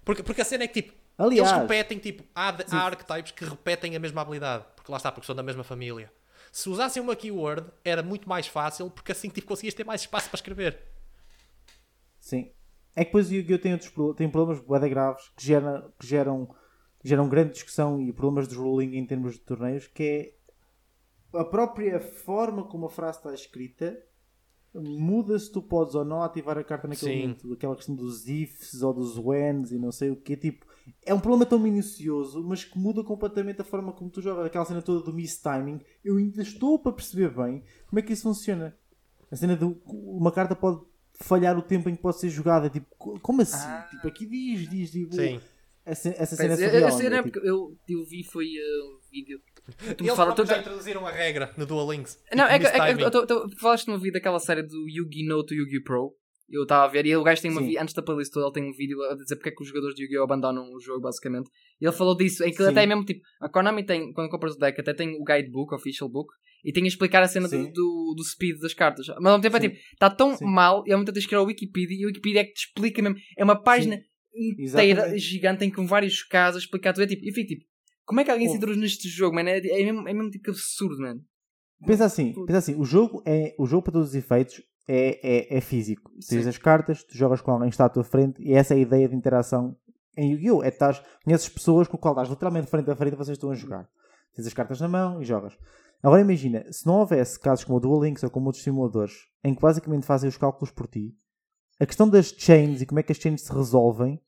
porque, 0.05 0.23
porque 0.23 0.41
a 0.41 0.45
cena 0.45 0.65
é 0.65 0.69
que 0.69 0.83
tipo. 0.83 0.95
Aliás- 1.19 1.49
eles 1.51 1.63
repetem, 1.63 1.99
tipo, 1.99 2.25
há, 2.35 2.51
de- 2.53 2.65
há 2.71 2.81
archetypes 2.81 3.33
que 3.33 3.45
repetem 3.45 3.95
a 3.95 3.99
mesma 4.01 4.23
habilidade. 4.23 4.65
Porque 4.75 4.91
lá 4.91 4.97
está, 4.97 5.13
porque 5.13 5.27
são 5.27 5.37
da 5.37 5.43
mesma 5.43 5.63
família. 5.63 6.11
Se 6.53 6.69
usassem 6.69 7.03
uma 7.03 7.17
keyword, 7.17 7.67
era 7.83 8.03
muito 8.03 8.29
mais 8.29 8.47
fácil, 8.47 8.91
porque 8.91 9.11
assim 9.11 9.31
tipo, 9.31 9.49
conseguias 9.49 9.75
ter 9.75 9.85
mais 9.85 10.03
espaço 10.03 10.29
para 10.29 10.37
escrever. 10.37 10.79
Sim. 12.21 12.53
É 12.95 13.05
que 13.05 13.07
depois 13.07 13.31
o 13.31 13.35
Yu-Gi-Oh! 13.35 13.59
tem, 13.59 13.73
outros, 13.73 13.93
tem 14.17 14.31
problemas 14.31 14.63
bué 14.63 14.87
graves 14.89 15.31
que, 15.35 15.47
gera, 15.47 15.91
que 15.99 16.07
geram, 16.07 16.47
que 17.01 17.09
geram 17.09 17.27
grande 17.27 17.55
discussão 17.55 18.01
e 18.01 18.13
problemas 18.13 18.47
de 18.47 18.55
ruling 18.55 18.97
em 18.97 19.07
termos 19.07 19.33
de 19.35 19.41
torneios, 19.41 19.87
que 19.87 20.37
é 21.33 21.39
a 21.39 21.45
própria 21.45 21.99
forma 21.99 22.65
como 22.65 22.87
a 22.87 22.91
frase 22.91 23.17
está 23.19 23.33
escrita 23.33 23.99
muda 24.75 25.39
se 25.39 25.51
tu 25.51 25.61
podes 25.61 25.95
ou 25.95 26.05
não 26.05 26.23
ativar 26.23 26.57
a 26.57 26.65
carta 26.65 26.89
naquele 26.89 27.13
Sim. 27.13 27.21
momento. 27.23 27.53
Aquela 27.53 27.77
questão 27.77 27.95
dos 27.95 28.27
ifs 28.29 28.83
ou 28.83 28.95
dos 28.95 29.19
whens 29.19 29.71
e 29.73 29.79
não 29.79 29.93
sei 29.93 30.11
o 30.11 30.17
que. 30.17 30.37
Tipo, 30.37 30.67
é 31.05 31.13
um 31.15 31.21
problema 31.21 31.45
tão 31.47 31.59
minucioso, 31.59 32.43
mas 32.45 32.65
que 32.65 32.79
muda 32.79 33.03
completamente 33.05 33.61
a 33.61 33.65
forma 33.65 33.93
como 33.93 34.11
tu 34.11 34.21
jogas. 34.21 34.47
Aquela 34.47 34.65
cena 34.65 34.83
toda 34.83 35.05
do 35.05 35.13
miss 35.13 35.37
timing. 35.39 35.81
Eu 36.05 36.17
ainda 36.17 36.43
estou 36.43 36.79
para 36.79 36.93
perceber 36.93 37.31
bem 37.31 37.63
como 37.87 37.99
é 37.99 38.03
que 38.03 38.13
isso 38.13 38.23
funciona. 38.23 38.77
A 39.31 39.37
cena 39.37 39.57
de 39.57 39.65
uma 39.87 40.31
carta 40.33 40.55
pode 40.55 40.81
falhar 41.15 41.57
o 41.59 41.63
tempo 41.63 41.89
em 41.89 41.97
que 41.97 42.03
pode 42.03 42.19
ser 42.19 42.29
jogada. 42.29 42.69
Tipo, 42.69 42.87
co- 42.99 43.19
como 43.21 43.43
assim? 43.43 43.57
Ah. 43.67 43.87
Tipo, 43.91 44.09
aqui 44.09 44.27
diz, 44.27 44.69
diz, 44.69 44.91
tipo. 44.91 45.15
Sim. 45.15 45.41
Essa, 45.85 46.11
essa 46.11 46.37
cena 46.37 46.53
é 46.55 46.57
surreal. 46.57 46.83
eu, 46.83 46.91
sei, 46.93 47.07
André, 47.07 47.17
né, 47.17 47.23
tipo, 47.25 47.33
porque 47.33 47.49
eu, 47.49 47.77
eu 47.89 48.05
vi 48.05 48.23
foi 48.23 48.45
uh, 48.47 48.97
um 48.97 48.99
vídeo. 49.11 49.41
Tu 49.97 50.03
me 50.05 50.09
eles 50.11 50.17
fala, 50.17 50.33
tu- 50.35 50.45
já 50.47 50.59
introduziram 50.59 51.07
a 51.07 51.11
regra 51.11 51.53
no 51.57 51.65
Duel 51.67 51.91
Links. 51.93 52.19
Não, 52.35 52.45
é 52.45 52.59
que, 52.59 52.67
Tipo, 52.67 52.83
é 52.83 52.95
que 52.97 53.11
tu, 53.11 53.27
tu, 53.27 53.49
tu 53.49 53.59
falaste 53.61 53.87
numa 53.89 53.99
vídeo 53.99 54.13
daquela 54.15 54.39
série 54.39 54.63
do 54.63 54.89
Yu-Gi 54.89 55.25
Note 55.27 55.55
Yu-Gi 55.55 55.81
Pro. 55.83 56.15
Eu 56.49 56.63
estava 56.65 56.85
a 56.85 56.89
ver 56.89 57.07
e 57.07 57.17
o 57.17 57.23
gajo 57.23 57.41
tem 57.41 57.51
uma 57.51 57.61
Sim. 57.63 57.69
vi- 57.69 57.79
antes 57.79 57.95
da 57.95 58.03
playlist 58.03 58.33
toda, 58.33 58.47
ele 58.47 58.53
tem 58.53 58.65
um 58.65 58.73
vídeo 58.77 59.03
a 59.05 59.15
dizer 59.15 59.37
porque 59.37 59.49
é 59.49 59.53
que 59.53 59.63
os 59.63 59.69
jogadores 59.69 59.95
de 59.95 60.03
Yu-Gi-Oh! 60.03 60.25
abandonam 60.25 60.71
o 60.73 60.81
jogo, 60.81 61.01
basicamente. 61.01 61.49
E 61.81 61.85
ele 61.87 61.93
falou 61.95 62.17
disso, 62.17 62.45
em 62.45 62.51
que 62.51 62.63
Sim. 62.63 62.69
até 62.71 62.85
mesmo 62.87 63.05
tipo, 63.05 63.21
a 63.41 63.49
Konami 63.49 63.85
tem, 63.85 64.13
quando 64.13 64.29
compras 64.31 64.55
o 64.55 64.59
deck, 64.59 64.79
até 64.81 64.93
tem 64.93 65.17
o 65.19 65.25
guidebook, 65.25 65.75
official 65.75 66.09
book, 66.11 66.33
e 66.65 66.73
tem 66.73 66.85
a 66.85 66.87
explicar 66.87 67.23
a 67.23 67.29
cena 67.29 67.49
do, 67.49 67.57
Sim. 67.57 67.73
do, 67.73 68.15
do 68.17 68.23
speed 68.25 68.59
das 68.61 68.75
cartas. 68.75 69.07
Mas 69.09 69.17
ao 69.17 69.23
mesmo 69.39 69.43
tempo 69.43 69.57
é 69.57 69.61
Sim. 69.61 69.69
tipo, 69.71 69.81
está 69.93 70.11
tão 70.11 70.37
Sim. 70.37 70.45
mal, 70.45 70.85
e 70.87 70.93
ao 70.93 70.99
mesmo 70.99 71.07
tempo 71.07 71.15
tens 71.15 71.27
que 71.27 71.35
ir 71.35 71.39
ao 71.39 71.47
Wikipedia, 71.47 71.97
e 71.99 72.05
o 72.05 72.09
Wikipedia 72.09 72.41
é 72.43 72.45
que 72.45 72.53
te 72.53 72.67
explica 72.67 73.01
mesmo. 73.03 73.17
É 73.37 73.43
uma 73.45 73.57
página 73.61 73.99
inteira, 74.35 75.01
Exatamente. 75.03 75.19
gigante, 75.19 75.65
em 75.65 75.71
com 75.71 75.87
vários 75.87 76.23
casos 76.23 76.61
a 76.61 76.65
explicar 76.65 76.93
tudo. 76.93 77.05
É 77.05 77.07
tipo, 77.07 77.27
eu 77.27 77.33
fico 77.33 77.49
tipo, 77.49 77.65
como 78.05 78.21
é 78.21 78.25
que 78.25 78.31
alguém 78.31 78.47
se 78.47 78.53
Pô. 78.55 78.57
introduz 78.59 78.79
neste 78.79 79.09
jogo, 79.09 79.35
mano? 79.37 79.49
É, 79.49 79.59
é, 79.59 79.85
mesmo, 79.85 80.09
é 80.09 80.13
mesmo 80.13 80.31
tipo 80.31 80.51
absurdo, 80.51 80.99
mano. 81.01 81.21
Pensa 81.87 82.05
assim, 82.05 82.33
pensa 82.47 82.59
assim, 82.59 82.75
o 82.77 82.85
jogo 82.85 83.23
é 83.27 83.55
o 83.59 83.67
jogo 83.67 83.83
para 83.83 83.95
todos 83.95 84.11
os 84.11 84.15
efeitos 84.15 84.63
é, 84.89 85.55
é, 85.55 85.59
é 85.59 85.61
físico. 85.61 86.11
Tens 86.29 86.47
as 86.47 86.59
cartas, 86.59 87.03
tu 87.05 87.17
jogas 87.17 87.41
com 87.41 87.51
alguém 87.53 87.69
que 87.69 87.75
está 87.75 87.85
à 87.85 87.89
tua 87.89 88.05
frente 88.05 88.43
e 88.43 88.53
essa 88.55 88.75
é 88.75 88.77
a 88.77 88.81
ideia 88.81 89.09
de 89.09 89.15
interação 89.17 89.77
em 90.17 90.33
Yu-Gi-Oh! 90.33 90.63
É 90.63 90.69
estás, 90.69 91.03
conheces 91.25 91.49
pessoas 91.49 91.89
com 91.89 91.97
o 91.97 92.01
qual 92.01 92.13
estás 92.15 92.29
literalmente 92.29 92.69
frente 92.69 92.91
a 92.91 92.97
frente 92.97 93.15
e 93.15 93.17
vocês 93.17 93.37
estão 93.37 93.51
a 93.51 93.55
jogar. 93.55 93.89
Tens 94.35 94.47
as 94.47 94.53
cartas 94.55 94.81
na 94.81 94.89
mão 94.89 95.21
e 95.21 95.25
jogas. 95.25 95.57
Agora 96.03 96.21
imagina, 96.21 96.65
se 96.73 96.85
não 96.87 96.95
houvesse 96.99 97.39
casos 97.39 97.65
como 97.65 97.79
o 97.79 97.81
Duel 97.81 98.03
Links 98.03 98.23
ou 98.25 98.31
como 98.31 98.47
outros 98.47 98.65
simuladores 98.65 99.13
em 99.45 99.55
que 99.55 99.61
basicamente 99.63 100.05
fazem 100.05 100.29
os 100.29 100.37
cálculos 100.37 100.71
por 100.73 100.87
ti, 100.89 101.15
a 101.81 101.87
questão 101.87 102.09
das 102.09 102.27
chains 102.37 102.81
e 102.83 102.87
como 102.87 102.99
é 102.99 103.03
que 103.03 103.13
as 103.13 103.19
chains 103.19 103.43
se 103.43 103.53
resolvem 103.53 104.21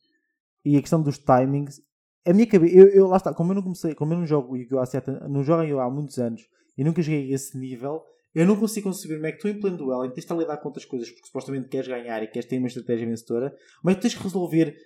e 0.65 0.77
a 0.77 0.81
questão 0.81 1.03
dos 1.03 1.19
timings, 1.19 1.81
a 2.27 2.33
minha 2.33 2.47
cabeça, 2.47 2.75
eu, 2.75 2.87
eu- 2.89 3.07
lá 3.09 3.17
está, 3.17 3.35
como 3.35 3.51
eu 3.51 3.57
não 3.57 3.63
comecei, 3.63 3.95
como 3.95 4.13
eu 4.13 4.19
não 4.19 4.27
jogo 4.27 4.57
Yu-Gi-Oh! 4.57 4.79
há, 4.79 4.87
sete- 4.87 5.11
não 5.29 5.43
jogo 5.43 5.63
Yu-Gi-Oh! 5.63 5.81
há 5.81 5.91
muitos 5.91 6.17
anos 6.19 6.49
e 6.79 6.85
nunca 6.85 7.03
cheguei 7.03 7.31
a 7.31 7.35
esse 7.35 7.59
nível, 7.59 8.03
eu 8.35 8.47
não 8.47 8.57
consigo 8.57 8.89
conceber 8.89 9.19
como 9.19 9.27
é 9.27 9.33
que 9.33 9.39
tu 9.39 9.49
em 9.49 9.61
pleno 9.61 9.77
duelo, 9.77 10.05
em 10.05 10.09
que 10.09 10.17
tens 10.17 10.27
de 10.27 10.35
lidar 10.35 10.57
com 10.59 10.69
outras 10.69 10.85
coisas 10.85 11.11
porque 11.11 11.27
supostamente 11.27 11.69
queres 11.69 11.87
ganhar 11.87 12.23
e 12.23 12.27
queres 12.27 12.49
ter 12.49 12.59
uma 12.59 12.67
estratégia 12.67 13.07
vencedora, 13.07 13.55
mas 13.83 13.97
tu 13.97 14.01
tens 14.03 14.15
que 14.15 14.23
resolver 14.23 14.77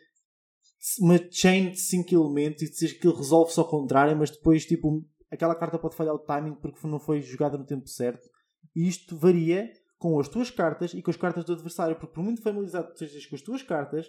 uma 1.01 1.18
chain 1.30 1.70
de 1.70 1.80
5 1.80 2.14
elementos 2.14 2.62
e 2.62 2.70
dizes 2.70 2.92
que 2.92 3.09
resolve-se 3.09 3.59
ao 3.59 3.68
contrário, 3.68 4.16
mas 4.16 4.30
depois 4.30 4.64
tipo 4.64 5.05
aquela 5.30 5.55
carta 5.55 5.78
pode 5.78 5.96
falhar 5.96 6.14
o 6.14 6.18
timing 6.18 6.55
porque 6.55 6.86
não 6.86 7.01
foi 7.01 7.20
jogada 7.20 7.57
no 7.57 7.64
tempo 7.64 7.88
certo. 7.88 8.28
E 8.74 8.86
isto 8.86 9.16
varia 9.16 9.70
com 9.99 10.18
as 10.20 10.28
tuas 10.28 10.51
cartas 10.51 10.94
e 10.94 11.03
com 11.03 11.11
as 11.11 11.16
cartas 11.16 11.44
do 11.44 11.53
adversário, 11.53 11.96
porque 11.96 12.14
por 12.14 12.22
muito 12.22 12.40
familiarizado 12.42 12.88
que 12.88 13.05
estejas 13.05 13.26
com 13.26 13.34
as 13.34 13.42
tuas 13.42 13.62
cartas, 13.62 14.07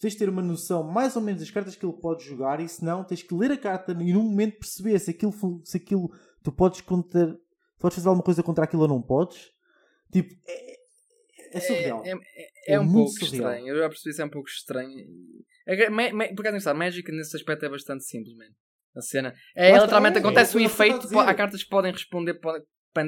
tens 0.00 0.12
de 0.12 0.18
ter 0.18 0.28
uma 0.28 0.42
noção 0.42 0.82
mais 0.82 1.16
ou 1.16 1.22
menos 1.22 1.40
das 1.40 1.50
cartas 1.50 1.76
que 1.76 1.84
ele 1.84 1.94
pode 1.94 2.24
jogar 2.24 2.60
e 2.60 2.68
se 2.68 2.84
não, 2.84 3.04
tens 3.04 3.22
que 3.22 3.34
ler 3.34 3.52
a 3.52 3.56
carta 3.56 3.92
e 3.92 4.12
num 4.12 4.24
momento 4.24 4.58
perceber 4.58 4.98
se 4.98 5.10
aquilo, 5.10 5.32
se 5.64 5.76
aquilo 5.76 6.10
tu 6.42 6.52
podes 6.52 6.80
contra, 6.80 7.34
tu 7.34 7.40
podes 7.78 7.96
fazer 7.96 8.08
alguma 8.08 8.24
coisa 8.24 8.42
contra 8.42 8.64
aquilo 8.64 8.82
ou 8.82 8.88
não 8.88 9.02
podes. 9.02 9.50
Tipo, 10.12 10.34
é, 10.46 10.76
é 11.52 11.60
surreal. 11.60 12.02
É, 12.04 12.10
é, 12.10 12.14
É 12.68 12.74
é 12.74 12.80
um 12.80 12.90
pouco 12.90 13.10
surreal. 13.10 13.34
estranho. 13.52 13.68
Eu 13.68 13.78
já 13.78 13.88
percebi 13.88 14.10
isso 14.10 14.22
é 14.22 14.24
um 14.24 14.30
pouco 14.30 14.48
estranho. 14.48 15.06
É 15.66 15.90
ma, 15.90 16.10
ma, 16.12 16.24
por 16.34 16.46
acaso, 16.46 16.74
Magic 16.74 17.10
nesse 17.12 17.36
aspecto 17.36 17.64
é 17.66 17.68
bastante 17.68 18.04
simples, 18.04 18.34
man. 18.36 18.46
A 18.96 19.02
cena. 19.02 19.34
É, 19.54 19.70
está, 19.70 19.82
literalmente 19.82 20.16
é, 20.16 20.20
acontece 20.20 20.56
é 20.56 20.60
um 20.60 20.64
efeito. 20.64 21.18
Há 21.18 21.34
cartas 21.34 21.62
que 21.62 21.68
podem 21.68 21.92
responder, 21.92 22.34
podem, 22.34 22.62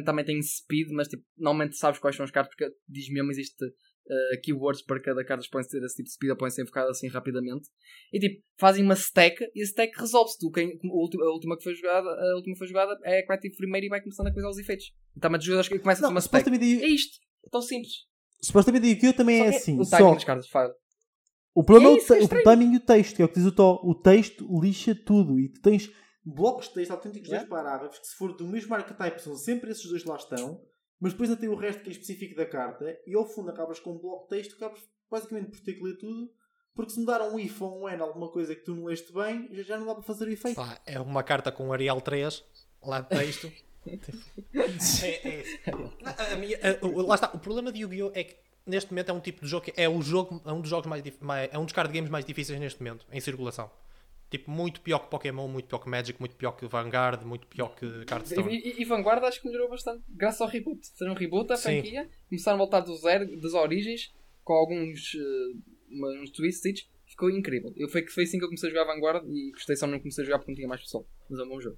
também 0.04 0.24
tem 0.24 0.40
speed, 0.42 0.90
mas 0.92 1.08
tipo, 1.08 1.24
normalmente 1.36 1.76
sabes 1.76 1.98
quais 1.98 2.14
são 2.14 2.24
as 2.24 2.30
cartas, 2.30 2.54
porque 2.54 2.72
diz 2.88 3.08
mesmo, 3.10 3.30
existe 3.30 3.64
uh, 4.10 4.40
keywords 4.42 4.82
para 4.82 5.00
cada 5.00 5.24
carta 5.24 5.44
que 5.44 5.50
podem 5.50 5.68
ter 5.68 5.82
esse 5.84 5.96
tipo 5.96 6.08
de 6.08 6.12
speed 6.12 6.50
ser 6.52 6.62
enfocadas 6.62 6.90
assim 6.90 7.08
rapidamente. 7.08 7.68
E 8.12 8.18
tipo, 8.18 8.42
fazem 8.58 8.84
uma 8.84 8.94
stack 8.94 9.42
e 9.54 9.62
a 9.62 9.64
stack 9.64 9.98
resolve-se. 9.98 10.38
Tu, 10.38 10.50
quem, 10.50 10.78
a, 10.82 11.32
última, 11.32 11.56
que 11.56 11.62
foi 11.62 11.74
jogada, 11.74 12.08
a 12.08 12.34
última 12.34 12.54
que 12.54 12.58
foi 12.58 12.66
jogada 12.66 12.98
é 13.04 13.18
a 13.18 13.22
que 13.22 13.28
vai 13.28 13.38
ter 13.38 13.50
primeiro 13.50 13.86
e 13.86 13.88
vai 13.88 14.00
começando 14.00 14.26
a 14.26 14.32
coisar 14.32 14.48
os 14.48 14.58
efeitos. 14.58 14.92
Então, 15.16 15.30
mas 15.30 15.44
jogadores 15.44 15.68
que 15.68 15.78
começam 15.78 16.08
a 16.08 16.10
uma 16.10 16.20
stack. 16.20 16.50
É 16.50 16.88
isto. 16.88 17.18
É 17.46 17.50
tão 17.50 17.62
simples. 17.62 17.92
supostamente 18.42 18.86
o 18.86 18.90
Yu-Gi-Oh! 18.90 19.12
também 19.12 19.40
é 19.40 19.44
Só 19.44 19.50
que 19.50 19.56
assim. 19.56 19.78
O 19.78 19.84
Só 19.84 19.96
timing 19.96 20.14
das 20.14 20.24
cartas 20.24 20.48
file. 20.48 20.72
O 21.54 21.64
problema 21.64 21.90
É 21.90 21.94
é, 21.94 21.96
isso 21.98 22.06
que 22.06 22.12
é 22.12 22.22
o, 22.22 22.40
o 22.40 22.42
timing 22.42 22.74
e 22.74 22.76
o 22.76 22.80
texto, 22.80 23.16
que 23.16 23.22
é 23.22 23.24
o 23.24 23.28
que 23.28 23.34
diz 23.34 23.46
o 23.46 23.52
Tó. 23.52 23.80
O 23.84 23.94
texto 23.94 24.60
lixa 24.60 24.94
tudo 24.94 25.38
e 25.38 25.48
tu 25.48 25.60
tens 25.60 25.90
blocos 26.24 26.68
de 26.68 26.74
texto, 26.74 26.90
autênticos 26.92 27.28
Yeah. 27.28 27.48
dois 27.48 27.62
parágrafos, 27.62 27.98
que 27.98 28.06
se 28.06 28.14
for 28.14 28.36
do 28.36 28.46
mesmo 28.46 28.74
archetype 28.74 29.20
são 29.20 29.34
sempre 29.34 29.70
esses 29.70 29.88
dois 29.88 30.04
lá 30.04 30.16
estão, 30.16 30.60
mas 31.00 31.12
depois 31.12 31.30
ainda 31.30 31.40
tem 31.40 31.48
o 31.48 31.54
resto 31.56 31.82
que 31.82 31.88
é 31.88 31.92
específico 31.92 32.36
da 32.36 32.46
carta 32.46 32.98
e 33.06 33.14
ao 33.16 33.24
fundo 33.26 33.50
acabas 33.50 33.80
com 33.80 33.92
um 33.92 33.98
bloco 33.98 34.24
de 34.24 34.36
texto, 34.42 34.54
acabas 34.56 34.80
basicamente 35.10 35.50
por 35.50 35.60
ter 35.60 35.74
que 35.74 35.82
ler 35.82 35.96
tudo, 35.96 36.30
porque 36.74 36.92
se 36.92 37.00
mudaram 37.00 37.34
um 37.34 37.38
if 37.38 37.60
ou 37.60 37.82
um 37.82 37.88
n, 37.88 38.00
alguma 38.00 38.28
coisa 38.30 38.54
que 38.54 38.62
tu 38.64 38.74
não 38.76 38.84
leste 38.84 39.12
bem, 39.12 39.48
já, 39.52 39.62
já 39.62 39.78
não 39.78 39.86
dá 39.86 39.94
para 39.94 40.02
fazer 40.04 40.26
o 40.26 40.30
efeito. 40.32 40.56
Pá, 40.56 40.80
é 40.86 41.00
uma 41.00 41.22
carta 41.22 41.50
com 41.50 41.72
Arial 41.72 42.00
3, 42.00 42.44
lá 42.82 43.00
de 43.00 43.08
texto. 43.08 43.50
é, 45.02 45.40
é. 45.40 45.44
A 46.32 46.36
minha- 46.36 46.58
a- 46.58 46.86
o- 46.86 47.02
lá 47.06 47.14
está, 47.14 47.30
o 47.34 47.38
problema 47.38 47.72
de 47.72 47.80
Yu-Gi-Oh! 47.80 48.12
é 48.14 48.24
que 48.24 48.36
neste 48.66 48.90
momento 48.92 49.08
é 49.10 49.12
um 49.12 49.20
tipo 49.20 49.40
de 49.42 49.48
jogo 49.48 49.64
que 49.64 49.72
é, 49.80 49.88
o 49.88 50.00
jogo, 50.02 50.40
é 50.44 50.52
um 50.52 50.60
dos 50.60 50.70
jogos 50.70 50.86
mais, 50.86 51.02
mais- 51.20 51.48
é 51.52 51.58
um 51.58 51.64
dos 51.64 51.72
card 51.72 51.92
games 51.92 52.10
mais 52.10 52.24
difíceis 52.24 52.58
neste 52.60 52.80
momento, 52.82 53.06
em 53.10 53.20
circulação. 53.20 53.70
Tipo, 54.30 54.48
muito 54.48 54.80
pior 54.80 55.00
que 55.00 55.10
Pokémon, 55.10 55.48
muito 55.48 55.66
pior 55.66 55.80
que 55.80 55.88
Magic, 55.90 56.20
muito 56.20 56.36
pior 56.36 56.52
que 56.52 56.64
Vanguard, 56.66 57.24
muito 57.24 57.48
pior 57.48 57.74
que 57.74 58.04
Cardstone. 58.04 58.54
E, 58.54 58.68
e, 58.78 58.82
e 58.82 58.84
Vanguarda 58.84 59.26
acho 59.26 59.40
que 59.40 59.48
melhorou 59.48 59.68
bastante, 59.68 60.04
graças 60.08 60.40
ao 60.40 60.46
reboot. 60.46 60.88
Fizeram 60.88 61.12
um 61.12 61.16
reboot 61.16 61.52
à 61.52 61.56
Sim. 61.56 61.62
franquia, 61.80 62.08
começaram 62.28 62.54
a 62.54 62.58
voltar 62.58 62.80
do 62.80 62.94
zero, 62.96 63.40
das 63.40 63.54
origens, 63.54 64.12
com 64.44 64.52
alguns 64.52 65.14
uh, 65.14 66.22
uns 66.22 66.30
twists, 66.30 66.88
ficou 67.06 67.28
incrível. 67.28 67.72
Eu 67.76 67.88
foi, 67.88 68.06
foi 68.06 68.22
assim 68.22 68.38
que 68.38 68.44
eu 68.44 68.48
comecei 68.48 68.70
a 68.70 68.72
jogar 68.72 68.84
Vanguarda 68.94 69.26
e 69.28 69.50
gostei 69.50 69.74
só 69.74 69.88
não 69.88 69.98
comecei 69.98 70.22
a 70.22 70.24
jogar 70.26 70.38
porque 70.38 70.52
não 70.52 70.56
tinha 70.56 70.68
mais 70.68 70.80
pessoal. 70.80 71.04
Mas 71.28 71.40
é 71.40 71.42
um 71.42 71.48
bom 71.48 71.60
jogo. 71.60 71.76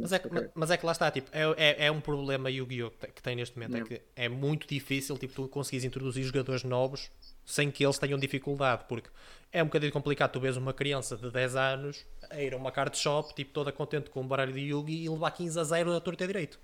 Mas 0.00 0.12
é, 0.12 0.18
que, 0.20 0.28
mas 0.54 0.70
é 0.70 0.76
que 0.76 0.86
lá 0.86 0.92
está, 0.92 1.10
tipo, 1.10 1.28
é, 1.32 1.42
é, 1.56 1.86
é 1.86 1.90
um 1.92 2.00
problema 2.00 2.48
Yu-Gi-Oh! 2.50 2.90
que 2.92 2.98
tem- 2.98 3.10
que 3.10 3.22
tem 3.22 3.36
neste 3.36 3.56
momento. 3.56 3.72
Não. 3.72 3.80
É 3.80 3.84
que 3.84 4.00
é 4.14 4.28
muito 4.28 4.66
difícil 4.66 5.18
tipo, 5.18 5.34
tu 5.34 5.48
conseguires 5.48 5.84
introduzir 5.84 6.22
jogadores 6.24 6.62
novos 6.64 7.10
sem 7.46 7.70
que 7.70 7.82
eles 7.84 7.96
tenham 7.98 8.18
dificuldade, 8.18 8.84
porque 8.88 9.08
é 9.52 9.62
um 9.62 9.66
bocadinho 9.66 9.92
complicado 9.92 10.32
tu 10.32 10.40
vês 10.40 10.56
uma 10.58 10.74
criança 10.74 11.16
de 11.16 11.30
10 11.30 11.56
anos 11.56 12.04
a 12.28 12.42
ir 12.42 12.52
a 12.52 12.56
uma 12.58 12.70
card 12.72 12.98
shop, 12.98 13.32
tipo, 13.34 13.52
toda 13.52 13.70
contente 13.72 14.10
com 14.10 14.20
um 14.20 14.26
baralho 14.26 14.52
de 14.52 14.60
Yugi 14.60 15.04
e 15.04 15.08
levar 15.08 15.30
15 15.30 15.58
a 15.58 15.64
0 15.64 15.94
a 15.94 16.00
torta 16.00 16.26
direito. 16.26 16.58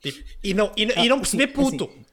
Tipo, 0.00 0.18
e, 0.42 0.52
não, 0.52 0.72
e, 0.76 0.84
não- 0.84 1.04
e 1.04 1.08
não 1.08 1.18
perceber 1.20 1.44
assim, 1.44 1.52
puto. 1.54 1.84
assim. 1.84 2.04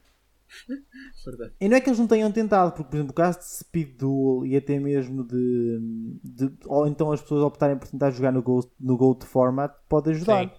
E 1.59 1.67
não 1.67 1.77
é 1.77 1.81
que 1.81 1.89
eles 1.89 1.99
não 1.99 2.07
tenham 2.07 2.31
tentado, 2.31 2.71
porque, 2.71 2.89
por 2.89 2.95
exemplo, 2.97 3.11
o 3.11 3.15
caso 3.15 3.39
de 3.39 3.45
Speed 3.45 3.97
Duel 3.97 4.45
e 4.45 4.55
até 4.55 4.79
mesmo 4.79 5.23
de, 5.23 5.79
de- 6.23 6.51
Ou 6.65 6.87
então 6.87 7.11
as 7.11 7.21
pessoas 7.21 7.43
optarem 7.43 7.77
por 7.77 7.87
tentar 7.87 8.11
jogar 8.11 8.31
no 8.31 8.41
Go, 8.41 8.67
no 8.79 8.95
Go 8.97 9.13
to 9.15 9.25
Format 9.25 9.71
pode 9.87 10.11
ajudar. 10.11 10.43
Sim. 10.45 10.51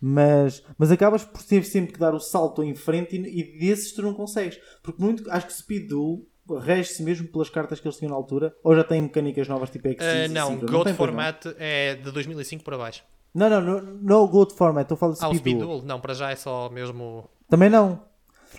Mas, 0.00 0.64
mas 0.78 0.90
acabas 0.90 1.24
por 1.24 1.42
ter 1.42 1.62
sempre 1.64 1.92
que 1.92 1.98
dar 1.98 2.14
o 2.14 2.20
salto 2.20 2.62
em 2.62 2.74
frente 2.74 3.16
e, 3.16 3.40
e 3.40 3.58
desses 3.58 3.92
tu 3.92 4.00
não 4.02 4.14
consegues. 4.14 4.58
Porque 4.82 5.02
muito, 5.02 5.30
acho 5.30 5.46
que 5.46 5.52
Speed 5.52 5.88
Duel 5.88 6.26
rege-se 6.62 7.02
mesmo 7.02 7.28
pelas 7.28 7.50
cartas 7.50 7.78
que 7.78 7.86
eles 7.86 7.98
tinham 7.98 8.10
na 8.10 8.16
altura, 8.16 8.56
ou 8.64 8.74
já 8.74 8.82
tem 8.82 9.00
mecânicas 9.02 9.46
novas 9.46 9.70
tipo 9.70 9.86
X. 9.88 9.98
Ah, 10.04 10.26
não, 10.28 10.48
Synchro? 10.48 10.66
Go 10.66 10.84
tem, 10.84 10.92
to 10.94 10.96
pois 10.96 10.96
não? 10.96 10.96
Format 10.96 11.46
é 11.58 11.94
de 11.96 12.10
2005 12.10 12.64
para 12.64 12.78
baixo. 12.78 13.04
Não, 13.34 13.48
não, 13.48 13.60
não, 13.60 13.80
não 13.82 14.22
o 14.24 14.28
Go 14.28 14.44
to 14.46 14.54
Format, 14.56 14.82
estou 14.84 14.96
a 14.96 14.98
falar 14.98 15.12
de 15.12 15.18
Ah, 15.20 15.26
Speed, 15.28 15.38
Speed 15.40 15.56
Duel. 15.58 15.68
Duel? 15.68 15.82
Não, 15.86 16.00
para 16.00 16.14
já 16.14 16.30
é 16.30 16.36
só 16.36 16.68
mesmo. 16.70 17.28
Também 17.48 17.68
não. 17.70 18.02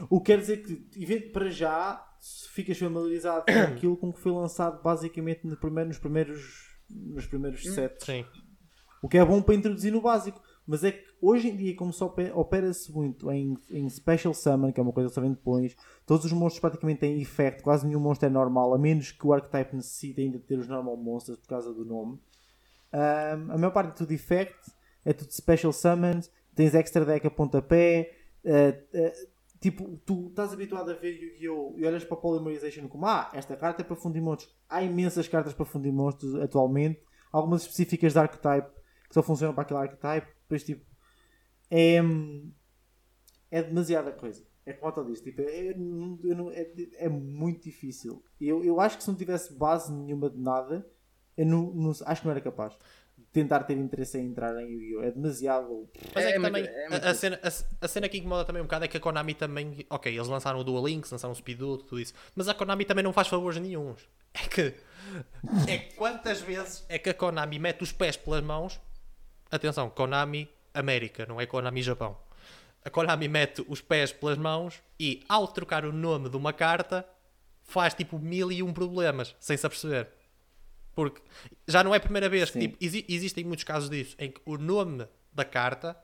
O 0.10 0.22
que 0.22 0.28
quer 0.32 0.40
dizer 0.40 0.58
que, 0.64 1.20
para 1.34 1.50
já, 1.50 2.02
ficas 2.54 2.78
familiarizado 2.78 3.44
com 3.46 3.52
aquilo 3.76 3.98
com 3.98 4.14
que 4.14 4.20
foi 4.22 4.32
lançado 4.32 4.82
basicamente 4.82 5.46
no 5.46 5.58
primeiro- 5.58 5.90
nos 5.90 5.98
primeiros, 5.98 6.70
nos 6.90 7.26
primeiros 7.26 7.62
sets. 7.74 8.06
Sim. 8.06 8.24
O 9.02 9.10
que 9.10 9.18
é 9.18 9.26
bom 9.26 9.42
para 9.42 9.56
introduzir 9.56 9.92
no 9.92 10.02
básico. 10.02 10.40
Mas 10.66 10.84
é 10.86 10.92
que 10.92 11.04
hoje 11.22 11.50
em 11.50 11.56
dia, 11.56 11.76
como 11.76 11.94
só 11.94 12.08
ope- 12.08 12.32
opera-se 12.34 12.92
muito 12.92 13.32
em, 13.32 13.58
em 13.70 13.90
Special 13.90 14.34
Summon, 14.34 14.72
que 14.72 14.80
é 14.80 14.84
uma 14.84 14.92
coisa 14.92 15.10
que 15.10 15.16
só 15.16 15.22
vem 15.22 15.32
depois, 15.32 15.76
todos 16.06 16.26
os 16.26 16.32
monstros 16.32 16.60
praticamente 16.60 17.02
têm 17.02 17.22
effect, 17.22 17.62
quase 17.62 17.86
nenhum 17.86 18.00
monstro 18.00 18.28
é 18.28 18.30
normal, 18.30 18.74
a 18.74 18.78
menos 18.78 19.12
que 19.12 19.26
o 19.28 19.32
archetype 19.34 19.76
necessite 19.76 20.22
ainda 20.22 20.40
ter 20.40 20.58
os 20.58 20.68
normal 20.68 20.98
monsters 20.98 21.38
por 21.38 21.48
causa 21.48 21.74
do 21.74 21.86
nome. 21.86 22.20
Ahm, 22.92 23.52
a 23.52 23.58
maior 23.58 23.72
parte 23.72 23.90
é 23.92 23.94
tudo 23.94 24.12
effect, 24.12 24.72
é 25.06 25.14
tudo 25.14 25.32
Special 25.32 25.72
Summons, 25.72 26.30
tens 26.56 26.74
extra 26.76 27.06
deck 27.06 27.26
a 27.26 27.32
pontapé. 27.32 28.12
ah, 28.46 28.74
ah, 28.96 29.12
tipo, 29.60 29.96
tu 30.06 30.28
estás 30.30 30.52
habituado 30.54 30.90
a 30.92 30.96
ver 30.96 31.12
Yu-Gi-Oh! 31.22 31.76
e 31.78 31.86
olhas 31.86 32.04
para 32.04 32.18
a 32.18 32.20
Polymerization 32.22 32.88
como 32.88 33.06
ah, 33.06 33.30
esta 33.34 33.56
carta 33.56 33.82
é 33.82 33.86
para 33.86 33.96
fundir 33.96 34.22
monstros. 34.22 34.54
Há 34.68 34.82
imensas 34.84 35.28
cartas 35.28 35.54
para 35.54 35.66
fundir 35.66 35.94
monstros 35.94 36.36
atualmente, 36.36 37.00
algumas 37.32 37.62
específicas 37.62 38.14
de 38.14 38.20
archetype 38.20 38.68
que 39.08 39.14
só 39.14 39.22
funcionam 39.22 39.54
para 39.54 39.64
aquele 39.64 39.80
archetype. 39.80 40.28
Depois, 40.42 40.64
tipo, 40.64 40.84
é, 41.72 42.00
é 43.50 43.64
demasiada 43.64 44.12
coisa. 44.12 44.44
É 44.66 44.74
como 44.74 44.94
eu 44.96 45.06
disse, 45.06 45.24
tipo, 45.24 45.42
é, 45.42 45.70
é, 46.54 47.06
é 47.06 47.10
muito 47.10 47.64
difícil. 47.64 48.24
Eu, 48.40 48.64
eu 48.64 48.80
acho 48.80 48.98
que 48.98 49.04
se 49.04 49.10
não 49.10 49.18
tivesse 49.18 49.54
base 49.54 49.92
nenhuma 49.92 50.30
de 50.30 50.38
nada, 50.38 50.86
eu 51.36 51.46
não, 51.46 51.72
não- 51.74 51.92
acho 52.06 52.22
que 52.22 52.28
não 52.28 52.32
era 52.32 52.42
capaz 52.42 52.74
de 53.18 53.26
tentar 53.34 53.64
ter 53.64 53.76
interesse 53.76 54.20
em 54.20 54.28
entrar 54.28 54.56
em 54.62 54.68
Yu-Gi-Oh! 54.70 55.04
É 55.04 55.12
demasiado. 55.12 55.90
Mas 56.14 56.26
é, 56.26 56.30
É 56.30 56.34
que 56.34 56.40
muito- 56.40 56.54
também. 56.54 56.66
é 56.72 56.86
a- 56.86 56.90
muito 56.92 57.06
a, 57.08 57.14
cena, 57.16 57.40
a, 57.42 57.86
a 57.86 57.88
cena 57.88 58.08
que 58.08 58.20
incomoda 58.20 58.46
também 58.46 58.62
um 58.62 58.66
bocado 58.66 58.86
é 58.86 58.88
que 58.88 58.98
a 58.98 59.00
Konami 59.00 59.34
também. 59.34 59.84
Ok, 59.90 60.14
eles 60.14 60.28
lançaram 60.28 60.60
o 60.60 60.64
Dual 60.64 60.86
Links, 60.86 61.10
lançaram 61.12 61.32
o 61.32 61.36
Speed 61.36 61.58
Duel, 61.58 61.78
tudo 61.80 62.00
isso. 62.00 62.14
Mas 62.36 62.48
a 62.48 62.54
Konami 62.54 62.86
também 62.86 63.04
não 63.04 63.12
faz 63.14 63.28
favores 63.28 63.58
nenhuns. 63.60 64.08
É 64.34 64.48
que. 64.48 64.74
É 65.68 65.78
quantas 65.96 66.40
vezes 66.42 66.86
é 66.88 67.00
que 67.00 67.10
a 67.10 67.14
Konami 67.14 67.58
mete 67.58 67.82
os 67.82 67.92
pés 67.92 68.16
pelas 68.16 68.44
mãos. 68.44 68.80
Atenção, 69.50 69.90
Konami 69.90 70.48
América, 70.74 71.26
não 71.28 71.40
é 71.40 71.46
Konami 71.46 71.82
Japão. 71.82 72.18
A 72.84 72.90
Konami 72.90 73.28
mete 73.28 73.64
os 73.68 73.82
pés 73.82 74.12
pelas 74.12 74.38
mãos 74.38 74.82
e, 75.00 75.24
ao 75.30 75.48
trocar 75.48 75.86
o 75.86 75.92
nome 75.92 76.30
de 76.30 76.38
uma 76.38 76.52
carta, 76.54 77.08
faz 77.64 77.94
tipo 77.94 78.18
mil 78.18 78.52
e 78.52 78.64
um 78.64 78.74
problemas, 78.74 79.36
sem 79.40 79.56
se 79.56 79.66
aperceber. 79.66 80.10
Porque 80.96 81.22
já 81.68 81.84
não 81.84 81.94
é 81.94 81.98
a 81.98 82.02
primeira 82.02 82.28
vez 82.28 82.50
que 82.50 82.60
Sim. 82.60 82.68
tipo, 82.68 82.78
exi- 82.84 83.06
existem 83.08 83.44
muitos 83.46 83.64
casos 83.64 83.90
disso 83.90 84.16
em 84.20 84.32
que 84.32 84.42
o 84.46 84.58
nome 84.58 85.08
da 85.32 85.46
carta 85.46 85.96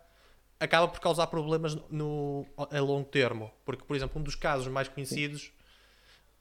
acaba 0.60 0.88
por 0.88 1.00
causar 1.00 1.28
problemas 1.28 1.76
no, 1.90 2.46
a 2.58 2.80
longo 2.80 3.08
termo. 3.10 3.52
Porque, 3.66 3.84
por 3.84 3.96
exemplo, 3.96 4.20
um 4.20 4.24
dos 4.24 4.36
casos 4.36 4.68
mais 4.68 4.88
conhecidos, 4.88 5.52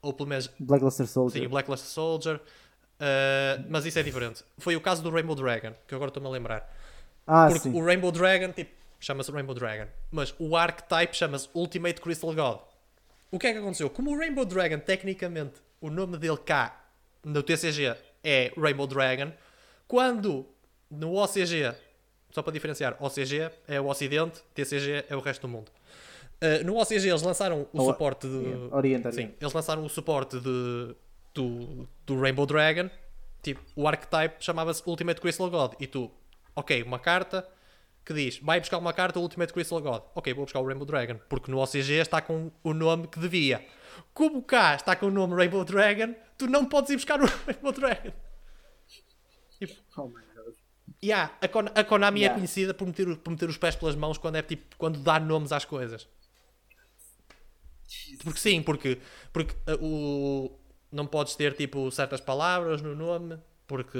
ou 0.01 0.13
pelo 0.13 0.29
menos 0.29 0.49
Blackluster 0.59 1.07
Soldier. 1.07 1.41
sim, 1.41 1.47
o 1.47 1.49
Blacklist 1.49 1.85
Soldier, 1.85 2.35
uh, 2.37 3.65
mas 3.69 3.85
isso 3.85 3.99
é 3.99 4.03
diferente. 4.03 4.43
Foi 4.59 4.75
o 4.75 4.81
caso 4.81 5.01
do 5.03 5.09
Rainbow 5.09 5.35
Dragon, 5.35 5.73
que 5.87 5.93
agora 5.95 6.09
estou-me 6.09 6.27
a 6.27 6.31
lembrar. 6.31 6.73
Ah, 7.27 7.47
Porque 7.47 7.59
sim. 7.59 7.73
o 7.73 7.83
Rainbow 7.83 8.11
Dragon, 8.11 8.51
tipo, 8.51 8.71
chama-se 8.99 9.31
Rainbow 9.31 9.53
Dragon, 9.53 9.87
mas 10.09 10.33
o 10.39 10.55
archetype 10.55 11.15
chama-se 11.15 11.49
Ultimate 11.53 12.01
Crystal 12.01 12.33
God. 12.33 12.59
O 13.29 13.37
que 13.37 13.47
é 13.47 13.53
que 13.53 13.59
aconteceu? 13.59 13.89
Como 13.89 14.11
o 14.11 14.17
Rainbow 14.17 14.45
Dragon, 14.45 14.79
tecnicamente, 14.79 15.61
o 15.81 15.89
nome 15.89 16.17
dele 16.17 16.37
cá 16.37 16.85
no 17.23 17.43
TCG 17.43 17.95
é 18.23 18.51
Rainbow 18.57 18.87
Dragon, 18.87 19.31
quando 19.87 20.45
no 20.89 21.21
OCG, 21.21 21.73
só 22.31 22.41
para 22.41 22.53
diferenciar, 22.53 22.95
OCG 22.99 23.51
é 23.67 23.79
o 23.79 23.87
Ocidente, 23.87 24.41
TCG 24.53 25.05
é 25.09 25.15
o 25.15 25.19
resto 25.19 25.41
do 25.41 25.47
mundo. 25.49 25.71
Uh, 26.41 26.63
no 26.63 26.79
OCG 26.79 27.09
eles 27.09 27.21
lançaram 27.21 27.67
o 27.73 27.83
suporte 27.83 28.27
de. 28.27 28.71
Oriente, 28.71 29.11
Sim, 29.11 29.33
eles 29.41 29.53
lançaram 29.53 29.83
o 29.83 29.89
suporte 29.89 30.39
de, 30.39 30.95
do, 31.33 31.87
do 32.05 32.19
Rainbow 32.19 32.45
Dragon. 32.45 32.89
Tipo, 33.41 33.61
o 33.75 33.87
archetype 33.87 34.35
chamava-se 34.39 34.83
Ultimate 34.85 35.19
Crystal 35.19 35.49
God. 35.49 35.73
E 35.79 35.87
tu, 35.87 36.11
ok, 36.57 36.83
uma 36.83 36.99
carta 36.99 37.47
que 38.05 38.13
diz, 38.13 38.39
vai 38.39 38.59
buscar 38.59 38.77
uma 38.77 38.93
carta 38.93 39.19
Ultimate 39.19 39.53
Crystal 39.53 39.81
God. 39.81 40.01
Ok, 40.15 40.33
vou 40.33 40.45
buscar 40.45 40.59
o 40.61 40.65
Rainbow 40.65 40.85
Dragon. 40.85 41.19
Porque 41.29 41.51
no 41.51 41.59
OCG 41.61 41.93
está 41.99 42.21
com 42.21 42.51
o 42.63 42.73
nome 42.73 43.07
que 43.07 43.19
devia. 43.19 43.65
Como 44.13 44.41
cá 44.41 44.75
está 44.75 44.95
com 44.95 45.07
o 45.07 45.11
nome 45.11 45.35
Rainbow 45.35 45.63
Dragon, 45.65 46.13
tu 46.37 46.47
não 46.47 46.65
podes 46.65 46.89
ir 46.91 46.95
buscar 46.95 47.21
o 47.21 47.25
Rainbow 47.45 47.71
Dragon. 47.73 48.11
Oh 49.97 50.07
my 50.07 50.21
god. 50.35 50.53
Yeah, 51.03 51.33
a, 51.41 51.47
Kon- 51.47 51.71
a 51.75 51.83
Konami 51.83 52.21
é 52.21 52.23
Yeah. 52.23 52.35
conhecida 52.35 52.73
por 52.73 52.85
meter, 52.87 53.17
por 53.17 53.29
meter 53.31 53.49
os 53.49 53.57
pés 53.57 53.75
pelas 53.75 53.95
mãos 53.95 54.17
quando 54.17 54.35
é 54.37 54.41
tipo 54.41 54.75
quando 54.77 54.99
dá 54.99 55.19
nomes 55.19 55.51
às 55.51 55.65
coisas. 55.65 56.07
Porque 58.23 58.39
sim, 58.39 58.61
porque, 58.61 58.99
porque 59.31 59.53
uh, 59.71 59.83
o, 59.83 60.59
não 60.91 61.05
podes 61.07 61.35
ter 61.35 61.53
tipo 61.55 61.89
certas 61.91 62.19
palavras 62.21 62.81
no 62.81 62.95
nome, 62.95 63.37
porque, 63.65 63.99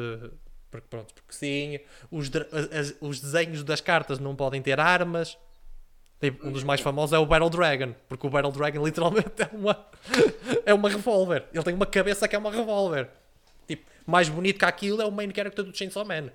porque 0.72 0.88
pronto, 0.90 1.14
porque 1.14 1.34
sim, 1.34 1.80
os, 2.12 2.30
as- 2.72 2.96
os 3.02 3.20
desenhos 3.20 3.64
das 3.64 3.82
cartas 3.82 4.20
não 4.20 4.36
podem 4.36 4.62
ter 4.62 4.80
armas. 4.80 5.38
Tipo, 6.20 6.48
um 6.48 6.52
dos 6.52 6.64
mais 6.64 6.82
famosos 6.82 7.14
é 7.14 7.20
o 7.20 7.26
Battle 7.28 7.50
Dragon, 7.50 7.94
porque 8.10 8.26
o 8.26 8.30
Battle 8.30 8.52
Dragon 8.52 8.82
literalmente 8.86 9.42
é 9.42 9.50
uma 9.56 9.86
é 10.66 10.74
uma 10.74 10.90
revólver. 10.90 11.46
Ele 11.54 11.64
tem 11.64 11.74
uma 11.76 11.86
cabeça 11.86 12.28
que 12.28 12.36
é 12.36 12.40
uma 12.40 12.52
revólver. 12.52 13.10
Tipo, 13.68 13.86
mais 14.06 14.28
bonito 14.28 14.58
que 14.58 14.66
aquilo 14.66 15.02
é 15.02 15.06
o 15.06 15.12
main 15.12 15.32
character 15.34 15.64
do 15.64 15.76
Chainsaw 15.78 16.04
Man. 16.06 16.32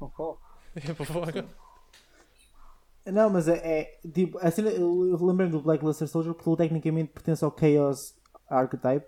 Oh. 0.00 0.36
Não, 3.04 3.30
mas 3.30 3.46
é, 3.48 3.56
é 3.80 3.98
tipo, 4.12 4.36
a 4.38 4.50
cena, 4.50 4.70
eu, 4.70 5.16
lembrei-me 5.24 5.52
do 5.52 5.60
Blackluster 5.60 6.08
Soldier 6.08 6.34
porque 6.34 6.48
ele 6.48 6.56
tecnicamente 6.56 7.10
pertence 7.12 7.44
ao 7.44 7.54
Chaos 7.58 8.14
Archetype, 8.48 9.06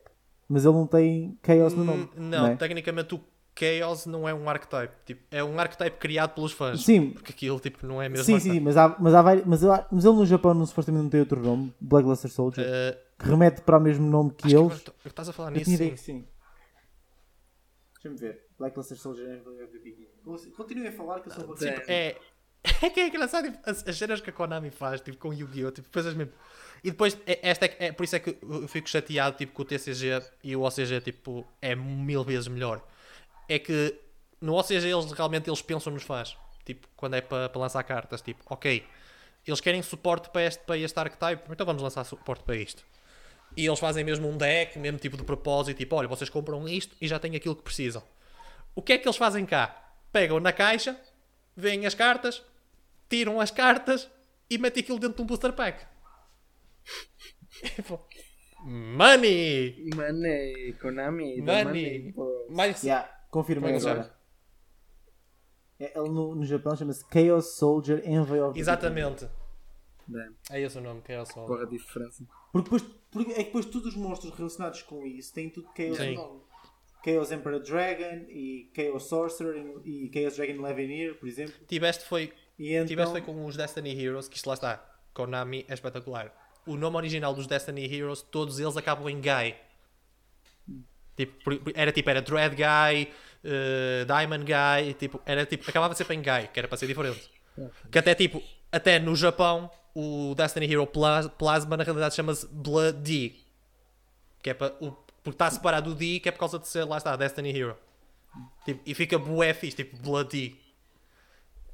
mas 0.49 0.65
ele 0.65 0.75
não 0.75 0.87
tem 0.87 1.37
Chaos 1.45 1.75
no 1.75 1.85
nome. 1.85 2.05
Hum, 2.17 2.29
Não, 2.29 2.47
é? 2.47 2.57
tecnicamente 2.57 3.15
o 3.15 3.21
Chaos 3.59 4.07
não 4.07 4.29
é 4.29 4.33
um 4.35 4.49
archetype. 4.49 4.93
Tipo, 5.05 5.23
é 5.31 5.43
um 5.43 5.59
archetype 5.59 5.97
criado 5.99 6.35
pelos 6.35 6.53
fãs. 6.53 6.85
Sim. 6.85 7.11
Porque 7.11 7.33
aquilo 7.33 7.59
tipo, 7.61 7.87
não 7.87 8.01
é 8.01 8.09
mesmo. 8.09 8.25
Sim, 8.25 8.39
sim, 8.39 8.61
mas, 8.61 8.77
há, 8.77 8.95
mas, 8.99 9.15
há 9.15 9.23
vari- 9.23 9.43
mas, 9.47 9.63
mas 9.91 10.05
ele 10.05 10.15
no 10.17 10.27
Japão 10.27 10.55
não, 10.55 10.65
supostamente 10.67 11.03
não 11.05 11.11
tem 11.11 11.21
outro 11.21 11.41
nome, 11.41 11.75
Blackluster 11.81 12.31
Soldier, 12.31 12.67
Eh, 12.69 12.99
que 13.19 13.27
remete 13.29 13.61
para 13.63 13.79
o 13.79 13.81
mesmo 13.81 14.07
nome 14.09 14.31
que 14.31 14.49
que 14.49 14.55
eles. 14.57 14.83
tô- 14.83 14.93
estás 15.05 15.29
a 15.29 15.33
falar 15.33 15.51
Eu 15.51 15.57
nisso. 15.59 15.71
sim. 15.77 15.91
que 15.91 15.97
sim. 15.97 16.25
Deixa-me 17.95 18.17
ver. 18.19 18.45
Blackluster 18.59 18.97
Soldier 18.97 19.29
é 19.29 19.63
MVP. 19.65 20.09
Continuem 20.57 20.89
a 20.89 20.93
falar 20.93 21.21
que 21.21 21.29
eu 21.29 21.33
sou 21.33 21.47
vou 21.47 21.57
Sim. 21.57 21.69
É, 21.89 22.17
é 22.83 22.91
que 22.91 23.01
é 23.01 23.09
engraçado 23.09 23.51
tipo, 23.51 23.59
as, 23.69 23.87
as 23.87 23.97
cenas 23.97 24.21
que 24.21 24.31
a 24.31 24.33
Konami 24.33 24.71
faz 24.71 25.01
tipo, 25.01 25.17
com 25.19 25.33
Yu-Gi-Oh! 25.33 25.71
Tipo, 25.73 25.89
coisas 25.91 26.15
mesmo. 26.15 26.33
E 26.85 26.91
depois, 26.91 27.19
é, 27.27 27.41
esta 27.51 27.67
é, 27.67 27.87
é 27.87 27.93
por 27.93 28.05
isso 28.05 28.15
é 28.15 28.21
que 28.21 28.39
eu 28.41 28.69
fico 28.69 28.89
chateado 28.89 29.37
tipo, 29.37 29.53
com 29.53 29.63
o 29.63 29.65
TCG 29.65 30.23
e 30.45 30.55
o 30.55 30.63
OCG 30.63 31.01
tipo, 31.01 31.47
é 31.61 31.75
mil 31.75 32.23
vezes 32.23 32.47
melhor. 32.49 32.85
É 33.49 33.59
que 33.59 33.99
no 34.41 34.59
OCG 34.59 34.89
eles 34.89 35.13
realmente 35.13 35.49
eles 35.49 35.63
pensam 35.63 35.93
nos 35.93 36.03
fãs. 36.03 36.37
Tipo, 36.65 36.87
quando 36.97 37.15
é 37.15 37.21
para 37.21 37.51
lançar 37.55 37.83
cartas, 37.83 38.21
tipo, 38.21 38.43
ok, 38.47 38.85
eles 39.47 39.61
querem 39.61 39.83
suporte 39.83 40.29
para 40.31 40.43
este, 40.43 40.63
para 40.65 40.77
este 40.77 40.99
archetype, 40.99 41.51
então 41.51 41.65
vamos 41.65 41.83
lançar 41.83 42.05
suporte 42.05 42.45
para 42.45 42.57
isto. 42.57 42.85
E 43.57 43.67
eles 43.67 43.79
fazem 43.79 44.05
mesmo 44.05 44.29
um 44.29 44.37
deck, 44.37 44.79
mesmo 44.79 44.99
tipo 44.99 45.17
de 45.17 45.25
propósito, 45.25 45.79
tipo, 45.79 45.97
olha, 45.97 46.07
vocês 46.07 46.29
compram 46.29 46.69
isto 46.69 46.95
e 47.01 47.09
já 47.09 47.19
têm 47.19 47.35
aquilo 47.35 47.57
que 47.57 47.63
precisam. 47.63 48.03
O 48.75 48.83
que 48.83 48.93
é 48.93 48.99
que 48.99 49.09
eles 49.09 49.17
fazem 49.17 49.47
cá? 49.47 49.93
Pegam 50.13 50.39
na 50.39 50.53
caixa, 50.53 50.99
veem 51.57 51.87
as 51.87 51.95
cartas, 51.95 52.43
tiram 53.09 53.41
as 53.41 53.51
cartas 53.51 54.09
e 54.51 54.59
metem 54.59 54.83
aquilo 54.83 54.99
dentro 54.99 55.17
de 55.17 55.23
um 55.23 55.27
booster 55.27 55.53
pack. 55.53 55.87
Tipo, 57.75 58.01
Money! 58.65 59.91
Money, 59.95 60.75
Konami, 60.75 61.41
Money! 61.41 62.13
money. 62.15 62.47
Mais... 62.51 62.83
Yeah, 62.85 63.09
confirmei 63.31 63.75
é 63.75 63.77
agora. 63.77 64.15
É, 65.81 65.99
ele 65.99 66.09
no, 66.09 66.35
no 66.35 66.45
Japão 66.45 66.75
chama-se 66.75 67.05
Chaos 67.13 67.57
Soldier 67.57 68.03
Envy 68.09 68.41
of 68.41 68.55
the 68.55 68.61
Exatamente. 68.61 69.29
Damn, 70.09 70.35
É 70.51 70.61
esse 70.61 70.79
o 70.79 70.81
nome, 70.81 71.03
que 71.03 71.13
é 71.13 71.21
o 71.21 71.27
sol. 71.27 71.47
porra 71.47 71.63
a 71.65 71.67
diferença. 71.67 72.25
Porque 72.51 72.65
depois, 72.65 72.83
porque 73.11 73.33
é 73.33 73.37
que 73.37 73.45
depois 73.45 73.67
todos 73.67 73.89
os 73.89 73.97
monstros 73.97 74.35
relacionados 74.35 74.83
com 74.83 75.07
isso 75.07 75.33
têm 75.35 75.51
tudo 75.51 75.69
Chaos 75.77 75.99
Sim. 75.99 76.15
no 76.15 76.23
nome. 76.23 76.41
Chaos 77.05 77.31
Emperor 77.31 77.61
Dragon 77.61 78.25
e 78.29 78.73
Chaos 78.75 79.05
Sorcerer 79.05 79.57
e, 79.85 80.07
e 80.07 80.11
Chaos 80.13 80.37
Dragon 80.37 80.63
Levineer, 80.63 81.15
por 81.19 81.29
exemplo. 81.29 81.55
Tiveste 81.67 82.05
foi, 82.07 82.33
então, 82.59 82.87
tiveste 82.87 83.13
foi 83.13 83.21
com 83.21 83.45
os 83.45 83.57
Destiny 83.57 84.03
Heroes, 84.03 84.29
que 84.29 84.37
isto 84.37 84.47
lá 84.47 84.55
está. 84.55 84.85
Konami 85.15 85.65
é 85.69 85.75
espetacular. 85.75 86.35
O 86.67 86.77
nome 86.77 86.97
original 86.97 87.35
dos 87.35 87.47
Destiny 87.47 87.85
Heroes, 87.85 88.23
todos 88.23 88.59
eles 88.59 88.77
acabam 88.77 89.09
em 89.09 89.21
Guy. 89.21 89.55
Tipo, 91.19 91.51
era 91.75 91.91
tipo, 91.93 92.09
era 92.09 92.23
Dread 92.23 92.55
Guy, 92.55 93.13
eh, 93.45 94.05
Diamond 94.07 94.45
Guy, 94.45 94.95
tipo, 94.95 95.21
era 95.27 95.45
tipo, 95.45 95.69
acabava 95.69 95.93
sempre 95.95 96.15
em 96.15 96.23
Guy, 96.23 96.49
que 96.53 96.59
era 96.61 96.69
para 96.69 96.79
ser 96.79 96.87
diferente. 96.87 97.29
Que 97.91 97.99
até 97.99 98.15
tipo, 98.15 98.41
até 98.71 99.01
no 99.01 99.17
Japão, 99.17 99.69
o 99.95 100.33
Destiny 100.37 100.73
Hero 100.73 100.87
Plas- 100.87 101.27
Plasma 101.37 101.77
na 101.77 101.83
realidade 101.83 102.15
chama-se 102.15 102.47
Blood 102.47 102.99
D. 103.01 103.35
Que 104.41 104.51
é 104.51 104.55
para, 104.55 104.73
o, 104.81 104.93
porque 105.25 105.35
está 105.35 105.51
separado 105.51 105.91
do 105.93 105.97
D, 105.97 106.21
que 106.21 106.29
é 106.29 106.33
por 106.33 106.39
causa 106.39 106.57
de 106.59 106.69
ser, 106.69 106.85
lá 106.85 106.97
está, 106.99 107.17
Destiny 107.17 107.51
Hero. 107.59 107.77
Tipo, 108.65 108.81
e 108.87 108.95
fica 108.95 109.19
bué 109.19 109.53
fixe, 109.53 109.77
tipo, 109.79 109.97
Blood 109.97 110.31
D. 110.31 110.55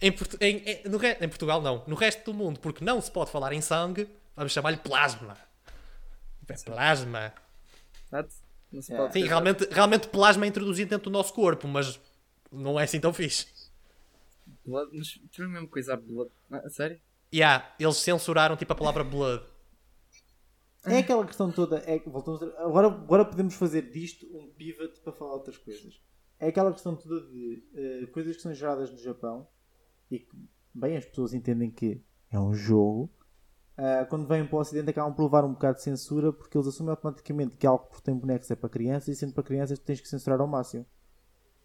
Em, 0.00 0.08
em, 0.40 0.56
em- 0.70 0.88
no 0.88 0.98
em 1.04 1.28
Portugal 1.28 1.60
não, 1.60 1.84
no 1.86 1.94
resto 1.94 2.24
do 2.24 2.34
mundo, 2.34 2.58
porque 2.60 2.82
não 2.84 2.98
se 3.00 3.10
pode 3.10 3.30
falar 3.30 3.52
em 3.52 3.60
sangue, 3.60 4.08
vamos 4.34 4.52
chamar-lhe 4.52 4.78
plasma. 4.78 5.36
É 6.48 6.54
plasma. 6.64 7.32
Exato. 8.06 8.34
Não 8.74 8.82
se 8.82 8.92
É. 8.92 8.96
pode 8.96 9.12
Sim, 9.12 9.22
realmente, 9.24 9.68
realmente 9.70 10.08
plasma 10.08 10.44
é 10.44 10.48
introduzido 10.48 10.90
dentro 10.90 11.04
do 11.10 11.12
nosso 11.12 11.32
corpo, 11.32 11.68
mas 11.68 12.00
não 12.50 12.78
é 12.78 12.84
assim 12.84 13.00
tão 13.00 13.12
fixe. 13.12 13.46
Blood, 14.66 14.90
mas 14.96 15.20
a 15.38 15.48
mesma 15.48 15.68
coisa 15.68 15.94
a 15.94 15.96
Blood. 15.96 16.30
Ah, 16.50 16.58
a 16.64 16.68
sério? 16.70 17.00
E 17.32 17.38
yeah, 17.38 17.74
eles 17.78 17.96
censuraram 17.96 18.56
tipo 18.56 18.72
a 18.72 18.76
palavra 18.76 19.02
blood. 19.04 19.44
É 20.86 20.98
aquela 20.98 21.24
questão 21.26 21.50
toda. 21.50 21.78
É, 21.78 21.98
voltamos 22.00 22.42
a- 22.42 22.62
agora, 22.64 22.88
agora 22.88 23.24
podemos 23.24 23.54
fazer 23.54 23.90
disto 23.90 24.26
um 24.36 24.48
pivot 24.50 25.00
para 25.00 25.12
falar 25.12 25.32
outras 25.34 25.56
coisas. 25.56 26.00
É 26.38 26.48
aquela 26.48 26.72
questão 26.72 26.94
toda 26.94 27.26
de 27.28 27.62
eh, 27.74 28.06
coisas 28.12 28.36
que 28.36 28.42
são 28.42 28.52
geradas 28.52 28.90
no 28.90 28.98
Japão 28.98 29.48
e 30.10 30.18
que, 30.18 30.36
bem, 30.74 30.96
as 30.96 31.04
pessoas 31.06 31.32
entendem 31.32 31.70
que 31.70 32.00
é 32.30 32.38
um 32.38 32.52
jogo. 32.54 33.10
Ah, 33.76 34.06
quando 34.08 34.26
vêm 34.26 34.46
para 34.46 34.56
o 34.56 34.60
Ocidente 34.60 34.90
acabam 34.90 35.12
por 35.12 35.24
levar 35.24 35.44
um 35.44 35.52
bocado 35.52 35.78
de 35.78 35.82
censura 35.82 36.32
porque 36.32 36.56
eles 36.56 36.68
assumem 36.68 36.90
automaticamente 36.90 37.56
que 37.56 37.66
algo 37.66 37.88
que 37.92 38.02
tem 38.02 38.14
bonecos 38.14 38.50
é 38.50 38.54
para 38.54 38.68
crianças 38.68 39.08
e 39.08 39.16
sendo 39.16 39.32
para 39.32 39.42
crianças 39.42 39.78
tu 39.78 39.84
tens 39.84 40.00
que 40.00 40.08
censurar 40.08 40.40
ao 40.40 40.46
máximo. 40.46 40.86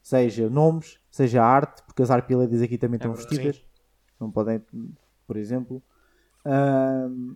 Seja 0.01 0.49
nomes, 0.49 0.99
seja 1.11 1.43
arte, 1.43 1.83
porque 1.83 2.01
as 2.01 2.09
art 2.09 2.27
ladies 2.29 2.61
aqui 2.61 2.77
também 2.77 2.97
estão 2.97 3.13
verdade. 3.13 3.35
vestidas. 3.35 3.65
Não 4.19 4.31
podem, 4.31 4.61
por 5.27 5.37
exemplo. 5.37 5.83
Ahm, 6.45 7.35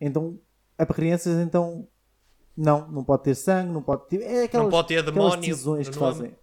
então, 0.00 0.38
é 0.76 0.84
para 0.84 0.96
crianças, 0.96 1.38
então 1.38 1.88
não, 2.56 2.88
não 2.88 3.04
pode 3.04 3.22
ter 3.22 3.34
sangue, 3.34 3.72
não 3.72 3.82
pode 3.82 4.06
ter. 4.08 4.20
É 4.22 4.44
aquelas, 4.44 4.64
Não 4.64 4.70
pode 4.70 4.88
ter 4.88 5.02
demónio 5.02 5.40
decisões 5.40 5.86
no 5.86 5.92
que 5.92 5.98
fazem. 5.98 6.36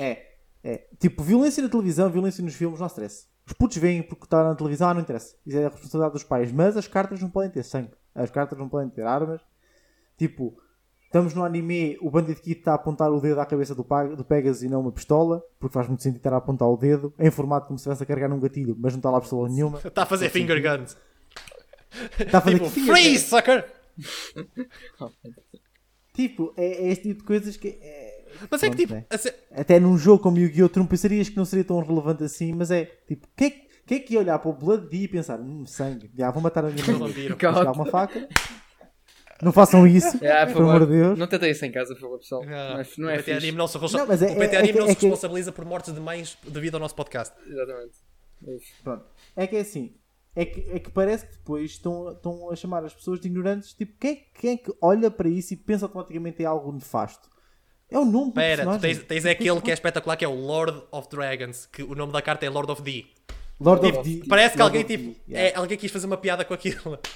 É, 0.00 0.32
é. 0.64 0.88
Tipo, 0.98 1.22
violência 1.22 1.62
na 1.62 1.68
televisão, 1.68 2.10
violência 2.10 2.42
nos 2.42 2.54
filmes, 2.54 2.80
não 2.80 2.86
stress. 2.86 3.28
Os 3.46 3.52
putos 3.52 3.76
veem 3.76 4.02
porque 4.02 4.24
está 4.24 4.42
na 4.42 4.54
televisão, 4.54 4.88
ah, 4.88 4.94
não 4.94 5.00
interessa. 5.02 5.36
Isso 5.46 5.56
é 5.56 5.66
a 5.66 5.68
responsabilidade 5.68 6.12
dos 6.14 6.24
pais. 6.24 6.50
Mas 6.52 6.76
as 6.76 6.88
cartas 6.88 7.20
não 7.20 7.30
podem 7.30 7.50
ter 7.50 7.62
sangue. 7.62 7.92
As 8.14 8.30
cartas 8.30 8.58
não 8.58 8.68
podem 8.68 8.88
ter 8.90 9.02
armas. 9.02 9.40
Tipo, 10.18 10.58
estamos 11.04 11.32
no 11.34 11.44
anime, 11.44 11.96
o 12.00 12.10
Bandit 12.10 12.40
Kid 12.40 12.58
está 12.58 12.72
a 12.72 12.74
apontar 12.74 13.10
o 13.12 13.20
dedo 13.20 13.40
à 13.40 13.46
cabeça 13.46 13.74
do, 13.74 13.84
Pag- 13.84 14.16
do 14.16 14.24
Pegasus 14.24 14.62
e 14.64 14.68
não 14.68 14.80
uma 14.80 14.90
pistola, 14.90 15.44
porque 15.60 15.74
faz 15.74 15.86
muito 15.86 16.02
sentido 16.02 16.18
estar 16.18 16.32
a 16.32 16.38
apontar 16.38 16.68
o 16.68 16.76
dedo, 16.76 17.14
em 17.18 17.30
formato 17.30 17.66
como 17.66 17.78
se 17.78 17.82
estivesse 17.82 18.02
a 18.02 18.06
carregar 18.06 18.28
num 18.28 18.40
gatilho, 18.40 18.74
mas 18.78 18.92
não 18.94 18.98
está 18.98 19.10
lá 19.10 19.20
pistola 19.20 19.48
nenhuma. 19.48 19.78
Está 19.84 20.02
a 20.02 20.06
fazer 20.06 20.28
finger 20.30 20.60
guns. 20.60 20.96
Está 22.18 22.38
a 22.38 22.40
fazer 22.40 22.58
Tipo, 22.58 22.70
freeze, 22.70 23.26
sucker! 23.28 23.72
Tipo, 26.12 26.54
é, 26.56 26.64
é 26.86 26.88
este 26.90 27.08
tipo 27.10 27.20
de 27.20 27.26
coisas 27.26 27.56
que. 27.56 27.68
É... 27.80 28.05
Mas 28.50 28.62
é 28.62 28.70
que 28.70 28.76
tipo, 28.76 28.94
a 29.10 29.18
se- 29.18 29.34
Até 29.52 29.78
num 29.80 29.96
jogo 29.98 30.22
como 30.22 30.38
Yu-Gi-Oh! 30.38 30.68
Tu 30.68 30.78
não 30.78 30.86
pensarias 30.86 31.28
que 31.28 31.36
não 31.36 31.44
seria 31.44 31.64
tão 31.64 31.80
relevante 31.80 32.24
assim, 32.24 32.52
mas 32.52 32.70
é 32.70 32.84
tipo, 33.06 33.26
quem 33.36 33.46
é, 33.48 33.50
que- 33.50 33.66
quem 33.86 33.98
é 33.98 34.00
que 34.00 34.14
ia 34.14 34.20
olhar 34.20 34.38
para 34.38 34.50
o 34.50 34.54
Blood 34.54 34.88
D 34.88 34.96
e 35.04 35.08
pensar, 35.08 35.40
hum, 35.40 35.64
sangue, 35.66 36.10
já 36.16 36.30
vou 36.30 36.42
matar 36.42 36.64
a 36.64 36.68
minha 36.70 36.84
mãe. 36.98 37.12
chegar 37.12 37.72
uma 37.72 37.86
faca. 37.86 38.28
Não 39.42 39.52
façam 39.52 39.86
isso, 39.86 40.16
É, 40.24 40.46
por 40.46 40.54
pelo 40.54 40.70
amor 40.70 40.86
de 40.86 40.92
Deus. 40.92 41.18
Não 41.18 41.26
tentei 41.26 41.50
isso 41.50 41.64
em 41.66 41.70
casa, 41.70 41.94
por 41.94 42.00
favor, 42.00 42.18
pessoal. 42.18 42.42
Não 42.44 42.52
é, 42.52 42.86
não 42.98 43.10
é 43.10 43.14
o 43.14 43.16
PT. 43.18 43.32
Anime 43.32 43.58
não 43.58 43.66
se, 43.68 43.76
Não, 43.78 44.06
mas 44.06 44.22
é- 44.22 44.32
o 44.32 44.36
PT 44.38 44.56
é- 44.56 44.58
é 44.70 44.72
não 44.72 44.86
se 44.86 44.92
é 44.92 44.94
que- 44.94 45.06
responsabiliza 45.06 45.52
por 45.52 45.64
mortes 45.64 45.92
de 45.94 46.00
mães 46.00 46.38
devido 46.48 46.74
ao 46.76 46.80
nosso 46.80 46.94
podcast. 46.94 47.34
Exatamente. 47.46 47.98
Pronto. 48.82 49.04
É 49.36 49.46
que 49.46 49.56
é 49.56 49.60
assim. 49.60 49.94
É 50.34 50.44
que, 50.44 50.60
é 50.70 50.78
que 50.78 50.90
parece 50.90 51.26
que 51.26 51.32
depois 51.32 51.70
estão, 51.70 52.12
estão 52.12 52.50
a 52.50 52.56
chamar 52.56 52.84
as 52.84 52.94
pessoas 52.94 53.20
de 53.20 53.26
ignorantes. 53.28 53.72
Tipo, 53.72 53.94
quem, 53.98 54.26
quem 54.38 54.50
é 54.52 54.56
que 54.56 54.72
olha 54.82 55.10
para 55.10 55.28
isso 55.28 55.54
e 55.54 55.56
pensa 55.56 55.86
automaticamente 55.86 56.42
em 56.42 56.46
algo 56.46 56.72
nefasto? 56.72 57.30
É 57.88 57.98
o 57.98 58.04
nome 58.04 58.32
do 58.32 58.40
Espera, 58.40 58.62
tu 58.64 58.68
personagem. 58.70 58.80
tens, 58.96 59.06
tens 59.06 59.26
aquele 59.26 59.60
que 59.60 59.70
é 59.70 59.74
espetacular 59.74 60.16
que 60.16 60.24
é 60.24 60.28
o 60.28 60.34
Lord 60.34 60.82
of 60.90 61.08
Dragons, 61.08 61.66
que 61.66 61.82
o 61.82 61.94
nome 61.94 62.12
da 62.12 62.20
carta 62.20 62.44
é 62.44 62.50
Lord 62.50 62.70
of 62.72 62.82
D. 62.82 63.06
Lord 63.60 63.86
Tipo, 63.86 64.00
of 64.00 64.10
D. 64.20 64.26
parece 64.28 64.54
que 64.56 64.62
Lord 64.62 64.76
alguém 64.78 64.96
of 64.96 65.04
tipo, 65.08 65.18
D, 65.26 65.32
yeah. 65.32 65.50
é, 65.50 65.58
alguém 65.58 65.78
quis 65.78 65.90
fazer 65.90 66.06
uma 66.06 66.16
piada 66.16 66.44
com 66.44 66.54
aquilo. 66.54 66.98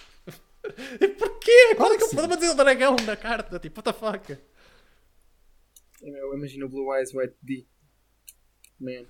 E 1.01 1.09
Porquê? 1.09 1.75
Qual 1.75 1.91
é 1.93 1.97
que 1.97 2.03
é 2.03 2.07
o 2.07 2.09
que 2.11 2.14
problema 2.14 2.37
de 2.37 2.43
dizer 2.43 2.55
dragão 2.55 2.95
na 3.05 3.16
carta? 3.16 3.59
Tipo, 3.59 3.81
what 3.81 3.93
the 3.93 3.99
fuck? 3.99 4.39
Eu 6.03 6.35
imagino 6.35 6.66
o 6.66 6.68
Blue 6.68 6.95
Eyes 6.95 7.12
White 7.14 7.35
D. 7.43 7.66
Man. 8.79 9.07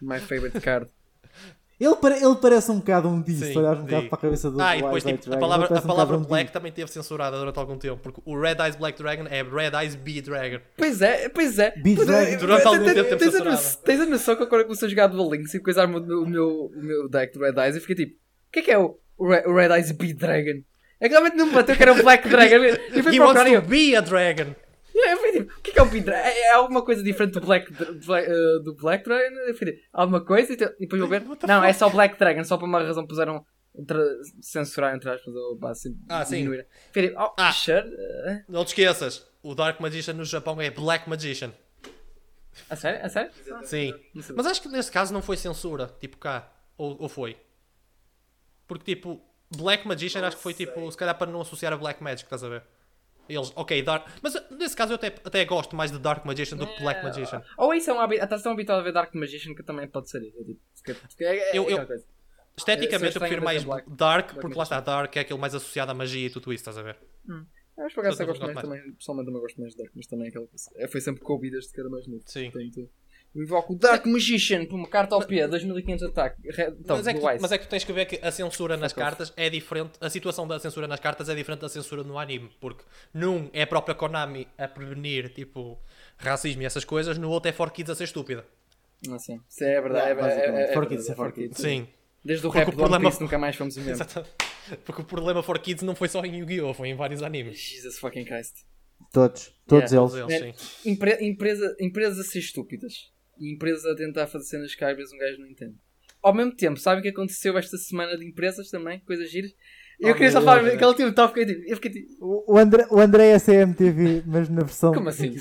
My 0.00 0.20
favorite 0.20 0.60
card. 0.60 0.90
Ele, 1.84 2.24
ele 2.24 2.36
parece 2.40 2.70
um 2.70 2.78
bocado 2.78 3.08
um 3.08 3.20
D. 3.20 3.32
Sim, 3.32 3.52
Se 3.52 3.58
olhares 3.58 3.80
um 3.80 3.84
bocado 3.84 4.08
para 4.08 4.18
a 4.18 4.20
cabeça 4.20 4.50
do 4.50 4.60
Ah, 4.60 4.76
e 4.76 4.82
depois 4.82 5.04
White 5.04 5.18
tipo, 5.18 5.30
Dragon, 5.30 5.44
a 5.44 5.48
palavra, 5.48 5.76
a 5.76 5.80
um 5.80 5.86
palavra 5.86 6.16
um. 6.18 6.24
Black 6.24 6.52
também 6.52 6.70
teve 6.70 6.90
censurada 6.90 7.36
durante 7.38 7.58
algum 7.58 7.76
tempo, 7.76 7.98
porque 8.02 8.20
o 8.24 8.40
Red 8.40 8.56
Eyes 8.62 8.76
Black 8.76 8.96
Dragon 9.02 9.24
é 9.28 9.42
Red 9.42 9.72
Eyes 9.82 9.94
B 9.96 10.20
Dragon. 10.20 10.58
Pois 10.76 11.02
é, 11.02 11.28
pois 11.28 11.58
é. 11.58 11.72
Beat 11.76 11.96
Pois 11.96 12.06
Dragon. 12.06 12.30
é, 12.32 12.36
Durante 12.36 12.66
algum 12.66 12.84
tens- 12.84 12.94
tempo 12.94 13.08
teve 13.08 13.16
tens 13.18 13.28
a 13.28 13.30
censurado. 13.32 13.50
noção- 13.56 13.82
Tens 13.82 14.00
a 14.00 14.06
noção 14.06 14.36
que 14.36 14.42
agora 14.44 14.62
comecei 14.64 14.86
a 14.86 14.90
jogar 14.90 15.06
Duel 15.08 15.30
Links 15.32 15.54
e 15.54 15.60
coisar 15.60 15.86
o 15.86 15.88
meu, 15.88 16.22
o 16.22 16.26
meu, 16.28 16.48
o 16.74 16.82
meu 16.82 17.08
deck 17.08 17.32
de 17.36 17.38
Red 17.44 17.60
Eyes 17.60 17.76
e 17.76 17.80
fiquei 17.80 17.96
tipo, 17.96 18.12
o 18.16 18.52
que 18.52 18.58
é 18.60 18.62
que 18.62 18.70
é 18.70 18.78
o, 18.78 18.96
o 19.18 19.26
Red, 19.54 19.74
Eyes 19.74 19.90
Beat 19.92 20.16
Dragon? 20.16 20.62
É 21.00 21.08
que 21.08 21.14
realmente 21.14 21.36
não 21.36 21.46
me 21.46 21.52
bateu 21.52 21.74
que 21.74 21.82
era 21.82 21.92
o 21.92 22.00
Black 22.00 22.28
Dragon. 22.28 22.62
E 22.94 23.02
fui 23.02 23.12
He 23.14 23.18
procurar 23.18 23.44
wants 23.46 23.52
e 23.52 23.60
to 23.60 23.66
be 23.68 23.96
a 23.96 24.00
dragon. 24.00 24.54
Yeah, 25.02 25.12
eu 25.12 25.18
fui 25.18 25.32
tipo, 25.32 25.58
o 25.58 25.60
que 25.62 25.70
é 25.70 25.72
que 25.74 25.78
é 25.78 25.82
o 25.82 25.86
Dragon? 26.02 26.28
É, 26.28 26.40
é 26.48 26.52
alguma 26.54 26.84
coisa 26.84 27.02
diferente 27.02 27.32
do 27.34 27.40
Black, 27.40 27.72
Black, 27.72 28.30
eh, 28.30 28.58
do 28.62 28.74
Black 28.74 29.04
Dragon? 29.04 29.36
Eu 29.46 29.54
fui 29.54 29.72
tipo, 29.72 29.82
alguma 29.92 30.24
coisa? 30.24 30.52
E, 30.52 30.56
te- 30.56 30.64
e 30.64 30.80
depois 30.80 31.00
vou 31.00 31.08
ver, 31.08 31.22
não, 31.22 31.36
fuck? 31.36 31.66
é 31.66 31.72
só 31.72 31.88
Black 31.90 32.18
Dragon, 32.18 32.44
só 32.44 32.56
por 32.56 32.64
uma 32.66 32.80
razão 32.82 33.06
puseram 33.06 33.44
entre, 33.74 33.98
censurar 34.40 34.94
entre 34.94 35.08
aspas 35.10 35.34
ou 35.34 35.56
pá, 35.58 35.70
assim, 35.70 35.96
Ah, 36.08 36.24
sim. 36.24 36.36
diminuir. 36.38 36.66
Fui 36.92 37.08
tipo, 37.08 37.20
oh, 37.20 37.32
Ah. 37.38 37.52
sure? 37.52 37.78
eh, 38.26 38.44
Não 38.48 38.64
te 38.64 38.68
esqueças, 38.68 39.26
o 39.42 39.54
Dark 39.54 39.80
Magician 39.80 40.14
no 40.14 40.24
Japão 40.24 40.60
é 40.60 40.70
Black 40.70 41.08
Magician. 41.08 41.52
a 42.68 42.76
sério? 42.76 43.04
A 43.04 43.08
sério? 43.08 43.30
Sim. 43.64 43.94
Mas 44.36 44.46
acho 44.46 44.60
que 44.62 44.68
nesse 44.68 44.90
caso 44.92 45.12
não 45.12 45.22
foi 45.22 45.36
censura, 45.38 45.86
tipo 45.98 46.18
cá. 46.18 46.52
Ou, 46.76 46.96
ou 47.00 47.08
foi? 47.08 47.36
Porque 48.66 48.94
tipo, 48.94 49.20
Black 49.56 49.86
Magician 49.86 50.26
acho 50.26 50.36
que 50.36 50.42
foi 50.42 50.54
tipo, 50.54 50.90
se 50.90 50.96
calhar 50.96 51.16
para 51.16 51.30
não 51.30 51.40
associar 51.40 51.72
a 51.72 51.76
Black 51.76 52.02
Magic, 52.02 52.24
estás 52.24 52.42
a 52.44 52.48
ver? 52.48 52.62
Eles, 53.28 53.52
ok, 53.54 53.82
Dark. 53.82 54.08
Mas 54.22 54.34
nesse 54.50 54.76
caso 54.76 54.92
eu 54.92 54.96
até, 54.96 55.06
até 55.08 55.44
gosto 55.44 55.74
mais 55.76 55.90
de 55.90 55.98
Dark 55.98 56.24
Magician 56.24 56.56
do 56.56 56.66
que 56.66 56.80
Black 56.82 57.02
Magician. 57.04 57.42
Ou 57.56 57.72
isso 57.72 57.88
é 57.90 57.92
um 57.94 58.00
hábito, 58.00 58.22
até 58.24 58.34
estão 58.36 58.52
habituados 58.52 58.82
a 58.82 58.84
ver 58.84 58.92
Dark 58.92 59.14
Magician 59.14 59.54
que 59.54 59.62
também 59.62 59.88
pode 59.88 60.10
ser. 60.10 60.18
É, 60.22 60.30
tipo, 60.30 60.60
é, 61.20 61.36
é, 61.36 61.56
Eu- 61.58 61.68
é 61.68 61.72
eu- 61.72 61.86
coisa. 61.86 62.04
Esteticamente 62.56 63.12
Se 63.12 63.16
eu 63.18 63.20
prefiro 63.20 63.42
mais 63.42 63.64
Black- 63.64 63.88
Dark, 63.90 64.26
Black 64.26 64.40
porque 64.40 64.56
lá 64.58 64.62
está, 64.64 64.78
Dark 64.80 65.16
é 65.16 65.20
aquele 65.20 65.38
mais 65.40 65.54
associado 65.54 65.90
à 65.90 65.94
magia 65.94 66.26
e 66.26 66.30
tudo 66.30 66.52
isso, 66.52 66.60
estás 66.60 66.76
a 66.76 66.82
ver? 66.82 66.98
Eu 67.26 67.86
acho 67.86 67.94
que 67.94 68.00
Eu 68.00 68.04
eu 68.04 68.26
gosto 68.26 68.42
mais, 68.42 68.54
mais. 68.54 68.60
também, 68.60 68.92
pessoalmente 68.92 69.26
também 69.26 69.40
gosto 69.40 69.60
mais 69.60 69.72
de 69.72 69.78
Dark, 69.78 69.92
mas 69.96 70.06
também 70.06 70.30
é. 70.34 70.84
É, 70.84 70.88
foi 70.88 71.00
sempre 71.00 71.22
Kobe 71.22 71.50
desde 71.50 71.72
que 71.72 71.80
era 71.80 71.88
mais 71.88 72.06
novo. 72.06 72.22
Sim. 72.26 72.50
Portanto, 72.50 72.90
eu 73.34 73.42
invoco 73.42 73.72
o 73.72 73.76
Dark 73.78 74.04
Magician 74.06 74.66
por 74.66 74.76
uma 74.76 74.88
carta 74.88 75.16
OP, 75.16 75.46
2500 75.46 76.00
de 76.06 76.10
ataque. 76.12 76.42
Re- 76.50 76.74
Então, 76.78 76.96
mas, 76.96 77.06
é 77.06 77.14
que, 77.14 77.20
mas 77.40 77.52
é 77.52 77.58
que 77.58 77.66
tu 77.66 77.70
tens 77.70 77.84
que 77.84 77.92
ver 77.92 78.04
que 78.06 78.18
a 78.26 78.30
censura 78.30 78.76
nas 78.76 78.92
Fuck 78.92 79.00
off. 79.02 79.10
cartas 79.10 79.32
é 79.36 79.48
diferente. 79.48 79.92
A 80.00 80.10
situação 80.10 80.46
da 80.46 80.58
censura 80.58 80.86
nas 80.86 81.00
cartas 81.00 81.28
é 81.28 81.34
diferente 81.34 81.60
da 81.60 81.68
censura 81.68 82.02
no 82.04 82.18
anime. 82.18 82.50
Porque 82.60 82.84
num 83.14 83.48
é 83.52 83.62
a 83.62 83.66
própria 83.66 83.94
Konami 83.94 84.46
a 84.58 84.68
prevenir 84.68 85.30
tipo 85.32 85.78
racismo 86.18 86.62
e 86.62 86.64
essas 86.66 86.84
coisas, 86.84 87.16
no 87.18 87.30
outro 87.30 87.48
é 87.48 87.52
For 87.52 87.70
Kids 87.70 87.90
a 87.90 87.94
ser 87.94 88.04
estúpida. 88.04 88.44
Não 89.06 89.18
sei. 89.18 89.40
Isso 89.48 89.64
é 89.64 89.80
verdade. 89.80 90.08
Yeah, 90.08 90.08
é, 90.08 90.10
é, 90.10 90.12
é, 90.12 90.36
basicamente. 90.36 90.62
é, 90.62 90.66
For 90.74 90.80
verdade, 90.80 90.96
Kids 90.96 91.10
é 91.10 91.14
For 91.14 91.32
Kids. 91.32 91.58
Sim. 91.58 91.88
Desde 92.24 92.46
o 92.46 92.50
Porque 92.50 92.58
rap 92.60 92.68
o 92.68 92.70
do 92.70 92.76
One 92.76 92.88
problema- 92.90 93.10
Piece 93.10 93.22
nunca 93.22 93.38
mais 93.38 93.56
fomos 93.56 93.76
os 93.76 93.82
mesmos. 93.84 94.06
Exato. 94.06 94.28
Porque 94.84 95.00
o 95.02 95.04
problema 95.04 95.42
For 95.42 95.58
Kids 95.58 95.82
não 95.82 95.94
foi 95.94 96.06
só 96.08 96.24
em 96.24 96.36
Yu-Gi-Oh! 96.38 96.72
Foi 96.74 96.88
em 96.88 96.94
vários 96.94 97.20
animes. 97.22 97.58
Jesus 97.58 97.98
fucking 97.98 98.24
Christ. 98.24 98.58
Todos, 99.12 99.52
todos 99.66 99.90
Yeah. 99.90 99.96
Todos 99.96 100.14
eles. 100.14 100.42
eles, 100.42 100.56
É, 100.56 100.58
sim. 100.58 100.90
Empre- 100.90 101.18
empresa, 101.26 101.76
empresas 101.80 102.20
a 102.20 102.22
ser 102.30 102.38
estúpidas 102.38 103.10
e 103.42 103.52
empresas 103.54 103.84
a 103.86 103.94
tentar 103.96 104.26
fazer 104.26 104.44
cenas 104.44 104.74
que 104.74 104.84
às 104.84 104.96
vezes 104.96 105.12
um 105.12 105.18
gajo 105.18 105.38
não 105.38 105.48
entende. 105.48 105.74
Ao 106.22 106.32
mesmo 106.34 106.54
tempo, 106.54 106.78
sabem 106.78 107.00
o 107.00 107.02
que 107.02 107.08
aconteceu 107.08 107.58
esta 107.58 107.76
semana 107.76 108.16
de 108.16 108.24
empresas 108.26 108.70
também? 108.70 109.00
Coisas 109.00 109.30
giras? 109.30 109.52
Eu 110.00 110.10
Oh, 110.10 110.14
queria 110.14 110.30
só 110.32 110.40
falar 110.40 110.62
Deus. 110.62 110.74
aquele 110.74 110.94
tipo 110.94 111.12
top, 111.12 111.40
eu 111.40 111.46
tipo- 111.46 111.62
eu 111.68 111.76
fiquei 111.76 111.90
tipo, 111.92 112.24
O, 112.24 112.54
o 112.54 112.58
André, 112.58 112.86
o 112.90 112.98
André 113.00 113.28
é 113.30 113.38
CMTV, 113.38 114.22
mas 114.26 114.48
na 114.48 114.62
versão. 114.62 114.92
como 114.94 115.08
assim? 115.08 115.32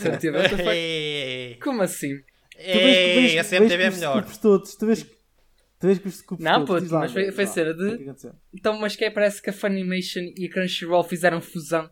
Ei, 0.73 1.55
Como 1.61 1.81
assim? 1.81 2.17
Tu 2.17 2.57
vês, 2.57 2.97
ei, 2.97 3.13
vês, 3.21 3.37
a 3.37 3.43
CMTV 3.43 3.73
é 3.73 3.77
vês 3.77 3.93
os 3.93 3.99
melhor. 3.99 4.25
todos. 4.39 4.75
Tu 4.75 4.85
vês, 4.85 5.03
tu 5.03 5.87
vês 5.87 5.99
com 5.99 6.09
os 6.09 6.15
scoops 6.17 6.43
Não, 6.45 6.53
todos. 6.65 6.67
puto, 6.67 6.81
Diz 6.83 6.91
lá, 6.91 6.99
mas 6.99 7.11
foi- 7.11 7.31
foi 7.31 7.47
cena 7.47 7.73
de- 7.73 7.97
que 7.97 8.03
aconteceu? 8.03 8.33
Então, 8.53 8.77
mas 8.79 8.95
que 8.95 9.05
é, 9.05 9.09
parece 9.09 9.41
que 9.41 9.49
a 9.49 9.53
Funimation 9.53 10.21
e 10.37 10.45
a 10.45 10.49
Crunchyroll 10.49 11.03
fizeram 11.03 11.41
fusão 11.41 11.89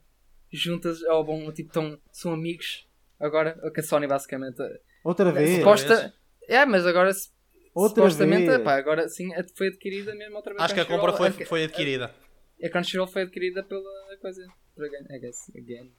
juntas, 0.52 1.02
ou 1.04 1.24
bom, 1.24 1.52
tipo, 1.52 1.72
tão, 1.72 2.00
são 2.12 2.34
amigos 2.34 2.88
agora, 3.20 3.58
que 3.74 3.80
a 3.80 3.84
Sony 3.84 4.06
basicamente 4.08 4.58
Outra 5.04 5.32
vez. 5.32 5.58
suposta. 5.58 6.14
É, 6.48 6.66
mas 6.66 6.86
agora 6.86 7.14
se- 7.14 7.30
Outra 7.74 8.04
supostamente, 8.04 8.48
vez. 8.48 8.64
pá, 8.64 8.76
agora 8.78 9.08
sim 9.08 9.30
foi 9.56 9.68
adquirida 9.68 10.14
mesmo 10.16 10.36
outra 10.38 10.54
vez. 10.54 10.64
Acho 10.64 10.74
que 10.74 10.80
a 10.80 10.86
compra 10.86 11.14
Crunchyroll. 11.14 11.32
foi, 11.34 11.46
foi 11.46 11.64
adquirida. 11.66 12.14
A 12.64 12.70
Crunchyroll 12.70 13.08
foi 13.08 13.22
adquirida 13.24 13.64
pela 13.64 13.84
coisa. 14.22 14.46
Por 14.76 14.86
again, 14.86 15.06
I 15.16 15.20
guess. 15.20 15.50
Again. 15.56 15.92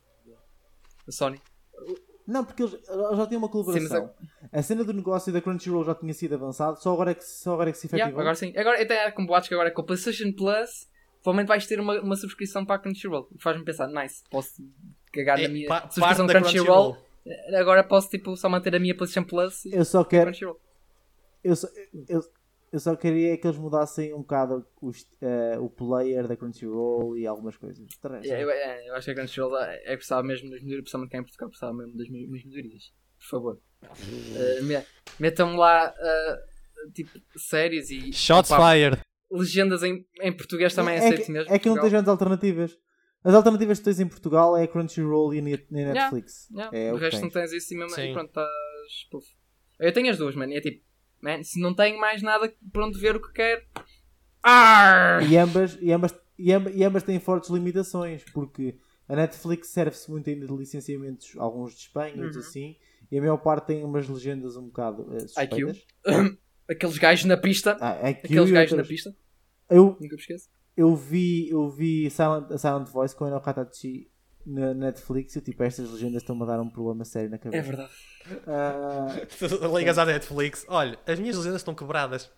A 1.09 1.13
Sony. 1.13 1.41
Não, 2.27 2.45
porque 2.45 2.63
eles, 2.63 2.73
já 3.17 3.27
tinham 3.27 3.39
uma 3.39 3.49
colaboração. 3.49 4.13
A 4.53 4.63
cena 4.63 4.85
do 4.85 4.93
negócio 4.93 5.33
da 5.33 5.41
Crunchyroll 5.41 5.85
já 5.85 5.95
tinha 5.95 6.13
sido 6.15 6.35
avançada, 6.35 6.77
só 6.77 6.93
agora 6.93 7.13
é 7.13 7.15
que, 7.15 7.25
só 7.25 7.55
agora 7.55 7.71
é 7.71 7.73
que 7.73 7.79
se 7.79 7.87
Yeah, 7.87 8.05
efetivou. 8.05 8.21
agora 8.21 8.35
sim. 8.37 8.53
Agora 8.57 8.83
até 8.83 8.95
era 8.97 9.13
com 9.13 9.25
boatos 9.27 9.49
que 9.49 9.55
agora 9.55 9.71
com 9.71 9.83
o 9.83 9.85
PlayStation 9.87 10.33
Plus. 10.33 10.89
Provavelmente 11.23 11.49
vais 11.49 11.67
ter 11.67 11.79
uma, 11.81 12.01
uma 12.01 12.17
subscrição 12.17 12.65
para 12.65 12.77
a 12.77 12.79
Crunchyroll. 12.79 13.29
O 13.31 13.37
que 13.37 13.43
faz-me 13.43 13.65
pensar, 13.65 13.89
nice, 13.89 14.23
posso 14.31 14.53
cagar 15.13 15.39
É, 15.39 15.43
na 15.43 15.49
minha 15.49 15.69
pa- 15.69 15.89
subscrição 15.91 16.27
da 16.27 16.33
da 16.35 16.41
Crunchyroll. 16.41 16.97
Agora 17.55 17.85
posso 17.85 18.09
tipo, 18.09 18.37
só 18.37 18.49
manter 18.49 18.75
a 18.75 18.79
minha 18.79 18.97
PlayStation 18.97 19.27
Plus 19.27 19.65
e 19.67 19.75
Eu 19.75 19.85
só 19.85 20.01
a 20.01 20.05
quero. 20.05 20.27
Crunchyroll. 20.31 20.61
Eu 21.45 21.57
só, 21.57 21.69
eu, 22.09 22.21
eu 22.73 22.81
só 22.81 22.95
queria 22.97 23.37
que 23.37 23.47
eles 23.47 23.59
mudassem 23.59 24.13
um 24.15 24.19
bocado 24.19 24.67
os, 24.81 25.07
eh, 25.21 25.59
o 25.59 25.69
player 25.69 26.27
da 26.29 26.37
Crunchyroll 26.37 27.17
e 27.17 27.27
algumas 27.27 27.57
coisas. 27.57 27.87
É, 28.25 28.43
Eu, 28.43 28.51
é, 28.51 28.89
eu 28.89 28.95
acho 28.95 29.05
que 29.07 29.11
a 29.11 29.15
Crunchyroll 29.15 29.57
é, 29.59 29.83
é 29.85 29.97
precisava 29.97 30.23
mesmo 30.23 30.51
das 30.51 30.61
melhorias, 30.61 30.83
principalmente 30.83 31.11
cá 31.13 31.19
em 31.19 31.23
Portugal, 31.23 31.49
precisava 31.49 31.73
mesmo 31.75 31.97
das 31.97 32.09
me- 32.09 32.27
das 32.29 32.45
melhorias. 32.45 32.93
Por 33.19 33.27
favor. 33.29 33.59
Uh, 33.83 34.65
me- 34.65 34.85
metam 35.19 35.57
lá 35.57 35.91
uh, 35.93 36.93
tipo 36.93 37.19
séries 37.37 37.91
e 37.91 38.13
Shots 38.13 38.51
pá, 38.51 38.73
fired. 38.73 38.99
legendas 39.31 39.83
em, 39.83 40.07
em 40.21 40.33
português 40.37 40.75
também 40.75 40.95
é, 40.95 40.99
aceito 40.99 41.25
que, 41.27 41.33
mesmo. 41.33 41.53
é 41.55 41.59
que 41.59 41.69
não 41.69 41.81
tens 41.81 41.91
grandes 41.91 42.09
alternativas. 42.09 42.79
As 43.23 43.35
alternativas 43.35 43.79
que 43.79 43.85
tens 43.85 44.01
em 44.01 44.09
Portugal 44.09 44.57
é 44.57 44.65
a 44.65 44.69
Crunchyroll 44.69 45.35
e 45.35 45.39
a 45.39 45.43
Net- 45.43 45.67
a 45.71 45.75
Netflix. 45.75 46.49
Yeah, 46.51 46.77
É 46.77 46.93
o 46.93 46.97
resto 46.97 47.21
não 47.21 47.29
tens. 47.31 47.51
tens 47.51 47.63
isso 47.65 47.75
e 47.75 47.77
mesmo 47.77 47.95
Sim. 47.95 48.11
e 48.11 48.13
pronto, 48.15 48.29
estás. 48.29 48.49
puf. 49.11 49.27
Eu 49.79 49.93
tenho 49.93 50.11
as 50.11 50.17
duas, 50.19 50.35
mano. 50.35 50.53
E 50.53 50.57
é 50.57 50.61
tipo, 50.61 50.83
man, 51.21 51.43
se 51.43 51.61
não 51.61 51.75
tenho 51.75 52.01
mais 52.01 52.23
nada 52.23 52.53
por 52.73 52.83
onde 52.83 52.99
ver 52.99 53.17
o 53.17 53.21
que 53.23 53.33
quero. 53.33 53.63
Arr! 54.43 55.23
E 55.31 55.37
ambas, 55.37 55.77
e, 55.81 55.93
ambas, 55.93 56.15
e, 56.39 56.53
ambas, 56.53 56.75
e 56.75 56.85
ambas 56.85 57.03
têm 57.03 57.21
fortes 57.21 57.51
limitações, 57.51 58.25
porque 58.33 58.77
a 59.09 59.15
Netflix 59.17 59.69
serve-se 59.69 60.11
muito 60.11 60.31
ainda 60.31 60.47
de 60.47 60.57
licenciamentos, 60.57 61.35
alguns 61.37 61.75
de 61.75 61.81
Espanha, 61.81 62.15
outros 62.17 62.37
Uhum. 62.37 62.43
assim, 62.43 62.77
e 63.11 63.19
a 63.19 63.21
maior 63.21 63.37
parte 63.39 63.67
tem 63.67 63.85
umas 63.85 64.09
legendas 64.09 64.57
um 64.57 64.67
bocado 64.67 65.15
eh, 65.15 65.21
suspeitas. 65.21 65.85
Aqueles 66.71 66.99
gajos 66.99 67.25
na 67.27 67.37
pista. 67.37 67.77
Ah, 67.81 68.09
IQ 68.11 68.21
Aqueles 68.27 68.51
gajos 68.51 68.77
na 68.79 68.85
pista. 68.85 69.15
Eu, 69.69 69.97
Nunca 70.01 70.15
me 70.15 70.21
esqueço. 70.21 70.49
Eu 70.77 70.95
vi, 70.95 71.49
eu 71.51 71.69
vi 71.69 72.09
Silent, 72.11 72.51
a 72.51 72.59
Silent 72.59 72.89
Voice 72.89 73.15
com 73.15 73.25
a 73.25 73.31
Nakatachi 73.31 74.11
na 74.47 74.73
Netflix 74.73 75.37
e 75.37 75.41
tipo, 75.41 75.63
estas 75.63 75.91
legendas 75.91 76.23
estão-me 76.23 76.43
a 76.43 76.47
dar 76.47 76.61
um 76.61 76.71
problema 76.71 77.05
sério 77.05 77.29
na 77.31 77.37
É 77.37 77.39
cabeça. 77.39 77.63
verdade. 77.67 77.91
Ah, 78.47 79.07
Ligas 79.79 79.99
à 79.99 80.05
Netflix. 80.07 80.65
Olha, 80.69 80.99
as 81.07 81.19
minhas 81.19 81.37
legendas 81.37 81.61
estão 81.61 81.75
quebradas. 81.75 82.31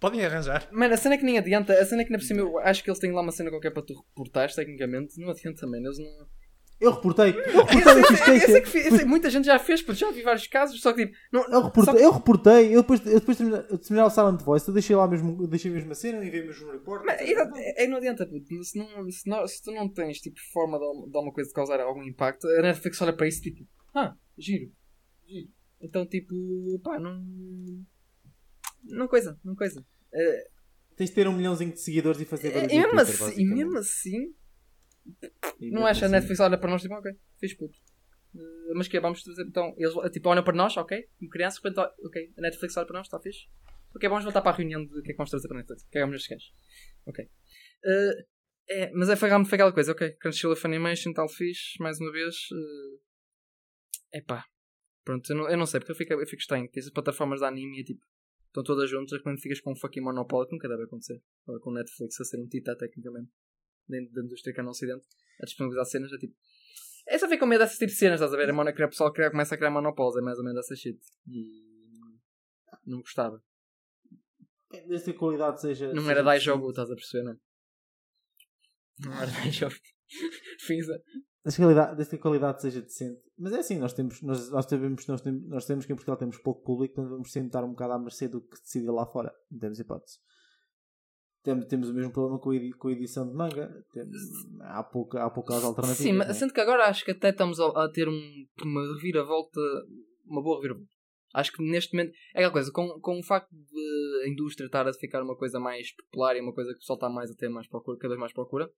Podem 0.00 0.24
arranjar. 0.24 0.68
Mano, 0.72 0.94
a 0.94 0.96
cena 0.96 1.14
é 1.14 1.18
que 1.18 1.24
nem 1.24 1.38
adianta. 1.38 1.72
A 1.72 1.84
cena 1.86 2.02
é 2.02 2.04
que 2.04 2.10
na 2.10 2.18
por 2.18 2.24
cima 2.24 2.40
eu 2.40 2.58
acho 2.58 2.82
que 2.82 2.90
eles 2.90 2.98
têm 2.98 3.12
lá 3.12 3.22
uma 3.22 3.30
cena 3.30 3.50
qualquer 3.50 3.70
para 3.70 3.82
tu 3.82 3.94
reportares, 3.94 4.54
tecnicamente. 4.56 5.18
Não 5.20 5.30
adianta 5.30 5.60
também. 5.60 5.82
Eles 5.84 5.98
não. 5.98 6.26
Eu 6.80 6.92
reportei, 6.92 7.30
eu 7.30 7.64
reportei, 7.64 8.34
eu 8.36 8.36
Esse 8.36 8.58
é 8.58 8.66
fi- 8.66 8.78
esse- 8.78 9.04
muita 9.04 9.30
gente 9.30 9.44
já 9.46 9.58
fez, 9.58 9.80
porque 9.82 9.98
já 10.00 10.10
vi 10.10 10.22
vários 10.22 10.46
casos, 10.46 10.80
só 10.80 10.92
que 10.92 11.06
tipo. 11.06 11.16
Não, 11.32 11.44
Eu 11.48 11.62
reportei, 11.62 11.94
que- 11.94 12.02
eu, 12.02 12.10
reportei, 12.12 12.74
eu 12.76 12.80
depois, 12.82 13.06
eu 13.06 13.18
depois 13.20 13.38
de 13.38 13.44
terminar, 13.78 14.06
o 14.06 14.10
Silent 14.10 14.42
Voice, 14.42 14.68
eu 14.68 14.74
deixei 14.74 14.94
lá 14.96 15.08
mesmo, 15.08 15.46
deixei 15.46 15.70
mesmo 15.70 15.90
a 15.92 15.94
cena, 15.94 16.24
enviei 16.24 16.44
mesmo 16.46 16.68
um 16.68 16.72
report. 16.72 17.02
Mas, 17.04 17.20
é, 17.20 17.84
é, 17.84 17.86
não 17.86 17.96
adianta, 17.96 18.26
puto. 18.26 18.62
Se, 18.64 18.78
não, 18.78 19.10
se, 19.10 19.28
não, 19.28 19.46
se 19.48 19.62
tu 19.62 19.70
não 19.72 19.88
tens 19.88 20.18
tipo, 20.20 20.38
forma 20.52 20.78
de, 20.78 20.84
de 21.10 21.16
alguma 21.16 21.32
coisa 21.32 21.48
de 21.48 21.54
causar 21.54 21.80
algum 21.80 22.02
impacto, 22.02 22.46
a 22.46 22.62
Netflix 22.62 23.00
olha 23.00 23.16
para 23.16 23.26
isso 23.28 23.40
tipo, 23.40 23.66
ah, 23.94 24.14
giro, 24.36 24.70
giro. 25.26 25.48
Então, 25.80 26.06
tipo, 26.06 26.34
pá, 26.82 26.98
não. 26.98 27.22
Não 28.84 29.08
coisa, 29.08 29.38
não 29.44 29.54
coisa. 29.54 29.84
É, 30.14 30.48
Tens 30.96 31.10
de 31.10 31.14
ter 31.16 31.28
um 31.28 31.32
milhãozinho 31.36 31.72
de 31.72 31.80
seguidores 31.80 32.20
e 32.20 32.24
fazer 32.24 32.48
e, 32.70 32.74
e 32.74 32.78
mesmo 32.80 33.00
assim, 33.00 33.40
e 33.40 33.44
mesmo 33.44 33.78
assim, 33.78 34.16
E 34.16 34.34
não 35.60 35.86
acha 35.86 36.04
a 36.04 36.06
assim. 36.06 36.12
Netflix 36.12 36.40
olha 36.40 36.58
para 36.58 36.70
nós 36.70 36.82
tipo, 36.82 36.94
ok, 36.94 37.12
fiz 37.38 37.54
puto. 37.54 37.78
Eh, 38.34 38.74
mas 38.74 38.88
que 38.88 38.96
é, 38.96 39.00
vamos 39.00 39.22
fazer 39.22 39.42
então. 39.44 39.74
Eles 39.76 39.94
tipo, 40.12 40.28
olham 40.28 40.44
para 40.44 40.54
nós, 40.54 40.76
ok, 40.76 41.08
como 41.18 41.30
crianças, 41.30 41.60
de 41.60 41.68
repente, 41.68 41.92
ok, 42.04 42.32
a 42.36 42.40
Netflix 42.40 42.76
olha 42.76 42.86
para 42.86 42.98
nós, 42.98 43.06
está 43.06 43.20
fixe. 43.20 43.46
Ok, 43.94 44.08
vamos 44.08 44.24
voltar 44.24 44.42
para 44.42 44.50
a 44.52 44.54
reunião 44.54 44.84
de 44.84 44.98
o 44.98 45.02
que 45.02 45.10
é 45.10 45.12
que 45.12 45.16
vamos 45.16 45.30
trazer 45.30 45.48
para 45.48 45.56
a 45.56 45.60
Netflix. 45.60 45.86
Cagamos 45.90 46.12
nestes 46.12 46.30
gajos. 46.30 46.54
Ok. 47.06 47.24
Eh, 47.84 48.26
é, 48.68 48.90
mas 48.92 49.08
é, 49.08 49.16
foi, 49.16 49.28
realmente 49.28 49.48
foi 49.48 49.56
aquela 49.56 49.72
coisa, 49.72 49.92
ok, 49.92 50.10
Crunchyroll 50.12 50.56
Funimation, 50.56 51.12
tal 51.12 51.28
fixe, 51.28 51.80
mais 51.80 52.00
uma 52.00 52.10
vez. 52.10 52.34
É 54.12 54.20
pá. 54.20 54.44
Pronto, 55.04 55.30
eu 55.30 55.36
não, 55.36 55.48
eu 55.48 55.56
não 55.56 55.66
sei, 55.66 55.78
porque 55.78 55.92
eu 55.92 55.96
fico, 55.96 56.12
eu 56.14 56.26
fico 56.26 56.40
estranho. 56.40 56.68
Tens 56.68 56.86
as 56.86 56.92
plataformas 56.92 57.38
de 57.38 57.46
anime 57.46 57.78
e 57.78 57.80
é 57.80 57.84
tipo, 57.84 58.04
estão 58.46 58.64
todas 58.64 58.90
juntas, 58.90 59.22
quando 59.22 59.40
ficas 59.40 59.60
com 59.60 59.72
um 59.72 59.76
fucking 59.76 60.00
monopólio, 60.00 60.48
que 60.48 60.54
nunca 60.54 60.68
deve 60.68 60.82
acontecer. 60.82 61.22
Agora 61.46 61.60
com 61.60 61.70
Netflix 61.70 62.20
a 62.20 62.24
ser 62.24 62.40
um 62.40 62.48
titã 62.48 62.74
tecnicamente, 62.74 63.30
dentro 63.88 64.12
da 64.14 64.22
indústria 64.22 64.54
cá 64.54 64.62
no 64.62 64.70
Ocidente, 64.70 65.06
a 65.40 65.44
disponibilizar 65.44 65.86
cenas, 65.86 66.12
é 66.12 66.18
tipo. 66.18 66.34
É 67.08 67.18
só 67.18 67.26
ficar 67.28 67.40
com 67.40 67.46
medo 67.46 67.60
dessas 67.60 67.78
tipo 67.78 67.92
de 67.92 67.96
cenas, 67.98 68.14
estás 68.20 68.34
a 68.34 68.36
ver? 68.36 68.50
A 68.50 68.52
mono, 68.52 68.72
criar, 68.74 68.86
o 68.86 68.90
pessoal 68.90 69.12
criar, 69.12 69.30
começa 69.30 69.54
a 69.54 69.58
criar 69.58 69.70
monopólios, 69.70 70.16
é 70.16 70.20
mais 70.20 70.38
ou 70.38 70.44
menos 70.44 70.58
essa 70.58 70.74
shit. 70.74 70.98
E. 71.28 71.64
Não 72.84 73.00
gostava. 73.00 73.42
Desde 74.88 75.04
que 75.12 75.16
a 75.16 75.18
qualidade 75.18 75.60
seja. 75.60 75.92
Não 75.92 76.02
seja 76.02 76.12
era 76.20 76.38
jogo, 76.38 76.70
estás 76.70 76.90
a 76.90 76.94
perceber, 76.94 77.24
não? 77.24 77.38
Não 79.04 79.12
era 79.14 79.30
dar 79.30 79.50
jogo. 79.50 79.74
Fins 80.66 80.88
a- 80.88 80.98
Desde 81.44 81.58
que, 81.58 81.62
a 81.62 81.66
qualidade, 81.66 81.96
desde 81.96 82.10
que 82.10 82.16
a 82.16 82.22
qualidade 82.22 82.60
seja 82.62 82.82
decente. 82.82 83.20
Mas 83.38 83.52
é 83.52 83.58
assim, 83.60 83.78
nós 83.78 83.92
temos, 83.92 84.20
nós, 84.20 84.50
nós, 84.50 84.66
temos, 84.66 85.06
nós, 85.06 85.20
temos, 85.20 85.48
nós 85.48 85.64
temos 85.64 85.86
que 85.86 85.92
em 85.92 85.94
Portugal 85.94 86.16
temos 86.16 86.38
pouco 86.38 86.64
público, 86.64 86.92
então 86.92 87.08
vamos 87.08 87.30
sempre 87.30 87.48
estar 87.50 87.62
um 87.62 87.70
bocado 87.70 87.92
à 87.92 87.98
mercê 88.00 88.26
do 88.26 88.40
que 88.40 88.60
decide 88.60 88.86
lá 88.86 89.06
fora. 89.06 89.32
Não 89.48 89.60
temos 89.60 89.78
hipótese. 89.78 90.18
Temos, 91.68 91.88
o 91.90 91.94
mesmo 91.94 92.12
problema 92.12 92.40
com 92.40 92.50
a, 92.50 92.92
edição 92.92 93.28
de 93.28 93.32
manga. 93.34 93.70
Há, 94.62 94.82
pouca, 94.82 95.22
há 95.22 95.30
poucas 95.30 95.62
alternativas. 95.62 95.96
Sim, 95.96 96.12
mas 96.12 96.30
é? 96.30 96.34
sendo 96.34 96.52
que 96.52 96.60
agora 96.60 96.86
acho 96.86 97.04
que 97.04 97.12
até 97.12 97.30
estamos 97.30 97.60
a, 97.60 97.88
ter 97.88 98.08
um, 98.08 98.46
uma 98.64 98.82
reviravolta, 98.94 99.60
uma 100.24 100.42
boa 100.42 100.56
reviravolta. 100.56 100.90
Acho 101.32 101.52
que 101.52 101.62
neste 101.62 101.94
momento 101.94 102.12
é 102.34 102.38
aquela 102.38 102.52
coisa, 102.52 102.72
com, 102.72 102.98
com 103.00 103.20
o 103.20 103.22
facto 103.22 103.50
de 103.52 104.22
a 104.24 104.28
indústria 104.28 104.66
estar 104.66 104.88
a 104.88 104.92
ficar 104.92 105.22
uma 105.22 105.36
coisa 105.36 105.60
mais 105.60 105.94
popular 105.94 106.36
e 106.36 106.40
uma 106.40 106.52
coisa 106.52 106.70
que 106.70 106.76
o 106.78 106.80
pessoal 106.80 106.96
está 106.96 107.08
mais 107.08 107.30
a 107.30 107.34
ter 107.34 107.48
mais 107.48 107.68
procura, 107.68 107.96
cada 107.98 108.08
vez 108.08 108.20
mais 108.20 108.32
procura, 108.32 108.68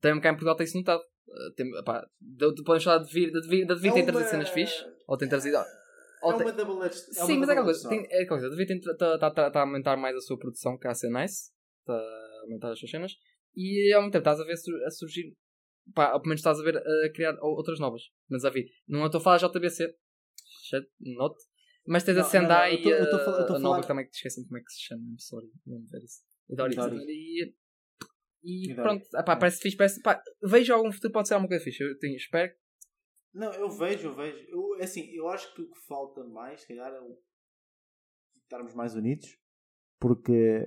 também 0.00 0.20
cá 0.20 0.30
em 0.30 0.32
Portugal 0.32 0.56
tem-se 0.56 0.76
notado. 0.76 1.00
Uh, 1.28 1.54
tem, 1.54 1.70
pá, 1.84 2.04
de- 2.20 2.54
de- 2.54 2.62
podemos 2.64 2.82
falar 2.82 2.98
de 2.98 3.12
vir, 3.12 3.30
de 3.30 3.46
vir, 3.48 3.66
de 3.66 3.74
vir 3.76 3.92
tem 3.92 4.02
É 4.02 4.06
trazido 4.06 4.18
uma- 4.18 4.24
cenas 4.30 4.48
fixe, 4.48 4.84
ou 5.06 5.16
tem 5.16 5.28
trazido. 5.28 5.58
É 5.58 5.64
ou 6.22 6.32
tem- 6.32 6.46
uma 6.46 6.52
double-edged. 6.52 7.04
é 7.10 7.24
Sim, 7.24 7.38
mas 7.38 7.48
é 7.48 7.52
aquela 7.52 7.66
coisa, 7.66 7.88
tem, 7.88 8.00
é 8.10 8.22
aquela 8.22 8.40
coisa, 8.40 8.50
devia 8.56 8.76
estar 8.76 9.18
tá, 9.18 9.30
tá, 9.30 9.50
tá 9.50 9.60
a 9.60 9.62
aumentar 9.62 9.96
mais 9.96 10.16
a 10.16 10.20
sua 10.20 10.38
produção, 10.38 10.76
que 10.76 10.86
é 10.88 10.90
a 10.90 10.94
ser 10.94 11.10
nice, 11.10 11.50
está 11.90 11.98
a 11.98 12.40
aumentar 12.42 12.72
as 12.72 12.78
suas 12.78 12.90
cenas, 12.90 13.12
e 13.56 13.92
ao 13.92 14.00
mesmo 14.02 14.12
tempo 14.12 14.22
estás 14.28 14.40
a 14.40 14.44
ver 14.44 14.54
a 14.86 14.90
surgir, 14.90 15.36
pá, 15.94 16.10
ao 16.12 16.20
menos 16.22 16.40
estás 16.40 16.58
a 16.60 16.62
ver 16.62 16.76
a 16.78 17.12
criar 17.12 17.36
outras 17.40 17.78
novas, 17.80 18.02
mas 18.28 18.44
a 18.44 18.50
vir, 18.50 18.70
não 18.88 19.04
estou 19.06 19.20
a 19.20 19.24
falar 19.24 19.38
JBC, 19.38 19.94
shut, 20.68 20.86
not, 21.00 21.34
mas 21.86 22.04
tens 22.04 22.14
a 22.14 22.16
Não, 22.18 22.24
não, 22.24 22.30
Sendai 22.30 22.76
não, 22.76 22.76
eu 22.78 22.82
tô- 22.82 22.90
eu 22.90 23.10
tô 23.10 23.16
a 23.16 23.40
eu 23.40 23.46
tô 23.46 23.52
a, 23.52 23.56
a 23.56 23.58
a 23.58 23.60
nova 23.60 23.60
falar- 23.74 23.80
que 23.82 23.88
também 23.88 24.04
que 24.04 24.10
te 24.12 24.16
esqueci 24.16 24.44
como 24.46 24.58
é 24.58 24.62
que 24.62 24.72
se 24.72 24.80
chama, 24.82 25.02
I'm 25.02 25.18
sorry, 25.18 25.50
não 25.66 25.84
ver 25.86 26.02
isso. 26.04 26.20
E 27.08 27.54
e, 28.42 28.74
pronto, 28.74 29.00
Doris. 29.02 29.14
ah, 29.14 29.22
pá, 29.22 29.36
parece 29.36 29.60
fixe, 29.60 29.76
parece, 29.76 30.00
pá, 30.00 30.22
vejo 30.42 30.72
algum 30.72 30.90
futuro 30.90 31.12
pode 31.12 31.28
ser 31.28 31.34
alguma 31.34 31.48
coisa 31.48 31.62
fixe, 31.62 31.82
eu 31.82 31.98
tenho, 31.98 32.16
espero. 32.16 32.52
Não, 33.34 33.52
eu 33.52 33.68
vejo, 33.70 34.08
eu 34.08 34.14
vejo. 34.14 34.38
Eu, 34.48 34.76
é 34.80 34.84
assim, 34.84 35.10
eu 35.12 35.28
acho 35.28 35.54
que 35.54 35.60
o 35.62 35.70
que 35.70 35.78
falta 35.86 36.24
mais, 36.24 36.62
se 36.62 36.68
calhar, 36.68 36.90
é 36.92 37.00
o 37.00 37.18
estarmos 38.44 38.74
mais 38.74 38.94
unidos, 38.94 39.36
porque 40.00 40.64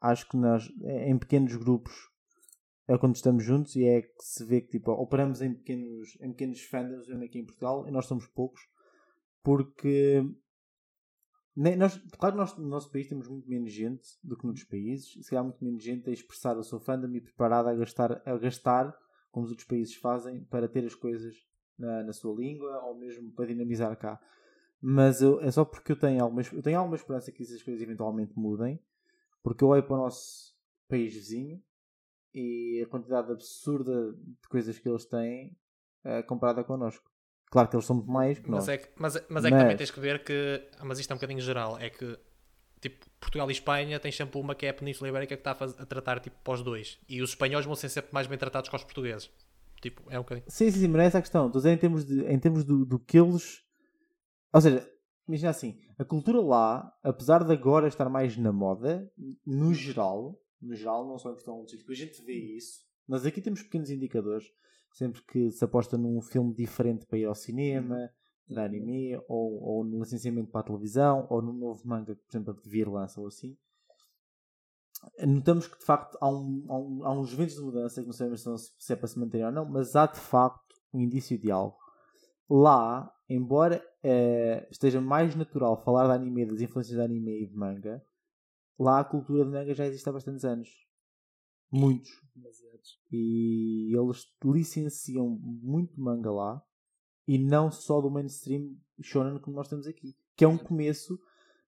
acho 0.00 0.28
que 0.28 0.36
nós, 0.36 0.68
em 0.82 1.18
pequenos 1.18 1.54
grupos, 1.56 1.94
é 2.88 2.96
quando 2.98 3.16
estamos 3.16 3.44
juntos 3.44 3.74
e 3.76 3.84
é 3.84 4.02
que 4.02 4.12
se 4.22 4.44
vê 4.44 4.60
que 4.60 4.78
tipo, 4.78 4.92
operamos 4.92 5.40
em 5.42 5.52
pequenos, 5.54 6.16
em 6.20 6.30
pequenos 6.30 6.62
fandoms, 6.62 7.08
mesmo 7.08 7.24
aqui 7.24 7.38
em 7.38 7.44
Portugal, 7.44 7.86
e 7.88 7.90
nós 7.90 8.06
somos 8.06 8.26
poucos, 8.28 8.60
porque 9.42 10.22
nós, 11.56 11.96
claro 12.18 12.36
nós 12.36 12.56
no 12.56 12.68
nosso 12.68 12.90
país 12.92 13.08
temos 13.08 13.28
muito 13.28 13.48
menos 13.48 13.72
gente 13.72 14.06
do 14.22 14.36
que 14.36 14.44
noutros 14.44 14.66
países, 14.66 15.16
e 15.16 15.22
se 15.22 15.30
calhar 15.30 15.44
muito 15.44 15.64
menos 15.64 15.82
gente 15.82 16.08
a 16.08 16.12
expressar 16.12 16.56
o 16.58 16.62
seu 16.62 16.78
fandom 16.78 17.08
e 17.14 17.20
preparada 17.20 17.70
a 17.70 17.74
gastar, 17.74 18.22
a 18.24 18.36
gastar 18.36 18.94
como 19.30 19.44
os 19.46 19.50
outros 19.50 19.66
países 19.66 19.94
fazem 19.96 20.44
para 20.44 20.68
ter 20.68 20.84
as 20.84 20.94
coisas 20.94 21.34
na, 21.78 22.04
na 22.04 22.12
sua 22.12 22.34
língua 22.36 22.84
ou 22.84 22.94
mesmo 22.94 23.32
para 23.32 23.46
dinamizar 23.46 23.96
cá. 23.98 24.20
Mas 24.80 25.22
eu- 25.22 25.40
é 25.40 25.50
só 25.50 25.64
porque 25.64 25.92
eu 25.92 25.98
tenho, 25.98 26.22
alguma, 26.22 26.42
eu 26.52 26.62
tenho 26.62 26.78
alguma 26.78 26.96
esperança 26.96 27.32
que 27.32 27.42
essas 27.42 27.62
coisas 27.62 27.82
eventualmente 27.82 28.32
mudem, 28.38 28.78
porque 29.46 29.62
eu 29.62 29.68
olho 29.68 29.82
para 29.84 29.94
o 29.94 29.98
nosso 29.98 30.54
país 30.88 31.14
vizinho 31.14 31.62
e 32.34 32.82
a 32.84 32.88
quantidade 32.88 33.30
absurda 33.30 34.12
de 34.12 34.48
coisas 34.48 34.76
que 34.78 34.88
eles 34.88 35.04
têm 35.04 35.56
é 36.04 36.22
comparada 36.22 36.64
connosco. 36.64 37.08
Claro 37.50 37.68
que 37.68 37.76
eles 37.76 37.86
são 37.86 37.96
muito 37.96 38.10
mais 38.10 38.38
que 38.40 38.50
nós. 38.50 38.66
Mas 38.66 38.68
é 38.68 38.78
que, 38.78 38.88
mas, 38.96 39.14
mas 39.28 39.44
é 39.44 39.48
que 39.48 39.54
também 39.56 39.66
Mas- 39.68 39.76
tens 39.78 39.90
que 39.92 40.00
ver 40.00 40.24
que. 40.24 40.68
ah, 40.78 40.84
Mas 40.84 40.98
isto 40.98 41.10
é 41.10 41.14
um 41.14 41.16
bocadinho 41.16 41.40
geral. 41.40 41.78
É 41.78 41.88
que 41.90 42.18
tipo, 42.80 43.06
Portugal 43.20 43.48
e 43.48 43.52
Espanha 43.52 44.00
tens 44.00 44.16
sempre 44.16 44.38
uma 44.38 44.54
que 44.54 44.66
é 44.66 44.70
a 44.70 44.74
Península 44.74 45.08
Ibérica 45.08 45.36
que 45.36 45.40
está 45.40 45.52
a, 45.52 45.54
faz- 45.54 45.78
a 45.80 45.86
tratar 45.86 46.18
tipo 46.20 46.36
para 46.42 46.54
os 46.54 46.62
dois. 46.62 46.98
E 47.08 47.22
os 47.22 47.30
espanhóis 47.30 47.64
vão 47.64 47.74
ser 47.76 47.88
sempre 47.88 48.12
mais 48.12 48.26
bem 48.26 48.36
tratados 48.36 48.68
que 48.68 48.74
os 48.76 48.82
portugueses. 48.84 49.30
Tipo, 49.80 50.02
é 50.10 50.18
um 50.18 50.22
bocadinho. 50.22 50.44
Sim, 50.48 50.70
sim, 50.72 50.80
sim, 50.80 50.88
mas 50.88 51.02
é 51.02 51.04
essa 51.06 51.18
a 51.18 51.22
questão. 51.22 51.46
Estou 51.46 51.60
a 51.60 51.62
dizer 51.62 51.72
em 51.74 51.78
termos, 51.78 52.04
de, 52.04 52.24
em 52.24 52.38
termos 52.38 52.64
do, 52.64 52.84
do 52.84 52.98
que 52.98 53.16
eles. 53.18 53.62
Ou 54.52 54.60
seja, 54.60 54.90
imagina 55.26 55.50
assim: 55.50 55.78
a 55.98 56.04
cultura 56.04 56.40
lá, 56.40 56.92
apesar 57.02 57.44
de 57.44 57.52
agora 57.52 57.88
estar 57.88 58.08
mais 58.08 58.36
na 58.36 58.52
moda, 58.52 59.10
no 59.44 59.72
geral, 59.74 60.38
no 60.60 60.74
geral, 60.74 61.06
não 61.06 61.18
só 61.18 61.30
em 61.30 61.34
Portugal, 61.34 61.64
a 61.88 61.94
gente 61.94 62.22
vê 62.22 62.34
isso. 62.56 62.84
Nós 63.06 63.24
aqui 63.24 63.40
temos 63.40 63.62
pequenos 63.62 63.90
indicadores. 63.90 64.46
Sempre 64.92 65.22
que 65.24 65.50
se 65.50 65.62
aposta 65.62 65.98
num 65.98 66.22
filme 66.22 66.54
diferente 66.54 67.04
para 67.04 67.18
ir 67.18 67.26
ao 67.26 67.34
cinema, 67.34 68.10
de 68.48 68.58
anime, 68.58 69.16
ou, 69.28 69.62
ou 69.62 69.84
no 69.84 69.98
licenciamento 69.98 70.50
para 70.50 70.60
a 70.60 70.64
televisão, 70.64 71.26
ou 71.28 71.42
no 71.42 71.52
novo 71.52 71.86
manga 71.86 72.14
que, 72.14 72.22
por 72.22 72.30
exemplo, 72.30 72.54
a 72.54 72.62
Devir 72.62 72.88
lança 72.90 73.20
ou 73.20 73.26
assim, 73.26 73.56
notamos 75.26 75.66
que 75.66 75.78
de 75.78 75.84
facto 75.84 76.16
há, 76.20 76.28
um, 76.28 76.64
há, 76.68 76.78
um, 76.78 77.04
há 77.04 77.12
uns 77.12 77.32
ventos 77.32 77.54
de 77.54 77.60
mudança 77.60 78.00
que 78.00 78.06
não 78.06 78.12
sabemos 78.12 78.44
se 78.78 78.92
é 78.92 78.96
para 78.96 79.06
se 79.06 79.18
manter 79.18 79.44
ou 79.44 79.52
não, 79.52 79.64
mas 79.64 79.94
há 79.94 80.06
de 80.06 80.18
facto 80.18 80.76
um 80.92 81.00
indício 81.00 81.38
de 81.38 81.50
algo. 81.50 81.76
Lá, 82.48 83.12
embora 83.28 83.84
eh, 84.02 84.66
esteja 84.70 85.00
mais 85.00 85.34
natural 85.34 85.82
falar 85.82 86.06
de 86.06 86.12
anime, 86.14 86.46
das 86.46 86.60
influências 86.60 86.96
de 86.96 87.02
anime 87.02 87.42
e 87.42 87.46
de 87.46 87.56
manga, 87.56 88.04
lá 88.78 89.00
a 89.00 89.04
cultura 89.04 89.44
de 89.44 89.50
manga 89.50 89.74
já 89.74 89.86
existe 89.86 90.08
há 90.08 90.12
bastantes 90.12 90.44
anos. 90.44 90.68
Muitos. 91.70 92.10
E 93.10 93.92
eles 93.96 94.26
licenciam 94.44 95.28
muito 95.28 96.00
manga 96.00 96.30
lá 96.30 96.62
e 97.26 97.38
não 97.38 97.70
só 97.70 98.00
do 98.00 98.10
mainstream 98.10 98.76
shonen 99.02 99.38
como 99.40 99.56
nós 99.56 99.68
temos 99.68 99.86
aqui. 99.86 100.16
Que 100.36 100.44
é 100.44 100.48
um 100.48 100.58
começo, 100.58 101.18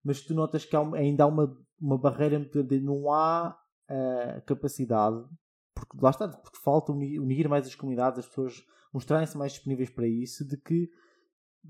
mas 0.03 0.21
tu 0.21 0.33
notas 0.33 0.63
que 0.63 0.75
há, 0.75 0.95
ainda 0.95 1.23
há 1.23 1.27
uma, 1.27 1.57
uma 1.79 1.97
barreira 1.97 2.39
muito 2.39 2.63
grande, 2.63 2.79
não 2.79 3.11
há 3.11 3.59
uh, 3.89 4.41
capacidade, 4.45 5.25
porque 5.73 5.97
lá 6.01 6.11
está, 6.11 6.27
porque 6.27 6.57
falta 6.63 6.91
unir, 6.91 7.19
unir 7.19 7.49
mais 7.49 7.67
as 7.67 7.75
comunidades, 7.75 8.19
as 8.19 8.27
pessoas 8.27 8.63
mostrarem-se 8.93 9.37
mais 9.37 9.53
disponíveis 9.53 9.89
para 9.89 10.07
isso, 10.07 10.47
de 10.47 10.57
que 10.57 10.89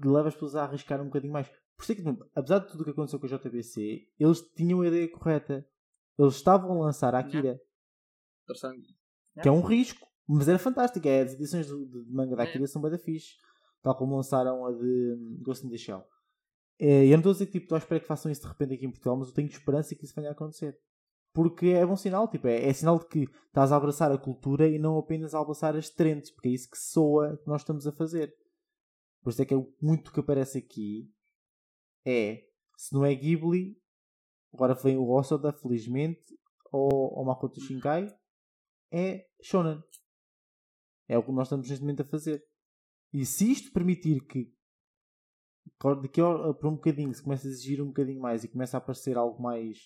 leva 0.03 0.27
as 0.27 0.33
pessoas 0.33 0.55
a 0.55 0.63
arriscar 0.63 1.01
um 1.01 1.05
bocadinho 1.05 1.33
mais. 1.33 1.47
Por 1.47 1.83
isso 1.83 1.91
é 1.93 1.95
que, 1.95 2.03
apesar 2.35 2.59
de 2.59 2.67
tudo 2.67 2.81
o 2.81 2.83
que 2.83 2.91
aconteceu 2.91 3.19
com 3.19 3.25
a 3.25 3.29
JBC, 3.29 4.07
eles 4.19 4.41
tinham 4.55 4.81
a 4.81 4.87
ideia 4.87 5.09
correta. 5.09 5.65
Eles 6.17 6.35
estavam 6.35 6.71
a 6.71 6.85
lançar 6.85 7.15
a 7.15 7.19
Akira. 7.19 7.59
Que 9.41 9.47
é 9.47 9.51
um 9.51 9.61
risco, 9.61 10.05
mas 10.27 10.49
era 10.49 10.59
fantástico. 10.59 11.07
É, 11.07 11.21
as 11.21 11.33
edições 11.33 11.67
de, 11.67 11.85
de 11.85 12.11
manga 12.11 12.35
da 12.35 12.43
Akira 12.43 12.67
são 12.67 12.81
bem 12.81 12.91
da 12.91 12.97
fixe. 12.97 13.35
Tal 13.81 13.95
como 13.97 14.17
lançaram 14.17 14.65
a 14.65 14.73
de 14.73 15.39
Ghost 15.41 15.65
in 15.65 15.69
the 15.69 15.77
Shell. 15.77 16.03
É, 16.77 17.05
eu 17.05 17.11
não 17.11 17.17
estou 17.17 17.31
a 17.31 17.33
dizer 17.33 17.45
que 17.45 17.53
tipo, 17.53 17.65
estou 17.65 17.75
a 17.75 17.79
esperar 17.79 17.99
que 18.01 18.07
façam 18.07 18.31
isso 18.31 18.41
de 18.41 18.47
repente 18.47 18.73
aqui 18.73 18.85
em 18.85 18.91
Portugal, 18.91 19.17
mas 19.17 19.29
eu 19.29 19.33
tenho 19.33 19.47
esperança 19.47 19.95
que 19.95 20.05
isso 20.05 20.15
venha 20.15 20.29
a 20.29 20.31
acontecer. 20.31 20.77
Porque 21.33 21.67
é 21.67 21.85
bom 21.85 21.95
sinal, 21.95 22.27
tipo, 22.27 22.47
é, 22.47 22.67
é 22.67 22.73
sinal 22.73 22.99
de 22.99 23.07
que 23.07 23.27
estás 23.47 23.71
a 23.71 23.75
abraçar 23.75 24.11
a 24.11 24.17
cultura 24.17 24.67
e 24.67 24.79
não 24.79 24.97
apenas 24.97 25.33
a 25.33 25.39
abraçar 25.39 25.75
as 25.75 25.89
trends, 25.89 26.31
porque 26.31 26.49
é 26.49 26.51
isso 26.51 26.69
que 26.69 26.77
soa 26.77 27.37
que 27.37 27.47
nós 27.47 27.61
estamos 27.61 27.85
a 27.85 27.91
fazer. 27.91 28.33
Por 29.21 29.29
isso 29.29 29.41
é 29.41 29.45
que 29.45 29.53
é 29.53 29.57
muito 29.81 30.11
que 30.11 30.19
aparece 30.19 30.57
aqui 30.57 31.11
é, 32.05 32.47
se 32.77 32.93
não 32.93 33.05
é 33.05 33.13
Ghibli, 33.13 33.77
agora 34.53 34.73
vem 34.73 34.97
o 34.97 35.09
Osoda, 35.09 35.53
felizmente, 35.53 36.37
ou 36.71 37.13
o 37.13 37.25
Makoto 37.25 37.61
Shinkai, 37.61 38.07
é 38.91 39.27
Shonen. 39.41 39.83
É 41.07 41.17
o 41.17 41.23
que 41.23 41.31
nós 41.31 41.47
estamos 41.47 41.69
neste 41.69 41.81
momento 41.81 42.01
a 42.01 42.05
fazer. 42.05 42.43
E 43.13 43.25
se 43.25 43.51
isto 43.51 43.71
permitir 43.71 44.25
que 44.25 44.53
daqui 46.01 46.21
para 46.21 46.69
um 46.69 46.75
bocadinho 46.75 47.13
se 47.13 47.23
começa 47.23 47.47
a 47.47 47.51
exigir 47.51 47.81
um 47.81 47.87
bocadinho 47.87 48.21
mais 48.21 48.43
e 48.43 48.47
começa 48.47 48.77
a 48.77 48.79
aparecer 48.79 49.17
algo 49.17 49.41
mais 49.41 49.77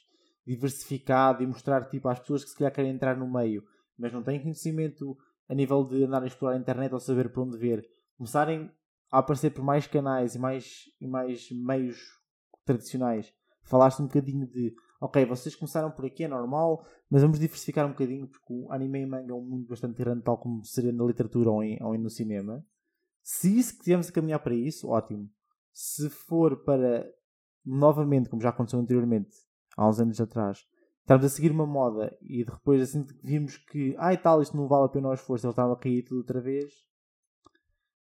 diversificado 0.46 1.44
e 1.44 1.48
mostrar 1.48 1.88
tipo 1.88 2.08
às 2.10 2.20
pessoas 2.20 2.44
que 2.44 2.52
se 2.52 2.58
calhar 2.58 2.74
querem 2.74 2.92
entrar 2.92 3.18
no 3.18 3.32
meio, 3.32 3.64
mas 3.98 4.12
não 4.12 4.24
têm 4.24 4.42
conhecimento 4.42 5.18
a 5.48 5.54
nível 5.54 5.84
de 5.84 6.04
andar 6.04 6.24
a 6.24 6.28
explorar 6.28 6.56
a 6.56 6.60
internet 6.60 6.94
ou 6.94 7.00
saber 7.00 7.32
para 7.32 7.42
onde 7.42 7.58
ver, 7.58 7.88
começarem 8.18 8.72
a 9.12 9.20
aparecer 9.20 9.52
por 9.52 9.64
mais 9.64 9.88
canais 9.88 10.36
e 10.36 10.40
mais, 10.40 10.84
e 11.00 11.08
mais 11.08 11.50
meios 11.52 11.98
tradicionais, 12.66 13.34
falaste 13.64 14.02
um 14.02 14.08
bocadinho 14.08 14.48
de 14.48 14.74
ok, 15.04 15.26
vocês 15.26 15.54
começaram 15.54 15.92
por 15.92 16.06
aqui, 16.06 16.24
é 16.24 16.28
normal, 16.30 16.86
mas 17.10 17.22
vamos 17.22 17.38
diversificar 17.38 17.86
um 17.86 17.90
bocadinho 17.90 18.26
porque 18.26 18.54
o 18.54 18.72
anime 18.72 19.02
e 19.02 19.06
manga 19.06 19.34
é 19.34 19.36
um 19.36 19.42
mundo 19.42 19.68
bastante 19.68 19.98
grande, 19.98 20.24
tal 20.24 20.38
como 20.38 20.64
seria 20.64 20.94
na 20.94 21.04
literatura 21.04 21.52
ou, 21.52 21.62
em, 21.62 21.78
ou 21.84 21.98
no 21.98 22.10
cinema. 22.10 22.66
Se 23.22 23.58
isso 23.58 23.78
que 23.78 23.84
tivemos 23.84 24.08
a 24.08 24.14
caminhar 24.14 24.40
para 24.40 24.56
isso, 24.56 24.88
ótimo. 24.88 25.30
Se 25.74 26.10
for 26.10 26.64
para, 26.64 27.06
novamente, 27.66 28.30
como 28.30 28.42
já 28.42 28.50
aconteceu 28.50 28.80
anteriormente, 28.80 29.36
há 29.78 29.88
uns 29.88 30.00
anos 30.00 30.20
atrás, 30.22 30.66
estarmos 31.02 31.26
a 31.26 31.30
seguir 31.30 31.52
uma 31.52 31.66
moda 31.66 32.16
e 32.22 32.44
depois 32.44 32.82
assim 32.82 33.06
vimos 33.24 33.58
que, 33.58 33.96
ai 33.98 34.16
ah, 34.16 34.18
tal, 34.18 34.42
isto 34.42 34.56
não 34.56 34.68
vale 34.68 34.86
a 34.86 34.90
pena 34.90 35.10
o 35.10 35.14
esforço, 35.14 35.46
eles 35.46 35.54
estavam 35.54 35.74
a 35.74 35.80
cair 35.80 36.04
tudo 36.04 36.20
outra 36.20 36.42
vez, 36.42 36.72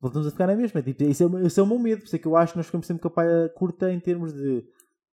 voltamos 0.00 0.26
a 0.26 0.30
ficar 0.30 0.46
na 0.46 0.56
mesma. 0.56 0.82
Tipo, 0.82 1.04
esse, 1.04 1.24
é, 1.24 1.26
esse 1.44 1.60
é 1.60 1.62
o 1.62 1.66
meu 1.66 1.78
medo. 1.78 2.00
Por 2.00 2.06
isso 2.06 2.16
é 2.16 2.18
que 2.18 2.26
eu 2.26 2.36
acho 2.36 2.52
que 2.52 2.58
nós 2.58 2.66
ficamos 2.66 2.86
sempre 2.86 3.02
com 3.02 3.08
a 3.08 3.12
paia 3.12 3.48
curta 3.50 3.92
em 3.92 4.00
termos 4.00 4.32
de 4.32 4.64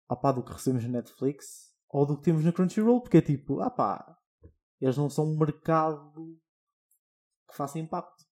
ah 0.09 0.17
pá, 0.17 0.33
do 0.33 0.43
que 0.43 0.53
recebemos 0.53 0.85
na 0.85 0.99
Netflix 0.99 1.69
ou 1.91 2.07
do 2.07 2.17
que 2.17 2.23
temos 2.23 2.45
na 2.45 2.53
Crunchyroll, 2.53 3.01
porque 3.01 3.19
é 3.19 3.23
tipo, 3.23 3.61
ah 3.61 3.71
pá, 3.71 4.17
eles 4.81 4.97
não 4.97 5.09
são 5.09 5.27
um 5.27 5.39
mercado 5.39 6.39
que 7.49 7.57
faça 7.57 7.79
impacto. 7.79 8.25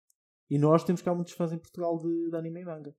E 0.48 0.58
nós 0.58 0.84
temos 0.84 1.02
cá 1.02 1.14
muitos 1.14 1.32
fãs 1.32 1.52
em 1.52 1.58
Portugal 1.58 1.98
de, 2.00 2.30
de 2.30 2.36
anime 2.36 2.60
e 2.60 2.64
manga. 2.64 2.94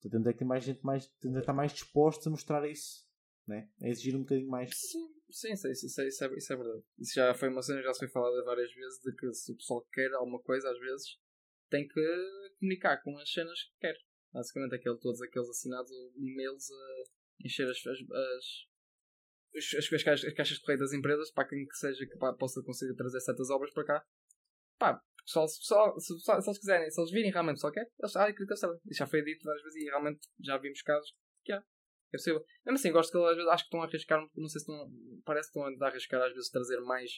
Portanto, 0.00 0.28
é 0.28 0.32
que 0.32 0.38
ter 0.38 0.44
mais 0.46 0.64
gente 0.64 0.82
mais, 0.82 1.06
temos 1.20 1.36
é 1.36 1.40
estar 1.40 1.52
mais 1.52 1.72
dispostos 1.72 2.26
a 2.26 2.30
mostrar 2.30 2.66
isso, 2.66 3.04
né? 3.46 3.68
a 3.82 3.88
exigir 3.88 4.16
um 4.16 4.20
bocadinho 4.20 4.48
mais. 4.48 4.70
Sim, 4.74 5.08
sim, 5.30 5.52
isso, 5.52 5.68
isso, 5.68 5.86
isso, 5.86 6.00
é, 6.00 6.08
isso, 6.08 6.24
é, 6.24 6.36
isso 6.36 6.52
é 6.52 6.56
verdade. 6.56 6.84
Isso 6.98 7.14
já 7.14 7.34
foi 7.34 7.48
uma 7.48 7.62
cena, 7.62 7.82
já 7.82 7.92
se 7.92 8.00
foi 8.00 8.08
falada 8.08 8.44
várias 8.44 8.72
vezes, 8.72 9.00
de 9.00 9.14
que 9.14 9.32
se 9.32 9.52
o 9.52 9.56
pessoal 9.56 9.86
quer 9.92 10.12
alguma 10.12 10.40
coisa, 10.40 10.70
às 10.70 10.78
vezes 10.78 11.18
tem 11.68 11.86
que 11.86 11.94
comunicar 12.58 13.02
com 13.02 13.16
as 13.18 13.30
cenas 13.30 13.62
que 13.62 13.78
quer. 13.80 13.96
Basicamente, 14.32 14.74
aquele, 14.74 14.98
todos 14.98 15.20
aqueles 15.22 15.48
assinados 15.48 15.90
e-mails 16.16 16.70
a 16.70 17.44
encher 17.44 17.68
as, 17.68 17.78
as, 17.78 17.98
as, 19.56 19.74
as, 19.76 19.92
as, 19.92 20.02
caixas, 20.02 20.28
as 20.28 20.34
caixas 20.34 20.56
de 20.56 20.62
correio 20.62 20.80
das 20.80 20.92
empresas 20.92 21.30
para 21.32 21.48
quem 21.48 21.66
que 21.66 21.76
seja 21.76 22.06
que 22.06 22.16
pá, 22.16 22.32
possa 22.32 22.62
conseguir 22.62 22.94
trazer 22.94 23.20
certas 23.20 23.50
obras 23.50 23.72
para 23.72 23.84
cá. 23.84 24.06
Pá, 24.78 25.02
só, 25.24 25.46
se, 25.46 25.58
só, 25.62 25.98
se 25.98 26.12
eles 26.14 26.58
quiserem, 26.58 26.90
se 26.90 27.00
eles 27.00 27.10
virem 27.10 27.30
realmente 27.30 27.60
só 27.60 27.70
quer, 27.70 27.88
eles, 27.98 28.16
ah, 28.16 28.32
que 28.32 28.42
eles 28.42 28.58
sabem. 28.58 28.78
Isso 28.86 28.98
já 28.98 29.06
foi 29.06 29.22
dito 29.22 29.44
várias 29.44 29.62
vezes 29.62 29.82
e 29.82 29.84
realmente 29.86 30.20
já 30.40 30.58
vimos 30.58 30.82
casos 30.82 31.14
que 31.44 31.52
é. 31.52 31.62
É 32.12 32.16
possível. 32.16 32.44
Mesmo 32.66 32.76
assim, 32.76 32.92
gosto 32.92 33.12
que 33.12 33.18
eles 33.18 33.30
às 33.30 33.36
vezes 33.36 33.50
acho 33.50 33.64
que 33.64 33.68
estão 33.68 33.82
a 33.82 33.84
arriscar, 33.86 34.20
não 34.20 34.48
sei 34.48 34.60
se 34.60 34.70
estão, 34.70 34.90
parece 35.24 35.52
que 35.52 35.58
estão 35.58 35.86
a 35.86 35.88
arriscar 35.88 36.22
às 36.22 36.32
vezes 36.32 36.50
trazer 36.50 36.80
mais 36.80 37.10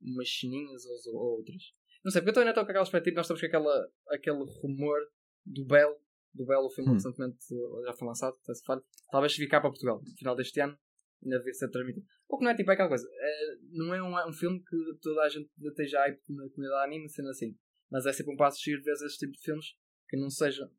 umas 0.00 0.28
chininhas 0.28 0.84
ou, 0.86 1.14
ou 1.14 1.38
outras. 1.38 1.62
Não 2.04 2.10
sei, 2.10 2.22
porque 2.22 2.38
eu 2.38 2.44
não 2.44 2.50
estou 2.50 2.64
com 2.64 2.70
aquela 2.70 2.84
expectativa. 2.84 3.16
Nós 3.16 3.26
estamos 3.26 3.40
com 3.40 3.46
aquela, 3.46 3.88
aquele 4.08 4.44
rumor 4.62 4.98
do 5.44 5.64
Bell, 5.64 6.00
do 6.34 6.46
Bell, 6.46 6.60
o 6.60 6.70
filme 6.70 6.90
hum. 6.90 6.94
recentemente 6.94 7.38
já 7.84 7.92
foi 7.94 8.08
lançado, 8.08 8.36
se. 8.42 8.62
Talvez 9.10 9.36
vir 9.36 9.48
cá 9.48 9.60
para 9.60 9.70
Portugal, 9.70 10.00
no 10.02 10.16
final 10.16 10.36
deste 10.36 10.60
ano, 10.60 10.78
ainda 11.22 11.42
vir 11.42 11.54
ser 11.54 11.68
transmitido. 11.70 12.06
O 12.28 12.38
que 12.38 12.44
não 12.44 12.50
é 12.50 12.56
tipo 12.56 12.70
é 12.70 12.74
aquela 12.74 12.88
coisa, 12.88 13.06
é, 13.12 13.56
não 13.72 13.94
é 13.94 14.02
um, 14.02 14.28
um 14.28 14.32
filme 14.32 14.62
que 14.62 14.76
toda 15.02 15.22
a 15.22 15.28
gente 15.28 15.50
esteja 15.60 16.00
hype 16.00 16.20
na 16.28 16.48
comunidade 16.50 16.84
anime, 16.84 17.08
sendo 17.08 17.28
assim. 17.28 17.56
Mas 17.90 18.06
é 18.06 18.12
sempre 18.12 18.32
um 18.32 18.36
passo 18.36 18.58
de 18.62 18.76
ver 18.80 18.92
esse 18.92 19.18
tipo 19.18 19.32
de 19.32 19.40
filmes 19.40 19.66
que 20.08 20.16
não 20.16 20.30
sejam. 20.30 20.70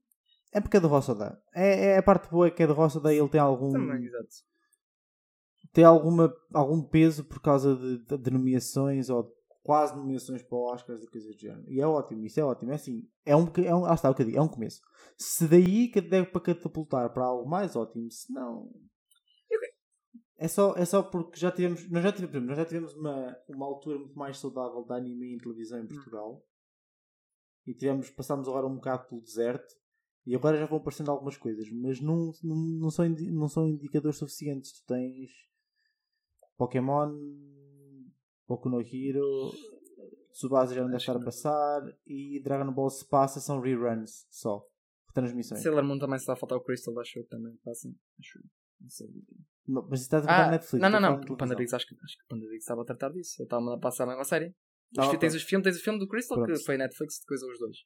É 0.52 0.60
porque 0.60 0.78
é 0.78 0.80
do 0.80 0.88
Roça 0.88 1.42
É, 1.54 1.94
é 1.94 1.98
a 1.98 2.04
parte 2.04 2.30
boa 2.30 2.48
é 2.48 2.52
que 2.52 2.64
é 2.64 2.68
do 2.68 2.74
Roça 2.74 3.02
ele 3.12 3.30
tem 3.30 3.40
algum. 3.40 3.72
Também, 3.72 4.06
exato. 4.06 4.28
Tem 5.72 5.84
alguma, 5.86 6.34
algum 6.54 6.82
peso 6.84 7.24
por 7.24 7.42
causa 7.42 7.76
de, 7.76 8.00
de, 8.00 8.18
de 8.18 8.32
nomeações 8.32 9.10
ou 9.10 9.32
quase 9.64 9.96
nomeações 9.96 10.42
para 10.44 10.58
Oscars 10.58 11.04
e 11.04 11.08
coisas 11.08 11.34
do 11.34 11.40
género. 11.40 11.70
E 11.70 11.80
é 11.80 11.88
ótimo, 11.88 12.26
isso 12.26 12.40
é 12.40 12.44
ótimo. 12.44 12.72
É 12.72 12.76
assim, 12.76 13.08
é 13.26 13.36
um, 13.36 13.46
é 13.64 13.74
um, 13.74 13.86
ah, 13.86 13.94
está, 13.94 14.10
o 14.10 14.16
que 14.16 14.24
eu 14.24 14.26
digo, 14.26 14.38
é 14.38 14.42
um 14.42 14.48
começo. 14.48 14.82
Se 15.18 15.48
daí 15.48 15.88
que 15.88 16.02
deve 16.02 16.30
para 16.30 16.42
catapultar 16.42 17.14
para 17.14 17.26
algo 17.26 17.50
mais 17.50 17.76
ótimo, 17.76 18.10
se 18.12 18.32
não. 18.34 18.70
É 20.38 20.48
só, 20.48 20.74
é 20.76 20.84
só 20.86 21.04
porque 21.04 21.40
já 21.40 21.52
tivemos, 21.52 21.88
nós 21.92 22.04
já 22.04 22.12
tivemos, 22.12 22.48
nós 22.48 22.58
já 22.58 22.66
tivemos 22.66 22.96
uma, 22.96 23.38
uma 23.48 23.66
altura 23.68 24.00
muito 24.00 24.18
mais 24.18 24.40
saudável 24.40 24.84
de 24.84 24.92
anime 24.92 25.36
em 25.36 25.38
televisão 25.38 25.80
em 25.80 25.88
Portugal. 25.88 26.34
Hum. 26.34 26.42
E 27.68 27.76
tivemos, 27.76 28.10
passámos 28.10 28.48
agora 28.48 28.66
um 28.66 28.74
bocado 28.74 29.08
pelo 29.08 29.22
deserto. 29.22 29.76
E 30.26 30.36
agora 30.36 30.58
já 30.58 30.66
vão 30.66 30.78
aparecendo 30.78 31.10
algumas 31.10 31.36
coisas, 31.36 31.70
mas 31.72 32.00
não, 32.00 32.32
não, 32.44 32.56
não, 32.56 32.90
são, 32.92 33.10
não 33.10 33.48
são 33.48 33.68
indicadores 33.68 34.18
suficientes. 34.18 34.72
Tu 34.72 34.86
tens 34.86 35.32
Pokémon, 36.58 37.12
Boku 38.48 38.70
no 38.70 38.82
Hero, 38.82 39.52
Tsubasa 40.32 40.76
já 40.76 40.82
não 40.82 40.90
deve 40.90 41.02
estar 41.02 41.16
a 41.16 41.24
passar 41.24 41.82
e 42.06 42.40
Dragon 42.44 42.72
Ball 42.72 42.90
se 42.90 43.08
passa 43.08 43.40
são 43.40 43.60
reruns 43.60 44.26
só. 44.30 44.64
Transmissões. 45.14 45.62
Sailor 45.62 45.84
Moon 45.84 46.00
também 46.00 46.18
se 46.18 46.24
está 46.24 46.34
a 46.34 46.38
faltar 46.38 46.58
o 46.58 46.62
Crystal, 46.62 46.98
acho 47.00 47.14
que 47.14 47.24
também 47.24 47.54
passa. 47.64 47.90
Acho 48.20 48.40
não 48.80 48.90
sei. 48.90 49.08
Não, 49.68 49.88
mas 49.90 50.02
está 50.02 50.20
a 50.20 50.22
tratar 50.22 50.48
ah, 50.48 50.52
Netflix. 50.52 50.82
Não, 50.82 50.90
não, 50.90 51.00
não. 51.00 51.16
O 51.16 51.76
acho 51.76 51.88
que, 51.88 51.96
acho 52.04 52.18
que 52.18 52.24
o 52.24 52.28
Pandadix 52.28 52.64
estava 52.64 52.82
a 52.82 52.86
tratar 52.86 53.10
disso. 53.10 53.42
Eu 53.42 53.44
estava 53.44 53.76
a 53.76 53.78
passar 53.78 54.06
a 54.06 54.08
mesma 54.08 54.24
série. 54.24 54.56
Ah, 54.98 55.16
tens, 55.18 55.36
os 55.36 55.44
filmes, 55.44 55.64
tens 55.64 55.78
o 55.78 55.84
filme 55.84 56.00
do 56.00 56.08
Crystal 56.08 56.38
Pronto. 56.38 56.54
que 56.54 56.66
foi 56.66 56.78
Netflix 56.78 57.20
de 57.20 57.26
coisa 57.26 57.46
os 57.46 57.60
dois. 57.60 57.78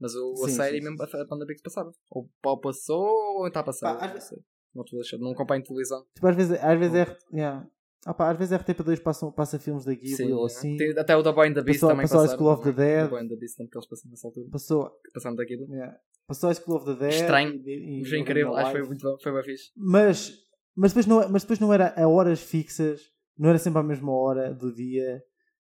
Mas 0.00 0.14
o, 0.14 0.36
sim, 0.36 0.44
a 0.44 0.48
série 0.48 0.78
sim, 0.78 0.84
mesmo 0.84 0.98
sim. 1.06 1.16
a 1.16 1.26
Pandadix 1.26 1.62
passava. 1.62 1.92
Ou, 2.10 2.28
ou 2.44 2.60
passou 2.60 3.38
ou 3.38 3.46
está 3.46 3.60
a 3.60 3.64
passar. 3.64 3.96
Ah, 4.00 4.12
não, 4.12 4.20
sei. 4.20 4.38
não, 4.74 5.18
não 5.20 5.32
acompanho 5.32 5.62
televisão. 5.62 6.04
Tipo, 6.14 6.26
às 6.26 6.36
vezes, 6.36 6.62
às 6.62 6.78
vezes 6.78 6.94
é. 6.94 7.18
Yeah. 7.32 7.68
Ah, 8.06 8.12
pá, 8.12 8.30
às 8.30 8.38
vezes 8.38 8.52
a 8.52 8.58
RTP2 8.58 9.00
passa, 9.00 9.32
passa 9.32 9.58
filmes 9.58 9.84
da 9.84 9.94
Ghibli 9.94 10.32
ou 10.32 10.44
assim. 10.44 10.76
Tem, 10.76 10.90
até 10.98 11.16
o 11.16 11.22
da 11.22 11.32
Boy 11.32 11.48
and 11.48 11.54
the 11.54 11.62
Beast 11.62 11.80
passou, 11.80 11.88
também 11.88 12.04
passou. 12.04 12.20
Passou 12.20 12.34
a 12.34 12.36
School 12.36 12.52
of 12.52 12.62
the 12.64 12.72
Dead. 12.72 13.08
Boy 13.08 13.22
and 13.22 13.28
the 13.28 13.36
Beast 13.36 13.56
também 13.56 13.70
que 13.70 13.78
eles 13.78 13.88
passaram 13.88 14.10
nessa 14.10 14.28
altura. 14.28 14.48
Passou. 14.50 14.90
Passaram 15.14 15.36
da 15.36 15.44
Ghibli. 15.44 15.70
Yeah. 15.70 15.98
Passou 16.26 16.50
a 16.50 16.54
School 16.54 16.76
of 16.76 16.84
the 16.84 16.94
Dead. 16.96 17.14
Estranho. 17.14 17.62
Mas 18.00 18.08
foi 18.08 18.18
incrível. 18.18 18.54
Acho 18.56 18.72
que 18.72 18.78
foi 18.78 18.86
muito 18.86 19.02
bom. 19.02 19.16
Foi 19.22 19.32
bem 19.32 19.42
fixe. 19.42 19.70
Mas, 19.74 20.38
mas, 20.76 20.92
depois 20.92 21.06
não, 21.06 21.28
mas 21.30 21.42
depois 21.42 21.58
não 21.58 21.72
era 21.72 21.94
a 21.96 22.06
horas 22.06 22.42
fixas 22.42 23.14
não 23.38 23.50
era 23.50 23.58
sempre 23.58 23.80
à 23.80 23.82
mesma 23.82 24.12
hora 24.12 24.54
do 24.54 24.72
dia. 24.72 25.22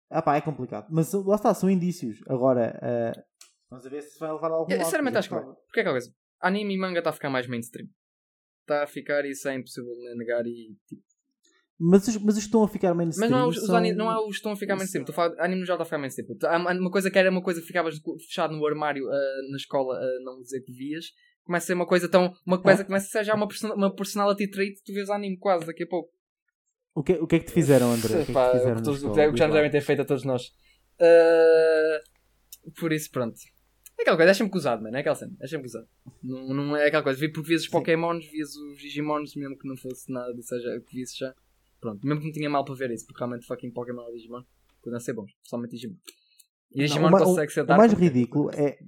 Ah 0.08 0.22
pá, 0.22 0.36
é 0.36 0.40
complicado. 0.40 0.86
Mas 0.90 1.12
lá 1.12 1.34
está, 1.34 1.52
são 1.52 1.68
indícios. 1.68 2.20
Agora, 2.28 2.78
uh, 2.82 3.22
vamos 3.70 3.86
a 3.86 3.90
ver 3.90 4.02
se 4.02 4.18
vai 4.18 4.32
levar 4.32 4.50
a 4.50 4.54
algum 4.54 4.70
Eu, 4.72 4.76
lado. 4.78 4.84
sinceramente, 4.86 5.18
acho 5.18 5.28
que 5.28 5.34
vai. 5.34 5.44
Porque 5.44 5.80
é 5.80 5.82
aquela 5.82 5.94
coisa. 5.94 6.12
Anime 6.40 6.74
e 6.74 6.78
manga 6.78 6.98
está 6.98 7.10
a 7.10 7.12
ficar 7.12 7.30
mais 7.30 7.46
mainstream. 7.46 7.88
Está 8.62 8.82
a 8.82 8.86
ficar, 8.86 9.24
isso 9.24 9.48
é 9.48 9.54
impossível 9.54 9.94
de 9.94 10.14
negar 10.16 10.44
e 10.46 10.76
tipo. 10.88 11.02
Mas, 11.78 12.08
os, 12.08 12.16
mas 12.16 12.34
os 12.36 12.40
que 12.44 12.46
estão 12.48 12.64
a 12.64 12.68
ficar 12.68 12.94
mainstream 12.94 13.28
Mas 13.28 13.38
não 13.38 13.44
é 13.46 13.48
os, 13.48 13.58
os 13.58 13.66
são... 13.66 13.76
anime, 13.76 13.96
não 13.96 14.10
é 14.10 14.18
os 14.18 14.24
que 14.28 14.30
estão 14.36 14.52
a 14.52 14.56
ficar 14.56 14.76
mainstream. 14.76 15.02
Estou 15.02 15.12
a 15.12 15.16
falar, 15.16 15.44
anime 15.44 15.64
já 15.66 15.74
está 15.74 15.82
a 15.82 15.84
ficar 15.84 15.98
mainstream. 15.98 16.26
Uma 16.80 16.90
coisa 16.90 17.10
que 17.10 17.18
era 17.18 17.30
uma 17.30 17.42
coisa 17.42 17.60
que 17.60 17.66
ficavas 17.66 18.00
fechado 18.26 18.56
no 18.56 18.66
armário 18.66 19.06
ah, 19.10 19.42
na 19.50 19.56
escola 19.56 19.94
a 19.94 20.20
não 20.24 20.40
dizer 20.40 20.62
que 20.62 20.72
vias. 20.72 21.06
Começa 21.44 21.64
a 21.64 21.66
ser 21.68 21.74
uma 21.74 21.86
coisa 21.86 22.08
tão. 22.08 22.32
Uma 22.46 22.60
coisa 22.60 22.82
que 22.82 22.86
começa 22.88 23.06
a 23.06 23.10
ser 23.10 23.24
já 23.24 23.34
uma, 23.34 23.46
person 23.46 23.72
uma 23.74 23.94
personality 23.94 24.50
trait. 24.50 24.82
Tu 24.84 24.92
vês 24.94 25.10
anime 25.10 25.36
quase 25.38 25.66
daqui 25.66 25.82
a 25.84 25.86
pouco. 25.86 26.10
O 26.94 27.02
que, 27.02 27.12
o 27.12 27.26
que 27.26 27.36
é 27.36 27.38
que 27.40 27.44
te 27.46 27.52
fizeram, 27.52 27.92
André? 27.92 28.06
O 28.06 28.10
que 28.10 28.16
é 28.22 28.24
que 28.24 28.32
te 28.32 28.38
o 28.38 28.52
fizeram 28.52 28.76
que 28.76 28.82
todos- 28.82 29.04
o 29.04 29.12
que 29.12 29.36
já 29.38 29.46
nos 29.46 29.54
devem 29.54 29.70
ter 29.70 29.82
feito 29.82 30.00
a 30.00 30.04
todos 30.06 30.24
nós. 30.24 30.50
Ah, 30.98 32.00
por 32.80 32.90
isso, 32.92 33.10
pronto. 33.10 33.36
É 33.98 34.02
aquela 34.02 34.16
coisa, 34.16 34.34
sempre 34.34 34.52
gozado, 34.52 34.82
mano. 34.82 34.96
É 34.96 35.00
aquela 35.00 35.14
cena. 35.16 35.32
Sempre 35.42 35.62
gozado. 35.62 35.88
Não, 36.22 36.48
não 36.54 36.76
é 36.76 36.86
aquela 36.86 37.02
coisa. 37.02 37.18
Vi 37.18 37.30
porque 37.32 37.48
vias 37.48 37.62
os 37.62 37.68
Pokémons, 37.68 38.26
vias 38.30 38.54
os 38.54 38.78
Digimons, 38.78 39.34
mesmo 39.34 39.56
que 39.58 39.66
não 39.66 39.76
fosse 39.76 40.10
nada, 40.12 40.34
seja 40.42 40.80
que 40.80 40.94
visse 40.94 41.18
já. 41.18 41.34
Pronto, 41.80 42.06
mesmo 42.06 42.20
que 42.20 42.26
não 42.26 42.32
tinha 42.32 42.50
mal 42.50 42.64
para 42.64 42.74
ver 42.74 42.90
isso, 42.90 43.06
porque 43.06 43.18
realmente 43.20 43.46
fucking 43.46 43.70
Pokémon 43.70 44.08
e 44.10 44.12
Digimon 44.16 44.42
podem 44.82 45.00
ser 45.00 45.12
bons, 45.14 45.32
principalmente 45.34 45.70
Digimon. 45.72 45.96
E 46.72 46.78
Não, 46.78 46.86
Digimon 46.86 47.08
o 47.08 47.10
ma- 47.10 47.24
consegue 47.24 47.52
ser 47.52 47.62
o 47.62 47.66
mais 47.76 47.92
ridículo 47.92 48.50
é- 48.50 48.78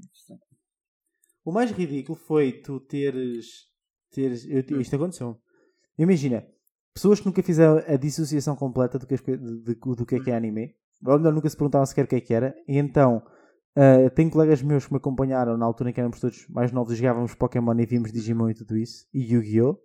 O 1.44 1.52
mais 1.52 1.70
ridículo 1.70 2.18
foi 2.18 2.52
tu 2.52 2.80
teres. 2.80 3.66
teres 4.10 4.44
eu, 4.46 4.80
isto 4.80 4.96
aconteceu. 4.96 5.38
Imagina, 5.98 6.46
pessoas 6.92 7.20
que 7.20 7.26
nunca 7.26 7.42
fizeram 7.42 7.78
a 7.86 7.96
dissociação 7.96 8.54
completa 8.56 8.98
do 8.98 9.06
que, 9.06 9.16
de- 9.16 9.74
do 9.74 10.06
que 10.06 10.16
é 10.16 10.20
que 10.20 10.30
é 10.30 10.36
anime, 10.36 10.74
ou 11.04 11.18
melhor, 11.18 11.32
nunca 11.32 11.48
se 11.48 11.56
perguntavam 11.56 11.86
sequer 11.86 12.04
o 12.04 12.08
que 12.08 12.16
é 12.16 12.20
que 12.20 12.34
era, 12.34 12.54
e 12.66 12.76
então. 12.76 13.22
Ah, 13.78 14.10
tenho 14.10 14.30
colegas 14.30 14.60
meus 14.62 14.86
que 14.86 14.92
me 14.92 14.98
acompanharam 14.98 15.56
na 15.56 15.64
altura 15.64 15.90
em 15.90 15.92
que 15.92 16.00
éramos 16.00 16.18
todos 16.20 16.46
mais 16.48 16.72
novos 16.72 16.92
e 16.92 16.96
jogávamos 16.96 17.34
Pokémon 17.34 17.78
e 17.78 17.86
víamos 17.86 18.12
Digimon 18.12 18.50
e 18.50 18.54
tudo 18.54 18.76
isso, 18.76 19.06
e 19.14 19.32
Yu-Gi-Oh! 19.32 19.78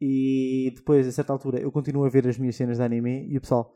E 0.00 0.72
depois, 0.76 1.06
a 1.06 1.12
certa 1.12 1.32
altura, 1.32 1.58
eu 1.60 1.72
continuo 1.72 2.04
a 2.04 2.08
ver 2.10 2.26
as 2.28 2.36
minhas 2.36 2.56
cenas 2.56 2.76
de 2.76 2.82
anime 2.82 3.26
e 3.30 3.38
o 3.38 3.40
pessoal, 3.40 3.72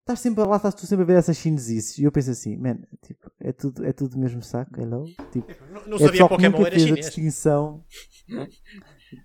estás 0.00 0.20
sempre 0.20 0.42
lá, 0.44 0.56
estás 0.56 0.74
tu 0.74 0.86
sempre 0.86 1.02
a 1.02 1.06
ver 1.06 1.18
essas 1.18 1.36
chinesices. 1.36 1.98
E 1.98 2.04
eu 2.04 2.12
penso 2.12 2.30
assim, 2.30 2.56
man, 2.56 2.78
tipo, 3.02 3.30
é 3.40 3.52
tudo, 3.52 3.84
é 3.84 3.92
tudo 3.92 4.12
do 4.12 4.18
mesmo 4.18 4.40
saco, 4.42 4.80
hello? 4.80 5.04
Tipo, 5.30 5.46
Não, 5.72 5.86
não 5.86 5.96
é 5.96 6.00
sabia 6.00 6.22
que 6.22 6.28
Pokémon 6.28 6.58
nunca 6.58 6.68
era 6.68 6.70
fez 6.70 6.82
a 6.84 6.86
chinês. 6.86 7.06
distinção. 7.06 7.84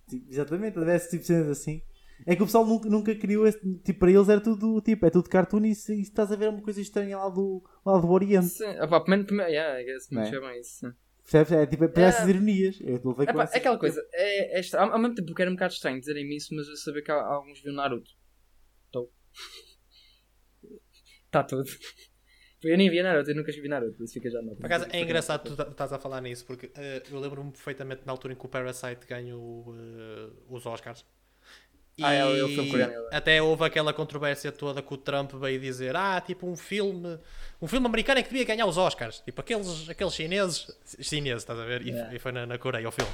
Tipo, 0.09 0.31
exatamente, 0.31 0.79
desse 0.83 1.11
tipo 1.11 1.23
cenas 1.23 1.47
assim. 1.47 1.79
É 2.25 2.35
que 2.35 2.41
o 2.43 2.45
pessoal 2.45 2.65
nunca, 2.65 2.89
nunca 2.89 3.15
criou 3.15 3.45
esse, 3.47 3.59
tipo, 3.79 3.99
para 3.99 4.11
eles 4.11 4.29
era 4.29 4.41
tudo, 4.41 4.81
tipo, 4.81 5.05
é 5.05 5.09
tudo 5.09 5.29
cartoon 5.29 5.65
e 5.65 5.75
se, 5.75 5.93
e 5.95 6.01
estás 6.01 6.31
a 6.31 6.35
ver 6.35 6.49
uma 6.49 6.61
coisa 6.61 6.79
estranha 6.81 7.17
lá 7.17 7.29
do, 7.29 7.63
lá 7.85 7.97
do 7.99 8.09
Oriente. 8.09 8.47
Sim, 8.47 8.79
opá, 8.79 8.99
primeiro, 9.01 9.25
primeiro, 9.25 9.51
yeah, 9.51 9.79
I 9.81 9.85
guess, 9.85 10.11
é? 10.11 10.15
me 10.15 10.25
chamam 10.29 10.51
isso. 10.53 10.93
Percebes? 11.23 11.51
É 11.53 11.65
tipo, 11.65 11.83
é 11.83 11.87
para 11.87 12.03
É. 12.03 12.05
essas 12.07 12.29
ironias. 12.29 12.79
Eu 12.81 12.99
com 13.01 13.21
essas- 13.21 13.53
é 13.55 13.57
aquela 13.57 13.77
coisa, 13.79 14.01
é, 14.13 14.57
é 14.57 14.59
estra- 14.59 14.81
ao, 14.83 14.91
ao 14.93 14.99
mesmo 14.99 15.15
tempo 15.15 15.33
que 15.33 15.41
era 15.41 15.49
um 15.51 15.55
bocado 15.55 15.73
estranho 15.73 15.99
dizerem 15.99 16.29
isso, 16.35 16.53
mas 16.55 16.67
eu 16.67 16.75
sabia 16.77 17.01
que 17.03 17.11
há- 17.11 17.23
alguns 17.25 17.61
viam 17.61 17.73
Naruto. 17.75 18.11
Estou. 18.85 19.11
Está 21.25 21.43
tudo. 21.43 21.69
Eu 22.63 22.77
nem 22.77 22.89
via 22.89 23.03
Naruto, 23.03 23.29
eu 23.29 23.35
nunca 23.35 23.51
vi 23.51 23.67
Naruto, 23.67 24.03
isso 24.03 24.13
fica 24.13 24.29
já 24.29 24.41
no. 24.41 24.55
Por 24.55 24.65
acaso 24.65 24.87
é 24.91 25.01
engraçado 25.01 25.43
tu 25.49 25.55
ta- 25.55 25.67
estás 25.69 25.93
a 25.93 25.99
falar 25.99 26.21
nisso, 26.21 26.45
porque 26.45 26.71
eh, 26.75 27.03
eu 27.11 27.19
lembro-me 27.19 27.51
perfeitamente 27.51 28.01
na 28.05 28.11
altura 28.11 28.33
em 28.33 28.37
que 28.37 28.45
o 28.45 28.49
Parasite 28.49 29.05
ganhou 29.05 29.75
eh, 29.75 30.29
os 30.49 30.65
Oscars. 30.65 31.05
Ah, 32.01 32.13
é, 32.13 32.19
é 32.19 32.43
o 32.43 32.47
filme 32.49 32.69
coreano, 32.69 33.07
até 33.09 33.41
houve 33.41 33.63
aquela 33.63 33.93
controvérsia 33.93 34.51
toda 34.51 34.81
que 34.81 34.93
o 34.93 34.97
Trump 34.97 35.31
veio 35.35 35.57
dizer 35.59 35.95
ah, 35.95 36.19
tipo 36.19 36.45
um 36.45 36.55
filme 36.55 37.17
um 37.61 37.67
filme 37.67 37.85
americano 37.85 38.19
é 38.19 38.23
que 38.23 38.29
devia 38.29 38.43
ganhar 38.43 38.65
os 38.65 38.77
Oscars. 38.77 39.19
Tipo 39.21 39.39
aqueles, 39.41 39.89
aqueles 39.89 40.13
chineses 40.13 40.67
chineses, 40.99 41.43
estás 41.43 41.57
a 41.57 41.63
ver? 41.65 41.81
E, 41.81 41.95
Yeah. 41.95 42.13
e 42.13 42.19
foi 42.19 42.31
na, 42.33 42.45
na 42.45 42.57
Coreia 42.57 42.87
o 42.89 42.91
filme. 42.91 43.11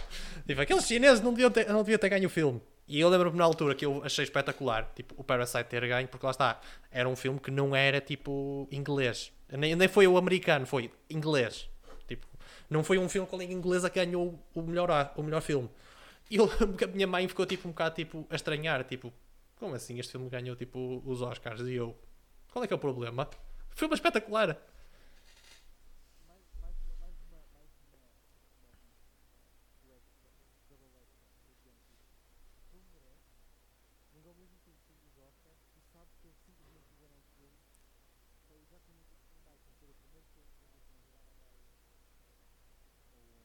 Tipo, 0.47 0.61
aqueles 0.61 0.85
chineses 0.87 1.21
não 1.21 1.31
deviam 1.31 1.51
ter, 1.51 1.67
não 1.67 1.83
deviam 1.83 1.99
ter 1.99 2.09
ganho 2.09 2.25
o 2.25 2.29
filme. 2.29 2.59
E 2.87 2.99
eu 2.99 3.07
lembro-me 3.07 3.37
na 3.37 3.43
altura 3.43 3.75
que 3.75 3.85
eu 3.85 4.03
achei 4.03 4.23
espetacular 4.23 4.91
tipo, 4.95 5.13
o 5.17 5.23
Parasite 5.23 5.65
ter 5.69 5.87
ganho, 5.87 6.07
porque 6.07 6.25
lá 6.25 6.31
está 6.31 6.59
era 6.91 7.07
um 7.07 7.15
filme 7.15 7.39
que 7.39 7.51
não 7.51 7.75
era 7.75 8.01
tipo 8.01 8.67
inglês. 8.71 9.31
Nem, 9.49 9.75
nem 9.75 9.87
foi 9.87 10.07
o 10.07 10.17
americano, 10.17 10.65
foi 10.65 10.91
inglês. 11.09 11.69
Tipo, 12.07 12.25
não 12.69 12.83
foi 12.83 12.97
um 12.97 13.07
filme 13.07 13.27
com 13.27 13.35
a 13.35 13.39
língua 13.39 13.53
inglesa 13.55 13.89
que 13.89 14.03
ganhou 14.03 14.37
o 14.55 14.61
melhor, 14.63 15.13
o 15.15 15.21
melhor 15.21 15.41
filme 15.41 15.69
e 16.31 16.37
eu 16.37 16.45
lembro 16.45 16.77
que 16.77 16.85
a 16.85 16.87
minha 16.87 17.05
mãe 17.05 17.27
ficou 17.27 17.45
tipo 17.45 17.67
um 17.67 17.71
bocado 17.71 17.95
tipo, 17.95 18.25
a 18.29 18.35
estranhar, 18.35 18.83
tipo, 18.85 19.11
como 19.59 19.75
assim 19.75 19.99
este 19.99 20.13
filme 20.13 20.29
ganhou 20.29 20.55
tipo 20.55 21.03
os 21.05 21.21
Oscars? 21.21 21.61
E 21.61 21.73
eu, 21.73 21.95
qual 22.51 22.63
é 22.63 22.67
que 22.67 22.73
é 22.73 22.75
o 22.75 22.79
problema? 22.79 23.29
Filme 23.71 23.93
espetacular! 23.93 24.57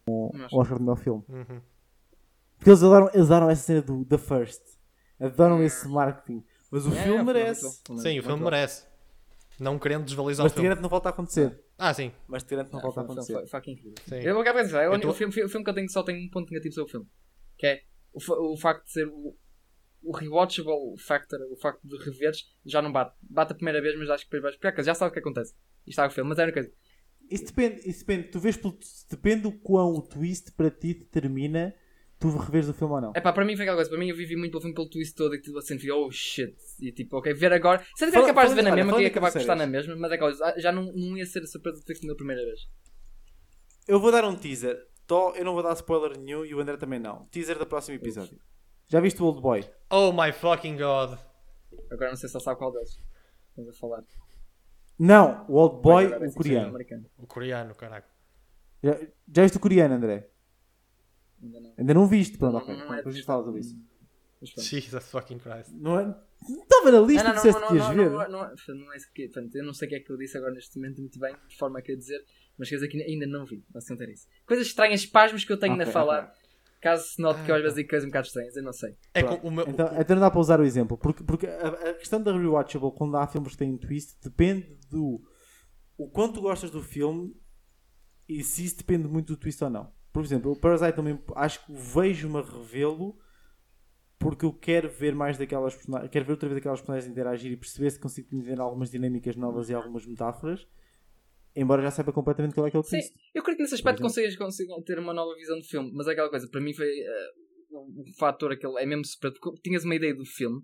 o 0.09 0.31
Oscar 0.53 0.79
do 0.79 0.85
meu 0.85 0.97
filme. 0.97 1.25
Uhum. 1.29 1.61
Porque 2.67 2.71
eles 2.71 2.83
adoram, 2.83 3.11
eles 3.15 3.31
adoram 3.31 3.51
essa 3.51 3.63
cena 3.63 3.81
do 3.83 4.05
The 4.05 4.19
First. 4.19 4.63
Adoram 5.21 5.63
esse 5.63 5.87
marketing. 5.89 6.45
Mas 6.71 6.85
o 6.85 6.93
É, 6.93 7.03
filme 7.05 7.21
é, 7.21 7.23
merece. 7.23 7.81
Sim, 8.01 8.19
o 8.19 8.23
filme 8.25 8.43
merece. 8.43 8.85
Não 9.61 9.79
querendo 9.79 10.05
desvalorizar 10.05 10.45
Mas 10.45 10.51
o 10.51 10.55
te 10.55 10.57
filme. 10.57 10.65
garanto 10.69 10.79
que 10.79 10.83
não 10.83 10.91
volta 10.91 11.09
a 11.09 11.13
acontecer. 11.13 11.65
Ah, 11.79 11.95
sim. 11.95 12.11
Mas 12.27 12.43
te 12.43 12.51
garanto 12.51 12.67
que 12.67 12.73
não 12.73 12.81
Ah, 12.81 12.83
volta 12.83 13.01
a 13.01 13.05
foi- 13.05 13.15
foi- 13.15 13.23
acontecer. 13.23 13.33
foi- 13.35 13.47
fucking 13.47 13.71
incrível. 13.73 13.95
sim. 14.09 14.17
Eu 14.17 14.33
vou 14.35 14.43
acabar 14.43 14.61
de 14.63 14.67
dizer, 14.67 14.79
é 14.79 14.81
o 14.81 14.85
Eu 14.85 14.91
único 14.95 15.07
tô- 15.09 15.15
filme, 15.15 15.31
o 15.45 15.49
filme 15.49 15.65
que 15.65 15.71
eu 15.71 15.75
tenho 15.75 15.89
só 15.91 16.03
tem 16.03 16.27
um 16.27 16.29
ponto 16.29 16.51
negativo 16.51 16.75
sobre 16.75 16.89
o 16.89 16.91
filme. 16.91 17.07
Que 17.57 17.67
é 17.69 17.83
o, 18.13 18.21
fa- 18.21 18.35
o 18.35 18.57
facto 18.59 18.85
de 18.85 18.91
ser 18.93 19.07
o, 19.07 19.37
o 20.03 20.13
rewatchable 20.13 20.99
factor, 20.99 21.39
o 21.53 21.57
facto 21.57 21.81
de 21.87 21.97
reveres, 22.05 22.45
já 22.65 22.83
não 22.83 22.91
bate. 22.93 23.15
Bate 23.23 23.53
a 23.53 23.55
primeira 23.55 23.81
vez, 23.81 23.97
mas 23.97 24.11
acho 24.11 24.25
que 24.25 24.31
depois 24.31 24.43
vais. 24.43 24.57
Porque 24.57 24.83
já 24.83 24.95
sabe 24.95 25.11
o 25.11 25.13
que 25.13 25.21
acontece. 25.21 25.53
Isto 25.53 25.89
está 25.91 26.07
o 26.07 26.11
filme, 26.11 26.29
mas 26.31 26.39
é 26.39 26.43
a 26.43 26.45
única 26.47 26.61
coisa. 26.61 26.75
Isso 27.31 27.45
depende, 27.47 27.89
isso 27.89 28.01
depende. 28.01 28.29
Tu 28.29 28.39
vês 28.41 28.57
pelo, 28.57 28.77
depende 29.09 29.43
do 29.43 29.53
quão 29.53 29.93
o 29.95 30.03
twist 30.03 30.53
para 30.53 30.71
ti 30.71 30.93
determina 30.95 31.75
tu 32.19 32.29
reveres 32.37 32.69
o 32.69 32.75
filme 32.75 32.95
ou 32.95 33.01
não. 33.01 33.13
É 33.15 33.21
pá, 33.21 33.33
para 33.33 33.45
mim 33.45 33.55
foi 33.57 33.65
aquela 33.65 33.77
coisa. 33.77 33.91
Para 33.91 33.99
mim 33.99 34.09
eu 34.09 34.17
vivi 34.17 34.37
muito 34.37 34.51
pelo 34.53 34.61
filme 34.63 34.75
pelo 34.75 34.89
twist 34.89 35.15
todo 35.15 35.35
e 35.35 35.41
tudo 35.41 35.59
assim, 35.59 35.77
oh 35.91 36.11
shit. 36.11 36.57
E 36.81 36.93
tipo, 36.93 37.17
ok, 37.19 37.33
ver 37.35 37.53
agora. 37.53 37.85
Se 37.97 38.05
eu 38.05 38.11
tiver 38.11 38.27
capaz 38.27 38.51
de 38.51 38.57
ver 38.57 38.63
na 38.63 38.75
mesma, 38.75 38.93
que 38.95 39.03
ia 39.03 39.05
de 39.09 39.11
acabar 39.13 39.29
a 39.29 39.31
gostar 39.31 39.41
séries. 39.41 39.59
na 39.59 39.67
mesma, 39.67 39.97
mas 39.97 40.13
é 40.13 40.19
coisa. 40.19 40.45
ah, 40.45 40.59
Já 40.59 40.73
não, 40.73 40.85
não 40.93 41.17
ia 41.17 41.27
ser 41.27 41.43
a 41.43 41.47
surpresa 41.47 41.79
do 41.79 41.85
twist 41.85 42.07
na 42.07 42.15
primeira 42.15 42.43
vez. 42.45 42.61
Eu 43.87 44.01
vou 44.01 44.11
dar 44.11 44.25
um 44.25 44.35
teaser. 44.37 44.77
Tó, 45.07 45.35
eu 45.37 45.45
não 45.45 45.55
vou 45.55 45.63
dar 45.63 45.73
spoiler 45.75 46.19
nenhum 46.19 46.45
e 46.45 46.53
o 46.55 46.61
André 46.61 46.77
também 46.77 46.99
não. 46.99 47.27
Teaser 47.27 47.59
do 47.59 47.67
próximo 47.67 47.97
episódio. 47.97 48.39
Já 48.89 49.01
viste 49.01 49.23
o 49.23 49.27
Old 49.27 49.41
Boy? 49.41 49.65
Oh 49.91 50.13
my 50.13 50.33
fucking 50.33 50.77
god. 50.77 51.19
Agora 51.91 52.11
não 52.11 52.17
sei 52.17 52.29
se 52.29 52.37
ele 52.37 52.43
sabe 52.45 52.59
qual 52.59 52.73
deles. 52.73 52.99
Estamos 53.51 53.71
a 53.77 53.79
falar. 53.79 54.03
Não, 54.99 55.45
o 55.49 55.55
Old 55.57 55.83
Boy, 55.83 56.13
é 56.13 56.17
o 56.17 56.33
coreano. 56.33 56.79
O 57.19 57.27
coreano, 57.27 57.75
caraca. 57.75 58.09
Já, 58.83 58.99
já 59.33 59.43
viste 59.43 59.57
o 59.57 59.61
coreano, 59.61 59.95
André? 59.95 60.29
Ainda 61.43 61.61
não. 61.61 61.75
Ainda 61.77 61.95
não 61.95 62.07
viste? 62.07 62.39
Pronto, 62.39 62.53
Não, 62.55 62.61
ok. 62.61 62.75
não 62.75 62.83
Então, 62.83 62.95
é 62.95 62.97
Depois 62.99 63.15
a 63.15 63.19
gente 63.19 63.27
fala 63.27 63.45
sobre 63.45 63.61
isso. 63.61 63.77
Jesus 64.43 65.05
fucking 65.11 65.39
Christ. 65.39 65.73
Não, 65.75 65.99
é... 65.99 66.05
não 66.05 66.63
estava 66.63 66.91
na 66.91 67.01
lista 67.01 67.25
Não, 67.25 67.31
que 67.31 67.37
não, 67.37 67.43
disseste 67.43 67.61
não, 67.61 67.69
que 67.69 67.75
ias 67.75 67.87
não, 67.89 67.95
ver. 67.95 68.11
não, 68.11 68.29
não, 68.29 68.55
não, 68.69 68.75
não 68.87 68.93
é 68.93 68.97
isso 68.97 69.13
que 69.13 69.29
portanto, 69.29 69.57
eu 69.57 69.65
não 69.65 69.73
sei 69.75 69.87
o 69.87 69.89
que 69.89 69.95
é 69.97 70.01
que 70.01 70.11
eu 70.13 70.17
disse 70.17 70.37
agora 70.37 70.53
neste 70.53 70.77
momento 70.79 71.01
muito 71.01 71.19
bem, 71.19 71.35
de 71.49 71.57
forma 71.57 71.79
a 71.79 71.83
querer 71.83 71.99
dizer, 71.99 72.25
mas 72.59 72.69
quer 72.69 72.77
dizer 72.77 72.89
que 72.89 73.03
ainda 73.03 73.27
não 73.27 73.45
vi, 73.47 73.65
não 73.73 73.81
sei 73.81 73.97
ter 73.97 74.09
isso. 74.11 74.27
Coisas 74.47 74.67
estranhas, 74.67 75.07
pasmos 75.07 75.45
que 75.45 75.53
eu 75.53 75.59
tenho 75.59 75.73
Ok, 75.75 75.87
na 75.87 75.91
falar, 75.91 76.33
caso 76.83 77.09
se 77.09 77.21
note 77.21 77.43
que 77.45 77.51
eu 77.51 77.55
às 77.55 77.61
Ah, 77.61 77.63
vezes 77.63 77.77
digo 77.77 77.89
coisas 77.89 78.05
um 78.07 78.11
bocado 78.11 78.27
estranhas, 78.27 78.57
eu 78.57 78.63
não 78.63 78.73
sei. 78.73 78.95
É 79.15 79.23
com 79.23 79.35
o 79.49 79.51
meu. 79.51 79.67
Então, 79.69 79.89
então 79.99 80.17
não 80.17 80.21
dá 80.21 80.31
para 80.31 80.41
usar 80.41 80.61
o 80.61 80.65
exemplo. 80.65 80.99
Porque, 80.99 81.25
porque 81.25 81.47
a, 81.47 81.69
a 81.69 81.95
questão 81.95 82.23
da 82.23 82.33
rewatchable, 82.33 82.93
quando 82.93 83.17
há 83.17 83.27
filmes 83.27 83.53
que 83.53 83.59
têm 83.59 83.73
um 83.73 83.79
twist, 83.79 84.17
depende 84.23 84.79
do 84.91 85.21
o 85.97 86.09
quanto 86.11 86.35
tu 86.35 86.41
gostas 86.43 86.71
do 86.71 86.83
filme 86.83 87.35
e 88.29 88.45
se 88.45 88.65
isso 88.65 88.77
depende 88.77 89.09
muito 89.09 89.33
do 89.33 89.37
twist 89.39 89.65
ou 89.65 89.71
não. 89.71 89.96
Por 90.17 90.25
exemplo, 90.25 90.53
o 90.53 90.57
Parasite 90.57 90.97
também 90.97 91.23
acho 91.35 91.67
que 91.67 91.75
vejo-me 91.75 92.39
a 92.39 92.41
revê-lo 92.41 93.19
porque 94.19 94.47
eu 94.47 94.53
quero 94.55 94.89
ver 94.89 95.15
mais 95.15 95.37
daquelas 95.37 95.75
personagens, 95.75 96.11
quero 96.11 96.25
ver 96.25 96.33
outra 96.33 96.49
vez 96.49 96.57
aquelas 96.57 96.81
personagens 96.81 97.13
interagir 97.13 97.53
e 97.53 97.57
perceber 97.59 97.91
se 97.91 98.01
consigo 98.01 98.27
entender 98.35 98.59
algumas 98.59 98.91
dinâmicas 98.91 99.37
novas 99.37 99.69
e 99.69 99.75
algumas 99.75 100.07
metáforas, 100.07 100.67
embora 101.55 101.83
já 101.83 101.91
saiba 101.91 102.15
completamente 102.15 102.55
qual 102.55 102.67
é 102.67 102.71
que 102.71 102.79
é 102.79 102.81
o 102.81 102.83
Sim, 102.83 102.97
eu 103.35 103.43
creio 103.43 103.59
que 103.59 103.65
nesse 103.65 103.75
aspecto 103.75 104.01
consigas, 104.01 104.35
consigas 104.37 104.83
ter 104.87 104.99
uma 104.99 105.13
nova 105.13 105.35
visão 105.35 105.59
do 105.59 105.65
filme, 105.65 105.93
mas 105.93 106.07
é 106.07 106.13
aquela 106.13 106.31
coisa, 106.31 106.49
para 106.49 106.63
mim 106.63 106.73
foi 106.73 106.89
eh, 106.89 107.33
um 107.73 108.05
fator 108.19 108.53
aquele, 108.53 108.81
é 108.81 108.87
mesmo 108.87 109.03
porque 109.21 109.61
tinhas 109.63 109.85
uma 109.85 109.97
ideia 109.97 110.15
do 110.15 110.25
filme, 110.25 110.63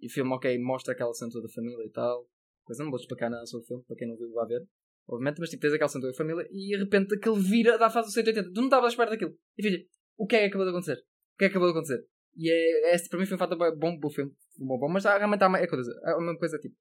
e 0.00 0.06
o 0.06 0.10
filme, 0.10 0.32
ok, 0.32 0.58
mostra 0.62 0.94
aquela 0.94 1.12
cena 1.12 1.30
toda 1.30 1.46
da 1.46 1.52
família 1.52 1.84
e 1.84 1.90
tal, 1.90 2.26
coisa 2.64 2.82
não 2.82 2.90
vou 2.90 2.98
explicar 2.98 3.28
nada 3.28 3.44
sobre 3.44 3.64
o 3.64 3.66
filme, 3.66 3.84
para 3.86 3.96
quem 3.96 4.08
não 4.08 4.16
viu 4.16 4.32
vai 4.32 4.46
ver, 4.46 4.66
obviamente, 5.08 5.38
mas 5.40 5.50
tipo, 5.50 5.62
tens 5.62 5.72
aquela 5.72 6.00
da 6.00 6.14
família, 6.14 6.46
e 6.50 6.76
de 6.76 6.76
repente 6.76 7.14
aquele 7.14 7.40
vira, 7.40 7.78
dá 7.78 7.86
a 7.86 7.90
fase 7.90 8.08
do 8.08 8.12
180, 8.12 8.52
tu 8.52 8.60
não 8.60 8.64
estavas 8.64 8.86
à 8.86 8.88
espera 8.88 9.10
daquilo, 9.10 9.34
e 9.56 9.62
filha, 9.62 9.84
o 10.16 10.26
que 10.26 10.36
é 10.36 10.40
que 10.40 10.46
acabou 10.46 10.66
de 10.66 10.70
acontecer? 10.70 10.98
O 10.98 11.38
que 11.38 11.44
é 11.44 11.48
que 11.48 11.52
acabou 11.52 11.68
de 11.68 11.72
acontecer? 11.72 12.04
E 12.36 12.50
é, 12.50 12.94
é, 12.94 13.08
para 13.08 13.18
mim 13.18 13.26
foi 13.26 13.34
um 13.34 13.38
fato 13.38 13.56
bom 13.76 13.98
do 13.98 14.10
filme. 14.10 14.32
Bom, 14.58 14.78
bom, 14.78 14.88
mas 14.88 15.04
há, 15.04 15.18
realmente 15.18 15.42
há, 15.42 15.58
é 15.58 15.66
coisa, 15.66 15.92
há 16.04 16.16
uma 16.16 16.36
coisa 16.38 16.58
tipo. 16.58 16.74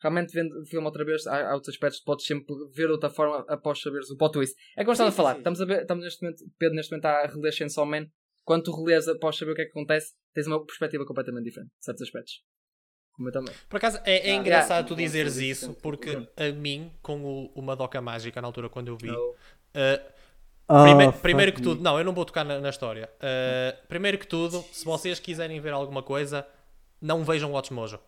Realmente 0.00 0.32
vendo 0.32 0.52
o 0.60 0.66
filme 0.66 0.84
outra 0.84 1.04
vez, 1.04 1.26
há, 1.26 1.50
há 1.50 1.54
outros 1.54 1.74
aspectos 1.74 2.00
que 2.00 2.04
podes 2.04 2.26
sempre 2.26 2.54
ver 2.74 2.86
de 2.86 2.92
outra 2.92 3.08
forma 3.08 3.44
após 3.48 3.80
saberes 3.80 4.10
o 4.10 4.16
plot 4.16 4.32
twist. 4.32 4.56
É 4.76 4.82
como 4.82 4.92
estava 4.92 5.10
a 5.10 5.12
falar, 5.12 5.38
estamos 5.38 5.60
a 5.60 5.64
ver, 5.64 5.82
estamos 5.82 6.04
neste 6.04 6.22
momento, 6.22 6.44
Pedro 6.58 6.74
neste 6.74 6.90
momento 6.90 7.04
está 7.04 7.22
a 7.22 7.26
reler 7.26 7.52
Chainsaw 7.52 7.86
Man. 7.86 8.06
Quando 8.44 8.64
tu 8.64 8.72
relês 8.72 9.06
após 9.06 9.36
saber 9.36 9.52
o 9.52 9.54
que 9.54 9.62
é 9.62 9.64
que 9.64 9.70
acontece, 9.70 10.14
tens 10.34 10.48
uma 10.48 10.64
perspectiva 10.64 11.06
completamente 11.06 11.44
diferente, 11.44 11.70
de 11.70 11.84
certos 11.84 12.02
aspectos. 12.02 12.42
Como 13.14 13.28
eu 13.28 13.32
também. 13.32 13.54
Por 13.68 13.76
acaso, 13.76 14.00
é, 14.04 14.30
é 14.30 14.32
ah, 14.32 14.36
engraçado 14.36 14.88
tu 14.88 14.96
dizeres 14.96 15.36
isso, 15.36 15.74
porque 15.82 16.26
a 16.36 16.50
mim, 16.52 16.90
com 17.02 17.22
o, 17.22 17.52
o 17.54 17.62
Madoka 17.62 18.00
Mágica, 18.00 18.40
na 18.40 18.48
altura 18.48 18.68
quando 18.68 18.88
eu 18.88 18.96
vi, 18.96 19.10
uh, 19.10 19.30
oh, 20.68 20.82
primeiro, 20.82 21.12
primeiro 21.14 21.52
que 21.52 21.62
tudo, 21.62 21.82
não, 21.82 21.98
eu 21.98 22.04
não 22.04 22.12
vou 22.12 22.24
tocar 22.24 22.44
na, 22.44 22.58
na 22.58 22.70
história. 22.70 23.10
Uh, 23.16 23.86
primeiro 23.86 24.18
que 24.18 24.26
tudo, 24.26 24.64
se 24.72 24.84
vocês 24.84 25.20
quiserem 25.20 25.60
ver 25.60 25.72
alguma 25.72 26.02
coisa, 26.02 26.46
não 27.00 27.24
vejam 27.24 27.52
Watch 27.52 27.72
Mojo. 27.72 27.98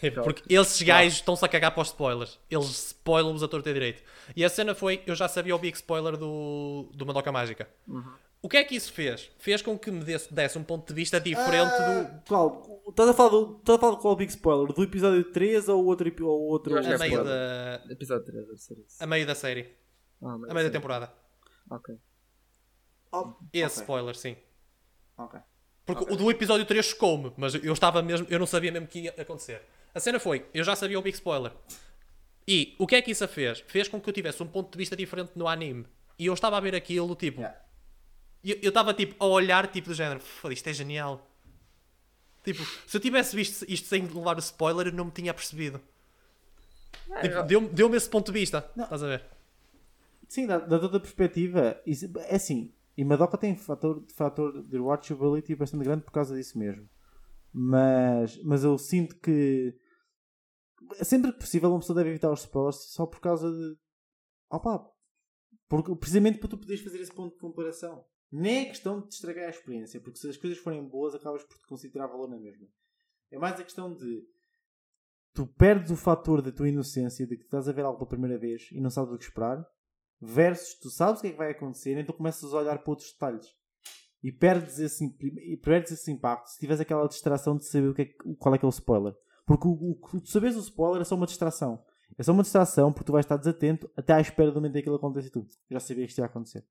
Porque 0.22 0.54
esses 0.54 0.80
gajos 0.82 1.14
estão-se 1.14 1.44
a 1.44 1.48
cagar 1.48 1.72
para 1.72 1.82
os 1.82 1.88
spoilers. 1.88 2.38
Eles 2.50 2.68
spoilam-vos 2.68 3.42
a 3.42 3.48
torta 3.48 3.70
e 3.70 3.72
direito. 3.72 4.02
E 4.36 4.44
a 4.44 4.48
cena 4.48 4.74
foi, 4.74 5.02
eu 5.06 5.14
já 5.14 5.26
sabia 5.26 5.56
o 5.56 5.58
big 5.58 5.76
spoiler 5.76 6.16
do, 6.16 6.88
do 6.94 7.06
Madoka 7.06 7.32
Mágica. 7.32 7.68
Uhum. 7.88 8.12
O 8.42 8.48
que 8.48 8.56
é 8.56 8.64
que 8.64 8.74
isso 8.74 8.92
fez? 8.92 9.30
Fez 9.38 9.62
com 9.62 9.78
que 9.78 9.88
me 9.88 10.02
desse, 10.02 10.34
desse 10.34 10.58
um 10.58 10.64
ponto 10.64 10.88
de 10.88 10.92
vista 10.92 11.20
diferente 11.20 11.74
ah, 11.74 12.02
do. 12.02 12.22
Qual? 12.26 12.82
Estás 12.88 13.08
a 13.08 13.14
falar 13.14 13.30
do. 13.30 13.58
Estás 13.58 13.78
a 13.78 13.80
falar 13.80 13.94
de 13.94 14.02
qual 14.02 14.16
Big 14.16 14.32
Spoiler? 14.32 14.72
Do 14.72 14.82
episódio 14.82 15.22
3 15.30 15.68
ou 15.68 15.84
outro 15.86 16.26
ou 16.26 16.40
outro? 16.48 16.76
A 16.76 16.98
meio 16.98 17.22
da. 17.22 17.84
Episódio 17.88 18.24
3 18.26 18.46
deve 18.48 18.58
ser 18.58 18.78
isso. 18.80 19.02
A 19.02 19.06
meio 19.06 19.24
da 19.24 19.36
série. 19.36 19.72
Ah, 20.20 20.32
a 20.32 20.38
meio, 20.38 20.50
a 20.50 20.54
meio 20.54 20.66
da 20.66 20.72
temporada. 20.72 21.12
Ok. 21.70 21.94
Oh, 23.12 23.34
Esse 23.52 23.66
okay. 23.66 23.82
spoiler, 23.82 24.16
sim. 24.16 24.36
Ok. 25.16 25.38
Porque 25.86 26.02
okay. 26.02 26.14
o 26.14 26.18
do 26.18 26.28
episódio 26.28 26.66
3 26.66 26.84
chocou-me, 26.84 27.32
mas 27.36 27.54
eu 27.54 27.72
estava 27.72 28.02
mesmo. 28.02 28.26
Eu 28.28 28.40
não 28.40 28.46
sabia 28.46 28.72
mesmo 28.72 28.88
que 28.88 29.02
ia 29.02 29.14
acontecer. 29.16 29.62
A 29.94 30.00
cena 30.00 30.18
foi, 30.18 30.48
eu 30.52 30.64
já 30.64 30.74
sabia 30.74 30.98
o 30.98 31.02
Big 31.02 31.14
Spoiler. 31.14 31.52
E 32.48 32.74
o 32.76 32.88
que 32.88 32.96
é 32.96 33.02
que 33.02 33.12
isso 33.12 33.26
fez? 33.28 33.62
Fez 33.68 33.86
com 33.86 34.00
que 34.00 34.10
eu 34.10 34.12
tivesse 34.12 34.42
um 34.42 34.48
ponto 34.48 34.72
de 34.72 34.78
vista 34.78 34.96
diferente 34.96 35.30
no 35.36 35.46
anime. 35.46 35.86
E 36.18 36.26
eu 36.26 36.34
estava 36.34 36.56
a 36.56 36.60
ver 36.60 36.74
aquilo, 36.74 37.14
tipo. 37.14 37.40
Yeah 37.40 37.62
eu 38.44 38.68
estava 38.68 38.92
tipo 38.92 39.14
a 39.22 39.26
olhar, 39.26 39.66
tipo 39.70 39.88
do 39.88 39.94
género, 39.94 40.20
isto 40.50 40.68
é 40.68 40.72
genial. 40.72 41.28
Tipo, 42.42 42.64
se 42.86 42.96
eu 42.96 43.00
tivesse 43.00 43.36
visto 43.36 43.64
isto 43.68 43.86
sem 43.86 44.04
levar 44.04 44.36
o 44.36 44.40
spoiler, 44.40 44.88
eu 44.88 44.92
não 44.92 45.04
me 45.06 45.10
tinha 45.12 45.32
percebido. 45.32 45.80
tipo, 47.20 47.42
Deu-me 47.44 47.68
deu 47.68 47.94
esse 47.94 48.08
ponto 48.08 48.32
de 48.32 48.38
vista. 48.38 48.68
Não. 48.74 48.84
Estás 48.84 49.02
a 49.02 49.06
ver? 49.06 49.24
Sim, 50.28 50.46
da, 50.46 50.58
da 50.58 50.78
toda 50.78 50.98
perspectiva, 50.98 51.80
é 51.86 52.34
assim. 52.34 52.74
E 52.96 53.04
Madoka 53.04 53.38
tem 53.38 53.56
fator, 53.56 54.04
fator 54.14 54.62
de 54.62 54.78
watchability 54.78 55.54
bastante 55.54 55.84
grande 55.84 56.04
por 56.04 56.12
causa 56.12 56.34
disso 56.34 56.58
mesmo. 56.58 56.88
Mas, 57.52 58.42
mas 58.42 58.64
eu 58.64 58.76
sinto 58.76 59.16
que 59.16 59.74
sempre 61.02 61.32
que 61.32 61.38
possível 61.38 61.70
uma 61.70 61.80
pessoa 61.80 61.96
deve 61.96 62.10
evitar 62.10 62.30
os 62.30 62.40
spoilers 62.40 62.76
só 62.92 63.06
por 63.06 63.20
causa 63.20 63.50
de. 63.50 63.76
Opa! 64.50 64.90
Porque, 65.68 65.94
precisamente 65.96 66.38
para 66.38 66.48
tu 66.48 66.58
poderes 66.58 66.82
fazer 66.82 67.00
esse 67.00 67.12
ponto 67.12 67.34
de 67.34 67.40
comparação. 67.40 68.04
Nem 68.32 68.62
é 68.62 68.64
questão 68.64 69.00
de 69.00 69.08
te 69.08 69.12
estragar 69.12 69.46
a 69.46 69.50
experiência, 69.50 70.00
porque 70.00 70.18
se 70.18 70.28
as 70.28 70.38
coisas 70.38 70.58
forem 70.58 70.82
boas, 70.82 71.14
acabas 71.14 71.44
por 71.44 71.58
te 71.58 71.66
considerar 71.66 72.06
valor 72.06 72.30
na 72.30 72.38
mesma. 72.38 72.66
É 73.30 73.38
mais 73.38 73.60
a 73.60 73.64
questão 73.64 73.94
de 73.94 74.26
tu 75.34 75.46
perdes 75.46 75.90
o 75.90 75.96
fator 75.96 76.40
da 76.40 76.50
tua 76.50 76.68
inocência, 76.68 77.26
de 77.26 77.36
que 77.36 77.44
estás 77.44 77.68
a 77.68 77.72
ver 77.72 77.84
algo 77.84 77.98
pela 77.98 78.08
primeira 78.08 78.38
vez 78.38 78.70
e 78.72 78.80
não 78.80 78.90
sabes 78.90 79.12
o 79.12 79.18
que 79.18 79.24
esperar, 79.24 79.62
versus 80.20 80.78
tu 80.78 80.88
sabes 80.88 81.18
o 81.18 81.22
que 81.22 81.28
é 81.28 81.32
que 81.32 81.36
vai 81.36 81.50
acontecer, 81.50 81.98
então 81.98 82.16
começas 82.16 82.52
a 82.54 82.58
olhar 82.58 82.78
para 82.78 82.90
outros 82.90 83.12
detalhes. 83.12 83.46
E 84.22 84.30
perdes 84.30 84.78
esse, 84.78 85.04
e 85.04 85.56
perdes 85.56 85.92
esse 85.92 86.10
impacto 86.10 86.46
se 86.48 86.58
tiveres 86.58 86.80
aquela 86.80 87.08
distração 87.08 87.56
de 87.56 87.66
saber 87.66 87.88
o 87.88 87.94
que 87.94 88.02
é, 88.02 88.06
qual 88.38 88.54
é 88.54 88.58
que 88.58 88.64
é 88.64 88.68
o 88.68 88.70
spoiler. 88.70 89.14
Porque 89.44 89.66
o, 89.66 89.72
o, 89.72 90.20
tu 90.20 90.28
sabes 90.28 90.56
o 90.56 90.60
spoiler 90.60 91.02
é 91.02 91.04
só 91.04 91.16
uma 91.16 91.26
distração. 91.26 91.84
É 92.16 92.22
só 92.22 92.32
uma 92.32 92.42
distração 92.42 92.92
porque 92.92 93.06
tu 93.06 93.12
vais 93.12 93.24
estar 93.24 93.36
desatento 93.36 93.90
até 93.96 94.12
à 94.12 94.20
espera 94.20 94.50
do 94.50 94.56
momento 94.56 94.72
em 94.72 94.74
que 94.74 94.80
aquilo 94.80 94.96
acontece 94.96 95.28
e 95.28 95.30
tu 95.30 95.44
já 95.68 95.80
sabias 95.80 96.06
que 96.06 96.10
isto 96.10 96.18
ia 96.18 96.26
acontecer. 96.26 96.64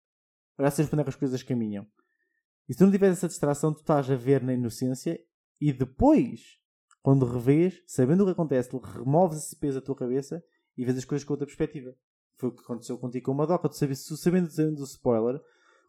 Para 0.56 0.68
onde 0.68 1.02
é 1.02 1.03
que 1.03 1.10
as 1.10 1.15
coisas 1.15 1.44
caminham. 1.44 1.88
E 2.68 2.73
se 2.73 2.78
tu 2.78 2.86
não 2.86 2.91
tiveres 2.91 3.18
essa 3.18 3.28
distração, 3.28 3.73
tu 3.73 3.80
estás 3.80 4.10
a 4.10 4.15
ver 4.15 4.41
na 4.44 4.53
inocência 4.53 5.19
e 5.60 5.73
depois, 5.73 6.60
quando 7.02 7.26
revês, 7.26 7.82
sabendo 7.86 8.22
o 8.22 8.26
que 8.26 8.32
acontece, 8.32 8.69
tu 8.69 8.78
removes 8.78 9.38
esse 9.38 9.56
peso 9.56 9.80
da 9.80 9.86
tua 9.86 9.95
cabeça 9.95 10.44
e 10.78 10.86
vês 10.86 10.98
as 10.98 11.06
coisas 11.06 11.26
com 11.26 11.34
outra 11.34 11.45
perspectiva. 11.45 11.95
Foi 12.38 12.49
o 12.49 12.52
que 12.53 12.64
aconteceu 12.64 12.98
contigo 12.98 13.26
com 13.26 13.32
o 13.32 13.36
Madoka. 13.36 13.69
Tu 13.69 13.76
sabes, 13.76 14.06
sabendo, 14.06 14.49
sabendo 14.49 14.78
do 14.78 14.84
spoiler, 14.84 15.40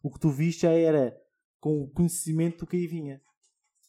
o 0.03 0.11
que 0.11 0.21
tu 0.21 0.31
viste 0.31 0.63
já 0.63 0.73
era 0.73 1.17
com 1.61 1.83
o 1.83 1.89
conhecimento 1.89 2.61
do 2.61 2.67
que 2.67 2.77
aí 2.77 2.87
vinha. 2.87 3.21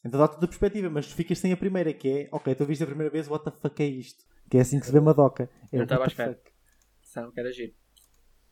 Então 0.05 0.19
dá-te 0.19 0.33
outra 0.33 0.47
perspectiva, 0.47 0.89
mas 0.89 1.11
ficas 1.11 1.39
sem 1.39 1.51
a 1.51 1.57
primeira, 1.57 1.93
que 1.93 2.07
é, 2.07 2.29
ok, 2.31 2.53
tu 2.55 2.65
viste 2.65 2.83
a 2.83 2.87
primeira 2.87 3.11
vez, 3.11 3.27
what 3.27 3.43
the 3.43 3.51
fuck 3.51 3.81
é 3.81 3.87
isto? 3.87 4.23
Que 4.49 4.57
é 4.57 4.61
assim 4.61 4.79
que 4.79 4.85
se 4.85 4.91
vê 4.91 4.99
Madoka. 4.99 5.49
É, 5.71 5.79
Eu 5.79 5.83
estava 5.83 6.03
à 6.03 6.07
espera. 6.07 6.39
Sabe 7.01 7.31
que 7.31 7.39
era 7.39 7.51
giro. 7.51 7.73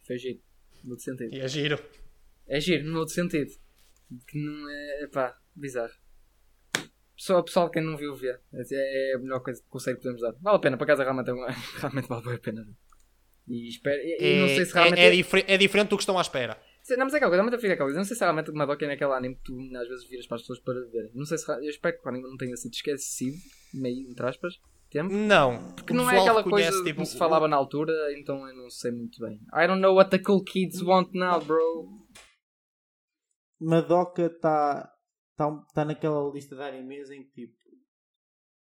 Foi 0.06 0.18
giro. 0.18 0.40
Muito 0.84 1.04
sentido. 1.04 1.34
E 1.34 1.40
é 1.40 1.48
giro. 1.48 1.78
É 2.48 2.60
giro, 2.60 2.86
no 2.86 3.00
outro 3.00 3.14
sentido. 3.14 3.52
Que 4.28 4.38
não 4.38 4.70
é. 4.70 5.08
pá, 5.08 5.38
bizarro. 5.56 5.94
Pessoal, 7.16 7.44
pessoal 7.44 7.70
quem 7.70 7.84
não 7.84 7.96
viu, 7.96 8.16
vê. 8.16 8.30
É, 8.54 9.12
é 9.12 9.16
a 9.16 9.20
melhor 9.20 9.42
coisa, 9.42 9.64
conselho 9.70 9.98
que 9.98 10.04
podemos 10.04 10.22
dar. 10.22 10.34
Vale 10.42 10.58
a 10.58 10.60
pena, 10.60 10.78
por 10.78 10.84
acaso 10.84 11.04
realmente, 11.04 11.30
é 11.30 11.34
realmente 11.80 12.08
vale 12.08 12.34
a 12.34 12.40
pena. 12.40 12.68
E 13.48 13.70
espero. 13.70 14.02
E, 14.02 14.18
é, 14.20 14.42
não 14.42 14.48
sei 14.48 14.66
se 14.66 14.74
realmente. 14.74 15.00
É, 15.00 15.08
é, 15.08 15.12
difer 15.12 15.46
é 15.48 15.58
diferente 15.58 15.90
do 15.90 15.98
que 15.98 16.04
estão 16.04 16.18
à 16.18 16.22
espera. 16.22 16.58
Não, 16.90 17.06
mas 17.06 17.14
é 17.14 17.18
aquela 17.18 17.30
coisa, 17.30 17.44
realmente 17.44 17.62
fica 17.62 17.74
aquela 17.74 17.88
coisa. 17.88 18.00
Não 18.00 18.06
sei 18.06 18.18
se 18.18 18.24
realmente 18.24 18.50
o 18.50 18.56
Madoka 18.56 18.84
é 18.84 18.88
naquele 18.88 19.14
anime 19.14 19.36
que 19.36 19.44
tu 19.44 19.78
às 19.78 19.88
vezes 19.88 20.10
viras 20.10 20.28
para 20.28 20.36
as 20.36 20.42
pessoas 20.42 20.60
para 20.60 20.82
ver. 20.86 21.12
Não 21.14 21.26
sei 21.26 21.38
se. 21.38 21.50
Eu 21.52 21.70
espero 21.70 21.98
que 21.98 22.06
o 22.06 22.10
anime 22.10 22.28
não 22.28 22.38
tenha 22.38 22.56
sido 22.58 22.74
esquecido, 22.74 23.38
meio 23.74 24.10
entre 24.10 24.26
aspas 24.26 24.60
tempo? 24.92 25.12
Não. 25.12 25.72
Porque 25.74 25.94
não 25.94 26.10
é 26.10 26.20
aquela 26.20 26.44
coisa 26.44 26.84
tipo, 26.84 26.96
como 26.96 27.06
se 27.06 27.18
falava 27.18 27.48
na 27.48 27.56
altura, 27.56 27.94
então 28.18 28.48
eu 28.48 28.56
não 28.56 28.70
sei 28.70 28.92
muito 28.92 29.20
bem. 29.20 29.40
I 29.54 29.66
don't 29.66 29.82
know 29.82 29.96
what 29.96 30.12
the 30.12 30.20
cool 30.20 30.44
kids 30.44 30.82
want 30.82 31.14
now, 31.14 31.40
bro. 31.40 32.01
Madoka 33.62 34.24
está 34.24 34.92
tá, 35.38 35.52
tá 35.74 35.86
naquela 35.86 36.30
lista 36.32 36.56
de 36.56 36.64
animes 36.64 37.10
em 37.12 37.24
que 37.24 37.48
tipo 37.48 37.62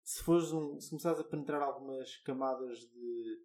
se 0.04 0.22
fores 0.22 0.52
um, 0.52 0.78
se 0.78 0.90
começares 0.90 1.18
a 1.18 1.24
penetrar 1.24 1.62
algumas 1.62 2.16
camadas 2.18 2.78
de, 2.78 3.38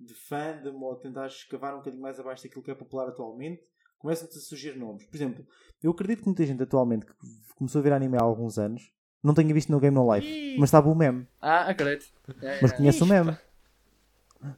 de 0.00 0.14
fandom 0.14 0.80
ou 0.80 0.96
tentares 0.96 1.34
escavar 1.34 1.74
um 1.74 1.78
bocadinho 1.78 2.02
mais 2.02 2.18
abaixo 2.18 2.42
daquilo 2.42 2.62
que 2.62 2.70
é 2.70 2.74
popular 2.74 3.08
atualmente, 3.08 3.62
começam-te 3.98 4.38
a 4.38 4.40
surgir 4.40 4.76
nomes. 4.76 5.04
Por 5.04 5.14
exemplo, 5.14 5.46
eu 5.82 5.90
acredito 5.90 6.20
que 6.20 6.26
muita 6.26 6.46
gente 6.46 6.62
atualmente 6.62 7.04
que 7.04 7.12
começou 7.54 7.80
a 7.80 7.82
ver 7.82 7.92
anime 7.92 8.16
há 8.16 8.22
alguns 8.22 8.58
anos 8.58 8.90
não 9.22 9.34
tenha 9.34 9.52
visto 9.52 9.70
no 9.70 9.78
Game 9.78 9.94
No 9.94 10.14
Life, 10.14 10.56
mas 10.58 10.70
sabe 10.70 10.88
o 10.88 10.94
meme. 10.94 11.28
Ah, 11.38 11.68
acredito. 11.68 12.10
Mas 12.62 12.72
conhece 12.72 13.02
o 13.02 13.06
meme. 13.06 13.36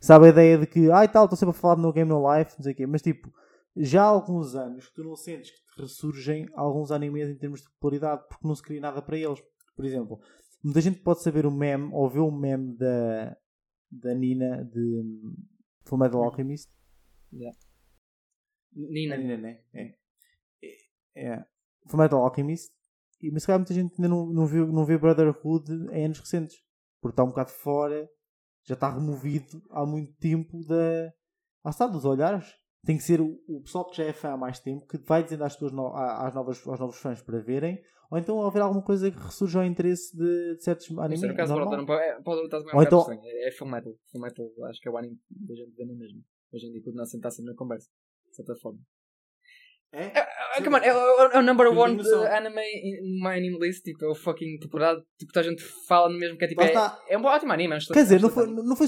Sabe 0.00 0.26
a 0.26 0.28
ideia 0.28 0.58
de 0.58 0.66
que, 0.66 0.92
ai 0.92 1.06
ah, 1.06 1.08
tal, 1.08 1.24
estou 1.24 1.36
sempre 1.36 1.56
a 1.56 1.60
falar 1.60 1.76
no 1.76 1.92
Game 1.92 2.08
No 2.08 2.22
Life, 2.32 2.54
não 2.56 2.62
sei 2.62 2.72
o 2.72 2.76
quê, 2.76 2.86
mas 2.86 3.02
tipo, 3.02 3.34
já 3.76 4.02
há 4.02 4.06
alguns 4.06 4.54
anos 4.54 4.88
que 4.88 4.94
tu 4.94 5.04
não 5.04 5.16
sentes 5.16 5.50
que 5.50 5.74
te 5.74 5.80
ressurgem 5.80 6.46
alguns 6.54 6.90
animes 6.90 7.28
em 7.28 7.36
termos 7.36 7.62
de 7.62 7.70
popularidade 7.70 8.22
porque 8.28 8.46
não 8.46 8.54
se 8.54 8.62
cria 8.62 8.80
nada 8.80 9.00
para 9.00 9.16
eles. 9.16 9.42
Por 9.74 9.84
exemplo, 9.84 10.20
muita 10.62 10.80
gente 10.80 11.00
pode 11.00 11.22
saber 11.22 11.46
o 11.46 11.50
meme 11.50 11.90
ou 11.92 12.08
ver 12.08 12.20
o 12.20 12.30
meme 12.30 12.76
da, 12.76 13.36
da 13.90 14.14
Nina 14.14 14.64
de 14.64 15.02
Full 15.84 15.98
Metal 15.98 16.22
Alchemist. 16.22 16.70
Yeah. 17.32 17.58
Nina. 18.74 19.16
Nina, 19.16 19.36
né? 19.38 19.62
É. 19.72 19.94
é. 21.14 21.28
é. 21.34 21.44
Full 21.86 21.98
Metal 21.98 22.22
Alchemist. 22.22 22.72
E, 23.22 23.30
mas 23.30 23.42
se 23.42 23.46
calhar 23.46 23.60
muita 23.60 23.72
gente 23.72 23.94
ainda 23.96 24.08
não, 24.08 24.26
não, 24.26 24.46
viu, 24.46 24.66
não 24.66 24.84
vê 24.84 24.98
Brotherhood 24.98 25.70
em 25.92 26.04
anos 26.04 26.18
recentes. 26.18 26.62
Porque 27.00 27.14
está 27.14 27.24
um 27.24 27.28
bocado 27.28 27.50
fora, 27.50 28.08
já 28.64 28.74
está 28.74 28.92
removido 28.92 29.62
há 29.70 29.86
muito 29.86 30.12
tempo 30.18 30.62
da. 30.66 31.12
Ah, 31.64 31.70
está, 31.70 31.86
dos 31.86 32.04
olhares 32.04 32.61
tem 32.84 32.96
que 32.96 33.02
ser 33.02 33.20
o, 33.20 33.40
o, 33.46 33.62
pessoal 33.62 33.88
que 33.88 33.96
já 33.96 34.04
é 34.04 34.12
fã 34.12 34.32
há 34.32 34.36
mais 34.36 34.58
tempo 34.58 34.86
que 34.86 34.98
vai 34.98 35.22
dizendo 35.22 35.44
às, 35.44 35.54
suas 35.54 35.72
no, 35.72 35.94
às 35.94 36.34
novas, 36.34 36.66
aos 36.66 36.80
novos 36.80 36.98
fãs 36.98 37.22
para 37.22 37.38
verem, 37.38 37.80
ou 38.10 38.18
então 38.18 38.42
haver 38.42 38.60
alguma 38.62 38.82
coisa 38.82 39.10
que 39.10 39.18
ressurja 39.18 39.60
ao 39.60 39.64
interesse 39.64 40.16
de, 40.16 40.56
de 40.56 40.64
certos 40.64 40.90
animes. 40.98 41.22
No 41.22 41.34
caso 41.34 41.54
normal. 41.54 41.86
pode, 41.86 42.02
é, 42.02 42.20
pode 42.20 42.42
estar 42.42 42.58
um 42.58 42.76
ou 42.76 42.82
então... 42.82 43.06
É, 43.10 43.48
é 43.48 43.52
full 43.52 43.68
metal. 43.68 43.92
Full 44.10 44.20
metal 44.20 44.46
acho 44.68 44.80
que 44.80 44.88
é 44.88 44.92
o 44.92 44.98
anime 44.98 45.18
da 45.30 45.54
gente 45.54 45.72
vendo 45.76 45.96
mesmo. 45.96 46.22
Hoje 46.52 46.66
em 46.66 46.72
dia, 46.72 46.82
quando 46.82 46.96
não 46.96 47.06
sentar 47.06 47.30
sempre 47.32 47.52
na 47.52 47.56
conversa, 47.56 47.88
de 48.28 48.36
certa 48.36 48.54
forma. 48.56 48.80
É? 49.94 50.06
é, 50.06 50.26
é, 50.56 50.62
come 50.62 50.76
on, 50.76 50.78
é, 50.78 50.88
é, 50.88 51.36
é 51.36 51.38
o 51.38 51.42
number 51.42 51.68
one 51.68 52.00
anime 52.30 52.62
in 52.62 53.20
my 53.22 53.36
anime 53.36 53.58
list, 53.60 53.84
tipo, 53.84 54.04
é 54.06 54.08
o 54.08 54.14
fucking 54.14 54.58
temporada, 54.58 55.04
tipo, 55.18 55.38
a 55.38 55.42
gente 55.42 55.62
fala 55.86 56.08
no 56.08 56.18
mesmo 56.18 56.38
que 56.38 56.46
é 56.46 56.48
tipo, 56.48 56.62
é, 56.62 56.72
é 57.08 57.18
um 57.18 57.24
ótimo 57.24 57.52
anime. 57.52 57.76
Quer 57.92 58.02
dizer, 58.02 58.20
não 58.20 58.30
foi, 58.30 58.46
não 58.46 58.74
foi 58.74 58.86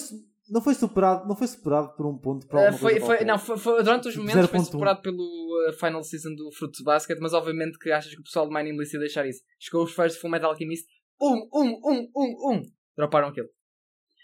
não 0.49 0.61
foi 0.61 0.75
superado, 0.75 1.27
não 1.27 1.37
foi 1.37 1.47
superado 1.47 1.95
por 1.97 2.07
um 2.07 2.19
ponto 2.19 2.47
para 2.47 2.71
uh, 2.71 2.79
foi, 2.79 3.01
foi 3.01 3.25
Não, 3.25 3.39
foi, 3.39 3.57
foi, 3.57 3.83
durante 3.83 4.09
os 4.09 4.17
momentos 4.17 4.51
foi 4.51 4.61
superado 4.61 5.01
pelo 5.01 5.23
uh, 5.69 5.73
final 5.73 6.03
season 6.03 6.35
do 6.35 6.51
Fruits 6.53 6.83
Basket, 6.83 7.19
mas 7.21 7.33
obviamente 7.33 7.79
que 7.79 7.91
achas 7.91 8.15
que 8.15 8.21
o 8.21 8.25
pessoal 8.25 8.49
de 8.49 8.55
Mining 8.55 8.77
List 8.77 8.93
ia 8.93 9.01
deixar 9.01 9.27
isso. 9.27 9.43
Chegou 9.59 9.85
os 9.85 9.93
fãs 9.93 10.13
de 10.13 10.19
Full 10.19 10.31
Metal 10.31 10.51
Alchemist, 10.51 10.87
um, 11.21 11.49
um, 11.53 11.81
um, 11.85 12.11
um, 12.15 12.53
um, 12.53 12.63
droparam 12.97 13.29
aquilo. 13.29 13.49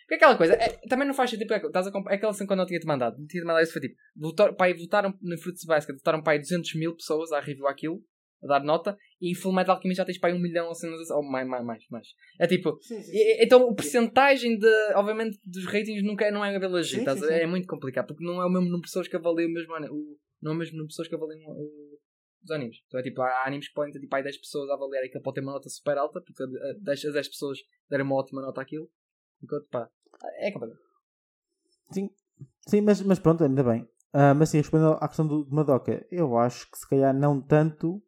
Porque 0.03 0.17
aquela 0.17 0.37
coisa, 0.37 0.55
é, 0.55 0.69
também 0.89 1.07
não 1.07 1.15
faz 1.15 1.31
sentido, 1.31 1.55
estás 1.55 1.87
a, 1.87 1.91
é 1.91 2.15
aquela 2.17 2.33
assim 2.33 2.45
quando 2.45 2.61
eu 2.61 2.67
tinha-te 2.67 2.87
mandado, 2.87 3.15
tinha-te 3.29 3.47
mandado 3.47 3.63
isso 3.63 3.73
foi 3.73 3.83
tipo, 3.83 3.95
votar, 4.17 4.53
pai, 4.57 4.75
votaram 4.75 5.17
no 5.23 5.39
Fruits 5.39 5.65
Basket, 5.65 5.97
votaram 5.97 6.21
para 6.21 6.33
aí 6.33 6.41
200 6.41 6.75
mil 6.75 6.97
pessoas 6.97 7.31
a 7.31 7.39
review 7.39 7.69
aquilo, 7.69 8.03
a 8.43 8.47
dar 8.47 8.65
nota, 8.65 8.97
e 9.21 9.35
Full 9.35 9.53
Metal 9.53 9.75
Alchemist 9.75 9.99
já 9.99 10.05
tens 10.05 10.19
para 10.19 10.31
aí 10.31 10.37
um 10.37 10.41
milhão 10.41 10.69
ou 10.69 10.75
cenas 10.75 11.01
assim, 11.01 11.13
ou 11.13 11.23
mais, 11.23 11.47
mais, 11.47 11.65
mais, 11.65 11.85
mais. 11.91 12.07
É 12.39 12.47
tipo, 12.47 12.79
Sim, 12.81 13.01
sim, 13.03 13.13
e- 13.13 13.45
então 13.45 13.69
a 13.69 13.75
porcentagem 13.75 14.59
de, 14.59 14.67
obviamente, 14.95 15.39
dos 15.45 15.65
ratings 15.67 16.03
nunca 16.03 16.25
é, 16.25 16.31
não 16.31 16.45
é 16.45 16.59
pela 16.59 16.83
Sim, 16.83 17.05
sim, 17.05 17.17
sim. 17.17 17.25
é 17.27 17.47
muito 17.47 17.67
complicado, 17.67 18.07
porque 18.09 18.25
não 18.25 18.41
é 18.41 18.47
o 18.47 18.49
mesmo 18.49 18.65
número 18.67 18.81
de 18.83 18.87
pessoas 18.89 19.09
que 19.09 19.17
avaliam 19.17 19.49
o 19.49 19.53
mesmo 19.53 19.73
o, 19.75 20.19
não 20.43 20.53
é 20.53 20.55
o 20.55 20.59
mesmo 20.59 20.73
número 20.73 20.89
de 20.89 20.93
pessoas 20.93 21.09
que 21.09 21.15
avaliam 21.15 21.51
o- 21.51 21.99
os 22.43 22.51
animes. 22.51 22.79
Então 22.87 22.99
é 22.99 23.03
tipo, 23.03 23.21
há 23.21 23.47
animes 23.47 23.69
que 23.69 23.75
podem 23.75 23.93
ter 23.93 24.01
tipo, 24.01 24.17
aí 24.17 24.23
10 24.23 24.39
pessoas 24.39 24.71
a 24.71 24.75
avaliar 24.75 25.05
e 25.05 25.11
que 25.11 25.21
pode 25.21 25.35
ter 25.35 25.41
uma 25.43 25.53
nota 25.53 25.69
super 25.69 25.99
alta, 25.99 26.21
porque 26.23 26.43
10, 26.81 27.05
as 27.05 27.13
10 27.13 27.29
pessoas 27.29 27.59
deram 27.91 28.07
uma 28.07 28.17
ótima 28.17 28.41
nota 28.41 28.63
àquilo, 28.63 28.89
enquanto 29.43 29.69
pá, 29.69 29.89
é 30.39 30.51
complicado. 30.51 30.81
Sim, 31.93 32.11
sim 32.67 32.81
mas, 32.81 33.03
mas 33.03 33.19
pronto, 33.19 33.45
ainda 33.45 33.63
bem. 33.63 33.87
Ah, 34.13 34.35
mas 34.35 34.49
sim, 34.49 34.59
respondendo 34.59 34.95
à 35.01 35.07
questão 35.07 35.27
do, 35.27 35.47
Madoka, 35.51 36.05
eu 36.11 36.37
acho 36.39 36.69
que 36.71 36.79
se 36.79 36.89
calhar 36.89 37.15
não 37.15 37.41
tanto, 37.41 38.03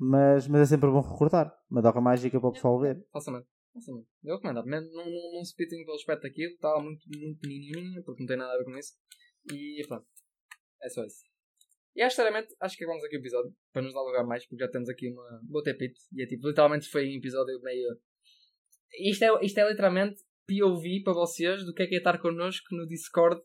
mas, 0.00 0.48
mas 0.48 0.62
é 0.62 0.64
sempre 0.64 0.88
bom 0.88 1.02
recordar. 1.02 1.54
Madoka 1.68 2.00
mágica 2.00 2.40
para 2.40 2.48
o 2.48 2.52
pessoal 2.52 2.80
ver. 2.80 3.06
Facilmente. 3.12 3.46
Facilmente. 3.74 4.08
Eu 4.24 4.36
recomendo. 4.36 4.64
Não, 4.64 4.80
não, 4.80 5.32
não, 5.34 5.44
se 5.44 5.54
pitem 5.54 5.84
pelo 5.84 5.96
aspecto 5.96 6.22
daquilo. 6.22 6.54
Estava 6.54 6.80
muito, 6.80 7.02
muito 7.06 7.46
menininho, 7.46 8.02
porque 8.02 8.22
não 8.22 8.26
tem 8.26 8.38
nada 8.38 8.54
a 8.54 8.56
ver 8.56 8.64
com 8.64 8.78
isso. 8.78 8.94
E 9.52 9.84
pronto. 9.86 10.06
É 10.82 10.88
só 10.88 11.04
isso. 11.04 11.22
E 11.94 12.00
acho 12.00 12.16
sinceramente, 12.16 12.56
acho 12.60 12.78
que 12.78 12.84
acabamos 12.84 13.04
aqui 13.04 13.16
o 13.16 13.20
episódio. 13.20 13.54
Para 13.74 13.82
nos 13.82 13.92
dar 13.92 14.00
lugar 14.00 14.24
mais, 14.24 14.46
porque 14.46 14.64
já 14.64 14.70
temos 14.70 14.88
aqui 14.88 15.12
uma 15.12 15.40
boa 15.42 15.62
tapete. 15.62 16.00
E 16.14 16.22
é 16.22 16.26
tipo, 16.26 16.48
literalmente 16.48 16.88
foi 16.88 17.06
um 17.06 17.18
episódio 17.18 17.60
meio. 17.60 18.00
Isto 18.98 19.24
é, 19.24 19.44
isto 19.44 19.58
é 19.58 19.68
literalmente 19.68 20.22
POV 20.48 21.02
para 21.04 21.12
vocês 21.12 21.62
do 21.66 21.74
que 21.74 21.82
é 21.82 21.86
que 21.86 21.96
é 21.96 21.98
estar 21.98 22.18
connosco 22.22 22.74
no 22.74 22.86
Discord 22.86 23.38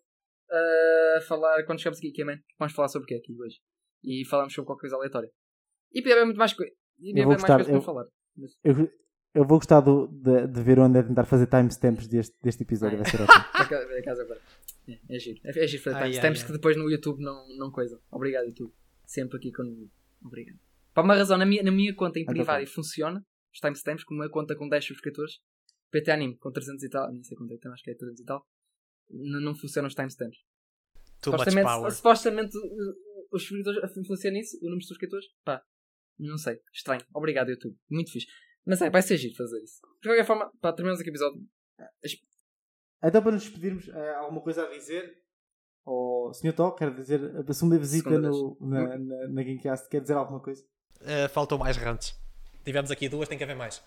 a 1.17 1.21
falar 1.27 1.65
quando 1.65 1.79
chegamos 1.79 1.99
aqui. 1.99 2.11
Que 2.13 2.21
é, 2.21 2.25
man? 2.25 2.39
Vamos 2.57 2.73
falar 2.73 2.87
sobre 2.87 3.03
o 3.03 3.07
que 3.07 3.15
é 3.15 3.17
aqui 3.17 3.35
hoje. 3.37 3.59
E 4.01 4.23
falamos 4.25 4.53
sobre 4.53 4.67
qualquer 4.67 4.83
coisa 4.83 4.95
aleatória. 4.95 5.29
E 5.95 6.01
podia 6.01 6.15
haver 6.15 6.25
muito 6.25 6.37
mais 6.37 6.53
coisa. 6.53 6.71
E 6.99 7.07
podia 7.09 7.21
Eu 7.23 7.25
vou 7.25 7.33
haver 7.33 7.41
mais 7.41 7.41
gostar, 7.41 7.55
coisas 7.55 7.67
para 7.71 7.77
eu- 7.77 7.81
falar. 7.81 8.05
Mas- 8.37 8.57
Eu, 8.63 8.91
eu 9.33 9.45
vou 9.45 9.57
gostar 9.57 9.79
do- 9.79 10.07
de, 10.07 10.47
de 10.47 10.61
ver 10.61 10.77
o 10.77 10.83
André 10.83 11.01
tentar 11.03 11.25
fazer 11.25 11.47
timestamps 11.47 12.07
deste, 12.07 12.35
deste 12.43 12.63
episódio. 12.63 12.97
Ai. 12.97 13.03
Vai 13.03 13.11
ser 13.11 13.21
ótimo. 13.21 13.45
É, 14.87 15.15
é 15.15 15.19
giro. 15.19 15.39
É, 15.43 15.63
é 15.63 15.67
giro 15.67 15.81
fazer 15.81 15.95
Ai, 15.95 16.03
ai, 16.03 16.09
timestamps 16.11 16.41
ai. 16.41 16.45
que 16.47 16.53
depois 16.53 16.77
no 16.77 16.87
YouTube 16.91 17.19
não, 17.19 17.47
não 17.57 17.71
coisa. 17.71 17.99
Obrigado, 18.11 18.45
YouTube. 18.45 18.71
Sempre 19.03 19.37
aqui 19.37 19.51
comigo. 19.51 19.89
Obrigado. 20.23 20.59
Por 20.93 21.03
uma 21.03 21.15
razão, 21.15 21.39
na 21.39 21.45
minha, 21.45 21.63
na 21.63 21.71
minha 21.71 21.91
conta 21.95 22.19
em 22.19 22.21
Então 22.21 22.35
privado 22.35 22.63
e 22.63 22.67
funciona 22.67 23.25
os 23.51 23.59
timestamps 23.59 24.03
com 24.03 24.13
uma 24.13 24.29
conta 24.29 24.55
com 24.55 24.69
10 24.69 24.85
subscritores. 24.85 25.39
PT 25.91 26.11
Anime 26.11 26.37
com 26.37 26.51
300 26.51 26.83
e 26.83 26.89
tal. 26.89 27.11
Não 27.11 27.23
sei 27.23 27.35
quanto 27.35 27.51
é 27.51 27.55
que 27.55 27.61
tem, 27.61 27.71
acho 27.71 27.83
que 27.83 27.89
é 27.89 27.95
300 27.95 28.21
e 28.21 28.25
tal. 28.25 28.45
Não, 29.09 29.41
não 29.41 29.55
funcionam 29.55 29.87
os 29.87 29.95
timestamps. 29.95 30.37
Supostamente, 31.23 31.91
supostamente 31.95 32.57
os 33.31 33.43
subscritores 33.47 33.97
influenciam 33.97 34.33
nisso, 34.33 34.55
o 34.61 34.65
número 34.65 34.79
de 34.81 34.85
subscritores. 34.87 35.25
Pá, 35.43 35.63
não 36.19 36.37
sei. 36.37 36.59
Estranho. 36.73 37.01
Obrigado, 37.13 37.49
YouTube. 37.49 37.75
Muito 37.89 38.11
fixe. 38.11 38.27
Mas 38.65 38.81
é, 38.81 38.89
vai 38.89 39.01
ser 39.01 39.17
giro 39.17 39.35
fazer 39.35 39.61
isso. 39.61 39.79
De 40.01 40.09
qualquer 40.09 40.25
forma, 40.25 40.51
pá, 40.59 40.73
terminamos 40.73 40.99
aqui 40.99 41.09
o 41.09 41.11
episódio. 41.11 41.41
Então, 43.03 43.21
para 43.21 43.31
nos 43.31 43.43
despedirmos, 43.43 43.87
eh, 43.89 44.15
alguma 44.15 44.41
coisa 44.41 44.65
a 44.65 44.69
dizer? 44.69 45.17
Ou, 45.85 46.33
Sr. 46.33 46.53
Tó, 46.53 46.71
quer 46.71 46.91
dizer, 46.95 47.21
a 47.47 47.53
segunda 47.53 47.77
visita 47.77 48.09
Segunda 48.09 48.29
no, 48.29 48.57
na, 48.59 48.97
na, 48.97 49.27
na 49.27 49.43
Gamecast, 49.43 49.87
quer 49.87 50.01
dizer 50.01 50.13
alguma 50.13 50.39
coisa? 50.39 50.63
Uh, 51.01 51.29
faltam 51.29 51.59
mais 51.59 51.77
rantes. 51.77 52.15
Tivemos 52.63 52.89
aqui 52.89 53.07
duas, 53.07 53.29
tem 53.29 53.37
que 53.37 53.43
haver 53.43 53.55
mais. 53.55 53.83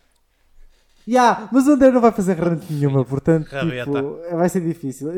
Ya, 1.09 1.49
mas 1.51 1.67
o 1.67 1.73
André 1.73 1.91
não 1.91 2.01
vai 2.01 2.13
fazer 2.13 2.35
rant 2.35 2.63
nenhuma, 2.71 3.05
portanto, 3.05 3.49
tipo, 3.49 4.23
eh, 4.25 4.37
vai 4.37 4.49
ser 4.49 4.61
difícil. 4.61 5.09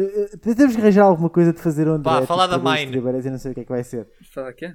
Temos 0.40 0.74
que 0.74 0.80
arranjar 0.80 1.04
alguma 1.04 1.28
coisa 1.28 1.52
de 1.52 1.60
fazer 1.60 1.86
o 1.88 1.92
André. 1.92 2.10
Pá, 2.10 2.24
falar 2.24 2.48
tipo, 2.48 2.64
da 2.64 2.76
Mine. 2.76 3.00
não 3.30 3.38
sei 3.38 3.50
o 3.50 3.54
que 3.54 3.60
é 3.60 3.64
que 3.64 3.70
vai 3.70 3.84
ser. 3.84 4.08
Falar 4.32 4.50
aqui? 4.50 4.72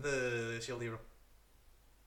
De 0.00 0.60
Shield 0.62 0.84
Hero. 0.84 1.00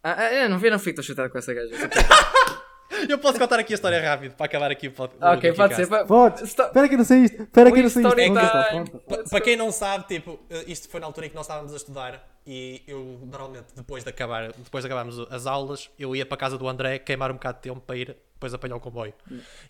Ah, 0.04 0.16
ah, 0.18 0.34
eu 0.34 0.50
não 0.50 0.58
vi, 0.60 0.70
não 0.70 0.80
fico 0.80 0.96
tão 0.96 1.04
chatado 1.04 1.30
com 1.30 1.38
essa 1.38 1.54
gaja. 1.54 1.70
Eu 3.08 3.18
posso 3.20 3.40
contar 3.40 3.60
aqui 3.60 3.72
a 3.74 3.76
história 3.76 4.02
rápido 4.02 4.36
para 4.36 4.46
acabar 4.48 4.72
aqui 4.72 4.88
o 4.88 4.92
pod- 4.92 5.14
Ah, 5.22 5.32
o 5.32 5.38
ok, 5.38 5.54
pode 5.54 5.76
ser. 5.76 5.88
podcast. 5.88 5.90
pa- 5.90 6.06
Pode! 6.06 6.44
Espera 6.44 6.88
que 6.90 6.94
eu 6.96 6.98
não 6.98 7.06
sei 7.06 7.20
isto! 7.20 7.44
Espera 7.44 7.72
que 7.72 7.80
eu 7.80 7.84
não 7.84 7.90
sei 7.90 8.02
isto! 8.04 8.10
story 8.10 8.28
Conta, 8.28 8.42
tá, 8.50 8.64
time. 8.70 8.90
conta. 8.90 8.98
Pa- 9.24 9.30
Para 9.30 9.42
quem 9.42 9.56
não 9.56 9.72
sabe, 9.72 10.08
tipo, 10.08 10.40
eh, 10.50 10.64
isto 10.68 10.90
foi 10.90 11.00
na 11.00 11.06
altura 11.06 11.28
em 11.28 11.30
que 11.30 11.36
nós 11.36 11.46
estávamos 11.46 11.72
a 11.72 11.78
estudar 11.78 12.40
e 12.46 12.82
eu 12.88 13.20
normalmente 13.32 13.68
depois 13.76 14.04
de 14.04 14.10
acabar, 14.10 14.52
depois 14.52 14.84
de 14.84 14.88
acabarmos 14.88 15.20
as 15.32 15.46
aulas, 15.46 15.90
eu 16.00 16.14
ia 16.16 16.26
para 16.26 16.36
a 16.36 16.40
casa 16.40 16.58
do 16.58 16.68
André 16.68 17.00
queimar 17.00 17.30
um 17.32 17.36
bocado 17.36 17.58
de 17.60 17.62
tempo 17.64 17.80
para 17.80 17.96
ir 17.96 18.18
depois 18.34 18.54
apanhar 18.54 18.76
o 18.76 18.80
comboio. 18.82 19.14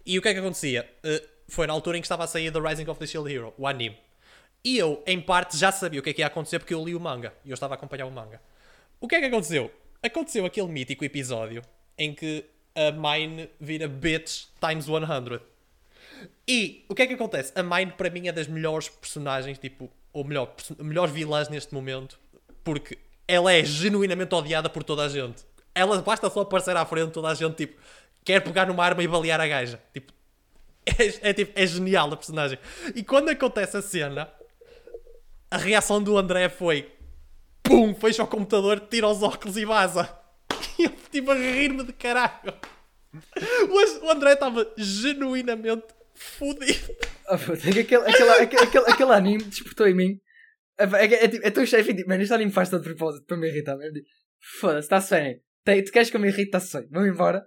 E 0.05 0.17
o 0.17 0.21
que 0.21 0.29
é 0.29 0.33
que 0.33 0.39
acontecia? 0.39 0.89
Eh, 1.03 1.21
Foi 1.49 1.67
na 1.67 1.73
altura 1.73 1.97
em 1.97 2.01
que 2.01 2.05
estava 2.05 2.23
a 2.23 2.27
sair 2.27 2.51
The 2.51 2.59
Rising 2.59 2.87
of 2.89 2.99
the 2.99 3.05
Shield 3.05 3.31
Hero, 3.31 3.53
o 3.57 3.67
anime. 3.67 3.97
E 4.63 4.77
eu, 4.77 5.01
em 5.07 5.21
parte, 5.21 5.57
já 5.57 5.71
sabia 5.71 5.99
o 5.99 6.03
que 6.03 6.09
é 6.09 6.13
que 6.13 6.21
ia 6.21 6.27
acontecer 6.27 6.59
porque 6.59 6.73
eu 6.73 6.83
li 6.83 6.93
o 6.93 6.99
manga 6.99 7.33
e 7.45 7.49
eu 7.49 7.53
estava 7.53 7.73
a 7.73 7.77
acompanhar 7.77 8.05
o 8.05 8.11
manga. 8.11 8.41
O 8.99 9.07
que 9.07 9.15
é 9.15 9.19
que 9.19 9.25
aconteceu? 9.25 9.71
Aconteceu 10.03 10.45
aquele 10.45 10.67
mítico 10.67 11.05
episódio 11.05 11.61
em 11.97 12.13
que 12.13 12.45
a 12.75 12.91
Mine 12.91 13.49
vira 13.59 13.87
bitch 13.87 14.47
times 14.59 14.85
100. 14.85 15.39
E 16.47 16.85
o 16.89 16.95
que 16.95 17.03
é 17.03 17.07
que 17.07 17.13
acontece? 17.13 17.51
A 17.55 17.63
Mine 17.63 17.93
para 17.93 18.09
mim 18.09 18.27
é 18.27 18.31
das 18.31 18.47
melhores 18.47 18.89
personagens, 18.89 19.57
tipo, 19.57 19.89
ou 20.11 20.23
melhor, 20.23 20.53
melhores 20.79 21.13
vilãs 21.13 21.47
neste 21.49 21.73
momento, 21.73 22.19
porque 22.63 22.97
ela 23.27 23.53
é 23.53 23.63
genuinamente 23.63 24.33
odiada 24.33 24.69
por 24.69 24.83
toda 24.83 25.03
a 25.03 25.09
gente. 25.09 25.43
Ela 25.73 26.01
basta 26.01 26.29
só 26.29 26.41
aparecer 26.41 26.75
à 26.75 26.85
frente, 26.85 27.11
toda 27.11 27.29
a 27.29 27.33
gente, 27.33 27.55
tipo, 27.55 27.79
quer 28.25 28.41
pegar 28.41 28.65
numa 28.65 28.83
arma 28.83 29.03
e 29.03 29.07
balear 29.07 29.39
a 29.39 29.47
gaja. 29.47 29.79
Tipo, 29.93 30.11
é, 30.85 31.29
é, 31.29 31.33
tipo, 31.33 31.51
é 31.55 31.65
genial 31.65 32.11
a 32.11 32.17
personagem. 32.17 32.57
E 32.95 33.03
quando 33.03 33.29
acontece 33.29 33.77
a 33.77 33.81
cena, 33.81 34.29
a 35.51 35.57
reação 35.57 36.01
do 36.01 36.17
André 36.17 36.49
foi 36.49 36.91
pum, 37.63 37.93
fecha 37.93 38.23
o 38.23 38.27
computador, 38.27 38.79
tira 38.89 39.07
os 39.07 39.21
óculos 39.21 39.57
e 39.57 39.65
vaza. 39.65 40.09
E 40.77 40.85
eu 40.85 40.91
estive 40.91 41.31
a 41.31 41.33
rir-me 41.33 41.83
de 41.83 41.91
caralho. 41.91 42.53
Mas 43.69 44.01
o 44.01 44.09
André 44.09 44.33
estava 44.33 44.65
genuinamente 44.77 45.87
fodido. 46.15 46.95
Ah, 47.27 47.35
é 47.35 47.71
que 47.71 47.79
aquele, 47.79 48.03
aquele, 48.09 48.63
aquele, 48.63 48.85
aquele, 48.87 49.11
anime 49.11 49.43
despertou 49.43 49.87
em 49.87 49.93
mim. 49.93 50.21
É, 50.77 50.83
é, 50.83 51.25
é, 51.25 51.27
tipo, 51.27 51.45
é 51.45 51.51
tão 51.51 51.65
chefe, 51.65 51.93
tipo, 51.93 52.09
mano, 52.09 52.21
este 52.21 52.33
anime 52.33 52.51
faz 52.51 52.69
todo 52.69 52.83
propósito 52.83 53.25
para 53.25 53.37
me 53.37 53.49
irritar. 53.49 53.77
Tipo, 53.77 54.07
Foda-se, 54.59 54.85
está-se 54.85 55.41
bem. 55.65 55.83
Tu 55.83 55.91
queres 55.91 56.09
que 56.09 56.15
eu 56.15 56.21
me 56.21 56.29
irrite? 56.29 56.45
Está-se. 56.45 56.87
Vamos 56.89 57.09
embora. 57.09 57.45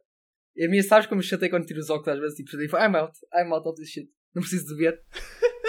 E 0.55 0.67
a 0.67 0.69
minha, 0.69 0.83
sabes 0.83 1.07
como 1.07 1.21
me 1.21 1.25
chatei 1.25 1.49
quando 1.49 1.65
tiro 1.65 1.81
os 1.81 1.89
óculos 1.89 2.09
às 2.09 2.21
vezes? 2.21 2.37
Tipo, 2.37 2.51
tipo, 2.59 2.77
I'm 2.77 2.95
out, 2.95 3.17
I'm 3.35 3.53
out 3.53 3.67
of 3.67 3.81
this 3.81 3.89
shit. 3.89 4.11
Não 4.35 4.43
preciso 4.43 4.67
de 4.67 4.77
ver. 4.77 5.01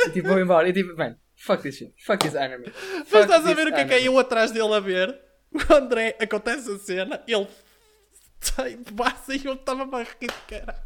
E 0.06 0.10
tipo, 0.12 0.28
vou 0.28 0.40
embora. 0.40 0.68
E 0.68 0.74
tipo, 0.74 0.96
man, 0.98 1.16
fuck 1.46 1.62
this 1.64 1.76
shit. 1.78 1.94
Fuck 2.04 2.20
this 2.26 2.36
anime. 2.36 2.66
Mas 2.66 3.08
Fuck 3.08 3.22
estás 3.24 3.46
a 3.46 3.48
this 3.48 3.56
ver 3.56 3.68
o 3.68 3.74
que 3.74 3.80
é 3.82 3.86
que 3.88 3.94
é 3.94 4.08
eu 4.08 4.18
atrás 4.20 4.52
dele 4.52 4.74
a 4.74 4.80
ver? 4.80 5.20
O 5.70 5.74
André, 5.76 6.18
acontece 6.20 6.72
a 6.72 6.80
cena, 6.80 7.24
ele 7.28 7.48
sai, 8.42 8.76
passa 8.98 9.36
e 9.36 9.46
eu 9.46 9.54
estava-me 9.54 9.96
a 9.96 10.00
rir 10.04 10.18
de 10.22 10.28
caralho. 10.48 10.84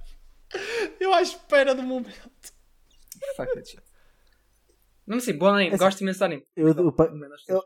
Eu 0.99 1.13
à 1.13 1.21
espera 1.21 1.73
do 1.73 1.84
momento. 1.84 2.53
Fuck 3.38 3.53
that 3.53 3.69
shit. 3.69 3.81
Não 5.05 5.21
sei, 5.21 5.34
bom 5.35 5.47
anime. 5.47 5.69
Assim, 5.69 5.77
Gosto 5.85 6.01
imenso 6.01 6.19
de 6.19 6.25
anime. 6.25 6.43
eu- 6.55 6.67
eu 6.67 6.91
pa- 6.91 7.09
eu- 7.47 7.63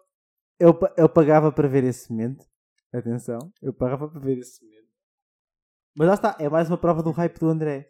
Eu, 0.59 0.73
pa- 0.75 0.93
eu 0.95 1.09
pagava 1.09 1.51
para 1.51 1.67
ver 1.67 1.83
esse 1.85 2.11
momento. 2.11 2.45
Atenção, 2.93 3.39
eu 3.63 3.73
pagava 3.73 4.07
para 4.07 4.19
ver 4.19 4.37
esse 4.37 4.63
momento. 4.63 4.87
Mas 5.97 6.07
lá 6.07 6.13
está, 6.13 6.35
é 6.39 6.47
mais 6.49 6.69
uma 6.69 6.77
prova 6.77 7.01
do 7.01 7.09
hype 7.09 7.39
do 7.39 7.49
André. 7.49 7.89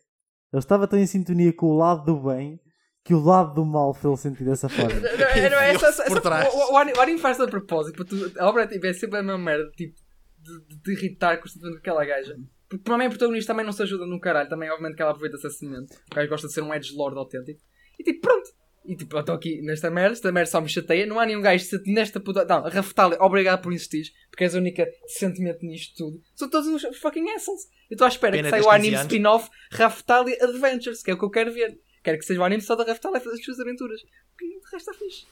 Ele 0.53 0.59
estava 0.59 0.87
tão 0.87 0.97
em 0.97 1.05
sintonia 1.05 1.51
com 1.51 1.65
o 1.65 1.75
lado 1.77 2.05
do 2.05 2.17
bem 2.29 2.61
que 3.03 3.13
o 3.13 3.19
lado 3.19 3.53
do 3.55 3.65
mal 3.65 3.93
foi 3.93 4.15
sentir 4.17 4.43
dessa 4.43 4.69
forma. 4.69 4.93
Não, 4.93 5.01
não, 5.01 5.49
não, 5.49 5.57
essa- 5.61 5.87
essa- 5.87 6.03
por 6.03 6.11
essa- 6.11 6.21
trás. 6.21 6.53
O, 6.53 6.73
o, 6.73 6.77
anime, 6.77 6.97
o 6.97 7.01
anime 7.01 7.19
faz 7.19 7.37
de 7.37 7.47
propósito. 7.47 7.95
para 7.95 8.05
tu- 8.05 8.39
a 8.39 8.47
obra 8.47 8.67
tipo, 8.67 8.85
é 8.85 8.93
sempre 8.93 9.19
a 9.19 9.23
mesma 9.23 9.39
merda 9.39 9.69
tipo, 9.71 9.95
de, 10.39 10.59
de, 10.67 10.81
de 10.83 10.91
irritar 10.93 11.37
constantemente 11.41 11.79
aquela 11.79 12.05
gaja. 12.05 12.35
Porque 12.69 12.83
para 12.83 12.97
mim 12.97 13.05
a 13.05 13.09
protagonista 13.09 13.51
também 13.53 13.65
não 13.65 13.73
se 13.73 13.81
ajuda 13.81 14.05
no 14.05 14.19
caralho. 14.19 14.47
Também, 14.49 14.69
obviamente, 14.69 14.95
que 14.95 15.01
ela 15.01 15.11
aproveita-se 15.11 15.45
esse 15.47 15.65
momento. 15.65 15.91
O 16.11 16.15
gajo 16.15 16.29
gosta 16.29 16.47
de 16.47 16.53
ser 16.53 16.61
um 16.61 16.73
edge 16.73 16.93
lord 16.95 17.17
autêntico. 17.17 17.59
E 17.99 18.03
tipo, 18.03 18.21
pronto. 18.21 18.49
E 18.85 18.95
tipo, 18.95 19.15
eu 19.15 19.19
estou 19.19 19.35
aqui 19.35 19.61
nesta 19.61 19.89
merda. 19.91 20.13
Esta 20.13 20.31
merda 20.31 20.49
só 20.49 20.61
me 20.61 20.69
chateia. 20.69 21.05
Não 21.05 21.19
há 21.19 21.25
nenhum 21.25 21.41
gajo 21.41 21.67
que 21.83 21.91
nesta 21.91 22.19
puta. 22.19 22.45
Não, 22.45 22.63
Raftalia, 22.69 23.17
obrigado 23.21 23.61
por 23.61 23.73
insistir. 23.73 24.11
Porque 24.29 24.43
és 24.45 24.55
a 24.55 24.57
única 24.59 24.87
sentimento 25.07 25.65
nisto 25.65 25.95
tudo. 25.97 26.21
São 26.35 26.49
todos 26.49 26.67
os 26.67 26.97
fucking 26.99 27.29
assholes. 27.31 27.63
Eu 27.89 27.95
estou 27.95 28.05
à 28.05 28.07
espera 28.09 28.31
Pena 28.37 28.43
que 28.45 28.49
saia 28.51 28.61
o 28.61 28.65
15 28.73 28.75
anime 28.87 28.95
spin-off 29.03 29.49
Raftalia 29.71 30.37
Adventures, 30.41 31.03
que 31.03 31.11
é 31.11 31.13
o 31.13 31.17
que 31.17 31.25
eu 31.25 31.29
quero 31.29 31.51
ver. 31.53 31.77
Quero 32.03 32.17
que 32.17 32.25
seja 32.25 32.41
o 32.41 32.43
anime 32.43 32.61
só 32.61 32.75
da 32.75 32.83
Raftalia 32.83 33.17
a 33.17 33.21
fazer 33.21 33.35
as 33.37 33.43
suas 33.45 33.59
aventuras. 33.59 34.01
Porque 34.31 34.45
o 34.57 34.61
resto 34.61 34.77
está 34.91 34.93
fixe. 34.93 35.27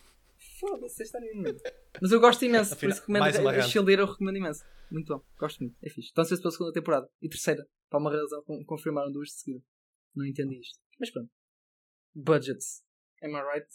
Foda-se, 0.60 1.04
este 1.04 1.18
anime. 1.18 1.56
Mas 2.02 2.12
eu 2.12 2.20
gosto 2.20 2.44
imenso, 2.46 2.70
por 2.72 2.76
Afinal, 2.76 2.92
isso 2.92 3.02
recomendo 3.02 3.24
a 3.24 3.30
Hero, 3.30 4.02
eu 4.02 4.06
recomendo 4.06 4.38
imenso. 4.38 4.64
Muito 4.92 5.14
bom, 5.16 5.24
gosto 5.38 5.60
muito, 5.60 5.76
é 5.84 5.90
fixe. 5.90 6.10
Então 6.12 6.24
se 6.26 6.38
pela 6.38 6.52
segunda 6.52 6.74
temporada 6.74 7.10
e 7.22 7.30
terceira, 7.30 7.66
para 7.90 8.00
uma 8.00 8.12
razão, 8.12 8.44
con- 8.44 8.64
confirmaram 8.66 9.12
duas 9.12 9.30
de 9.30 9.36
seguida. 9.36 9.64
Não 10.16 10.26
entendi 10.26 10.60
isto. 10.60 10.80
Mas 11.00 11.12
pronto. 11.12 11.30
Budgets. 12.16 12.84
Am 13.24 13.32
I 13.32 13.42
right? 13.54 13.68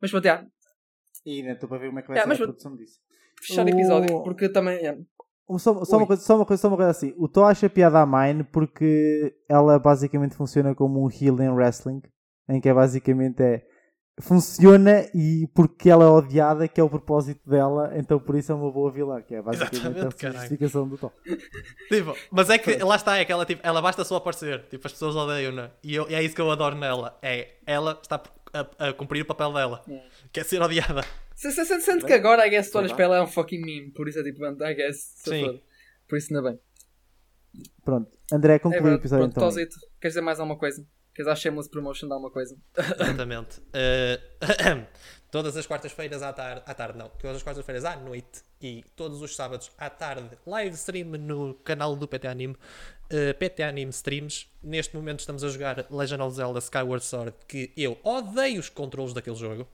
Mas 0.00 0.10
pronto, 0.10 0.24
já, 0.24 0.46
E 1.24 1.40
ainda 1.40 1.52
estou 1.52 1.68
para 1.68 1.78
ver 1.78 1.86
como 1.88 1.98
é 1.98 2.02
que 2.02 2.08
vai 2.08 2.18
É, 2.18 2.22
ser 2.24 2.32
a 2.32 2.36
produção 2.36 2.76
disso. 2.76 3.00
fechar 3.42 3.64
o 3.66 3.68
episódio, 3.68 4.22
porque 4.22 4.48
também. 4.48 4.80
já, 4.80 4.96
Só, 5.56 5.84
só, 5.84 5.96
uma 5.96 6.06
coisa, 6.06 6.22
só, 6.22 6.36
uma 6.36 6.44
coisa, 6.44 6.60
só 6.60 6.68
uma 6.68 6.76
coisa 6.76 6.90
assim. 6.90 7.14
O 7.16 7.26
Tó 7.28 7.44
acha 7.44 7.70
piada 7.70 8.00
à 8.00 8.06
Mine 8.06 8.44
porque 8.44 9.34
ela 9.48 9.78
basicamente 9.78 10.34
funciona 10.36 10.74
como 10.74 11.02
um 11.04 11.08
heel 11.10 11.40
em 11.40 11.48
wrestling, 11.48 12.02
em 12.48 12.60
que 12.60 12.68
é 12.68 12.74
basicamente 12.74 13.42
é 13.42 13.64
funciona 14.20 15.06
e 15.14 15.46
porque 15.54 15.88
ela 15.88 16.04
é 16.04 16.08
odiada, 16.08 16.66
que 16.66 16.80
é 16.80 16.82
o 16.84 16.90
propósito 16.90 17.48
dela, 17.48 17.92
então 17.94 18.18
por 18.18 18.34
isso 18.34 18.50
é 18.50 18.54
uma 18.54 18.70
boa 18.70 18.90
vilã, 18.90 19.22
que 19.22 19.32
é 19.34 19.40
basicamente 19.40 19.76
Exatamente, 19.96 20.26
a 20.26 20.30
justificação 20.32 20.88
do 20.88 20.98
Tom. 20.98 21.12
Tipo, 21.88 22.16
mas 22.30 22.50
é 22.50 22.58
que 22.58 22.76
lá 22.78 22.96
está, 22.96 23.16
é 23.16 23.24
que 23.24 23.30
ela, 23.30 23.46
tipo, 23.46 23.60
ela 23.64 23.80
basta 23.80 24.04
só 24.04 24.16
aparecer. 24.16 24.64
Tipo, 24.68 24.86
as 24.88 24.92
pessoas 24.92 25.14
odeiam-na. 25.14 25.70
E, 25.84 25.94
eu- 25.94 26.10
e 26.10 26.14
é 26.14 26.22
isso 26.22 26.34
que 26.34 26.40
eu 26.40 26.50
adoro 26.50 26.74
nela. 26.76 27.16
É, 27.22 27.48
ela 27.64 27.96
está 28.02 28.20
a, 28.52 28.88
a 28.88 28.92
cumprir 28.92 29.22
o 29.22 29.26
papel 29.26 29.52
dela. 29.52 29.82
Que 30.32 30.40
é 30.40 30.44
ser 30.44 30.60
odiada. 30.60 31.04
Se- 31.38 31.52
se- 31.52 31.64
se- 31.64 31.80
Sendo 31.80 32.04
que 32.04 32.12
agora, 32.12 32.44
I 32.44 32.50
guess, 32.50 32.68
tu 32.68 32.78
olhas 32.78 32.90
para 32.92 33.04
ela 33.04 33.16
é 33.18 33.22
um 33.22 33.26
fucking 33.28 33.60
meme. 33.60 33.92
Por 33.92 34.08
isso 34.08 34.18
é 34.18 34.24
tipo, 34.24 34.44
I 34.44 34.74
guess. 34.74 35.12
Sim. 35.18 35.62
Por 36.08 36.18
isso 36.18 36.34
ainda 36.34 36.50
bem. 36.50 36.58
Pronto, 37.84 38.10
André, 38.32 38.54
É 38.54 38.58
conclui 38.58 38.80
o 38.80 38.82
verdade. 38.82 39.00
episódio 39.02 39.30
Pronto, 39.32 39.56
então. 39.60 39.80
Queres 40.00 40.14
dizer 40.14 40.20
mais 40.20 40.40
alguma 40.40 40.58
coisa? 40.58 40.84
Queres 41.14 41.26
dar 41.28 41.36
shameless 41.36 41.70
promotion 41.70 42.08
de 42.08 42.12
alguma 42.12 42.30
coisa? 42.32 42.56
Exatamente. 42.76 43.62
Eh, 43.72 44.20
todas 45.30 45.56
as 45.56 45.64
quartas-feiras 45.64 46.22
à 46.24 46.32
tarde, 46.32 46.62
à 46.66 46.74
tarde 46.74 46.98
não, 46.98 47.08
todas 47.08 47.36
as 47.36 47.42
quartas-feiras 47.44 47.84
à 47.84 47.94
noite 47.96 48.42
e 48.60 48.84
todos 48.96 49.22
os 49.22 49.36
sábados 49.36 49.70
à 49.78 49.88
tarde, 49.88 50.30
live 50.44 50.74
stream 50.74 51.06
no 51.18 51.54
canal 51.54 51.94
do 51.94 52.08
PT 52.08 52.26
Anime, 52.26 52.56
eh, 53.10 53.32
PT 53.32 53.62
Anime 53.62 53.90
Streams. 53.90 54.48
Neste 54.62 54.94
momento 54.96 55.20
estamos 55.20 55.44
a 55.44 55.48
jogar 55.48 55.86
Legend 55.88 56.20
of 56.22 56.34
Zelda 56.36 56.58
Skyward 56.58 57.04
Sword, 57.04 57.34
que 57.46 57.72
eu 57.76 57.96
odeio 58.02 58.58
os 58.58 58.68
controles 58.68 59.12
daquele 59.12 59.36
jogo. 59.36 59.68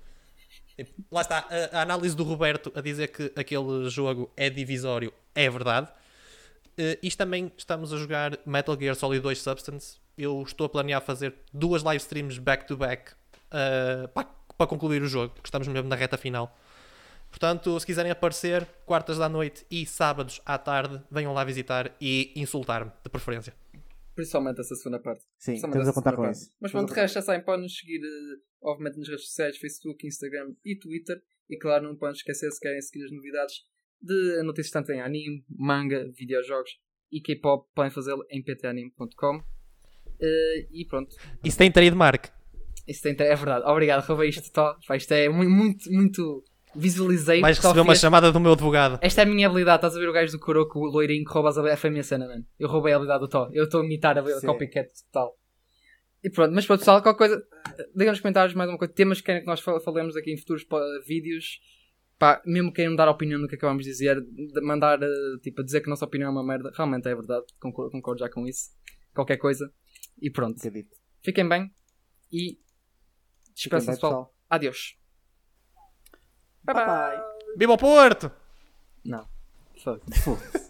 Lá 1.11 1.21
está, 1.21 1.47
a, 1.49 1.79
a 1.79 1.83
análise 1.83 2.17
do 2.17 2.25
Roberto 2.25 2.73
a 2.75 2.81
dizer 2.81 3.09
que 3.09 3.33
aquele 3.37 3.89
jogo 3.89 4.31
é 4.37 4.51
divisório, 4.51 5.13
é 5.35 5.49
verdade. 5.49 5.89
Uh, 6.79 6.99
isto 7.03 7.19
também 7.19 7.53
estamos 7.57 7.93
a 7.93 7.97
jogar 7.97 8.39
Metal 8.45 8.77
Gear 8.79 8.97
Solid 8.97 9.23
2 9.23 9.39
Substance. 9.39 9.99
Eu 10.19 10.43
estou 10.43 10.67
a 10.67 10.69
planear 10.69 11.01
fazer 11.01 11.35
duas 11.53 11.83
live 11.83 12.03
streams 12.03 12.39
back 12.39 12.67
to 12.67 12.77
back 12.77 13.13
uh, 13.13 14.09
para, 14.09 14.29
para 14.57 14.67
concluir 14.67 15.03
o 15.03 15.07
jogo, 15.07 15.33
porque 15.35 15.47
estamos 15.47 15.69
mesmo 15.69 15.89
na 15.89 15.97
reta 15.97 16.17
final. 16.17 16.57
Portanto, 17.31 17.79
se 17.81 17.87
quiserem 17.87 18.13
aparecer, 18.13 18.65
quartas 18.87 19.19
da 19.19 19.29
noite 19.29 19.67
e 19.69 19.85
sábados 19.85 20.41
à 20.47 20.57
tarde, 20.57 21.03
venham 21.11 21.33
lá 21.33 21.43
visitar 21.43 21.93
e 22.01 22.33
insultar-me, 22.37 22.93
de 23.03 23.11
preferência. 23.11 23.53
Principalmente 24.15 24.61
essa 24.61 24.77
segunda 24.77 25.01
parte. 25.01 25.25
Sim, 25.37 25.55
estamos 25.55 25.89
a 25.89 25.93
contar 25.93 26.13
com 26.13 26.23
parte. 26.23 26.37
isso. 26.37 26.53
Mas 26.61 26.71
pronto, 26.71 26.93
a 26.93 26.95
de 26.95 27.01
resto, 27.01 27.15
já 27.15 27.23
sabem, 27.23 27.45
podem 27.45 27.63
nos 27.63 27.77
seguir, 27.77 28.01
eh, 28.05 28.39
obviamente, 28.65 28.99
nas 28.99 29.09
redes 29.09 29.27
sociais, 29.27 29.57
Facebook, 29.59 30.07
Instagram 30.07 30.55
e 30.65 30.75
Twitter. 30.77 31.21
E 31.49 31.57
claro, 31.59 31.85
não 31.85 31.95
podem 31.97 32.15
esquecer, 32.17 32.51
se 32.51 32.59
querem 32.61 32.81
seguir 32.81 33.05
as 33.05 33.13
novidades 33.13 33.55
de 34.01 34.43
notícias 34.43 34.71
tanto 34.73 34.93
em 34.93 35.01
anime, 35.01 35.45
manga, 35.49 36.11
videojogos 36.17 36.71
e 37.13 37.21
K-pop, 37.21 37.69
podem 37.75 37.91
fazê-lo 37.91 38.25
em 38.31 38.43
ptanime.com. 38.43 39.41
Eh, 40.21 40.67
e 40.71 40.85
pronto, 40.87 41.15
Isso 41.45 41.59
tem 41.59 41.71
trademark. 41.71 42.27
isso 42.89 43.03
tem, 43.03 43.13
é 43.19 43.35
verdade. 43.37 43.65
Obrigado, 43.67 44.05
roubei 44.07 44.29
isto, 44.29 44.51
Tó. 44.53 44.77
Pá, 44.87 44.97
Isto 44.97 45.13
é 45.13 45.29
mu- 45.29 45.49
muito, 45.49 45.91
muito. 45.93 46.43
Visualizei. 46.77 47.41
Vais 47.41 47.57
Tó 47.59 47.69
receber 47.69 47.81
uma 47.83 47.95
chamada 47.95 48.33
do 48.33 48.41
meu 48.41 48.53
advogado. 48.53 48.99
Esta 49.01 49.21
é 49.21 49.25
a 49.25 49.27
minha 49.27 49.47
habilidade. 49.47 49.77
Estás 49.77 49.97
a 49.97 50.01
ver 50.01 50.09
o 50.09 50.13
gajo 50.13 50.33
do 50.33 50.41
Kuroko, 50.41 50.81
o 50.81 50.87
loirinho 50.87 51.25
que 51.25 51.33
rouba 51.33 51.49
as 51.51 51.57
habilidades? 51.57 51.81
Foi 51.81 51.89
a 51.89 51.93
minha 51.93 52.03
cena, 52.03 52.27
mano. 52.27 52.45
Eu 52.59 52.69
roubei 52.69 52.93
a 52.93 52.97
habilidade 52.97 53.21
do 53.21 53.29
Tó. 53.29 53.49
Eu 53.53 53.65
estou 53.65 53.81
a 53.81 53.85
imitar 53.85 54.19
a 54.19 54.21
a 54.23 54.41
copycat 54.41 54.89
total. 55.07 55.37
E 56.25 56.31
pronto, 56.31 56.55
mas 56.55 56.65
pronto, 56.67 56.79
pessoal, 56.81 57.03
qualquer 57.03 57.19
coisa. 57.19 57.47
Digam 57.95 58.13
nos 58.13 58.21
comentários 58.21 58.55
mais 58.55 58.71
uma 58.71 58.79
coisa. 58.79 58.95
Temas 58.95 59.19
que 59.21 59.27
querem 59.27 59.43
que 59.43 59.47
nós 59.47 59.61
fal- 59.61 59.79
falemos 59.81 60.17
aqui 60.17 60.33
em 60.33 60.39
futuros 60.39 60.65
vídeos. 61.07 61.61
Pá, 62.19 62.41
mesmo 62.47 62.71
que 62.71 62.77
queiram 62.77 62.97
dar 62.97 63.09
opinião 63.09 63.39
no 63.41 63.47
que 63.49 63.57
acabamos 63.57 63.85
de 63.85 63.91
dizer, 63.91 64.21
de 64.23 64.61
mandar, 64.63 65.03
eh, 65.03 65.09
tipo, 65.43 65.61
a 65.61 65.65
dizer 65.65 65.81
que 65.83 65.89
a 65.89 65.91
nossa 65.91 66.05
opinião 66.07 66.29
é 66.29 66.33
uma 66.33 66.43
merda. 66.45 66.73
Realmente 66.75 67.07
é 67.09 67.15
verdade. 67.15 67.45
Concordo, 67.61 67.91
concordo 67.91 68.21
já 68.21 68.31
com 68.31 68.47
isso. 68.47 68.71
Qualquer 69.13 69.37
coisa. 69.37 69.71
E 70.23 70.31
pronto. 70.31 70.57
Acredito. 70.57 70.97
Fiquem 71.23 71.47
bem. 71.49 71.71
E. 72.33 72.59
Despeçam-se, 73.55 74.01
pessoal. 74.01 74.13
pessoal. 74.27 74.35
Adeus. 74.49 74.97
Bye 76.65 76.75
Bye, 76.75 76.87
bye. 76.87 77.17
bye. 77.19 77.25
Viva 77.59 77.73
o 77.75 77.79
Porto! 77.79 78.33
Não. 79.05 79.29
Fuck. 79.83 80.01
Foda-se. 80.23 80.64